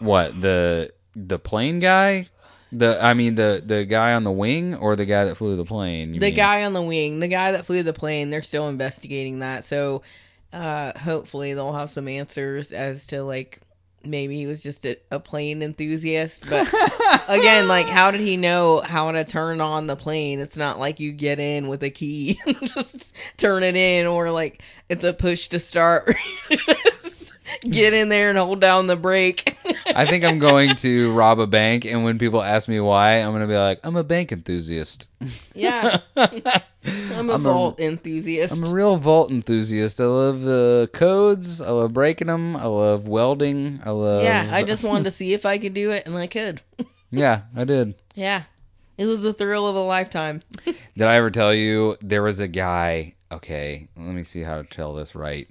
what, 0.00 0.38
the 0.40 0.92
the 1.16 1.38
plane 1.38 1.78
guy? 1.78 2.26
The 2.72 2.98
I 3.04 3.12
mean 3.12 3.34
the 3.34 3.62
the 3.64 3.84
guy 3.84 4.14
on 4.14 4.24
the 4.24 4.32
wing 4.32 4.74
or 4.74 4.96
the 4.96 5.04
guy 5.04 5.26
that 5.26 5.36
flew 5.36 5.56
the 5.56 5.64
plane? 5.64 6.12
the 6.12 6.18
mean? 6.18 6.34
guy 6.34 6.64
on 6.64 6.72
the 6.72 6.82
wing, 6.82 7.20
the 7.20 7.28
guy 7.28 7.52
that 7.52 7.66
flew 7.66 7.82
the 7.82 7.92
plane, 7.92 8.30
they're 8.30 8.42
still 8.42 8.68
investigating 8.68 9.40
that. 9.40 9.64
So 9.64 10.02
uh 10.52 10.98
hopefully 10.98 11.52
they'll 11.54 11.74
have 11.74 11.90
some 11.90 12.08
answers 12.08 12.72
as 12.72 13.06
to 13.08 13.22
like 13.24 13.60
maybe 14.04 14.36
he 14.36 14.46
was 14.46 14.62
just 14.62 14.86
a, 14.86 14.96
a 15.10 15.20
plane 15.20 15.62
enthusiast. 15.62 16.48
But 16.48 16.66
again, 17.28 17.68
like 17.68 17.86
how 17.86 18.10
did 18.10 18.20
he 18.20 18.36
know 18.36 18.80
how 18.80 19.12
to 19.12 19.24
turn 19.24 19.60
on 19.60 19.86
the 19.86 19.96
plane? 19.96 20.40
It's 20.40 20.56
not 20.56 20.78
like 20.78 20.98
you 20.98 21.12
get 21.12 21.40
in 21.40 21.68
with 21.68 21.82
a 21.82 21.90
key 21.90 22.40
and 22.46 22.58
just 22.60 23.14
turn 23.36 23.62
it 23.62 23.76
in 23.76 24.06
or 24.06 24.30
like 24.30 24.62
it's 24.88 25.04
a 25.04 25.12
push 25.12 25.48
to 25.48 25.58
start. 25.58 26.14
Get 27.62 27.92
in 27.92 28.08
there 28.08 28.28
and 28.30 28.38
hold 28.38 28.60
down 28.60 28.86
the 28.86 28.96
brake. 28.96 29.56
I 29.86 30.06
think 30.06 30.24
I'm 30.24 30.38
going 30.38 30.76
to 30.76 31.12
rob 31.12 31.38
a 31.40 31.46
bank, 31.46 31.84
and 31.84 32.04
when 32.04 32.18
people 32.18 32.42
ask 32.42 32.68
me 32.68 32.78
why, 32.80 33.14
I'm 33.18 33.30
going 33.30 33.42
to 33.42 33.46
be 33.48 33.56
like, 33.56 33.80
I'm 33.84 33.96
a 33.96 34.04
bank 34.04 34.32
enthusiast. 34.32 35.08
yeah. 35.54 35.98
I'm 36.16 36.42
a 36.44 36.62
I'm 37.16 37.30
a- 37.30 37.38
vault 37.38 37.80
enthusiast. 37.80 38.52
I'm 38.52 38.64
a 38.64 38.70
real 38.72 38.96
vault 38.96 39.30
enthusiast. 39.30 40.00
I 40.00 40.04
love 40.06 40.42
the 40.42 40.88
codes. 40.92 41.60
I 41.60 41.70
love 41.70 41.92
breaking 41.92 42.26
them. 42.28 42.56
I 42.56 42.66
love 42.66 43.06
welding. 43.08 43.80
I 43.84 43.90
love. 43.90 44.22
yeah, 44.24 44.48
I 44.52 44.62
just 44.64 44.84
wanted 44.84 45.04
to 45.04 45.10
see 45.10 45.32
if 45.34 45.44
I 45.46 45.58
could 45.58 45.74
do 45.74 45.90
it 45.90 46.06
and 46.06 46.16
I 46.16 46.26
could. 46.26 46.60
Yeah, 47.14 47.42
I 47.54 47.64
did. 47.64 47.94
Yeah. 48.14 48.44
It 48.96 49.04
was 49.04 49.20
the 49.20 49.34
thrill 49.34 49.66
of 49.66 49.76
a 49.76 49.80
lifetime. 49.80 50.40
Did 50.64 51.06
I 51.06 51.16
ever 51.16 51.30
tell 51.30 51.52
you 51.52 51.98
there 52.00 52.22
was 52.22 52.40
a 52.40 52.48
guy? 52.48 53.16
Okay, 53.30 53.88
let 53.98 54.14
me 54.14 54.24
see 54.24 54.40
how 54.42 54.62
to 54.62 54.64
tell 54.66 54.94
this 54.94 55.14
right. 55.14 55.46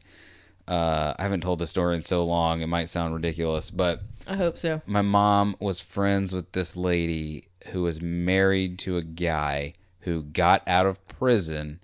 Uh, 0.68 1.14
I 1.18 1.24
haven't 1.24 1.42
told 1.42 1.60
the 1.60 1.68
story 1.68 1.96
in 1.96 2.02
so 2.02 2.24
long. 2.24 2.62
It 2.62 2.68
might 2.68 2.90
sound 2.90 3.14
ridiculous, 3.14 3.70
but 3.70 4.02
I 4.28 4.36
hope 4.36 4.58
so. 4.58 4.82
my 4.86 5.02
mom 5.02 5.56
was 5.60 5.82
friends 5.82 6.34
with 6.34 6.52
this 6.52 6.76
lady 6.78 7.46
who 7.68 7.84
was 7.84 8.02
married 8.02 8.80
to 8.80 8.98
a 8.98 9.02
guy 9.02 9.74
who 10.02 10.24
got 10.24 10.68
out 10.68 10.86
of 10.86 11.06
prison 11.08 11.80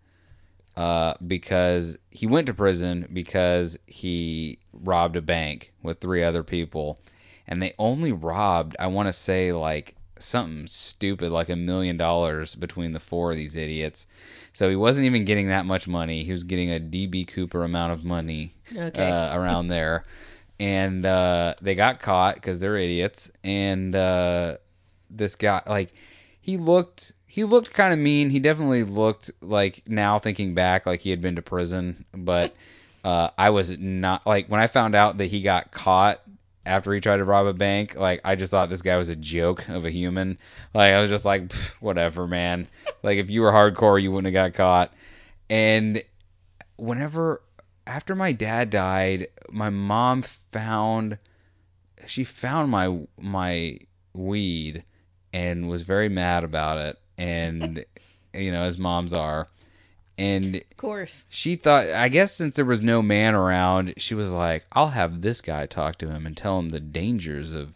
uh, 0.76 1.16
because 1.26 1.98
he 2.12 2.28
went 2.28 2.48
to 2.48 2.54
prison 2.54 3.08
because 3.12 3.78
he 3.88 4.60
robbed 4.74 5.16
a 5.16 5.22
bank 5.22 5.74
with 5.82 6.00
three 6.00 6.24
other 6.24 6.44
people, 6.44 7.00
and 7.48 7.62
they 7.62 7.74
only 7.80 8.12
robbed 8.12 8.76
I 8.80 8.88
want 8.88 9.08
to 9.08 9.14
say 9.14 9.52
like 9.52 9.96
something 10.20 10.68
stupid 10.68 11.32
like 11.32 11.50
a 11.50 11.56
million 11.56 11.98
dollars 11.98 12.56
between 12.56 12.94
the 12.94 13.00
four 13.00 13.32
of 13.32 13.38
these 13.38 13.56
idiots. 13.56 14.08
So 14.58 14.72
he 14.72 14.76
wasn't 14.76 15.06
even 15.06 15.24
getting 15.24 15.50
that 15.50 15.68
much 15.68 15.88
money. 15.88 16.24
He 16.24 16.32
was 16.32 16.42
getting 16.42 16.72
a 16.72 16.80
DB 16.80 17.28
Cooper 17.28 17.64
amount 17.64 17.94
of 17.94 18.04
money 18.04 18.56
Okay. 18.76 19.08
uh, 19.08 19.38
around 19.38 19.68
there, 19.78 20.04
and 20.60 21.06
uh, 21.06 21.54
they 21.62 21.76
got 21.76 22.00
caught 22.02 22.34
because 22.34 22.60
they're 22.60 22.76
idiots. 22.76 23.30
And 23.44 23.96
uh, 23.96 24.58
this 25.12 25.36
guy, 25.36 25.62
like, 25.68 25.94
he 26.42 26.58
looked 26.58 27.14
he 27.28 27.44
looked 27.44 27.72
kind 27.72 27.94
of 27.94 28.00
mean. 28.00 28.32
He 28.32 28.40
definitely 28.40 28.82
looked 28.82 29.30
like 29.42 29.84
now 29.86 30.18
thinking 30.18 30.56
back, 30.56 30.88
like 30.88 31.02
he 31.02 31.12
had 31.12 31.22
been 31.22 31.36
to 31.36 31.44
prison. 31.44 32.06
But 32.12 32.56
uh, 33.04 33.30
I 33.38 33.52
was 33.52 33.78
not 33.78 34.26
like 34.26 34.48
when 34.48 34.60
I 34.60 34.66
found 34.66 34.96
out 34.96 35.20
that 35.20 35.26
he 35.26 35.44
got 35.44 35.70
caught 35.70 36.20
after 36.68 36.94
he 36.94 37.00
tried 37.00 37.18
to 37.18 37.24
rob 37.24 37.48
a 37.48 37.54
bank. 37.54 37.96
Like 37.96 38.22
I 38.24 38.36
just 38.36 38.52
thought 38.52 38.70
this 38.70 38.82
guy 38.82 38.98
was 38.98 39.10
a 39.10 39.16
joke 39.16 39.68
of 39.70 39.86
a 39.86 39.90
human. 39.92 40.38
Like 40.74 40.94
I 40.94 41.02
was 41.02 41.10
just 41.10 41.26
like, 41.26 41.52
whatever, 41.80 42.28
man. 42.28 42.68
like 43.04 43.18
if 43.18 43.30
you 43.30 43.42
were 43.42 43.52
hardcore, 43.52 44.02
you 44.02 44.12
wouldn't 44.12 44.34
have 44.34 44.54
got 44.54 44.58
caught. 44.58 44.94
And 45.50 46.04
whenever 46.76 47.42
after 47.88 48.16
my 48.16 48.34
dad 48.34 48.70
died, 48.70 49.28
my 49.50 49.70
mom 49.70 50.22
found 50.22 51.18
she 52.06 52.24
found 52.24 52.70
my 52.70 53.00
my 53.20 53.80
weed 54.14 54.84
and 55.34 55.70
was 55.70 55.82
very 55.82 56.10
mad 56.10 56.44
about 56.44 56.78
it 56.78 56.98
and 57.18 57.86
you 58.34 58.52
know 58.52 58.64
as 58.64 58.78
moms 58.78 59.14
are 59.14 59.48
and 60.18 60.56
Of 60.56 60.78
course. 60.78 61.26
she 61.30 61.56
thought 61.56 61.90
I 61.90 62.10
guess 62.10 62.34
since 62.34 62.56
there 62.56 62.66
was 62.66 62.82
no 62.82 63.02
man 63.02 63.36
around, 63.36 63.94
she 63.98 64.16
was 64.16 64.32
like, 64.32 64.66
"I'll 64.74 64.90
have 64.90 65.22
this 65.22 65.42
guy 65.42 65.66
talk 65.66 65.98
to 66.00 66.10
him 66.10 66.26
and 66.26 66.36
tell 66.36 66.60
him 66.60 66.70
the 66.70 66.80
dangers 66.80 67.54
of 67.54 67.76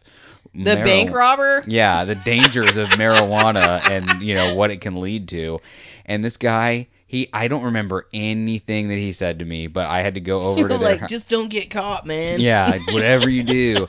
The 0.53 0.75
marijuana." 0.75 0.83
bank 0.83 1.11
robber? 1.11 1.63
Yeah, 1.67 2.05
the 2.05 2.15
dangers 2.15 2.77
of 2.77 2.89
marijuana 3.01 3.87
and 3.89 4.21
you 4.21 4.33
know 4.33 4.55
what 4.55 4.71
it 4.71 4.81
can 4.81 4.95
lead 4.95 5.27
to. 5.29 5.59
And 6.05 6.23
this 6.23 6.37
guy, 6.37 6.87
he 7.07 7.29
I 7.33 7.47
don't 7.47 7.63
remember 7.63 8.07
anything 8.13 8.87
that 8.89 8.97
he 8.97 9.11
said 9.11 9.39
to 9.39 9.45
me, 9.45 9.67
but 9.67 9.87
I 9.87 10.01
had 10.01 10.15
to 10.15 10.19
go 10.21 10.39
over 10.39 10.67
to 10.67 10.77
their 10.77 10.97
like, 10.97 11.07
just 11.07 11.29
don't 11.29 11.49
get 11.49 11.69
caught, 11.69 12.05
man. 12.05 12.39
yeah, 12.39 12.77
whatever 12.91 13.29
you 13.29 13.43
do. 13.59 13.87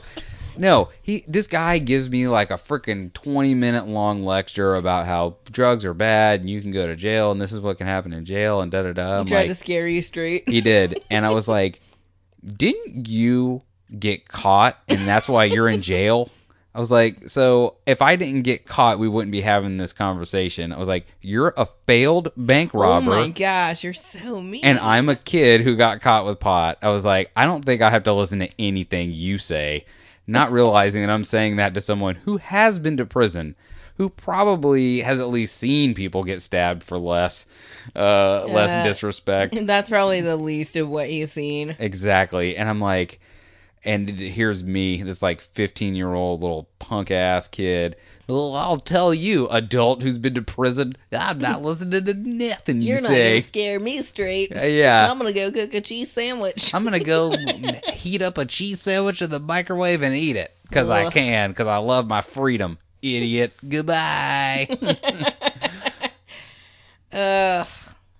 No, 0.57 0.89
he 1.01 1.23
this 1.27 1.47
guy 1.47 1.79
gives 1.79 2.09
me 2.09 2.27
like 2.27 2.51
a 2.51 2.55
freaking 2.55 3.13
20 3.13 3.55
minute 3.55 3.87
long 3.87 4.23
lecture 4.23 4.75
about 4.75 5.05
how 5.05 5.37
drugs 5.51 5.85
are 5.85 5.93
bad 5.93 6.41
and 6.41 6.49
you 6.49 6.61
can 6.61 6.71
go 6.71 6.87
to 6.87 6.95
jail 6.95 7.31
and 7.31 7.41
this 7.41 7.51
is 7.51 7.59
what 7.59 7.77
can 7.77 7.87
happen 7.87 8.13
in 8.13 8.25
jail 8.25 8.61
and 8.61 8.71
da 8.71 8.83
da 8.83 8.93
da. 8.93 9.23
He 9.23 9.29
tried 9.29 9.39
like, 9.39 9.49
to 9.49 9.55
scare 9.55 9.87
you 9.87 10.01
straight. 10.01 10.47
he 10.47 10.61
did. 10.61 11.03
And 11.09 11.25
I 11.25 11.31
was 11.31 11.47
like, 11.47 11.81
didn't 12.45 13.07
you 13.07 13.61
get 13.97 14.27
caught 14.27 14.77
and 14.87 15.07
that's 15.07 15.27
why 15.27 15.45
you're 15.45 15.69
in 15.69 15.81
jail? 15.81 16.29
I 16.75 16.79
was 16.79 16.89
like, 16.89 17.29
so 17.29 17.75
if 17.85 18.01
I 18.01 18.15
didn't 18.15 18.41
get 18.41 18.65
caught, 18.65 18.97
we 18.97 19.07
wouldn't 19.07 19.31
be 19.31 19.41
having 19.41 19.77
this 19.77 19.93
conversation. 19.93 20.73
I 20.73 20.79
was 20.79 20.87
like, 20.87 21.05
you're 21.21 21.53
a 21.55 21.67
failed 21.85 22.31
bank 22.35 22.73
robber. 22.73 23.11
Oh 23.11 23.15
my 23.15 23.29
gosh, 23.29 23.83
you're 23.83 23.93
so 23.93 24.41
mean. 24.41 24.61
and 24.63 24.79
I'm 24.79 25.07
a 25.07 25.15
kid 25.15 25.61
who 25.61 25.75
got 25.75 26.01
caught 26.01 26.25
with 26.25 26.39
pot. 26.39 26.79
I 26.81 26.89
was 26.89 27.05
like, 27.05 27.31
I 27.35 27.45
don't 27.45 27.63
think 27.63 27.83
I 27.83 27.91
have 27.91 28.05
to 28.05 28.13
listen 28.13 28.39
to 28.39 28.49
anything 28.57 29.11
you 29.11 29.37
say, 29.37 29.85
not 30.27 30.51
realizing 30.51 31.01
that 31.01 31.09
I'm 31.09 31.23
saying 31.23 31.55
that 31.57 31.73
to 31.73 31.81
someone 31.81 32.15
who 32.15 32.37
has 32.37 32.79
been 32.79 32.97
to 32.97 33.05
prison, 33.05 33.55
who 33.97 34.09
probably 34.09 35.01
has 35.01 35.19
at 35.19 35.29
least 35.29 35.55
seen 35.57 35.93
people 35.93 36.23
get 36.23 36.41
stabbed 36.41 36.83
for 36.83 36.97
less, 36.97 37.45
uh, 37.95 38.45
less 38.45 38.71
Uh, 38.71 38.83
disrespect. 38.87 39.55
That's 39.67 39.89
probably 39.89 40.21
the 40.21 40.35
least 40.37 40.75
of 40.75 40.89
what 40.89 41.09
he's 41.09 41.31
seen. 41.31 41.75
Exactly. 41.79 42.55
And 42.57 42.67
I'm 42.69 42.81
like, 42.81 43.19
and 43.85 44.09
here's 44.09 44.63
me, 44.63 45.03
this 45.03 45.21
like 45.21 45.41
15 45.41 45.95
year 45.95 46.13
old 46.13 46.41
little 46.41 46.69
punk 46.79 47.11
ass 47.11 47.47
kid. 47.47 47.95
Well, 48.27 48.55
I'll 48.55 48.77
tell 48.77 49.13
you, 49.13 49.49
adult 49.49 50.01
who's 50.01 50.17
been 50.17 50.35
to 50.35 50.41
prison, 50.41 50.95
I'm 51.11 51.39
not 51.39 51.61
listening 51.63 52.05
to 52.05 52.13
nothing 52.13 52.81
you 52.81 52.93
You're 52.93 53.01
not 53.01 53.09
gonna 53.09 53.41
scare 53.41 53.79
me 53.79 54.01
straight. 54.01 54.55
Uh, 54.55 54.61
yeah. 54.61 55.09
I'm 55.09 55.17
gonna 55.17 55.33
go 55.33 55.51
cook 55.51 55.73
a 55.73 55.81
cheese 55.81 56.11
sandwich. 56.11 56.73
I'm 56.73 56.83
gonna 56.83 56.99
go 56.99 57.35
heat 57.91 58.21
up 58.21 58.37
a 58.37 58.45
cheese 58.45 58.81
sandwich 58.81 59.21
in 59.21 59.29
the 59.29 59.39
microwave 59.39 60.01
and 60.01 60.15
eat 60.15 60.37
it 60.37 60.55
because 60.63 60.89
I 60.89 61.09
can 61.09 61.51
because 61.51 61.67
I 61.67 61.77
love 61.77 62.07
my 62.07 62.21
freedom. 62.21 62.77
Idiot. 63.01 63.53
Goodbye. 63.67 64.69
Ugh. 67.11 67.67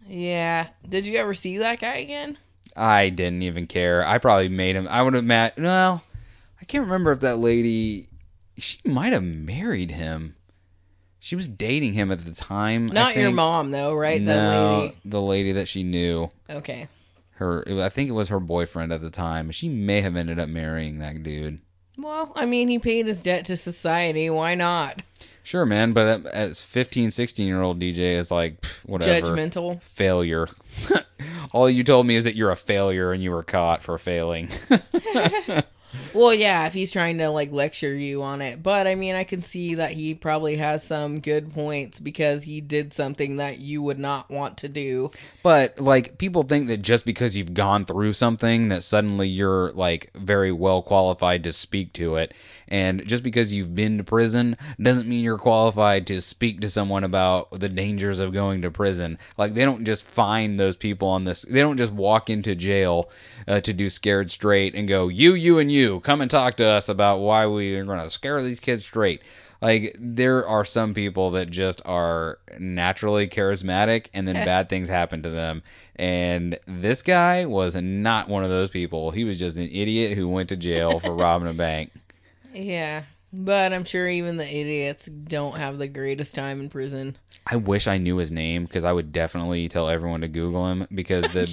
Yeah. 0.07 0.67
Did 0.87 1.05
you 1.05 1.17
ever 1.17 1.33
see 1.33 1.59
that 1.59 1.79
guy 1.79 1.95
again? 1.95 2.37
I 2.75 3.09
didn't 3.09 3.43
even 3.43 3.67
care. 3.67 4.05
I 4.05 4.17
probably 4.17 4.49
made 4.49 4.75
him. 4.75 4.87
I 4.89 5.01
would 5.01 5.13
have 5.13 5.23
met. 5.23 5.57
Well, 5.57 6.03
I 6.61 6.65
can't 6.65 6.85
remember 6.85 7.11
if 7.11 7.19
that 7.21 7.37
lady. 7.37 8.07
She 8.57 8.77
might 8.85 9.13
have 9.13 9.23
married 9.23 9.91
him. 9.91 10.35
She 11.19 11.35
was 11.35 11.47
dating 11.47 11.93
him 11.93 12.11
at 12.11 12.25
the 12.25 12.33
time. 12.33 12.89
I 12.91 12.93
Not 12.93 13.15
your 13.15 13.31
mom 13.31 13.71
though, 13.71 13.93
right? 13.93 14.21
No, 14.21 14.33
That 14.35 14.77
lady. 14.81 14.95
the 15.05 15.21
lady 15.21 15.51
that 15.53 15.67
she 15.67 15.83
knew. 15.83 16.31
Okay. 16.49 16.87
Her, 17.37 17.63
I 17.81 17.89
think 17.89 18.09
it 18.09 18.13
was 18.13 18.29
her 18.29 18.39
boyfriend 18.39 18.91
at 18.93 19.01
the 19.01 19.09
time. 19.09 19.49
She 19.51 19.69
may 19.69 20.01
have 20.01 20.15
ended 20.15 20.37
up 20.37 20.49
marrying 20.49 20.99
that 20.99 21.23
dude. 21.23 21.61
Well, 21.97 22.31
I 22.35 22.45
mean, 22.45 22.67
he 22.67 22.77
paid 22.79 23.07
his 23.07 23.23
debt 23.23 23.45
to 23.45 23.57
society. 23.57 24.29
Why 24.29 24.55
not? 24.55 25.01
Sure, 25.43 25.65
man, 25.65 25.91
but 25.91 26.25
uh, 26.25 26.29
as 26.29 26.63
15, 26.63 27.11
16 27.11 27.45
year 27.45 27.61
old 27.61 27.79
DJ 27.79 28.15
is 28.15 28.31
like, 28.31 28.65
whatever. 28.85 29.27
Judgmental. 29.27 29.81
Failure. 29.83 30.47
All 31.53 31.69
you 31.69 31.83
told 31.83 32.07
me 32.07 32.15
is 32.15 32.23
that 32.23 32.35
you're 32.35 32.49
a 32.51 32.55
failure 32.55 33.11
and 33.11 33.21
you 33.21 33.31
were 33.31 33.43
caught 33.43 33.83
for 33.83 33.97
failing. 33.97 34.49
Well, 36.13 36.33
yeah, 36.33 36.65
if 36.67 36.73
he's 36.73 36.91
trying 36.91 37.17
to 37.19 37.29
like 37.29 37.51
lecture 37.51 37.93
you 37.93 38.23
on 38.23 38.41
it. 38.41 38.61
But 38.61 38.87
I 38.87 38.95
mean, 38.95 39.15
I 39.15 39.23
can 39.23 39.41
see 39.41 39.75
that 39.75 39.91
he 39.91 40.13
probably 40.13 40.57
has 40.57 40.83
some 40.83 41.19
good 41.19 41.53
points 41.53 41.99
because 41.99 42.43
he 42.43 42.61
did 42.61 42.93
something 42.93 43.37
that 43.37 43.59
you 43.59 43.81
would 43.81 43.99
not 43.99 44.29
want 44.29 44.57
to 44.59 44.69
do. 44.69 45.11
but 45.43 45.79
like 45.79 46.17
people 46.17 46.43
think 46.43 46.67
that 46.67 46.81
just 46.81 47.05
because 47.05 47.35
you've 47.35 47.53
gone 47.53 47.85
through 47.85 48.13
something 48.13 48.69
that 48.69 48.83
suddenly 48.83 49.27
you're 49.27 49.71
like 49.73 50.11
very 50.15 50.51
well 50.51 50.81
qualified 50.81 51.43
to 51.43 51.53
speak 51.53 51.93
to 51.93 52.15
it. 52.15 52.33
And 52.67 53.05
just 53.05 53.23
because 53.23 53.53
you've 53.53 53.75
been 53.75 53.97
to 53.97 54.03
prison 54.03 54.57
doesn't 54.81 55.07
mean 55.07 55.23
you're 55.23 55.37
qualified 55.37 56.07
to 56.07 56.21
speak 56.21 56.61
to 56.61 56.69
someone 56.69 57.03
about 57.03 57.59
the 57.59 57.69
dangers 57.69 58.19
of 58.19 58.33
going 58.33 58.61
to 58.61 58.71
prison. 58.71 59.17
Like 59.37 59.53
they 59.53 59.65
don't 59.65 59.85
just 59.85 60.05
find 60.05 60.59
those 60.59 60.75
people 60.75 61.07
on 61.07 61.23
this 61.25 61.43
they 61.43 61.59
don't 61.59 61.77
just 61.77 61.91
walk 61.93 62.29
into 62.29 62.55
jail 62.55 63.09
uh, 63.47 63.59
to 63.61 63.73
do 63.73 63.89
scared 63.89 64.31
straight 64.31 64.73
and 64.75 64.87
go, 64.87 65.07
"You, 65.07 65.33
you 65.33 65.59
and 65.59 65.71
you, 65.71 65.82
come 66.01 66.21
and 66.21 66.29
talk 66.29 66.55
to 66.55 66.65
us 66.65 66.89
about 66.89 67.19
why 67.19 67.47
we 67.47 67.75
are 67.75 67.85
going 67.85 67.99
to 67.99 68.09
scare 68.09 68.41
these 68.41 68.59
kids 68.59 68.85
straight." 68.85 69.21
Like 69.63 69.95
there 69.97 70.45
are 70.45 70.65
some 70.65 70.93
people 70.93 71.31
that 71.31 71.49
just 71.49 71.81
are 71.85 72.37
naturally 72.59 73.29
charismatic 73.29 74.07
and 74.13 74.27
then 74.27 74.35
bad 74.45 74.67
things 74.67 74.89
happen 74.89 75.23
to 75.23 75.29
them. 75.29 75.63
And 75.95 76.59
this 76.67 77.01
guy 77.01 77.45
was 77.45 77.73
not 77.73 78.27
one 78.27 78.43
of 78.43 78.49
those 78.49 78.69
people. 78.69 79.11
He 79.11 79.23
was 79.23 79.39
just 79.39 79.55
an 79.55 79.69
idiot 79.71 80.17
who 80.17 80.27
went 80.27 80.49
to 80.49 80.57
jail 80.57 80.99
for 80.99 81.13
robbing 81.15 81.47
a 81.47 81.53
bank. 81.53 81.91
Yeah. 82.53 83.03
But 83.31 83.71
I'm 83.71 83.85
sure 83.85 84.07
even 84.07 84.35
the 84.35 84.47
idiots 84.47 85.05
don't 85.05 85.55
have 85.55 85.77
the 85.77 85.87
greatest 85.87 86.35
time 86.35 86.59
in 86.59 86.69
prison. 86.69 87.15
I 87.47 87.55
wish 87.55 87.87
I 87.87 87.97
knew 87.97 88.17
his 88.17 88.31
name 88.31 88.65
because 88.65 88.83
I 88.83 88.91
would 88.91 89.13
definitely 89.13 89.69
tell 89.69 89.87
everyone 89.87 90.21
to 90.21 90.27
Google 90.27 90.67
him 90.67 90.87
because 90.93 91.23
the 91.33 91.45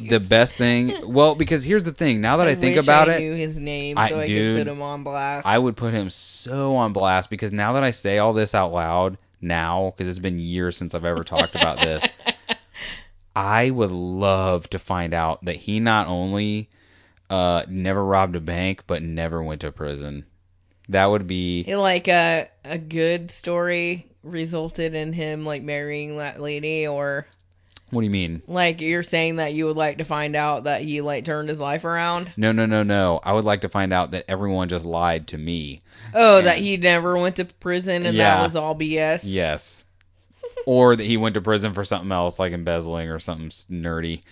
The 0.00 0.20
best 0.20 0.56
thing. 0.56 0.94
Well, 1.14 1.34
because 1.34 1.64
here's 1.64 1.82
the 1.84 1.92
thing. 1.92 2.20
Now 2.20 2.38
that 2.38 2.48
I, 2.48 2.54
think 2.54 2.76
wish 2.76 2.84
about 2.84 3.08
I 3.08 3.14
it, 3.14 3.20
knew 3.20 3.34
his 3.34 3.58
name 3.58 3.96
I- 3.98 4.08
so 4.08 4.20
I 4.20 4.26
dude, 4.26 4.54
could 4.56 4.66
put 4.66 4.72
him 4.72 4.82
on 4.82 5.02
blast. 5.04 5.46
I 5.46 5.58
would 5.58 5.76
put 5.76 5.94
him 5.94 6.10
so 6.10 6.76
on 6.76 6.92
blast 6.92 7.30
because 7.30 7.52
now 7.52 7.72
that 7.74 7.84
I 7.84 7.90
say 7.90 8.18
all 8.18 8.32
this 8.32 8.54
out 8.54 8.72
loud 8.72 9.18
now, 9.40 9.92
because 9.96 10.08
it's 10.08 10.18
been 10.18 10.38
years 10.38 10.76
since 10.76 10.94
I've 10.94 11.04
ever 11.04 11.22
talked 11.24 11.54
about 11.54 11.78
this, 11.78 12.04
I 13.36 13.70
would 13.70 13.90
love 13.90 14.68
to 14.70 14.78
find 14.78 15.12
out 15.12 15.44
that 15.44 15.56
he 15.56 15.80
not 15.80 16.06
only 16.06 16.68
uh, 17.30 17.64
never 17.68 18.04
robbed 18.04 18.36
a 18.36 18.40
bank, 18.40 18.84
but 18.86 19.02
never 19.02 19.42
went 19.42 19.60
to 19.62 19.72
prison. 19.72 20.24
That 20.88 21.06
would 21.06 21.26
be 21.26 21.64
like 21.74 22.08
a 22.08 22.48
a 22.64 22.78
good 22.78 23.30
story 23.30 24.06
resulted 24.22 24.94
in 24.94 25.12
him 25.12 25.44
like 25.44 25.62
marrying 25.62 26.16
that 26.18 26.40
lady 26.40 26.86
or 26.86 27.26
what 27.94 28.02
do 28.02 28.04
you 28.06 28.10
mean? 28.10 28.42
like 28.46 28.80
you're 28.80 29.02
saying 29.02 29.36
that 29.36 29.54
you 29.54 29.64
would 29.66 29.76
like 29.76 29.98
to 29.98 30.04
find 30.04 30.36
out 30.36 30.64
that 30.64 30.82
he 30.82 31.00
like 31.00 31.24
turned 31.24 31.48
his 31.48 31.60
life 31.60 31.84
around 31.84 32.30
No, 32.36 32.52
no, 32.52 32.66
no, 32.66 32.82
no. 32.82 33.20
I 33.22 33.32
would 33.32 33.44
like 33.44 33.62
to 33.62 33.68
find 33.68 33.92
out 33.92 34.10
that 34.10 34.24
everyone 34.28 34.68
just 34.68 34.84
lied 34.84 35.28
to 35.28 35.38
me. 35.38 35.80
oh 36.14 36.42
that 36.42 36.58
he 36.58 36.76
never 36.76 37.16
went 37.16 37.36
to 37.36 37.44
prison 37.46 38.04
and 38.06 38.16
Yeah. 38.16 38.36
that 38.36 38.42
was 38.42 38.56
all 38.56 38.74
bs 38.74 39.20
Yes. 39.24 39.84
or 40.66 40.96
that 40.96 41.04
he 41.04 41.16
went 41.16 41.34
to 41.34 41.40
prison 41.40 41.72
for 41.72 41.84
something 41.84 42.12
else 42.12 42.38
like 42.38 42.52
embezzling 42.52 43.08
or 43.08 43.18
something 43.18 43.50
nerdy. 43.70 44.22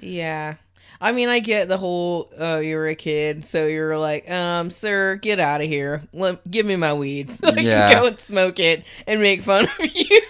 yeah 0.00 0.54
i 1.00 1.12
mean 1.12 1.28
i 1.28 1.38
get 1.40 1.68
the 1.68 1.76
whole 1.76 2.28
oh 2.38 2.58
you're 2.60 2.86
a 2.86 2.94
kid 2.94 3.44
so 3.44 3.66
you're 3.66 3.98
like 3.98 4.28
um 4.30 4.70
sir 4.70 5.16
get 5.16 5.38
out 5.40 5.60
of 5.60 5.66
here 5.66 6.02
Let, 6.12 6.48
give 6.50 6.66
me 6.66 6.76
my 6.76 6.92
weeds. 6.94 7.38
so 7.40 7.48
i 7.48 7.60
Yeah. 7.60 7.92
can 7.92 8.02
go 8.02 8.08
and 8.08 8.18
smoke 8.20 8.58
it 8.58 8.84
and 9.06 9.20
make 9.20 9.42
fun 9.42 9.64
of 9.64 9.70
you 9.94 10.20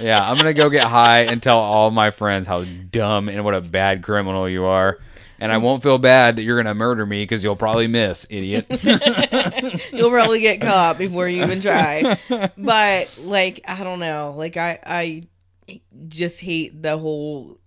Yeah, 0.00 0.28
I'm 0.28 0.36
gonna 0.36 0.54
go 0.54 0.70
get 0.70 0.86
high 0.86 1.20
and 1.22 1.42
tell 1.42 1.58
all 1.58 1.90
my 1.90 2.10
friends 2.10 2.46
how 2.46 2.64
dumb 2.64 3.28
and 3.28 3.44
what 3.44 3.54
a 3.54 3.60
bad 3.60 4.02
criminal 4.02 4.48
you 4.48 4.64
are. 4.64 4.98
And 5.38 5.50
I 5.50 5.56
won't 5.56 5.82
feel 5.82 5.96
bad 5.98 6.36
that 6.36 6.42
you're 6.42 6.62
gonna 6.62 6.74
murder 6.74 7.06
me 7.06 7.22
because 7.22 7.42
you'll 7.42 7.56
probably 7.56 7.86
miss, 7.86 8.26
idiot. 8.28 8.66
You'll 9.92 10.10
probably 10.10 10.40
get 10.40 10.60
caught 10.60 10.98
before 10.98 11.28
you 11.28 11.42
even 11.42 11.60
try. 11.60 12.18
But 12.58 13.18
like 13.22 13.60
I 13.68 13.82
don't 13.82 14.00
know, 14.00 14.34
like 14.36 14.56
I 14.56 14.78
I 14.84 15.22
just 16.08 16.40
hate 16.40 16.82
the 16.82 16.98
whole 16.98 17.58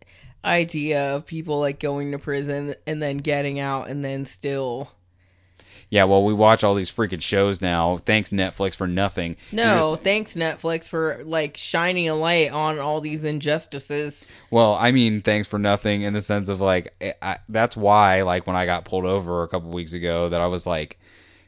idea 0.45 1.15
of 1.15 1.26
people 1.26 1.60
like 1.60 1.80
going 1.80 2.11
to 2.11 2.19
prison 2.19 2.76
and 2.85 3.01
then 3.01 3.18
getting 3.18 3.60
out 3.60 3.89
and 3.89 4.03
then 4.03 4.26
still 4.26 4.91
yeah, 5.94 6.06
well, 6.06 6.24
we 6.24 6.34
watch 6.34 6.64
all 6.64 6.74
these 6.74 6.91
freaking 6.91 7.22
shows 7.22 7.61
now. 7.61 7.98
Thanks 7.98 8.32
Netflix 8.32 8.76
for 8.76 8.88
nothing. 8.88 9.38
No 9.52 9.91
just- 9.91 10.02
thanks 10.03 10.36
netflix 10.36 10.90
for 10.90 11.22
like 11.24 11.56
shining 11.56 12.10
a 12.10 12.15
light 12.15 12.52
on 12.52 12.80
all 12.80 12.99
these 12.99 13.24
injustices 13.24 14.26
well, 14.49 14.74
I 14.74 14.90
mean, 14.90 15.22
thanks 15.22 15.48
for 15.48 15.60
nothing 15.60 16.02
in 16.02 16.14
the 16.14 16.22
sense 16.24 16.49
of 16.49 16.60
like 16.60 16.95
I, 16.99 17.14
I, 17.22 17.38
that's 17.48 17.78
why 17.78 18.24
like 18.24 18.48
when 18.48 18.56
I 18.56 18.65
got 18.65 18.86
pulled 18.86 19.06
over 19.06 19.44
a 19.44 19.48
couple 19.48 19.70
weeks 19.70 19.94
ago 19.94 20.30
that 20.30 20.41
I 20.41 20.48
was 20.48 20.65
like 20.65 20.99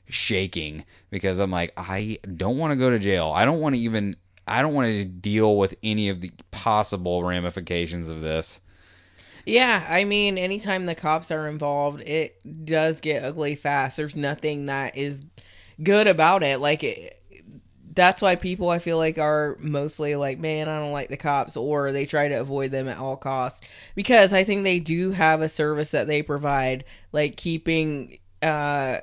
shaking 0.09 0.85
because 1.09 1.39
I'm 1.39 1.49
like 1.49 1.73
I 1.75 2.19
don't 2.35 2.59
want 2.59 2.69
to 2.69 2.75
go 2.75 2.91
to 2.91 2.99
jail. 2.99 3.31
I 3.33 3.45
don't 3.45 3.59
want 3.59 3.73
to 3.73 3.81
even 3.81 4.15
I 4.47 4.61
don't 4.61 4.75
want 4.75 4.89
to 4.89 5.05
deal 5.05 5.57
with 5.57 5.73
any 5.81 6.09
of 6.09 6.21
the 6.21 6.31
possible 6.51 7.23
ramifications 7.23 8.09
of 8.09 8.21
this. 8.21 8.59
Yeah 9.45 9.85
i 9.89 10.03
mean 10.03 10.37
anytime 10.37 10.85
the 10.85 10.95
cops 10.95 11.31
are 11.31 11.47
involved 11.47 12.01
it 12.01 12.39
does 12.65 13.01
get 13.01 13.23
ugly 13.23 13.55
fast. 13.55 13.97
There's 13.97 14.15
nothing 14.15 14.67
that 14.67 14.97
is 14.97 15.23
good 15.81 16.07
about 16.07 16.43
it. 16.43 16.59
Like 16.59 16.83
it, 16.83 17.19
that's 17.93 18.21
why 18.21 18.35
people 18.35 18.69
I 18.69 18.79
feel 18.79 18.97
like 18.97 19.17
are 19.17 19.55
mostly 19.59 20.15
like, 20.15 20.37
man, 20.37 20.67
I 20.67 20.79
don't 20.79 20.91
like 20.91 21.09
the 21.09 21.17
cops, 21.17 21.55
or 21.55 21.91
they 21.91 22.05
try 22.05 22.27
to 22.27 22.35
avoid 22.35 22.71
them 22.71 22.87
at 22.87 22.97
all 22.97 23.15
costs. 23.15 23.65
Because 23.95 24.33
I 24.33 24.43
think 24.43 24.63
they 24.63 24.79
do 24.79 25.11
have 25.11 25.41
a 25.41 25.49
service 25.49 25.91
that 25.91 26.07
they 26.07 26.21
provide, 26.21 26.83
like 27.11 27.37
keeping 27.37 28.17
uh, 28.41 28.97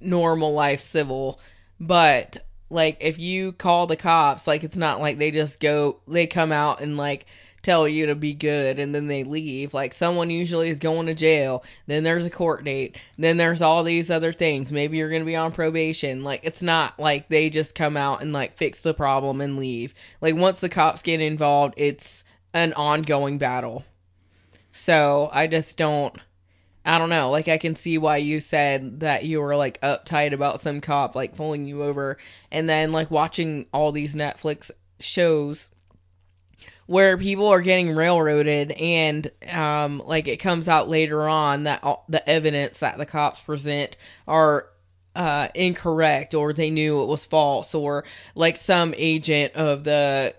normal 0.00 0.52
life 0.52 0.80
civil. 0.80 1.40
But 1.78 2.38
like, 2.68 2.98
if 3.00 3.18
you 3.18 3.52
call 3.52 3.86
the 3.86 3.96
cops, 3.96 4.46
like 4.46 4.64
it's 4.64 4.76
not 4.76 5.00
like 5.00 5.18
they 5.18 5.30
just 5.30 5.60
go, 5.60 6.00
they 6.08 6.26
come 6.26 6.50
out 6.50 6.80
and 6.80 6.96
like 6.96 7.26
tell 7.66 7.88
you 7.88 8.06
to 8.06 8.14
be 8.14 8.32
good 8.32 8.78
and 8.78 8.94
then 8.94 9.08
they 9.08 9.24
leave. 9.24 9.74
Like 9.74 9.92
someone 9.92 10.30
usually 10.30 10.68
is 10.68 10.78
going 10.78 11.06
to 11.06 11.14
jail, 11.14 11.64
then 11.86 12.04
there's 12.04 12.24
a 12.24 12.30
court 12.30 12.64
date, 12.64 12.96
then 13.18 13.36
there's 13.36 13.60
all 13.60 13.82
these 13.82 14.08
other 14.08 14.32
things. 14.32 14.72
Maybe 14.72 14.98
you're 14.98 15.10
going 15.10 15.22
to 15.22 15.26
be 15.26 15.36
on 15.36 15.50
probation. 15.50 16.22
Like 16.22 16.40
it's 16.44 16.62
not 16.62 16.98
like 16.98 17.28
they 17.28 17.50
just 17.50 17.74
come 17.74 17.96
out 17.96 18.22
and 18.22 18.32
like 18.32 18.56
fix 18.56 18.80
the 18.80 18.94
problem 18.94 19.40
and 19.40 19.56
leave. 19.58 19.94
Like 20.20 20.36
once 20.36 20.60
the 20.60 20.68
cops 20.68 21.02
get 21.02 21.20
involved, 21.20 21.74
it's 21.76 22.24
an 22.54 22.72
ongoing 22.74 23.36
battle. 23.36 23.84
So 24.70 25.28
I 25.32 25.48
just 25.48 25.76
don't 25.76 26.16
I 26.84 26.98
don't 26.98 27.10
know. 27.10 27.30
Like 27.30 27.48
I 27.48 27.58
can 27.58 27.74
see 27.74 27.98
why 27.98 28.18
you 28.18 28.38
said 28.38 29.00
that 29.00 29.24
you 29.24 29.42
were 29.42 29.56
like 29.56 29.80
uptight 29.80 30.32
about 30.32 30.60
some 30.60 30.80
cop 30.80 31.16
like 31.16 31.34
pulling 31.34 31.66
you 31.66 31.82
over 31.82 32.16
and 32.52 32.68
then 32.68 32.92
like 32.92 33.10
watching 33.10 33.66
all 33.72 33.90
these 33.90 34.14
Netflix 34.14 34.70
shows 35.00 35.68
where 36.86 37.16
people 37.16 37.46
are 37.48 37.60
getting 37.60 37.94
railroaded 37.94 38.70
and 38.72 39.30
um 39.52 40.00
like 40.06 40.28
it 40.28 40.38
comes 40.38 40.68
out 40.68 40.88
later 40.88 41.28
on 41.28 41.64
that 41.64 41.82
all, 41.82 42.04
the 42.08 42.26
evidence 42.28 42.80
that 42.80 42.98
the 42.98 43.06
cops 43.06 43.42
present 43.42 43.96
are 44.26 44.68
uh 45.14 45.48
incorrect 45.54 46.34
or 46.34 46.52
they 46.52 46.70
knew 46.70 47.02
it 47.02 47.06
was 47.06 47.26
false 47.26 47.74
or 47.74 48.04
like 48.34 48.56
some 48.56 48.94
agent 48.96 49.54
of 49.54 49.84
the 49.84 50.34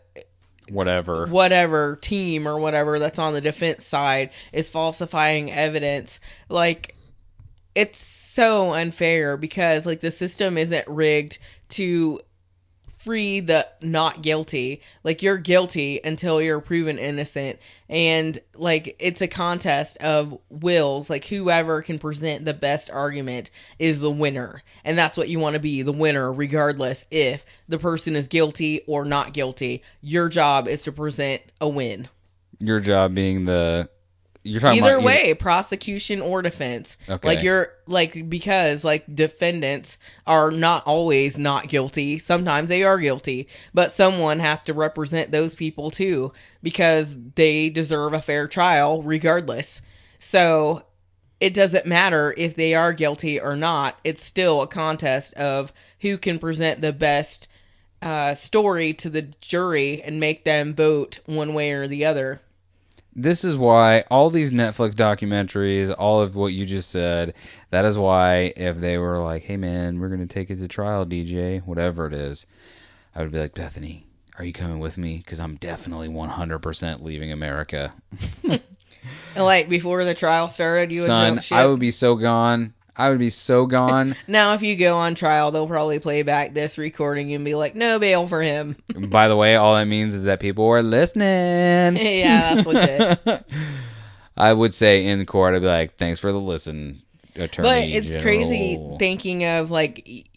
Whatever. 0.70 1.28
whatever 1.28 1.96
team 1.96 2.46
or 2.46 2.60
whatever 2.60 3.00
that's 3.00 3.20
on 3.20 3.34
the 3.34 3.40
defense 3.40 3.86
side 3.86 4.32
is 4.52 4.70
falsifying 4.70 5.50
evidence 5.50 6.20
like 6.50 6.94
it's 7.74 8.00
so 8.00 8.74
unfair 8.74 9.38
because 9.38 9.86
like 9.86 10.02
the 10.02 10.12
system 10.12 10.58
isn't 10.58 10.88
rigged 10.88 11.40
to 11.70 12.20
free 12.98 13.40
the 13.40 13.68
not 13.82 14.22
guilty. 14.22 14.82
Like 15.04 15.22
you're 15.22 15.38
guilty 15.38 16.00
until 16.04 16.42
you're 16.42 16.60
proven 16.60 16.98
innocent. 16.98 17.60
And 17.88 18.38
like 18.56 18.96
it's 19.00 19.22
a 19.22 19.28
contest 19.28 19.98
of 19.98 20.38
wills. 20.50 21.10
Like 21.10 21.26
whoever 21.26 21.82
can 21.82 22.00
present 22.00 22.46
the 22.46 22.54
best 22.54 22.90
argument 22.90 23.52
is 23.80 24.02
the 24.02 24.12
winner. 24.12 24.62
And 24.84 24.98
that's 24.98 25.16
what 25.18 25.30
you 25.30 25.40
want 25.40 25.54
to 25.54 25.62
be 25.62 25.84
the 25.84 25.92
winner 25.92 26.32
regardless 26.32 27.06
if 27.12 27.46
the 27.68 27.80
person 27.80 28.16
is 28.16 28.28
guilty 28.28 28.82
or 28.88 29.06
not 29.06 29.34
guilty. 29.34 29.84
Your 30.02 30.28
job 30.28 30.68
is 30.68 30.84
to 30.84 30.92
present 30.92 31.42
a 31.62 31.70
win. 31.70 32.08
Your 32.60 32.80
job 32.80 33.14
being 33.14 33.46
the. 33.46 33.90
You're 34.48 34.62
talking 34.62 34.84
either 34.84 34.96
about 34.96 35.06
way 35.06 35.34
prosecution 35.34 36.22
or 36.22 36.42
defense. 36.42 36.98
Okay. 37.10 37.28
like 37.28 37.44
you're 37.44 37.74
like 37.86 38.30
because 38.30 38.84
like 38.84 39.04
defendants 39.14 39.98
are 40.26 40.52
not 40.52 40.86
always 40.86 41.38
not 41.38 41.68
guilty. 41.68 42.18
Sometimes 42.18 42.70
they 42.70 42.84
are 42.84 42.98
guilty 42.98 43.48
but 43.74 43.92
someone 43.92 44.40
has 44.40 44.64
to 44.66 44.74
represent 44.74 45.32
those 45.32 45.54
people 45.54 45.92
too 45.92 46.32
because 46.64 47.18
they 47.36 47.70
deserve 47.70 48.14
a 48.14 48.22
fair 48.22 48.48
trial 48.48 49.02
regardless. 49.02 49.82
So 50.20 50.84
it 51.40 51.54
doesn't 51.54 51.86
matter 51.86 52.34
if 52.38 52.56
they 52.56 52.74
are 52.74 52.94
guilty 52.94 53.40
or 53.40 53.56
not. 53.56 53.98
It's 54.04 54.24
still 54.24 54.62
a 54.62 54.68
contest 54.68 55.34
of 55.36 55.72
who 56.02 56.18
can 56.18 56.40
present 56.40 56.82
the 56.82 56.94
best 56.94 57.48
uh, 58.02 58.34
story 58.34 58.94
to 58.94 59.10
the 59.10 59.24
jury 59.42 60.02
and 60.02 60.20
make 60.20 60.44
them 60.44 60.74
vote 60.74 61.20
one 61.26 61.54
way 61.54 61.72
or 61.72 61.88
the 61.88 62.06
other 62.06 62.42
this 63.18 63.44
is 63.44 63.58
why 63.58 64.04
all 64.12 64.30
these 64.30 64.52
Netflix 64.52 64.94
documentaries, 64.94 65.94
all 65.98 66.22
of 66.22 66.36
what 66.36 66.54
you 66.54 66.66
just 66.66 66.90
said, 66.92 67.34
that 67.72 67.84
is 67.84 67.98
why 67.98 68.54
if 68.56 68.80
they 68.80 68.98
were 68.98 69.20
like, 69.20 69.44
"Hey 69.44 69.58
man, 69.58 70.00
we're 70.00 70.10
gonna 70.10 70.28
take 70.28 70.50
it 70.50 70.60
to 70.60 70.68
trial, 70.68 71.06
DJ," 71.06 71.60
whatever 71.66 72.06
it 72.06 72.14
is, 72.14 72.46
I 73.16 73.24
would 73.24 73.32
be 73.32 73.40
like, 73.40 73.56
Bethany, 73.56 74.06
are 74.38 74.46
you 74.46 74.54
coming 74.54 74.80
with 74.80 74.98
me? 74.98 75.18
Because 75.18 75.40
I'm 75.40 75.56
definitely 75.56 76.08
100% 76.08 77.02
leaving 77.02 77.32
America. 77.32 77.94
Like 79.36 79.70
before 79.70 80.04
the 80.04 80.14
trial 80.14 80.48
started 80.48 80.92
you 80.92 81.02
would 81.02 81.08
Son, 81.08 81.36
jump 81.36 81.44
ship 81.44 81.58
I 81.58 81.66
would 81.68 81.80
be 81.80 81.92
so 81.92 82.16
gone. 82.16 82.74
I 82.98 83.10
would 83.10 83.20
be 83.20 83.30
so 83.30 83.66
gone. 83.66 84.16
Now, 84.28 84.54
if 84.54 84.62
you 84.64 84.76
go 84.76 84.98
on 84.98 85.16
trial, 85.16 85.52
they'll 85.52 85.68
probably 85.68 86.00
play 86.00 86.24
back 86.24 86.54
this 86.54 86.78
recording 86.78 87.34
and 87.34 87.46
be 87.46 87.56
like, 87.56 87.76
"No 87.76 88.00
bail 88.00 88.28
for 88.28 88.42
him." 88.42 88.76
By 88.96 89.28
the 89.28 89.36
way, 89.36 89.56
all 89.56 89.76
that 89.76 89.86
means 89.86 90.14
is 90.14 90.24
that 90.24 90.40
people 90.40 90.66
were 90.66 90.82
listening. 90.82 91.26
yeah, 92.04 92.56
that's 92.56 92.68
legit. 92.68 93.44
I 94.36 94.54
would 94.54 94.74
say 94.74 95.06
in 95.06 95.26
court, 95.26 95.56
I'd 95.56 95.62
be 95.62 95.68
like, 95.68 95.96
"Thanks 95.96 96.20
for 96.20 96.32
the 96.32 96.40
listen, 96.40 97.02
attorney." 97.36 97.68
But 97.68 97.88
it's 97.88 98.22
crazy 98.22 98.80
thinking 99.00 99.46
of 99.46 99.72
like 99.72 100.28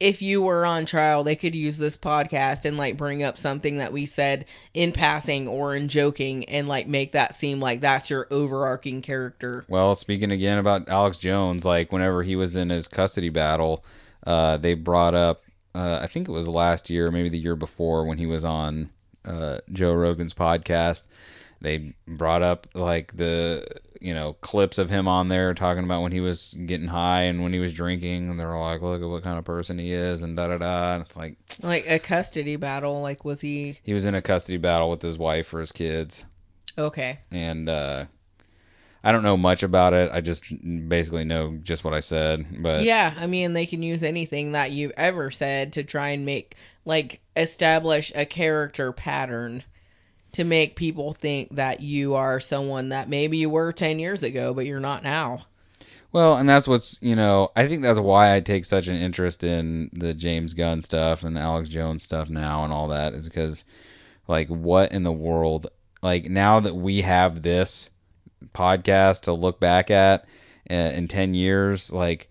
if 0.00 0.22
you 0.22 0.40
were 0.40 0.64
on 0.64 0.86
trial, 0.86 1.22
they 1.22 1.36
could 1.36 1.54
use 1.54 1.76
this 1.76 1.96
podcast 1.96 2.64
and 2.64 2.78
like 2.78 2.96
bring 2.96 3.22
up 3.22 3.36
something 3.36 3.76
that 3.76 3.92
we 3.92 4.06
said 4.06 4.46
in 4.72 4.92
passing 4.92 5.46
or 5.46 5.76
in 5.76 5.88
joking 5.88 6.44
and 6.46 6.66
like 6.66 6.88
make 6.88 7.12
that 7.12 7.34
seem 7.34 7.60
like 7.60 7.80
that's 7.80 8.08
your 8.08 8.26
overarching 8.30 9.02
character. 9.02 9.64
Well, 9.68 9.94
speaking 9.94 10.32
again 10.32 10.58
about 10.58 10.88
Alex 10.88 11.18
Jones, 11.18 11.64
like 11.66 11.92
whenever 11.92 12.22
he 12.22 12.34
was 12.34 12.56
in 12.56 12.70
his 12.70 12.88
custody 12.88 13.28
battle, 13.28 13.84
uh, 14.26 14.56
they 14.56 14.74
brought 14.74 15.14
up, 15.14 15.42
uh, 15.74 16.00
I 16.02 16.06
think 16.06 16.28
it 16.28 16.32
was 16.32 16.48
last 16.48 16.88
year, 16.88 17.10
maybe 17.10 17.28
the 17.28 17.38
year 17.38 17.56
before, 17.56 18.06
when 18.06 18.18
he 18.18 18.26
was 18.26 18.44
on 18.44 18.90
uh, 19.24 19.58
Joe 19.70 19.92
Rogan's 19.92 20.34
podcast. 20.34 21.04
They 21.60 21.94
brought 22.08 22.42
up 22.42 22.66
like 22.74 23.16
the 23.18 23.66
you 24.00 24.14
know 24.14 24.32
clips 24.40 24.78
of 24.78 24.90
him 24.90 25.06
on 25.06 25.28
there 25.28 25.54
talking 25.54 25.84
about 25.84 26.02
when 26.02 26.12
he 26.12 26.20
was 26.20 26.54
getting 26.66 26.88
high 26.88 27.22
and 27.22 27.42
when 27.42 27.52
he 27.52 27.58
was 27.60 27.72
drinking, 27.74 28.30
and 28.30 28.40
they're 28.40 28.56
like, 28.58 28.82
"Look 28.82 29.02
at 29.02 29.08
what 29.08 29.22
kind 29.22 29.38
of 29.38 29.44
person 29.44 29.78
he 29.78 29.92
is," 29.92 30.22
and 30.22 30.36
da 30.36 30.48
da 30.48 30.58
da. 30.58 30.94
And 30.94 31.04
it's 31.04 31.16
like 31.16 31.36
Like 31.62 31.84
a 31.88 31.98
custody 31.98 32.56
battle. 32.56 33.00
Like, 33.02 33.24
was 33.24 33.40
he 33.40 33.78
he 33.82 33.92
was 33.94 34.04
in 34.06 34.14
a 34.14 34.22
custody 34.22 34.58
battle 34.58 34.90
with 34.90 35.02
his 35.02 35.18
wife 35.18 35.52
or 35.54 35.60
his 35.60 35.72
kids. 35.72 36.24
okay? 36.78 37.18
and 37.30 37.68
uh 37.68 38.06
I 39.02 39.12
don't 39.12 39.22
know 39.22 39.38
much 39.38 39.62
about 39.62 39.94
it. 39.94 40.10
I 40.12 40.20
just 40.20 40.44
basically 40.88 41.24
know 41.24 41.56
just 41.62 41.84
what 41.84 41.94
I 41.94 42.00
said, 42.00 42.62
but 42.62 42.82
Yeah, 42.82 43.14
I 43.18 43.26
mean, 43.26 43.54
they 43.54 43.64
can 43.64 43.82
use 43.82 44.02
anything 44.02 44.52
that 44.52 44.72
you've 44.72 44.92
ever 44.94 45.30
said 45.30 45.72
to 45.72 45.84
try 45.84 46.10
and 46.10 46.26
make, 46.26 46.54
like, 46.84 47.22
establish 47.34 48.12
a 48.14 48.26
character 48.26 48.92
pattern 48.92 49.64
to 50.32 50.44
make 50.44 50.76
people 50.76 51.12
think 51.12 51.54
that 51.54 51.80
you 51.80 52.14
are 52.14 52.40
someone 52.40 52.90
that 52.90 53.08
maybe 53.08 53.36
you 53.36 53.50
were 53.50 53.72
10 53.72 53.98
years 53.98 54.22
ago, 54.22 54.54
but 54.54 54.66
you're 54.66 54.80
not 54.80 55.02
now. 55.02 55.46
well, 56.12 56.36
and 56.36 56.48
that's 56.48 56.66
what's 56.68 56.98
you 57.00 57.16
know 57.16 57.50
I 57.56 57.66
think 57.68 57.82
that's 57.82 58.00
why 58.00 58.34
I 58.34 58.40
take 58.40 58.64
such 58.64 58.86
an 58.88 58.96
interest 58.96 59.44
in 59.44 59.90
the 59.92 60.14
James 60.14 60.54
Gunn 60.54 60.82
stuff 60.82 61.22
and 61.22 61.38
Alex 61.38 61.68
Jones 61.68 62.02
stuff 62.02 62.30
now 62.30 62.64
and 62.64 62.72
all 62.72 62.88
that 62.88 63.14
is 63.14 63.28
because 63.28 63.64
like 64.28 64.48
what 64.48 64.92
in 64.92 65.02
the 65.02 65.12
world 65.12 65.68
like 66.02 66.24
now 66.24 66.60
that 66.60 66.74
we 66.74 67.02
have 67.02 67.42
this 67.42 67.90
podcast 68.54 69.22
to 69.22 69.32
look 69.32 69.60
back 69.60 69.90
at 69.90 70.24
uh, 70.70 70.74
in 70.74 71.08
10 71.08 71.34
years 71.34 71.92
like 71.92 72.28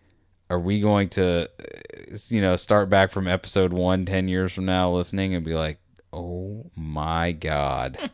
are 0.49 0.59
we 0.59 0.79
going 0.79 1.09
to 1.09 1.43
uh, 1.59 2.17
you 2.29 2.41
know 2.41 2.55
start 2.55 2.89
back 2.89 3.11
from 3.11 3.27
episode 3.27 3.73
one 3.73 4.05
10 4.05 4.27
years 4.27 4.51
from 4.51 4.65
now 4.65 4.89
listening 4.91 5.35
and 5.35 5.45
be 5.45 5.53
like 5.53 5.79
oh 6.13 6.71
my 6.75 7.31
god. 7.31 8.11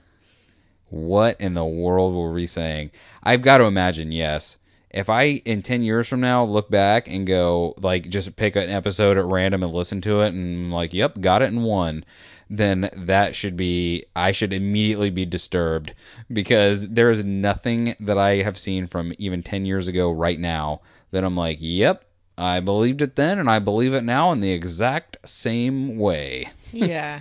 What 0.89 1.39
in 1.41 1.55
the 1.55 1.65
world 1.65 2.15
were 2.15 2.31
we 2.31 2.47
saying? 2.47 2.91
I've 3.23 3.41
got 3.41 3.57
to 3.57 3.65
imagine 3.65 4.11
yes. 4.11 4.57
If 4.91 5.09
i 5.09 5.23
in 5.43 5.61
10 5.61 5.83
years 5.83 6.07
from 6.07 6.21
now 6.21 6.45
look 6.45 6.71
back 6.71 7.09
and 7.09 7.27
go 7.27 7.73
like 7.77 8.07
just 8.07 8.37
pick 8.37 8.55
an 8.55 8.69
episode 8.69 9.17
at 9.17 9.25
random 9.25 9.61
and 9.61 9.73
listen 9.73 9.99
to 10.01 10.21
it 10.21 10.29
and 10.33 10.71
like 10.71 10.93
yep 10.93 11.19
got 11.19 11.41
it 11.41 11.51
in 11.51 11.63
one 11.63 12.05
then 12.49 12.89
that 12.95 13.35
should 13.35 13.57
be 13.57 14.05
i 14.15 14.31
should 14.31 14.53
immediately 14.53 15.09
be 15.09 15.25
disturbed 15.25 15.93
because 16.31 16.87
there 16.87 17.11
is 17.11 17.25
nothing 17.25 17.93
that 17.99 18.17
i 18.17 18.35
have 18.35 18.57
seen 18.57 18.87
from 18.87 19.11
even 19.17 19.43
10 19.43 19.65
years 19.65 19.89
ago 19.89 20.09
right 20.09 20.39
now 20.39 20.79
that 21.11 21.25
i'm 21.25 21.35
like 21.35 21.57
yep 21.59 22.05
i 22.37 22.61
believed 22.61 23.01
it 23.01 23.17
then 23.17 23.37
and 23.37 23.49
i 23.49 23.59
believe 23.59 23.93
it 23.93 24.03
now 24.05 24.31
in 24.31 24.39
the 24.39 24.51
exact 24.53 25.17
same 25.27 25.97
way. 25.97 26.49
Yeah. 26.71 27.19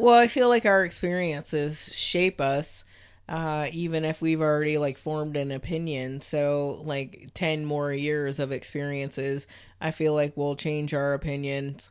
Well, 0.00 0.14
I 0.18 0.28
feel 0.28 0.48
like 0.48 0.64
our 0.64 0.82
experiences 0.82 1.94
shape 1.94 2.40
us, 2.40 2.86
uh, 3.28 3.68
even 3.70 4.06
if 4.06 4.22
we've 4.22 4.40
already 4.40 4.78
like 4.78 4.96
formed 4.96 5.36
an 5.36 5.50
opinion. 5.52 6.22
So, 6.22 6.80
like 6.86 7.28
ten 7.34 7.66
more 7.66 7.92
years 7.92 8.38
of 8.38 8.50
experiences, 8.50 9.46
I 9.78 9.90
feel 9.90 10.14
like 10.14 10.38
will 10.38 10.56
change 10.56 10.94
our 10.94 11.12
opinions. 11.12 11.90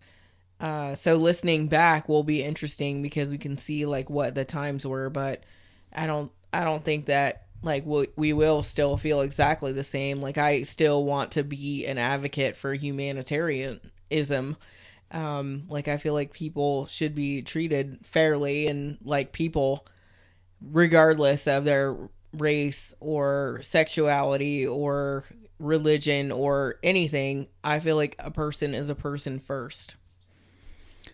Uh, 0.60 0.96
so 0.96 1.18
listening 1.18 1.68
back 1.68 2.10
will 2.10 2.24
be 2.24 2.42
interesting 2.44 3.04
because 3.04 3.30
we 3.30 3.38
can 3.38 3.60
see 3.60 3.86
like 3.86 4.10
what 4.10 4.34
the 4.34 4.44
times 4.44 4.88
were, 4.88 5.12
but 5.12 5.44
I 5.94 6.08
don't, 6.08 6.32
I 6.52 6.64
don't 6.64 6.84
think 6.84 7.06
that 7.06 7.44
like 7.62 7.86
we, 7.86 8.08
we 8.16 8.34
will 8.34 8.64
still 8.64 8.98
feel 8.98 9.22
exactly 9.22 9.72
the 9.72 9.84
same. 9.84 10.20
Like 10.20 10.40
I 10.40 10.64
still 10.64 11.06
want 11.06 11.34
to 11.34 11.44
be 11.44 11.86
an 11.86 12.00
advocate 12.00 12.58
for 12.58 12.74
humanitarianism 12.74 14.58
Um, 15.12 15.64
like 15.70 15.88
I 15.88 15.98
feel 15.98 16.14
like 16.14 16.34
people 16.34 16.86
should 16.86 17.16
be 17.16 17.42
treated 17.42 18.00
fairly 18.04 18.68
and 18.68 18.98
like 19.04 19.32
people, 19.32 19.86
regardless 20.62 21.48
of 21.48 21.66
their 21.66 21.96
race 22.34 22.94
or 23.00 23.60
sexuality 23.62 24.68
or 24.68 25.24
religion 25.58 26.32
or 26.32 26.76
anything. 26.84 27.48
I 27.64 27.80
feel 27.80 27.96
like 27.96 28.16
a 28.20 28.32
person 28.32 28.74
is 28.74 28.90
a 28.90 28.96
person 28.96 29.40
first. 29.40 29.96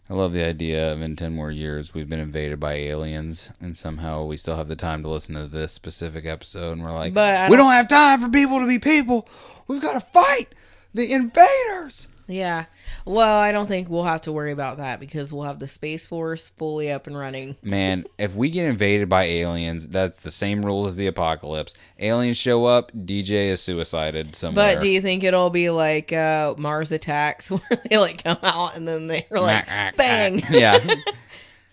I 0.10 0.14
love 0.14 0.34
the 0.34 0.44
idea 0.44 0.92
of 0.94 1.02
in 1.02 1.16
10 1.16 1.34
more 1.34 1.50
years 1.52 1.94
we've 1.96 2.10
been 2.10 2.20
invaded 2.20 2.60
by 2.60 2.74
aliens 2.74 3.52
and 3.60 3.76
somehow 3.76 4.24
we 4.26 4.38
still 4.38 4.56
have 4.56 4.68
the 4.68 4.76
time 4.76 5.02
to 5.02 5.10
listen 5.10 5.34
to 5.34 5.48
this 5.48 5.72
specific 5.72 6.26
episode 6.26 6.74
and 6.74 6.84
we're 6.84 6.92
like, 6.94 7.14
But 7.16 7.50
we 7.50 7.56
don't- 7.58 7.66
don't 7.66 7.74
have 7.74 7.88
time 7.88 8.22
for 8.22 8.30
people 8.30 8.60
to 8.60 8.68
be 8.68 8.78
people. 8.78 9.28
We've 9.68 9.82
got 9.82 9.94
to 9.94 10.00
fight 10.02 10.50
the 10.94 11.12
invaders. 11.12 12.08
Yeah. 12.28 12.66
Well, 13.06 13.40
I 13.40 13.52
don't 13.52 13.68
think 13.68 13.90
we'll 13.90 14.04
have 14.04 14.22
to 14.22 14.32
worry 14.32 14.52
about 14.52 14.78
that 14.78 15.00
because 15.00 15.32
we'll 15.32 15.46
have 15.46 15.60
the 15.60 15.68
Space 15.68 16.08
Force 16.08 16.50
fully 16.50 16.92
up 16.92 17.08
and 17.08 17.18
running. 17.18 17.56
Man, 17.64 18.06
if 18.18 18.36
we 18.36 18.50
get 18.50 18.66
invaded 18.66 19.10
by 19.10 19.24
aliens, 19.24 19.88
that's 19.88 20.20
the 20.22 20.32
same 20.32 20.66
rules 20.66 20.88
as 20.88 20.96
the 20.96 21.08
apocalypse. 21.08 21.74
Aliens 22.00 22.38
show 22.38 22.66
up, 22.66 22.92
DJ 22.94 23.50
is 23.50 23.62
suicided 23.62 24.36
somewhere. 24.36 24.76
But 24.76 24.82
do 24.82 24.88
you 24.88 25.02
think 25.02 25.24
it'll 25.24 25.50
be 25.50 25.70
like 25.70 26.12
uh, 26.14 26.56
Mars 26.58 26.92
Attacks 26.92 27.52
where 27.52 27.82
they 27.90 27.98
like 27.98 28.24
come 28.24 28.38
out 28.42 28.76
and 28.76 28.88
then 28.88 29.08
they're 29.08 29.24
like, 29.32 29.66
bang. 29.96 30.44
yeah. 30.50 30.80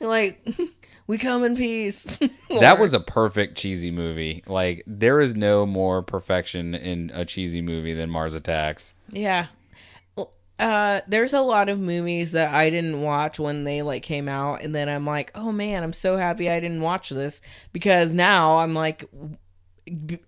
like, 0.00 0.46
we 1.06 1.18
come 1.18 1.44
in 1.44 1.56
peace. 1.56 2.20
That 2.60 2.78
was 2.78 2.92
a 2.92 3.00
perfect 3.00 3.56
cheesy 3.56 3.90
movie. 3.90 4.42
Like 4.46 4.82
there 4.86 5.20
is 5.20 5.34
no 5.34 5.64
more 5.64 6.02
perfection 6.02 6.74
in 6.74 7.10
a 7.14 7.24
cheesy 7.24 7.62
movie 7.62 7.94
than 7.94 8.10
Mars 8.10 8.34
Attacks. 8.34 8.94
Yeah. 9.10 9.46
Uh, 10.62 11.00
there's 11.08 11.32
a 11.32 11.40
lot 11.40 11.68
of 11.68 11.80
movies 11.80 12.32
that 12.32 12.54
I 12.54 12.70
didn't 12.70 13.02
watch 13.02 13.40
when 13.40 13.64
they 13.64 13.82
like 13.82 14.04
came 14.04 14.28
out, 14.28 14.62
and 14.62 14.72
then 14.72 14.88
I'm 14.88 15.04
like, 15.04 15.32
oh 15.34 15.50
man, 15.50 15.82
I'm 15.82 15.92
so 15.92 16.16
happy 16.16 16.48
I 16.48 16.60
didn't 16.60 16.82
watch 16.82 17.10
this 17.10 17.40
because 17.72 18.14
now 18.14 18.58
I'm 18.58 18.72
like 18.72 19.04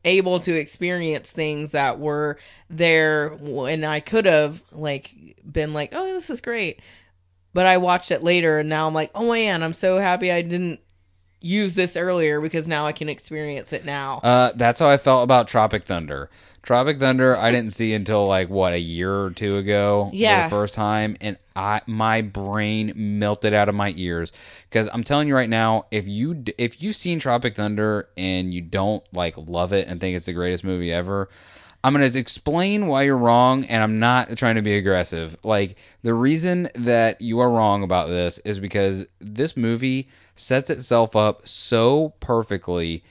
able 0.05 0.41
to 0.41 0.53
experience 0.59 1.31
things 1.31 1.71
that 1.71 2.01
were 2.01 2.37
there 2.69 3.29
when 3.41 3.85
I 3.85 4.01
could 4.01 4.27
have 4.27 4.61
like 4.73 5.15
been 5.49 5.73
like, 5.73 5.93
oh, 5.95 6.05
this 6.05 6.31
is 6.31 6.41
great, 6.41 6.81
but 7.53 7.67
I 7.67 7.77
watched 7.77 8.11
it 8.11 8.25
later, 8.25 8.59
and 8.59 8.69
now 8.69 8.89
I'm 8.89 8.95
like, 8.95 9.13
oh 9.15 9.31
man, 9.31 9.63
I'm 9.63 9.73
so 9.73 9.99
happy 9.99 10.33
I 10.33 10.43
didn't 10.43 10.81
use 11.41 11.75
this 11.75 11.97
earlier 11.97 12.41
because 12.41 12.67
now 12.67 12.87
I 12.87 12.93
can 12.93 13.09
experience 13.09 13.73
it 13.73 13.85
now. 13.85 14.19
Uh, 14.25 14.51
that's 14.57 14.81
how 14.81 14.89
I 14.89 14.97
felt 14.97 15.23
about 15.23 15.47
Tropic 15.47 15.85
Thunder. 15.85 16.29
Tropic 16.65 16.99
Thunder, 16.99 17.37
I 17.37 17.51
didn't 17.51 17.73
see 17.73 17.93
until 17.93 18.27
like 18.27 18.49
what 18.49 18.73
a 18.73 18.79
year 18.79 19.15
or 19.23 19.31
two 19.31 19.59
ago. 19.59 20.07
for 20.11 20.17
Yeah. 20.17 20.45
the 20.45 20.51
first 20.51 20.75
time, 20.75 21.17
and 21.21 21.37
I 21.55 21.83
my 21.87 22.23
brain 22.23 22.93
melted 22.97 23.55
out 23.55 23.69
of 23.69 23.75
my 23.75 23.93
ears 23.97 24.33
because 24.69 24.89
I'm 24.93 25.05
telling 25.05 25.29
you 25.29 25.35
right 25.37 25.49
now, 25.49 25.87
if 25.91 26.09
you 26.09 26.43
if 26.59 26.83
you've 26.83 26.97
seen 26.97 27.19
Tropic 27.19 27.55
Thunder 27.55 28.09
and 28.17 28.53
you 28.53 28.61
don't 28.61 29.05
like 29.13 29.35
love 29.37 29.73
it 29.73 29.87
and 29.89 30.01
think 30.01 30.17
it's 30.17 30.27
the 30.27 30.33
greatest 30.33 30.65
movie 30.65 30.93
ever. 30.93 31.29
I'm 31.87 31.93
going 31.95 32.11
to 32.11 32.19
explain 32.19 32.87
why 32.87 33.03
you're 33.03 33.19
wrong, 33.19 33.67
and 33.67 33.83
I'm 33.83 33.99
not 33.99 34.39
trying 34.39 34.55
to 34.55 34.63
be 34.63 34.75
aggressive. 34.75 35.37
Like, 35.45 35.77
the 36.03 36.15
reason 36.15 36.71
that 36.77 37.21
you 37.21 37.41
are 37.41 37.51
wrong 37.51 37.83
about 37.83 38.09
this 38.09 38.39
is 38.39 38.59
because 38.59 39.05
this 39.21 39.55
movie 39.55 40.09
sets 40.35 40.71
itself 40.71 41.15
up 41.15 41.47
so 41.47 42.15
perfectly 42.21 43.05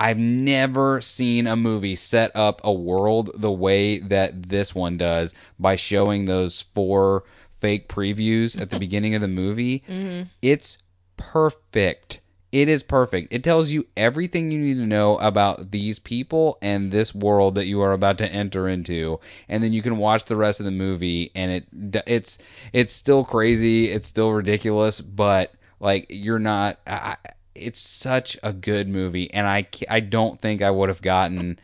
I've 0.00 0.18
never 0.18 1.02
seen 1.02 1.46
a 1.46 1.56
movie 1.56 1.94
set 1.94 2.34
up 2.34 2.62
a 2.64 2.72
world 2.72 3.30
the 3.34 3.52
way 3.52 3.98
that 3.98 4.48
this 4.48 4.74
one 4.74 4.96
does 4.96 5.34
by 5.58 5.76
showing 5.76 6.24
those 6.24 6.62
four 6.62 7.24
fake 7.58 7.86
previews 7.86 8.58
at 8.58 8.70
the 8.70 8.78
beginning 8.80 9.14
of 9.14 9.20
the 9.20 9.28
movie. 9.28 9.80
Mm-hmm. 9.86 10.22
It's 10.40 10.78
perfect. 11.18 12.20
It 12.50 12.68
is 12.68 12.82
perfect. 12.82 13.32
It 13.32 13.44
tells 13.44 13.70
you 13.70 13.86
everything 13.94 14.50
you 14.50 14.58
need 14.58 14.74
to 14.74 14.86
know 14.86 15.18
about 15.18 15.70
these 15.70 15.98
people 15.98 16.56
and 16.62 16.90
this 16.90 17.14
world 17.14 17.54
that 17.56 17.66
you 17.66 17.82
are 17.82 17.92
about 17.92 18.18
to 18.18 18.32
enter 18.32 18.68
into, 18.68 19.20
and 19.48 19.62
then 19.62 19.72
you 19.72 19.82
can 19.82 19.98
watch 19.98 20.24
the 20.24 20.34
rest 20.34 20.58
of 20.58 20.64
the 20.66 20.72
movie. 20.72 21.30
And 21.36 21.52
it 21.52 21.66
it's 22.08 22.38
it's 22.72 22.92
still 22.92 23.22
crazy. 23.22 23.92
It's 23.92 24.08
still 24.08 24.32
ridiculous, 24.32 25.00
but 25.00 25.52
like 25.78 26.06
you're 26.08 26.40
not. 26.40 26.80
I, 26.88 27.18
it's 27.54 27.80
such 27.80 28.36
a 28.42 28.52
good 28.52 28.88
movie, 28.88 29.32
and 29.32 29.46
I 29.46 29.66
I 29.88 30.00
don't 30.00 30.40
think 30.40 30.62
I 30.62 30.70
would 30.70 30.88
have 30.88 31.02
gotten 31.02 31.58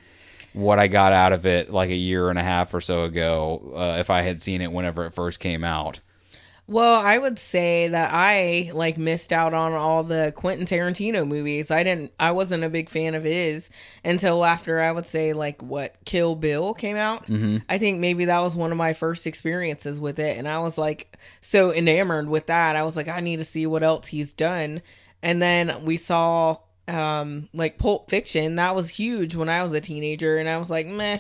what 0.53 0.79
I 0.79 0.89
got 0.89 1.13
out 1.13 1.33
of 1.33 1.45
it 1.45 1.71
like 1.71 1.91
a 1.91 1.95
year 1.95 2.31
and 2.31 2.39
a 2.39 2.43
half 2.43 2.73
or 2.73 2.81
so 2.81 3.05
ago 3.05 3.75
uh, 3.77 3.97
if 3.99 4.09
I 4.09 4.23
had 4.23 4.41
seen 4.41 4.63
it 4.63 4.73
whenever 4.73 5.05
it 5.05 5.11
first 5.13 5.39
came 5.39 5.63
out. 5.63 6.01
Well, 6.69 7.01
I 7.01 7.17
would 7.17 7.39
say 7.39 7.89
that 7.89 8.11
I 8.13 8.73
like 8.75 8.99
missed 8.99 9.33
out 9.33 9.55
on 9.55 9.73
all 9.75 10.03
the 10.03 10.33
Quentin 10.35 10.67
Tarantino 10.67 11.27
movies. 11.27 11.71
I 11.71 11.85
didn't 11.85 12.11
I 12.19 12.33
wasn't 12.33 12.65
a 12.65 12.69
big 12.69 12.89
fan 12.89 13.15
of 13.15 13.23
his 13.23 13.71
until 14.05 14.45
after 14.45 14.81
I 14.81 14.91
would 14.91 15.07
say 15.07 15.33
like 15.33 15.63
what 15.63 15.95
Kill 16.05 16.35
Bill 16.35 16.75
came 16.75 16.97
out. 16.97 17.27
Mm-hmm. 17.27 17.59
I 17.69 17.79
think 17.79 18.01
maybe 18.01 18.25
that 18.25 18.41
was 18.41 18.57
one 18.57 18.73
of 18.73 18.79
my 18.79 18.95
first 18.95 19.29
experiences 19.29 20.01
with 20.01 20.19
it 20.19 20.39
and 20.39 20.49
I 20.49 20.59
was 20.59 20.77
like 20.77 21.17
so 21.41 21.73
enamored 21.73 22.29
with 22.29 22.47
that. 22.47 22.75
I 22.75 22.83
was 22.83 22.97
like 22.97 23.09
I 23.09 23.21
need 23.21 23.37
to 23.37 23.45
see 23.45 23.67
what 23.67 23.85
else 23.85 24.09
he's 24.09 24.35
done. 24.35 24.83
And 25.27 25.43
then 25.43 25.85
we 25.85 25.97
saw 25.97 26.57
um 26.89 27.48
like 27.53 27.78
Pulp 27.78 28.09
Fiction. 28.09 28.55
That 28.57 28.74
was 28.77 28.89
huge 28.89 29.35
when 29.35 29.48
I 29.48 29.62
was 29.65 29.73
a 29.73 29.81
teenager 29.81 30.36
and 30.36 30.48
I 30.48 30.57
was 30.59 30.70
like, 30.70 30.86
"Meh." 30.86 31.19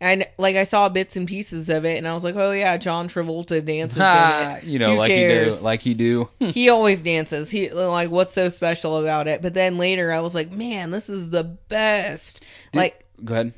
And 0.00 0.26
like 0.36 0.56
I 0.56 0.64
saw 0.64 0.88
bits 0.88 1.16
and 1.16 1.28
pieces 1.28 1.68
of 1.68 1.84
it, 1.84 1.96
and 1.98 2.08
I 2.08 2.14
was 2.14 2.24
like, 2.24 2.34
"Oh 2.34 2.50
yeah, 2.50 2.76
John 2.76 3.06
Travolta 3.08 3.64
dances 3.64 4.64
you 4.68 4.78
know, 4.80 4.92
Who 4.92 4.98
like 4.98 5.10
cares? 5.10 5.54
you 5.54 5.58
do, 5.60 5.64
like 5.64 5.86
you 5.86 5.94
do. 5.94 6.28
he 6.40 6.70
always 6.70 7.02
dances. 7.02 7.50
He 7.50 7.70
like, 7.70 8.10
what's 8.10 8.32
so 8.32 8.48
special 8.48 8.96
about 8.98 9.28
it? 9.28 9.42
But 9.42 9.54
then 9.54 9.78
later, 9.78 10.10
I 10.10 10.20
was 10.20 10.34
like, 10.34 10.50
man, 10.50 10.90
this 10.90 11.08
is 11.08 11.30
the 11.30 11.44
best. 11.44 12.42
like, 12.74 13.04
Go 13.22 13.34
ahead. 13.34 13.52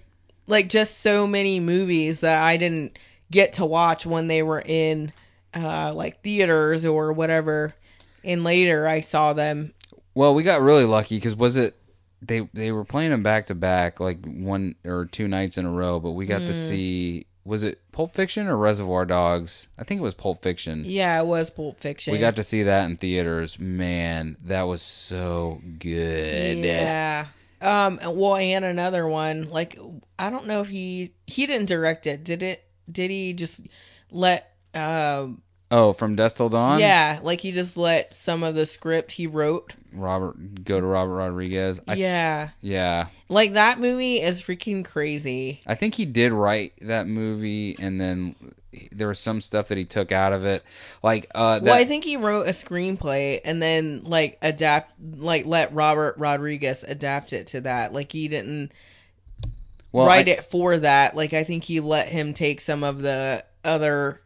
like 0.47 0.69
just 0.69 1.01
so 1.01 1.27
many 1.27 1.61
movies 1.61 2.21
that 2.21 2.43
I 2.43 2.57
didn't 2.59 2.99
get 3.31 3.55
to 3.55 3.65
watch 3.65 4.05
when 4.05 4.27
they 4.27 4.43
were 4.43 4.61
in 4.61 5.13
uh 5.55 5.93
like 5.95 6.21
theaters 6.23 6.85
or 6.85 7.13
whatever. 7.13 7.75
And 8.27 8.43
later, 8.43 8.87
I 8.87 9.01
saw 9.01 9.35
them. 9.35 9.74
Well, 10.15 10.35
we 10.35 10.43
got 10.43 10.61
really 10.61 10.85
lucky 10.85 11.17
because 11.17 11.35
was 11.37 11.57
it 11.57 11.75
they 12.23 12.49
they 12.55 12.73
were 12.73 12.85
playing 12.85 13.11
them 13.11 13.23
back 13.23 13.47
to 13.47 13.55
back 13.55 14.01
like 14.01 14.25
one 14.27 14.77
or 14.85 15.05
two 15.07 15.29
nights 15.29 15.59
in 15.59 15.65
a 15.67 15.71
row, 15.71 16.01
but 16.01 16.13
we 16.13 16.27
got 16.27 16.43
Mm. 16.43 16.47
to 16.47 16.55
see 16.55 17.27
was 17.45 17.63
it 17.63 17.79
Pulp 17.93 18.15
Fiction 18.15 18.47
or 18.47 18.57
Reservoir 18.57 19.05
Dogs? 19.05 19.69
I 19.79 19.85
think 19.85 19.99
it 20.01 20.03
was 20.03 20.15
Pulp 20.15 20.41
Fiction. 20.43 20.85
Yeah, 20.87 21.21
it 21.21 21.27
was 21.27 21.51
Pulp 21.51 21.79
Fiction. 21.79 22.13
We 22.13 22.19
got 22.19 22.37
to 22.37 22.43
see 22.43 22.63
that 22.63 22.87
in 22.89 22.97
theaters. 22.97 23.59
Man, 23.59 24.39
that 24.45 24.63
was 24.63 24.81
so 24.81 25.61
good. 25.79 26.57
Yeah. 26.59 27.27
Um. 27.61 27.99
Well, 28.03 28.37
and 28.37 28.65
another 28.65 29.07
one. 29.07 29.49
Like, 29.49 29.79
I 30.19 30.31
don't 30.31 30.47
know 30.47 30.61
if 30.63 30.69
he 30.71 31.13
he 31.27 31.47
didn't 31.47 31.67
direct 31.67 32.07
it. 32.07 32.25
Did 32.25 32.43
it? 32.43 32.65
Did 32.91 33.11
he 33.11 33.33
just 33.35 33.67
let? 34.11 34.55
Um. 34.75 35.43
Oh, 35.77 35.93
from 35.93 36.15
Dusk 36.15 36.37
Till 36.37 36.49
Dawn. 36.49 36.79
Yeah, 36.79 37.19
like 37.25 37.41
he 37.41 37.51
just 37.51 37.77
let 37.77 38.15
some 38.15 38.45
of 38.45 38.55
the 38.55 38.65
script 38.65 39.11
he 39.11 39.27
wrote. 39.27 39.73
Robert 39.93 40.65
go 40.65 40.79
to 40.81 40.87
Robert 40.87 41.17
Rodriguez. 41.17 41.81
I, 41.89 41.95
yeah. 41.95 42.51
yeah, 42.63 43.07
Like 43.29 43.55
that 43.55 43.81
movie 43.81 44.21
is 44.21 44.41
freaking 44.41 44.85
crazy. 44.85 45.63
I 45.67 45.75
think 45.75 45.97
he 45.97 46.05
did 46.05 46.33
write 46.33 46.75
that 46.83 47.09
movie, 47.09 47.75
and 47.81 48.01
then 48.01 48.37
there 48.93 49.09
was 49.09 49.19
some 49.19 49.41
stuff 49.41 49.67
that 49.67 49.77
he 49.77 49.85
took 49.85 50.13
out 50.13 50.33
of 50.33 50.45
it. 50.45 50.63
Like, 51.03 51.27
uh, 51.35 51.55
that, 51.59 51.65
well, 51.65 51.75
I 51.75 51.85
think 51.85 52.05
he 52.05 52.17
wrote 52.19 52.47
a 52.47 52.51
screenplay 52.51 53.41
and 53.45 53.61
then 53.61 54.03
like 54.05 54.39
adapt 54.43 54.95
like 55.17 55.45
let 55.45 55.75
Robert 55.75 56.17
Rodriguez 56.19 56.85
adapt 56.87 57.33
it 57.33 57.49
to 57.49 57.63
that. 57.63 57.93
Like 57.93 58.13
he 58.13 58.29
didn't 58.29 58.71
well, 59.91 60.07
write 60.07 60.29
I- 60.29 60.33
it 60.33 60.45
for 60.45 60.79
that. 60.79 61.17
Like 61.17 61.33
I 61.33 61.43
think 61.43 61.65
he 61.65 61.81
let 61.81 62.07
him 62.09 62.33
take 62.33 62.61
some 62.61 62.85
of 62.85 63.03
the 63.03 63.45
other 63.65 64.21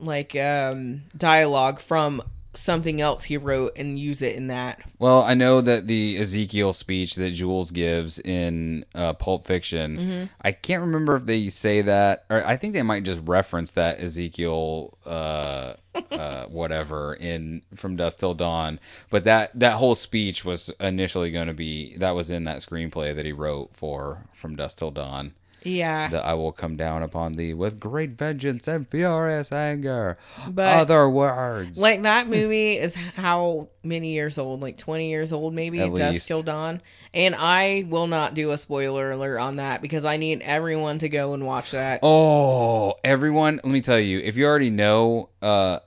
like 0.00 0.34
um 0.36 1.02
dialogue 1.16 1.80
from 1.80 2.22
something 2.52 3.00
else 3.00 3.24
he 3.24 3.36
wrote 3.36 3.72
and 3.76 3.98
use 3.98 4.22
it 4.22 4.34
in 4.34 4.48
that. 4.48 4.80
Well, 4.98 5.22
I 5.22 5.34
know 5.34 5.60
that 5.60 5.86
the 5.86 6.18
Ezekiel 6.18 6.72
speech 6.72 7.14
that 7.14 7.30
Jules 7.30 7.70
gives 7.70 8.18
in 8.18 8.84
uh, 8.94 9.12
Pulp 9.14 9.46
Fiction, 9.46 9.96
Mm-hmm. 9.96 10.24
I 10.42 10.52
can't 10.52 10.82
remember 10.82 11.14
if 11.16 11.26
they 11.26 11.48
say 11.48 11.82
that, 11.82 12.24
or 12.28 12.44
I 12.46 12.56
think 12.56 12.74
they 12.74 12.82
might 12.82 13.04
just 13.04 13.20
reference 13.24 13.70
that 13.72 14.00
Ezekiel, 14.00 14.98
uh, 15.06 15.74
uh, 16.10 16.46
whatever, 16.48 17.14
in 17.14 17.62
From 17.74 17.96
Dusk 17.96 18.18
Till 18.18 18.34
Dawn. 18.34 18.80
But 19.10 19.24
that 19.24 19.58
that 19.58 19.74
whole 19.74 19.94
speech 19.94 20.44
was 20.44 20.70
initially 20.80 21.30
going 21.30 21.48
to 21.48 21.54
be 21.54 21.96
that 21.96 22.14
was 22.14 22.30
in 22.30 22.44
that 22.44 22.58
screenplay 22.58 23.14
that 23.14 23.24
he 23.24 23.32
wrote 23.32 23.70
for 23.74 24.26
From 24.32 24.56
Dusk 24.56 24.78
Till 24.78 24.90
Dawn. 24.90 25.32
Yeah. 25.62 26.08
That 26.08 26.24
I 26.24 26.34
will 26.34 26.52
come 26.52 26.76
down 26.76 27.02
upon 27.02 27.32
thee 27.32 27.54
with 27.54 27.78
great 27.80 28.10
vengeance 28.18 28.66
and 28.68 28.88
furious 28.88 29.52
anger. 29.52 30.18
But- 30.48 30.76
Other 30.76 31.08
words. 31.08 31.78
Like 31.78 32.02
that 32.02 32.28
movie 32.28 32.78
is 32.78 32.94
how 32.94 33.68
many 33.82 34.12
years 34.12 34.38
old? 34.38 34.60
Like 34.62 34.78
twenty 34.78 35.10
years 35.10 35.32
old, 35.32 35.54
maybe. 35.54 35.80
At 35.80 35.94
Dusk. 35.94 36.26
Till 36.26 36.42
Dawn. 36.42 36.80
And 37.12 37.34
I 37.36 37.84
will 37.88 38.06
not 38.06 38.34
do 38.34 38.52
a 38.52 38.58
spoiler 38.58 39.10
alert 39.10 39.38
on 39.38 39.56
that 39.56 39.82
because 39.82 40.04
I 40.04 40.16
need 40.16 40.42
everyone 40.42 40.98
to 40.98 41.08
go 41.08 41.34
and 41.34 41.44
watch 41.44 41.72
that. 41.72 42.00
Oh, 42.02 42.94
everyone, 43.02 43.56
let 43.64 43.72
me 43.72 43.80
tell 43.80 43.98
you, 43.98 44.20
if 44.20 44.36
you 44.36 44.46
already 44.46 44.70
know 44.70 45.28
uh 45.42 45.80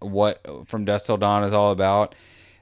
what 0.00 0.44
From 0.68 0.84
Dusk 0.84 1.06
Till 1.06 1.16
Dawn 1.16 1.42
is 1.44 1.52
all 1.54 1.70
about, 1.72 2.14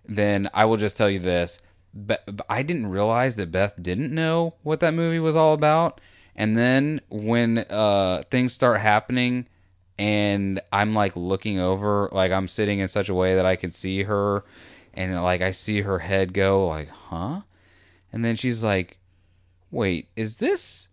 then 0.07 0.49
I 0.55 0.65
will 0.67 0.77
just 0.77 0.97
tell 0.97 1.11
you 1.11 1.19
this. 1.19 1.61
Be- 2.07 2.17
I 2.49 2.63
didn't 2.63 2.87
realize 2.87 3.37
that 3.37 3.51
Beth 3.53 3.75
didn't 3.83 4.13
know 4.15 4.55
what 4.63 4.81
that 4.81 4.95
movie 4.95 5.19
was 5.19 5.35
all 5.37 5.53
about. 5.55 6.01
And 6.37 6.57
then 6.57 7.01
when 7.11 7.59
uh, 7.59 8.23
things 8.31 8.53
start 8.53 8.81
happening 8.81 9.47
and 9.99 10.61
I'm 10.73 10.95
like 10.95 11.15
looking 11.17 11.59
over, 11.61 12.09
like 12.13 12.33
I'm 12.33 12.49
sitting 12.49 12.81
in 12.81 12.89
such 12.89 13.09
a 13.09 13.15
way 13.15 13.37
that 13.37 13.47
I 13.47 13.57
can 13.57 13.71
see 13.71 14.03
her 14.05 14.45
and 14.93 15.21
like 15.23 15.43
I 15.43 15.53
see 15.53 15.83
her 15.83 16.01
head 16.01 16.33
go 16.33 16.67
like, 16.67 16.89
"Huh?" 16.89 17.43
And 18.13 18.25
then 18.25 18.37
she's 18.37 18.63
like, 18.63 18.99
"Wait, 19.71 20.09
is 20.17 20.37
this?" 20.37 20.89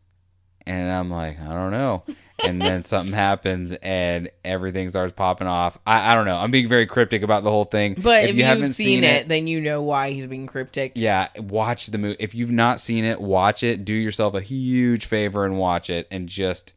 And 0.71 0.91
I'm 0.91 1.09
like, 1.09 1.39
"I 1.41 1.53
don't 1.53 1.71
know." 1.71 2.03
And 2.43 2.61
then 2.61 2.83
something 2.83 3.13
happens 3.13 3.71
and 3.71 4.29
everything 4.43 4.89
starts 4.89 5.13
popping 5.13 5.47
off. 5.47 5.77
I, 5.85 6.11
I 6.11 6.15
don't 6.15 6.25
know. 6.25 6.37
I'm 6.37 6.51
being 6.51 6.67
very 6.67 6.87
cryptic 6.87 7.23
about 7.23 7.43
the 7.43 7.51
whole 7.51 7.65
thing. 7.65 7.95
But 8.01 8.25
if, 8.25 8.35
you 8.35 8.43
haven't 8.43 8.73
seen, 8.73 9.03
it, 9.03 9.27
then 9.27 9.47
you 9.47 9.61
know 9.61 9.81
why 9.81 10.11
he's 10.11 10.27
being 10.27 10.47
cryptic. 10.47 10.93
yeah, 10.95 11.27
watch 11.37 11.87
the 11.87 11.97
movie. 11.97 12.17
If 12.19 12.33
you've 12.33 12.51
not 12.51 12.79
seen 12.79 13.05
it, 13.05 13.19
watch 13.21 13.63
it. 13.63 13.85
Do 13.85 13.93
yourself 13.93 14.33
a 14.33 14.41
huge 14.41 15.05
favor 15.05 15.45
and 15.45 15.57
watch 15.57 15.89
it 15.89 16.07
and 16.09 16.27
just 16.27 16.73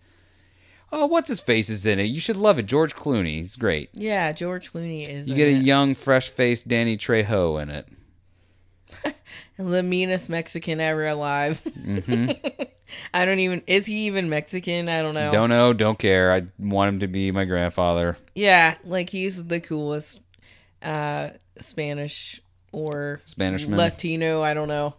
Oh, 0.96 1.06
what's 1.06 1.26
his 1.28 1.40
face 1.40 1.70
is 1.70 1.84
in 1.86 1.98
it? 1.98 2.04
You 2.04 2.20
should 2.20 2.36
love 2.36 2.56
it. 2.60 2.66
George 2.66 2.94
Clooney. 2.94 3.38
He's 3.38 3.56
great. 3.56 3.90
Yeah, 3.94 4.30
George 4.30 4.72
Clooney 4.72 5.08
is. 5.08 5.28
You 5.28 5.34
get 5.34 5.48
a 5.48 5.56
it. 5.56 5.62
young, 5.62 5.96
fresh 5.96 6.30
faced 6.30 6.68
Danny 6.68 6.96
Trejo 6.96 7.60
in 7.60 7.68
it. 7.68 7.88
the 9.58 9.82
meanest 9.82 10.30
Mexican 10.30 10.80
ever 10.80 11.04
alive. 11.08 11.60
Mm-hmm. 11.64 12.62
I 13.12 13.24
don't 13.24 13.38
even. 13.38 13.62
Is 13.66 13.86
he 13.86 14.06
even 14.06 14.28
Mexican? 14.28 14.88
I 14.88 15.02
don't 15.02 15.14
know. 15.14 15.32
Don't 15.32 15.50
know, 15.50 15.72
don't 15.72 15.98
care. 15.98 16.32
I 16.32 16.42
want 16.58 16.88
him 16.88 17.00
to 17.00 17.06
be 17.06 17.30
my 17.30 17.44
grandfather. 17.44 18.16
Yeah, 18.34 18.76
like 18.84 19.10
he's 19.10 19.44
the 19.46 19.60
coolest 19.60 20.20
uh 20.82 21.30
Spanish 21.60 22.40
or 22.72 23.20
Spanishman. 23.24 23.78
Latino. 23.78 24.42
I 24.42 24.54
don't 24.54 24.68
know. 24.68 24.94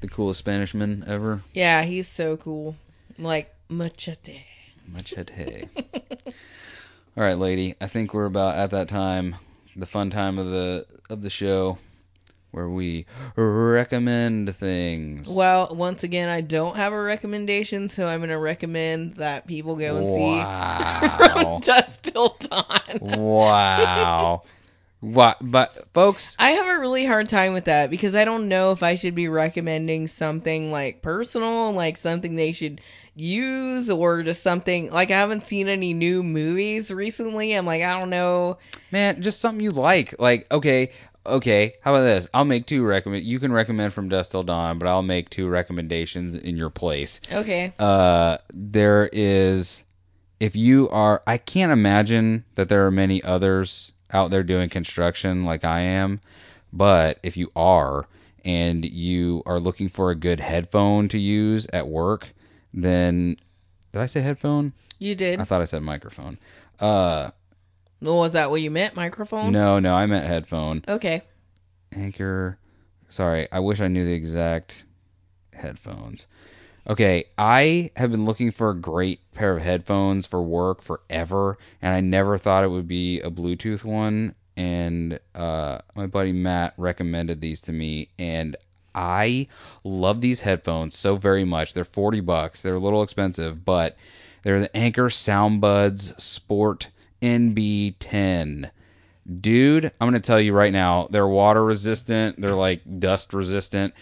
The 0.00 0.08
coolest 0.08 0.38
Spanish 0.40 0.74
man 0.74 1.04
ever. 1.06 1.42
Yeah, 1.52 1.82
he's 1.82 2.08
so 2.08 2.36
cool. 2.36 2.76
Like 3.18 3.54
machete. 3.68 4.42
Machete. 4.86 5.68
All 7.16 7.24
right, 7.24 7.38
lady. 7.38 7.74
I 7.80 7.86
think 7.86 8.14
we're 8.14 8.24
about 8.24 8.56
at 8.56 8.70
that 8.70 8.88
time, 8.88 9.36
the 9.76 9.86
fun 9.86 10.10
time 10.10 10.38
of 10.38 10.46
the 10.46 10.86
of 11.08 11.22
the 11.22 11.30
show, 11.30 11.78
where 12.50 12.68
we 12.68 13.06
recommend 13.36 14.54
things. 14.54 15.28
Well, 15.28 15.74
once 15.74 16.02
again, 16.02 16.28
I 16.28 16.40
don't 16.40 16.76
have 16.76 16.92
a 16.92 17.00
recommendation, 17.00 17.88
so 17.88 18.06
I'm 18.06 18.20
going 18.20 18.30
to 18.30 18.38
recommend 18.38 19.16
that 19.16 19.46
people 19.46 19.76
go 19.76 19.96
and 19.96 20.06
wow. 20.10 21.60
see 21.60 21.66
Dusk 21.66 22.02
Till 22.02 22.36
Dawn. 22.40 22.98
wow. 23.00 24.42
What? 25.00 25.38
But 25.40 25.92
folks, 25.94 26.36
I 26.38 26.50
have 26.50 26.66
a 26.66 26.78
really 26.78 27.06
hard 27.06 27.26
time 27.26 27.54
with 27.54 27.64
that 27.64 27.88
because 27.88 28.14
I 28.14 28.26
don't 28.26 28.48
know 28.48 28.72
if 28.72 28.82
I 28.82 28.96
should 28.96 29.14
be 29.14 29.28
recommending 29.28 30.06
something 30.06 30.70
like 30.70 31.00
personal, 31.00 31.72
like 31.72 31.96
something 31.96 32.34
they 32.34 32.52
should 32.52 32.82
use, 33.14 33.88
or 33.88 34.22
just 34.22 34.42
something 34.42 34.90
like 34.90 35.10
I 35.10 35.14
haven't 35.14 35.46
seen 35.46 35.68
any 35.68 35.94
new 35.94 36.22
movies 36.22 36.92
recently. 36.92 37.54
I'm 37.54 37.64
like, 37.64 37.82
I 37.82 37.98
don't 37.98 38.10
know. 38.10 38.58
man, 38.92 39.22
just 39.22 39.40
something 39.40 39.64
you 39.64 39.70
like. 39.70 40.14
Like, 40.18 40.46
okay, 40.52 40.92
okay. 41.26 41.74
How 41.82 41.94
about 41.94 42.02
this? 42.04 42.28
I'll 42.34 42.44
make 42.44 42.66
two 42.66 42.84
recommend. 42.84 43.24
You 43.24 43.38
can 43.38 43.52
recommend 43.52 43.92
from 43.92 44.08
Dusk 44.08 44.30
Till 44.32 44.42
Dawn, 44.42 44.78
but 44.78 44.88
I'll 44.88 45.02
make 45.02 45.30
two 45.30 45.48
recommendations 45.48 46.34
in 46.34 46.56
your 46.56 46.70
place. 46.70 47.20
Okay. 47.32 47.72
uh, 47.78 48.38
there 48.52 49.08
is 49.12 49.84
if 50.38 50.56
you 50.56 50.88
are 50.88 51.22
i 51.26 51.36
can't 51.36 51.70
imagine 51.70 52.44
that 52.54 52.70
there 52.70 52.86
are 52.86 52.90
many 52.90 53.22
others 53.22 53.92
out 54.10 54.30
there 54.30 54.42
doing 54.42 54.70
construction 54.70 55.44
like 55.44 55.66
i 55.66 55.80
am 55.80 56.18
but 56.72 57.18
if 57.22 57.36
you 57.36 57.52
are 57.54 58.06
and 58.42 58.86
you 58.86 59.42
are 59.44 59.60
looking 59.60 59.86
for 59.86 60.10
a 60.10 60.14
good 60.14 60.40
headphone 60.40 61.10
to 61.10 61.18
use 61.18 61.66
at 61.74 61.86
work 61.86 62.28
then 62.72 63.36
did 63.92 64.00
i 64.00 64.06
say 64.06 64.22
headphone 64.22 64.72
You 64.98 65.14
did. 65.14 65.38
i 65.38 65.44
thought 65.44 65.60
i 65.60 65.66
said 65.66 65.82
microphone 65.82 66.38
uh 66.80 67.32
Was 68.00 68.32
that 68.32 68.50
what 68.50 68.62
you 68.62 68.70
meant? 68.70 68.96
Microphone? 68.96 69.52
no 69.52 69.78
no 69.78 69.94
i 69.94 70.06
meant 70.06 70.26
headphone 70.26 70.82
Okay. 70.88 71.22
Anker. 71.92 72.58
Sorry, 73.08 73.48
I 73.50 73.58
wish 73.58 73.80
I 73.80 73.88
knew 73.88 74.04
the 74.04 74.12
exact 74.12 74.84
headphones. 75.52 76.28
Okay, 76.88 77.24
I 77.36 77.90
have 77.96 78.10
been 78.12 78.24
looking 78.24 78.50
for 78.52 78.70
a 78.70 78.74
great 78.76 79.20
pair 79.34 79.56
of 79.56 79.62
headphones 79.62 80.26
for 80.26 80.40
work 80.42 80.80
forever, 80.82 81.58
and 81.82 81.94
I 81.94 82.00
never 82.00 82.38
thought 82.38 82.62
it 82.64 82.68
would 82.70 82.86
be 82.88 83.20
a 83.20 83.30
Bluetooth 83.30 83.84
one. 83.84 84.34
And 84.56 85.18
uh, 85.34 85.78
my 85.94 86.06
buddy 86.06 86.32
Matt 86.32 86.74
recommended 86.76 87.40
these 87.40 87.60
to 87.62 87.72
me, 87.72 88.10
and 88.18 88.56
I 88.94 89.48
love 89.84 90.20
these 90.20 90.42
headphones 90.42 90.96
so 90.96 91.16
very 91.16 91.44
much. 91.44 91.74
They're 91.74 91.84
forty 91.84 92.20
bucks. 92.20 92.62
They're 92.62 92.76
a 92.76 92.80
little 92.80 93.02
expensive, 93.02 93.64
but 93.64 93.96
they're 94.44 94.60
the 94.60 94.76
Anker 94.76 95.08
Soundbuds 95.08 96.20
Sport 96.20 96.90
NB10 97.22 98.70
dude 99.40 99.84
i'm 100.00 100.08
gonna 100.08 100.18
tell 100.18 100.40
you 100.40 100.52
right 100.52 100.72
now 100.72 101.06
they're 101.10 101.28
water 101.28 101.62
resistant 101.62 102.40
they're 102.40 102.54
like 102.54 102.82
dust 102.98 103.32
resistant. 103.32 103.94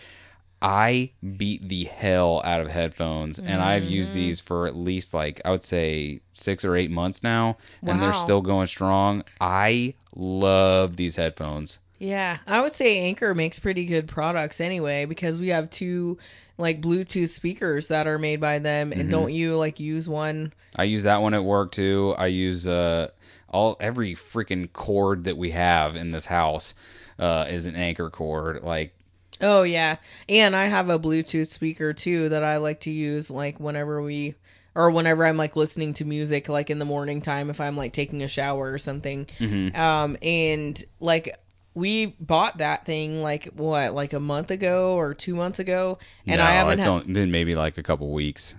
I 0.60 1.12
beat 1.36 1.68
the 1.68 1.84
hell 1.84 2.42
out 2.44 2.60
of 2.60 2.68
headphones 2.68 3.38
and 3.38 3.60
i've 3.60 3.84
used 3.84 4.10
mm-hmm. 4.10 4.18
these 4.18 4.40
for 4.40 4.66
at 4.66 4.74
least 4.74 5.14
like 5.14 5.40
i 5.44 5.50
would 5.50 5.62
say 5.62 6.20
six 6.32 6.64
or 6.64 6.74
eight 6.74 6.90
months 6.90 7.22
now 7.22 7.58
and 7.82 8.00
they're 8.00 8.14
still 8.14 8.40
going 8.40 8.66
strong. 8.66 9.24
I 9.40 9.94
love 10.14 10.96
these 10.96 11.16
headphones. 11.16 11.80
Yeah, 11.98 12.38
I 12.46 12.60
would 12.60 12.74
say 12.74 13.00
Anker 13.00 13.34
makes 13.34 13.58
pretty 13.58 13.84
good 13.84 14.06
products 14.06 14.60
anyway 14.60 15.04
because 15.04 15.38
we 15.38 15.48
have 15.48 15.68
two 15.68 16.18
like 16.58 16.82
Bluetooth 16.82 17.30
speakers 17.30 17.86
that 17.86 18.06
are 18.06 18.18
made 18.18 18.40
by 18.40 18.58
them. 18.58 18.90
Mm-hmm. 18.90 19.00
And 19.00 19.10
don't 19.10 19.32
you 19.32 19.56
like 19.56 19.80
use 19.80 20.08
one? 20.08 20.52
i 20.76 20.84
use 20.84 21.02
that 21.02 21.20
one 21.20 21.34
at 21.34 21.44
work 21.44 21.72
too 21.72 22.14
i 22.16 22.26
use 22.26 22.66
uh 22.66 23.08
all 23.50 23.76
every 23.80 24.14
freaking 24.14 24.72
cord 24.72 25.24
that 25.24 25.36
we 25.36 25.50
have 25.50 25.96
in 25.96 26.12
this 26.12 26.26
house 26.26 26.74
uh 27.18 27.46
is 27.48 27.66
an 27.66 27.74
Anker 27.74 28.10
cord 28.10 28.62
like 28.62 28.94
Oh 29.40 29.62
yeah, 29.62 29.98
and 30.28 30.56
I 30.56 30.64
have 30.64 30.88
a 30.90 30.98
Bluetooth 30.98 31.46
speaker 31.46 31.92
too 31.92 32.28
that 32.30 32.42
I 32.42 32.56
like 32.56 32.80
to 32.80 32.90
use 32.90 33.30
like 33.30 33.60
whenever 33.60 34.02
we 34.02 34.34
or 34.74 34.90
whenever 34.90 35.24
I'm 35.24 35.36
like 35.36 35.54
listening 35.54 35.92
to 35.94 36.04
music 36.04 36.48
like 36.48 36.70
in 36.70 36.80
the 36.80 36.84
morning 36.84 37.20
time 37.20 37.48
if 37.48 37.60
I'm 37.60 37.76
like 37.76 37.92
taking 37.92 38.20
a 38.24 38.26
shower 38.26 38.72
or 38.72 38.78
something. 38.78 39.26
Mm-hmm. 39.38 39.80
Um, 39.80 40.16
and 40.22 40.82
like 40.98 41.36
we 41.78 42.06
bought 42.20 42.58
that 42.58 42.84
thing 42.84 43.22
like 43.22 43.46
what 43.54 43.94
like 43.94 44.12
a 44.12 44.20
month 44.20 44.50
ago 44.50 44.96
or 44.96 45.14
two 45.14 45.34
months 45.36 45.58
ago, 45.58 45.98
and 46.26 46.38
no, 46.38 46.44
I 46.44 46.50
haven't 46.50 46.80
it's 46.80 46.84
had- 46.84 46.90
only 46.90 47.12
been 47.12 47.30
maybe 47.30 47.54
like 47.54 47.78
a 47.78 47.82
couple 47.82 48.10
weeks 48.12 48.54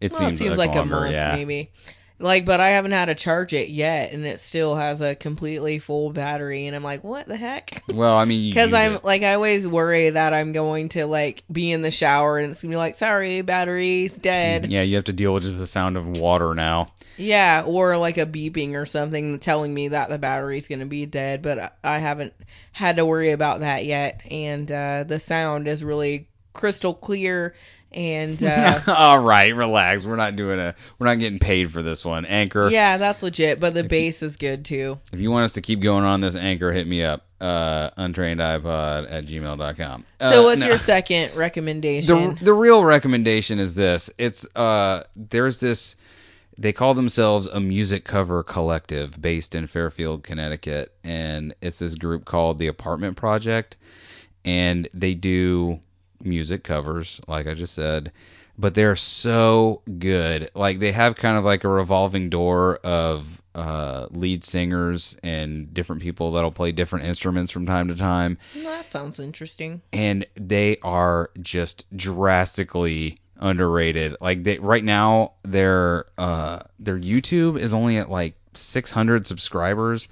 it 0.00 0.10
Well, 0.12 0.20
seems, 0.20 0.40
it 0.40 0.44
seems 0.44 0.58
like, 0.58 0.68
like, 0.70 0.76
longer, 0.76 0.96
a 0.96 1.00
month, 1.00 1.12
yeah. 1.12 1.34
maybe. 1.34 1.70
Like, 2.20 2.44
but 2.46 2.60
I 2.60 2.70
haven't 2.70 2.92
had 2.92 3.06
to 3.06 3.14
charge 3.16 3.52
it 3.52 3.70
yet, 3.70 4.12
and 4.12 4.24
it 4.24 4.38
still 4.38 4.76
has 4.76 5.00
a 5.00 5.16
completely 5.16 5.80
full 5.80 6.10
battery, 6.12 6.66
and 6.66 6.76
I'm 6.76 6.84
like, 6.84 7.02
what 7.02 7.26
the 7.26 7.36
heck? 7.36 7.82
Well, 7.92 8.16
I 8.16 8.24
mean, 8.24 8.50
Because 8.50 8.72
I'm 8.72 8.94
it. 8.94 9.04
like, 9.04 9.22
I 9.24 9.34
always 9.34 9.66
worry 9.66 10.10
that 10.10 10.32
I'm 10.32 10.52
going 10.52 10.90
to 10.90 11.06
like 11.06 11.42
be 11.50 11.72
in 11.72 11.82
the 11.82 11.90
shower, 11.90 12.38
and 12.38 12.52
it's 12.52 12.62
gonna 12.62 12.72
be 12.72 12.76
like, 12.76 12.94
sorry, 12.94 13.40
battery's 13.42 14.16
dead. 14.16 14.70
yeah, 14.70 14.82
you 14.82 14.94
have 14.94 15.04
to 15.06 15.12
deal 15.12 15.34
with 15.34 15.42
just 15.42 15.58
the 15.58 15.66
sound 15.66 15.96
of 15.96 16.06
water 16.06 16.54
now. 16.54 16.92
Yeah, 17.16 17.64
or 17.66 17.96
like 17.96 18.16
a 18.16 18.26
beeping 18.26 18.74
or 18.74 18.86
something 18.86 19.38
telling 19.40 19.74
me 19.74 19.88
that 19.88 20.08
the 20.08 20.18
battery's 20.18 20.68
gonna 20.68 20.86
be 20.86 21.06
dead. 21.06 21.42
But 21.42 21.58
I- 21.58 21.70
I 21.82 21.98
haven't 21.98 22.32
had 22.72 22.96
to 22.96 23.04
worry 23.06 23.30
about 23.32 23.60
that 23.60 23.86
yet, 23.86 24.20
and 24.30 24.70
uh, 24.70 25.02
the 25.04 25.18
sound 25.18 25.66
is 25.66 25.82
really 25.84 26.28
crystal 26.52 26.94
clear. 26.94 27.54
And 27.94 28.42
uh, 28.42 28.80
All 28.88 29.20
right, 29.20 29.54
relax. 29.54 30.04
We're 30.04 30.16
not 30.16 30.36
doing 30.36 30.58
a. 30.58 30.74
We're 30.98 31.06
not 31.06 31.18
getting 31.18 31.38
paid 31.38 31.70
for 31.70 31.82
this 31.82 32.04
one. 32.04 32.24
Anker. 32.24 32.68
yeah, 32.68 32.96
that's 32.96 33.22
legit. 33.22 33.60
But 33.60 33.74
the 33.74 33.84
bass 33.84 34.22
is 34.22 34.36
good 34.36 34.64
too. 34.64 34.98
If 35.12 35.20
you 35.20 35.30
want 35.30 35.44
us 35.44 35.52
to 35.54 35.60
keep 35.60 35.80
going 35.80 36.04
on 36.04 36.20
this 36.20 36.34
Anker, 36.34 36.72
hit 36.72 36.86
me 36.86 37.02
up. 37.04 37.24
Uh, 37.40 37.90
untrainedipod 37.98 39.06
at 39.10 39.26
gmail.com. 39.26 40.04
So, 40.20 40.40
Uh, 40.40 40.42
what's 40.44 40.62
no. 40.62 40.68
your 40.68 40.78
second 40.94 41.34
recommendation? 41.36 42.36
the 42.36 42.44
the 42.46 42.54
real 42.54 42.82
recommendation 42.84 43.58
is 43.58 43.74
this. 43.74 44.10
It's 44.18 44.46
uh 44.56 45.02
there's 45.14 45.60
this 45.60 45.94
they 46.56 46.72
call 46.72 46.94
themselves 46.94 47.46
a 47.48 47.60
music 47.60 48.04
cover 48.04 48.42
collective 48.42 49.20
based 49.20 49.54
in 49.54 49.66
Fairfield, 49.66 50.22
Connecticut, 50.22 50.94
and 51.04 51.54
it's 51.60 51.80
this 51.80 51.96
group 51.96 52.24
called 52.24 52.58
the 52.58 52.66
Apartment 52.68 53.16
Project 53.16 53.76
and 54.44 54.88
they 54.94 55.14
do 55.14 55.80
music 56.22 56.64
covers 56.64 57.20
like 57.28 57.46
I 57.46 57.54
just 57.54 57.74
said, 57.74 58.12
but 58.58 58.74
they're 58.74 58.96
so 58.96 59.82
good. 59.98 60.50
Like 60.54 60.78
they 60.78 60.92
have 60.92 61.16
kind 61.16 61.36
of 61.36 61.44
like 61.44 61.64
a 61.64 61.68
revolving 61.68 62.30
door 62.30 62.76
of 62.84 63.42
uh, 63.54 64.08
lead 64.10 64.42
singers 64.44 65.16
and 65.22 65.72
different 65.72 66.02
people 66.02 66.32
that'll 66.32 66.50
play 66.50 66.72
different 66.72 67.06
instruments 67.06 67.52
from 67.52 67.64
time 67.66 67.86
to 67.88 67.94
time 67.94 68.36
that 68.64 68.90
sounds 68.90 69.20
interesting. 69.20 69.80
and 69.92 70.26
they 70.34 70.76
are 70.82 71.30
just 71.40 71.84
drastically 71.96 73.18
underrated. 73.38 74.16
Like 74.20 74.42
they 74.44 74.58
right 74.58 74.82
now 74.84 75.32
their 75.42 76.06
uh 76.18 76.60
their 76.78 76.98
YouTube 76.98 77.58
is 77.58 77.72
only 77.74 77.96
at 77.96 78.10
like 78.10 78.34
600 78.54 79.26
subscribers 79.26 80.08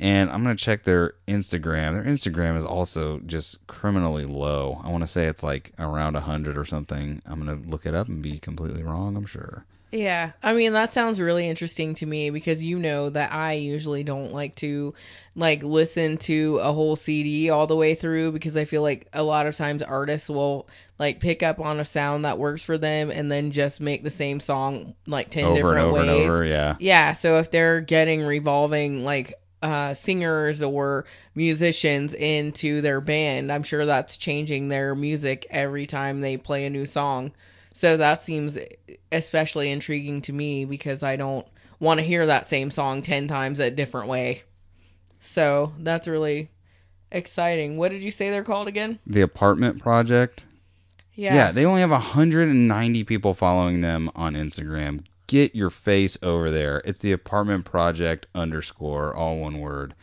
and 0.00 0.30
I'm 0.30 0.42
going 0.42 0.56
to 0.56 0.62
check 0.62 0.82
their 0.84 1.14
Instagram. 1.28 1.94
Their 1.94 2.04
Instagram 2.04 2.56
is 2.56 2.64
also 2.64 3.20
just 3.20 3.64
criminally 3.66 4.24
low. 4.24 4.80
I 4.82 4.88
want 4.90 5.04
to 5.04 5.08
say 5.08 5.26
it's 5.26 5.42
like 5.42 5.72
around 5.78 6.14
100 6.14 6.58
or 6.58 6.64
something. 6.64 7.22
I'm 7.26 7.44
going 7.44 7.62
to 7.62 7.68
look 7.68 7.86
it 7.86 7.94
up 7.94 8.08
and 8.08 8.22
be 8.22 8.38
completely 8.38 8.82
wrong, 8.82 9.16
I'm 9.16 9.26
sure. 9.26 9.64
Yeah. 9.92 10.32
I 10.42 10.54
mean, 10.54 10.72
that 10.72 10.92
sounds 10.92 11.20
really 11.20 11.48
interesting 11.48 11.94
to 11.94 12.06
me 12.06 12.30
because 12.30 12.64
you 12.64 12.80
know 12.80 13.10
that 13.10 13.32
I 13.32 13.52
usually 13.52 14.02
don't 14.02 14.32
like 14.32 14.56
to 14.56 14.92
like 15.36 15.62
listen 15.62 16.16
to 16.18 16.58
a 16.60 16.72
whole 16.72 16.96
CD 16.96 17.48
all 17.48 17.68
the 17.68 17.76
way 17.76 17.94
through 17.94 18.32
because 18.32 18.56
I 18.56 18.64
feel 18.64 18.82
like 18.82 19.06
a 19.12 19.22
lot 19.22 19.46
of 19.46 19.54
times 19.54 19.84
artists 19.84 20.28
will 20.28 20.68
like 20.98 21.20
pick 21.20 21.44
up 21.44 21.60
on 21.60 21.78
a 21.78 21.84
sound 21.84 22.24
that 22.24 22.38
works 22.38 22.64
for 22.64 22.76
them 22.76 23.08
and 23.08 23.30
then 23.30 23.52
just 23.52 23.80
make 23.80 24.02
the 24.02 24.10
same 24.10 24.40
song 24.40 24.94
like 25.06 25.30
10 25.30 25.44
Over 25.44 25.54
different 25.54 25.92
ways. 25.92 26.28
over, 26.28 26.44
yeah. 26.44 26.74
Yeah, 26.80 27.12
so 27.12 27.38
if 27.38 27.52
they're 27.52 27.80
getting 27.80 28.22
revolving 28.22 29.04
like 29.04 29.34
uh, 29.64 29.94
singers 29.94 30.60
or 30.62 31.06
musicians 31.34 32.12
into 32.12 32.82
their 32.82 33.00
band, 33.00 33.50
I'm 33.50 33.62
sure 33.62 33.86
that's 33.86 34.18
changing 34.18 34.68
their 34.68 34.94
music 34.94 35.46
every 35.48 35.86
time 35.86 36.20
they 36.20 36.36
play 36.36 36.66
a 36.66 36.70
new 36.70 36.84
song. 36.84 37.32
So 37.72 37.96
that 37.96 38.22
seems 38.22 38.58
especially 39.10 39.70
intriguing 39.70 40.20
to 40.22 40.32
me 40.34 40.66
because 40.66 41.02
I 41.02 41.16
don't 41.16 41.46
want 41.80 41.98
to 41.98 42.06
hear 42.06 42.26
that 42.26 42.46
same 42.46 42.70
song 42.70 43.00
10 43.00 43.26
times 43.26 43.58
a 43.58 43.70
different 43.70 44.06
way. 44.06 44.42
So 45.18 45.72
that's 45.78 46.06
really 46.06 46.50
exciting. 47.10 47.78
What 47.78 47.90
did 47.90 48.02
you 48.02 48.10
say 48.10 48.28
they're 48.28 48.44
called 48.44 48.68
again? 48.68 48.98
The 49.06 49.22
apartment 49.22 49.80
project. 49.80 50.44
Yeah. 51.14 51.34
Yeah, 51.34 51.52
they 51.52 51.64
only 51.64 51.80
have 51.80 51.90
190 51.90 53.04
people 53.04 53.32
following 53.32 53.80
them 53.80 54.10
on 54.14 54.34
Instagram. 54.34 55.04
Get 55.26 55.54
your 55.54 55.70
face 55.70 56.18
over 56.22 56.50
there. 56.50 56.82
It's 56.84 56.98
the 56.98 57.12
apartment 57.12 57.64
project 57.64 58.26
underscore, 58.34 59.14
all 59.16 59.38
one 59.38 59.58
word. 59.58 59.94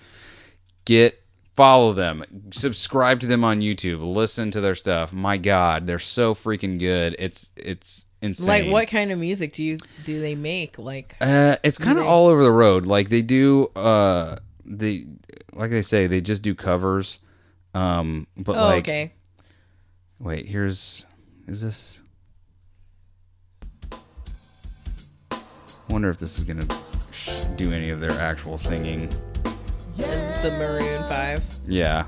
Get 0.85 1.19
follow 1.55 1.93
them, 1.93 2.23
subscribe 2.51 3.19
to 3.19 3.27
them 3.27 3.43
on 3.43 3.61
YouTube, 3.61 4.03
listen 4.03 4.49
to 4.51 4.61
their 4.61 4.73
stuff. 4.73 5.13
My 5.13 5.37
God, 5.37 5.85
they're 5.85 5.99
so 5.99 6.33
freaking 6.33 6.79
good. 6.79 7.15
It's 7.19 7.51
it's 7.55 8.05
insane. 8.21 8.47
Like 8.47 8.67
what 8.71 8.87
kind 8.87 9.11
of 9.11 9.19
music 9.19 9.53
do 9.53 9.63
you 9.63 9.77
do 10.05 10.19
they 10.19 10.33
make? 10.33 10.79
Like 10.79 11.15
Uh, 11.21 11.57
it's 11.63 11.77
kind 11.77 11.99
of 11.99 12.05
they- 12.05 12.09
all 12.09 12.27
over 12.27 12.43
the 12.43 12.51
road. 12.51 12.85
Like 12.87 13.09
they 13.09 13.21
do, 13.21 13.67
uh, 13.75 14.37
they 14.65 15.05
like 15.53 15.69
they 15.69 15.83
say 15.83 16.07
they 16.07 16.21
just 16.21 16.41
do 16.41 16.55
covers. 16.55 17.19
Um, 17.75 18.25
but 18.37 18.55
Oh, 18.57 18.65
like, 18.65 18.83
okay. 18.85 19.13
wait, 20.19 20.47
here's 20.47 21.05
is 21.47 21.61
this? 21.61 21.99
Wonder 25.91 26.09
if 26.09 26.17
this 26.19 26.37
is 26.37 26.45
gonna 26.45 26.65
do 27.57 27.73
any 27.73 27.89
of 27.89 27.99
their 27.99 28.11
actual 28.11 28.57
singing. 28.57 29.11
It's 29.97 30.41
the 30.41 30.51
Maroon 30.51 31.03
5. 31.09 31.43
Yeah. 31.67 32.07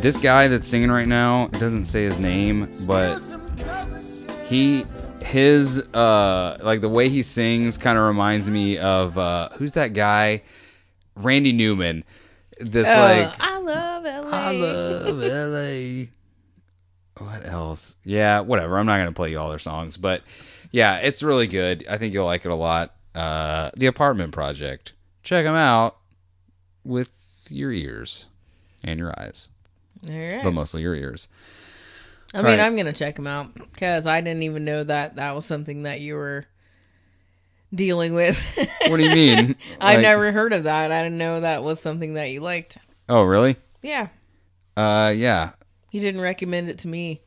This 0.00 0.16
guy 0.16 0.46
that's 0.46 0.68
singing 0.68 0.92
right 0.92 1.08
now 1.08 1.48
doesn't 1.48 1.86
say 1.86 2.04
his 2.04 2.20
name, 2.20 2.70
but 2.86 3.20
he 4.44 4.86
his 5.20 5.80
uh 5.92 6.58
like 6.62 6.80
the 6.80 6.88
way 6.88 7.08
he 7.08 7.22
sings 7.22 7.76
kind 7.76 7.98
of 7.98 8.04
reminds 8.04 8.48
me 8.48 8.78
of 8.78 9.18
uh 9.18 9.48
who's 9.54 9.72
that 9.72 9.92
guy 9.92 10.42
Randy 11.16 11.52
Newman 11.52 12.04
that's 12.60 12.86
like 12.86 13.42
I 13.42 13.44
love 13.44 13.47
LA. 14.30 14.38
I 14.38 14.52
love 14.52 15.18
LA. 17.18 17.24
What 17.24 17.46
else? 17.46 17.96
Yeah, 18.04 18.40
whatever. 18.40 18.78
I'm 18.78 18.86
not 18.86 18.98
gonna 18.98 19.12
play 19.12 19.30
you 19.30 19.38
all 19.38 19.50
their 19.50 19.58
songs, 19.58 19.96
but 19.96 20.22
yeah, 20.70 20.96
it's 20.98 21.22
really 21.22 21.46
good. 21.46 21.86
I 21.88 21.98
think 21.98 22.14
you'll 22.14 22.26
like 22.26 22.44
it 22.44 22.50
a 22.50 22.54
lot. 22.54 22.94
Uh, 23.14 23.70
the 23.76 23.86
Apartment 23.86 24.32
Project. 24.32 24.92
Check 25.24 25.44
them 25.44 25.56
out 25.56 25.96
with 26.84 27.10
your 27.50 27.72
ears 27.72 28.28
and 28.84 28.98
your 29.00 29.12
eyes, 29.18 29.48
All 30.08 30.16
right. 30.16 30.40
but 30.44 30.52
mostly 30.52 30.82
your 30.82 30.94
ears. 30.94 31.28
I 32.32 32.38
mean, 32.38 32.46
Right. 32.46 32.60
I'm 32.60 32.76
gonna 32.76 32.92
check 32.92 33.16
them 33.16 33.26
out 33.26 33.52
because 33.54 34.06
I 34.06 34.20
didn't 34.20 34.44
even 34.44 34.64
know 34.64 34.84
that 34.84 35.16
that 35.16 35.34
was 35.34 35.44
something 35.44 35.82
that 35.82 36.00
you 36.00 36.14
were 36.14 36.44
dealing 37.74 38.14
with. 38.14 38.40
What 38.88 38.96
do 38.98 39.02
you 39.02 39.10
mean? 39.10 39.56
I've 39.80 40.00
never 40.00 40.30
heard 40.32 40.52
of 40.52 40.64
that. 40.64 40.92
I 40.92 41.02
didn't 41.02 41.18
know 41.18 41.40
that 41.40 41.62
was 41.64 41.80
something 41.80 42.14
that 42.14 42.30
you 42.30 42.40
liked. 42.40 42.78
Oh, 43.08 43.22
really? 43.22 43.56
Yeah, 43.82 44.08
Uh, 44.78 45.10
yeah. 45.10 45.50
you 45.90 46.00
didn't 46.00 46.20
recommend 46.20 46.70
it 46.70 46.78
to 46.78 46.88
me. 46.88 47.20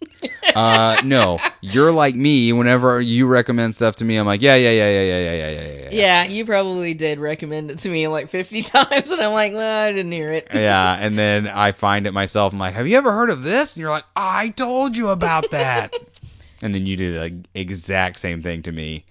Uh, 0.54 0.98
no. 1.04 1.38
You're 1.60 1.92
like 1.92 2.14
me. 2.14 2.50
Whenever 2.50 2.98
you 2.98 3.26
recommend 3.26 3.74
stuff 3.74 3.96
to 3.96 4.06
me, 4.06 4.16
I'm 4.16 4.24
like, 4.24 4.40
yeah, 4.40 4.54
yeah, 4.54 4.70
yeah, 4.70 4.88
yeah, 4.88 5.02
yeah, 5.02 5.20
yeah, 5.20 5.34
yeah, 5.34 5.50
yeah, 5.50 5.80
yeah. 5.82 5.88
Yeah, 5.90 6.24
you 6.24 6.46
probably 6.46 6.94
did 6.94 7.18
recommend 7.18 7.70
it 7.70 7.78
to 7.80 7.90
me 7.90 8.08
like 8.08 8.28
50 8.28 8.62
times, 8.62 9.10
and 9.10 9.20
I'm 9.20 9.34
like, 9.34 9.52
well, 9.52 9.86
I 9.86 9.92
didn't 9.92 10.12
hear 10.12 10.32
it. 10.32 10.48
Yeah, 10.54 10.96
and 10.98 11.18
then 11.18 11.46
I 11.46 11.72
find 11.72 12.06
it 12.06 12.12
myself. 12.12 12.54
I'm 12.54 12.58
like, 12.58 12.72
"Have 12.72 12.88
you 12.88 12.96
ever 12.96 13.12
heard 13.12 13.28
of 13.28 13.42
this?" 13.42 13.76
And 13.76 13.82
you're 13.82 13.90
like, 13.90 14.06
"I 14.16 14.48
told 14.48 14.96
you 14.96 15.10
about 15.10 15.50
that." 15.50 15.92
and 16.62 16.74
then 16.74 16.86
you 16.86 16.96
do 16.96 17.12
the 17.12 17.44
exact 17.54 18.18
same 18.18 18.40
thing 18.40 18.62
to 18.62 18.72
me. 18.72 19.04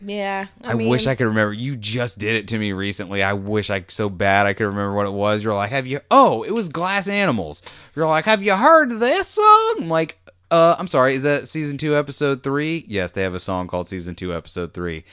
Yeah, 0.00 0.46
I, 0.62 0.74
wish 0.74 1.06
I 1.06 1.14
could 1.14 1.26
remember. 1.26 1.52
You 1.52 1.76
just 1.76 2.18
did 2.18 2.36
it 2.36 2.48
to 2.48 2.58
me 2.58 2.72
recently. 2.72 3.22
I 3.22 3.32
wish 3.32 3.68
I 3.68 3.84
so 3.88 4.08
bad 4.08 4.46
I 4.46 4.52
could 4.52 4.66
remember 4.66 4.94
what 4.94 5.06
it 5.06 5.12
was. 5.12 5.42
You're 5.42 5.54
like, 5.54 5.70
"Have 5.70 5.86
you?" 5.86 6.00
Oh, 6.10 6.44
it 6.44 6.52
was 6.52 6.68
Glass 6.68 7.08
Animals. 7.08 7.62
You're 7.96 8.06
like, 8.06 8.24
"Have 8.24 8.42
you 8.42 8.54
heard 8.56 8.90
this 9.00 9.28
song?" 9.28 9.74
I'm 9.80 9.88
like, 9.88 10.18
"Uh, 10.52 10.76
I'm 10.78 10.86
sorry. 10.86 11.14
Is 11.14 11.24
that 11.24 11.48
season 11.48 11.78
two, 11.78 11.96
episode 11.96 12.42
three? 12.44 12.84
Yes, 12.86 13.10
they 13.12 13.22
have 13.22 13.34
a 13.34 13.40
song 13.40 13.66
called 13.66 13.88
season 13.88 14.14
two, 14.14 14.32
episode 14.34 14.72
three. 14.72 15.04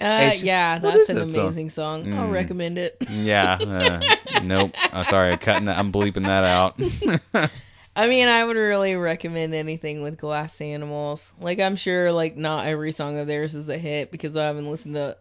Uh, 0.00 0.30
sh- 0.30 0.42
yeah, 0.42 0.80
that's 0.80 1.08
an 1.08 1.16
that 1.16 1.30
song? 1.30 1.44
amazing 1.46 1.70
song. 1.70 2.12
I'll 2.12 2.28
recommend 2.28 2.78
it. 2.78 2.96
Yeah. 3.08 3.54
Uh, 3.54 4.40
nope. 4.42 4.72
I'm 4.92 5.04
sorry. 5.04 5.30
I'm 5.30 5.38
cutting 5.38 5.66
that. 5.66 5.78
I'm 5.78 5.92
bleeping 5.92 6.24
that 6.24 6.42
out. 6.44 7.50
I 7.96 8.08
mean, 8.08 8.28
I 8.28 8.44
would 8.44 8.56
really 8.56 8.96
recommend 8.96 9.54
anything 9.54 10.02
with 10.02 10.18
Glass 10.18 10.60
Animals. 10.60 11.32
Like, 11.40 11.60
I'm 11.60 11.76
sure, 11.76 12.10
like, 12.10 12.36
not 12.36 12.66
every 12.66 12.90
song 12.90 13.18
of 13.18 13.26
theirs 13.26 13.54
is 13.54 13.68
a 13.68 13.78
hit 13.78 14.10
because 14.10 14.36
I 14.36 14.46
haven't 14.46 14.68
listened 14.68 14.96
to, 14.96 15.16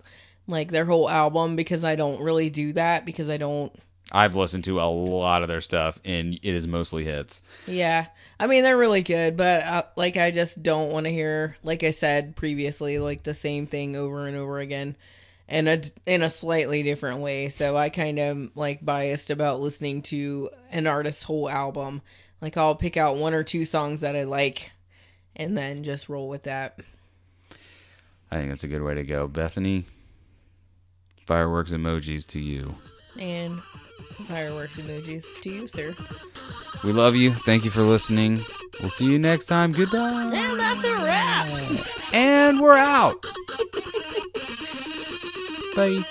like, 0.47 0.71
their 0.71 0.85
whole 0.85 1.09
album 1.09 1.55
because 1.55 1.83
I 1.83 1.95
don't 1.95 2.21
really 2.21 2.49
do 2.49 2.73
that 2.73 3.05
because 3.05 3.29
I 3.29 3.37
don't. 3.37 3.71
I've 4.11 4.35
listened 4.35 4.63
to 4.65 4.79
a 4.79 4.89
lot 4.89 5.43
of 5.43 5.47
their 5.47 5.61
stuff, 5.61 5.99
and 6.03 6.33
it 6.33 6.43
is 6.43 6.67
mostly 6.67 7.05
hits. 7.05 7.41
Yeah. 7.67 8.07
I 8.39 8.47
mean, 8.47 8.63
they're 8.63 8.77
really 8.77 9.03
good, 9.03 9.37
but, 9.37 9.63
uh, 9.63 9.83
like, 9.95 10.17
I 10.17 10.31
just 10.31 10.63
don't 10.63 10.91
want 10.91 11.05
to 11.05 11.11
hear, 11.11 11.57
like 11.63 11.83
I 11.83 11.91
said 11.91 12.35
previously, 12.35 12.99
like, 12.99 13.23
the 13.23 13.33
same 13.33 13.67
thing 13.67 13.95
over 13.95 14.27
and 14.27 14.35
over 14.35 14.59
again. 14.59 14.95
In 15.49 15.67
a, 15.67 15.81
in 16.05 16.23
a 16.23 16.29
slightly 16.29 16.83
different 16.83 17.19
way. 17.19 17.49
So 17.49 17.75
I 17.75 17.89
kind 17.89 18.17
of 18.17 18.55
like 18.55 18.83
biased 18.83 19.29
about 19.29 19.59
listening 19.59 20.01
to 20.03 20.49
an 20.71 20.87
artist's 20.87 21.23
whole 21.23 21.49
album. 21.49 22.01
Like 22.43 22.57
I'll 22.57 22.75
pick 22.75 22.97
out 22.97 23.15
one 23.15 23.33
or 23.33 23.41
two 23.41 23.63
songs 23.63 24.01
that 24.01 24.17
I 24.17 24.25
like 24.25 24.73
and 25.33 25.57
then 25.57 25.81
just 25.85 26.09
roll 26.09 26.27
with 26.27 26.43
that. 26.43 26.77
I 28.29 28.35
think 28.35 28.49
that's 28.49 28.65
a 28.65 28.67
good 28.67 28.81
way 28.81 28.95
to 28.95 29.03
go. 29.05 29.29
Bethany, 29.29 29.85
fireworks 31.25 31.71
emojis 31.71 32.27
to 32.27 32.41
you. 32.41 32.75
And 33.17 33.61
fireworks 34.27 34.75
emojis 34.75 35.23
to 35.43 35.49
you, 35.49 35.69
sir. 35.69 35.95
We 36.83 36.91
love 36.91 37.15
you. 37.15 37.33
Thank 37.33 37.63
you 37.63 37.71
for 37.71 37.83
listening. 37.83 38.43
We'll 38.81 38.89
see 38.89 39.05
you 39.05 39.19
next 39.19 39.45
time. 39.45 39.71
Goodbye. 39.71 40.29
And 40.33 40.59
that's 40.59 40.83
a 40.83 40.95
wrap. 41.01 41.87
And 42.13 42.59
we're 42.59 42.77
out. 42.77 43.25
Bye. 45.77 46.03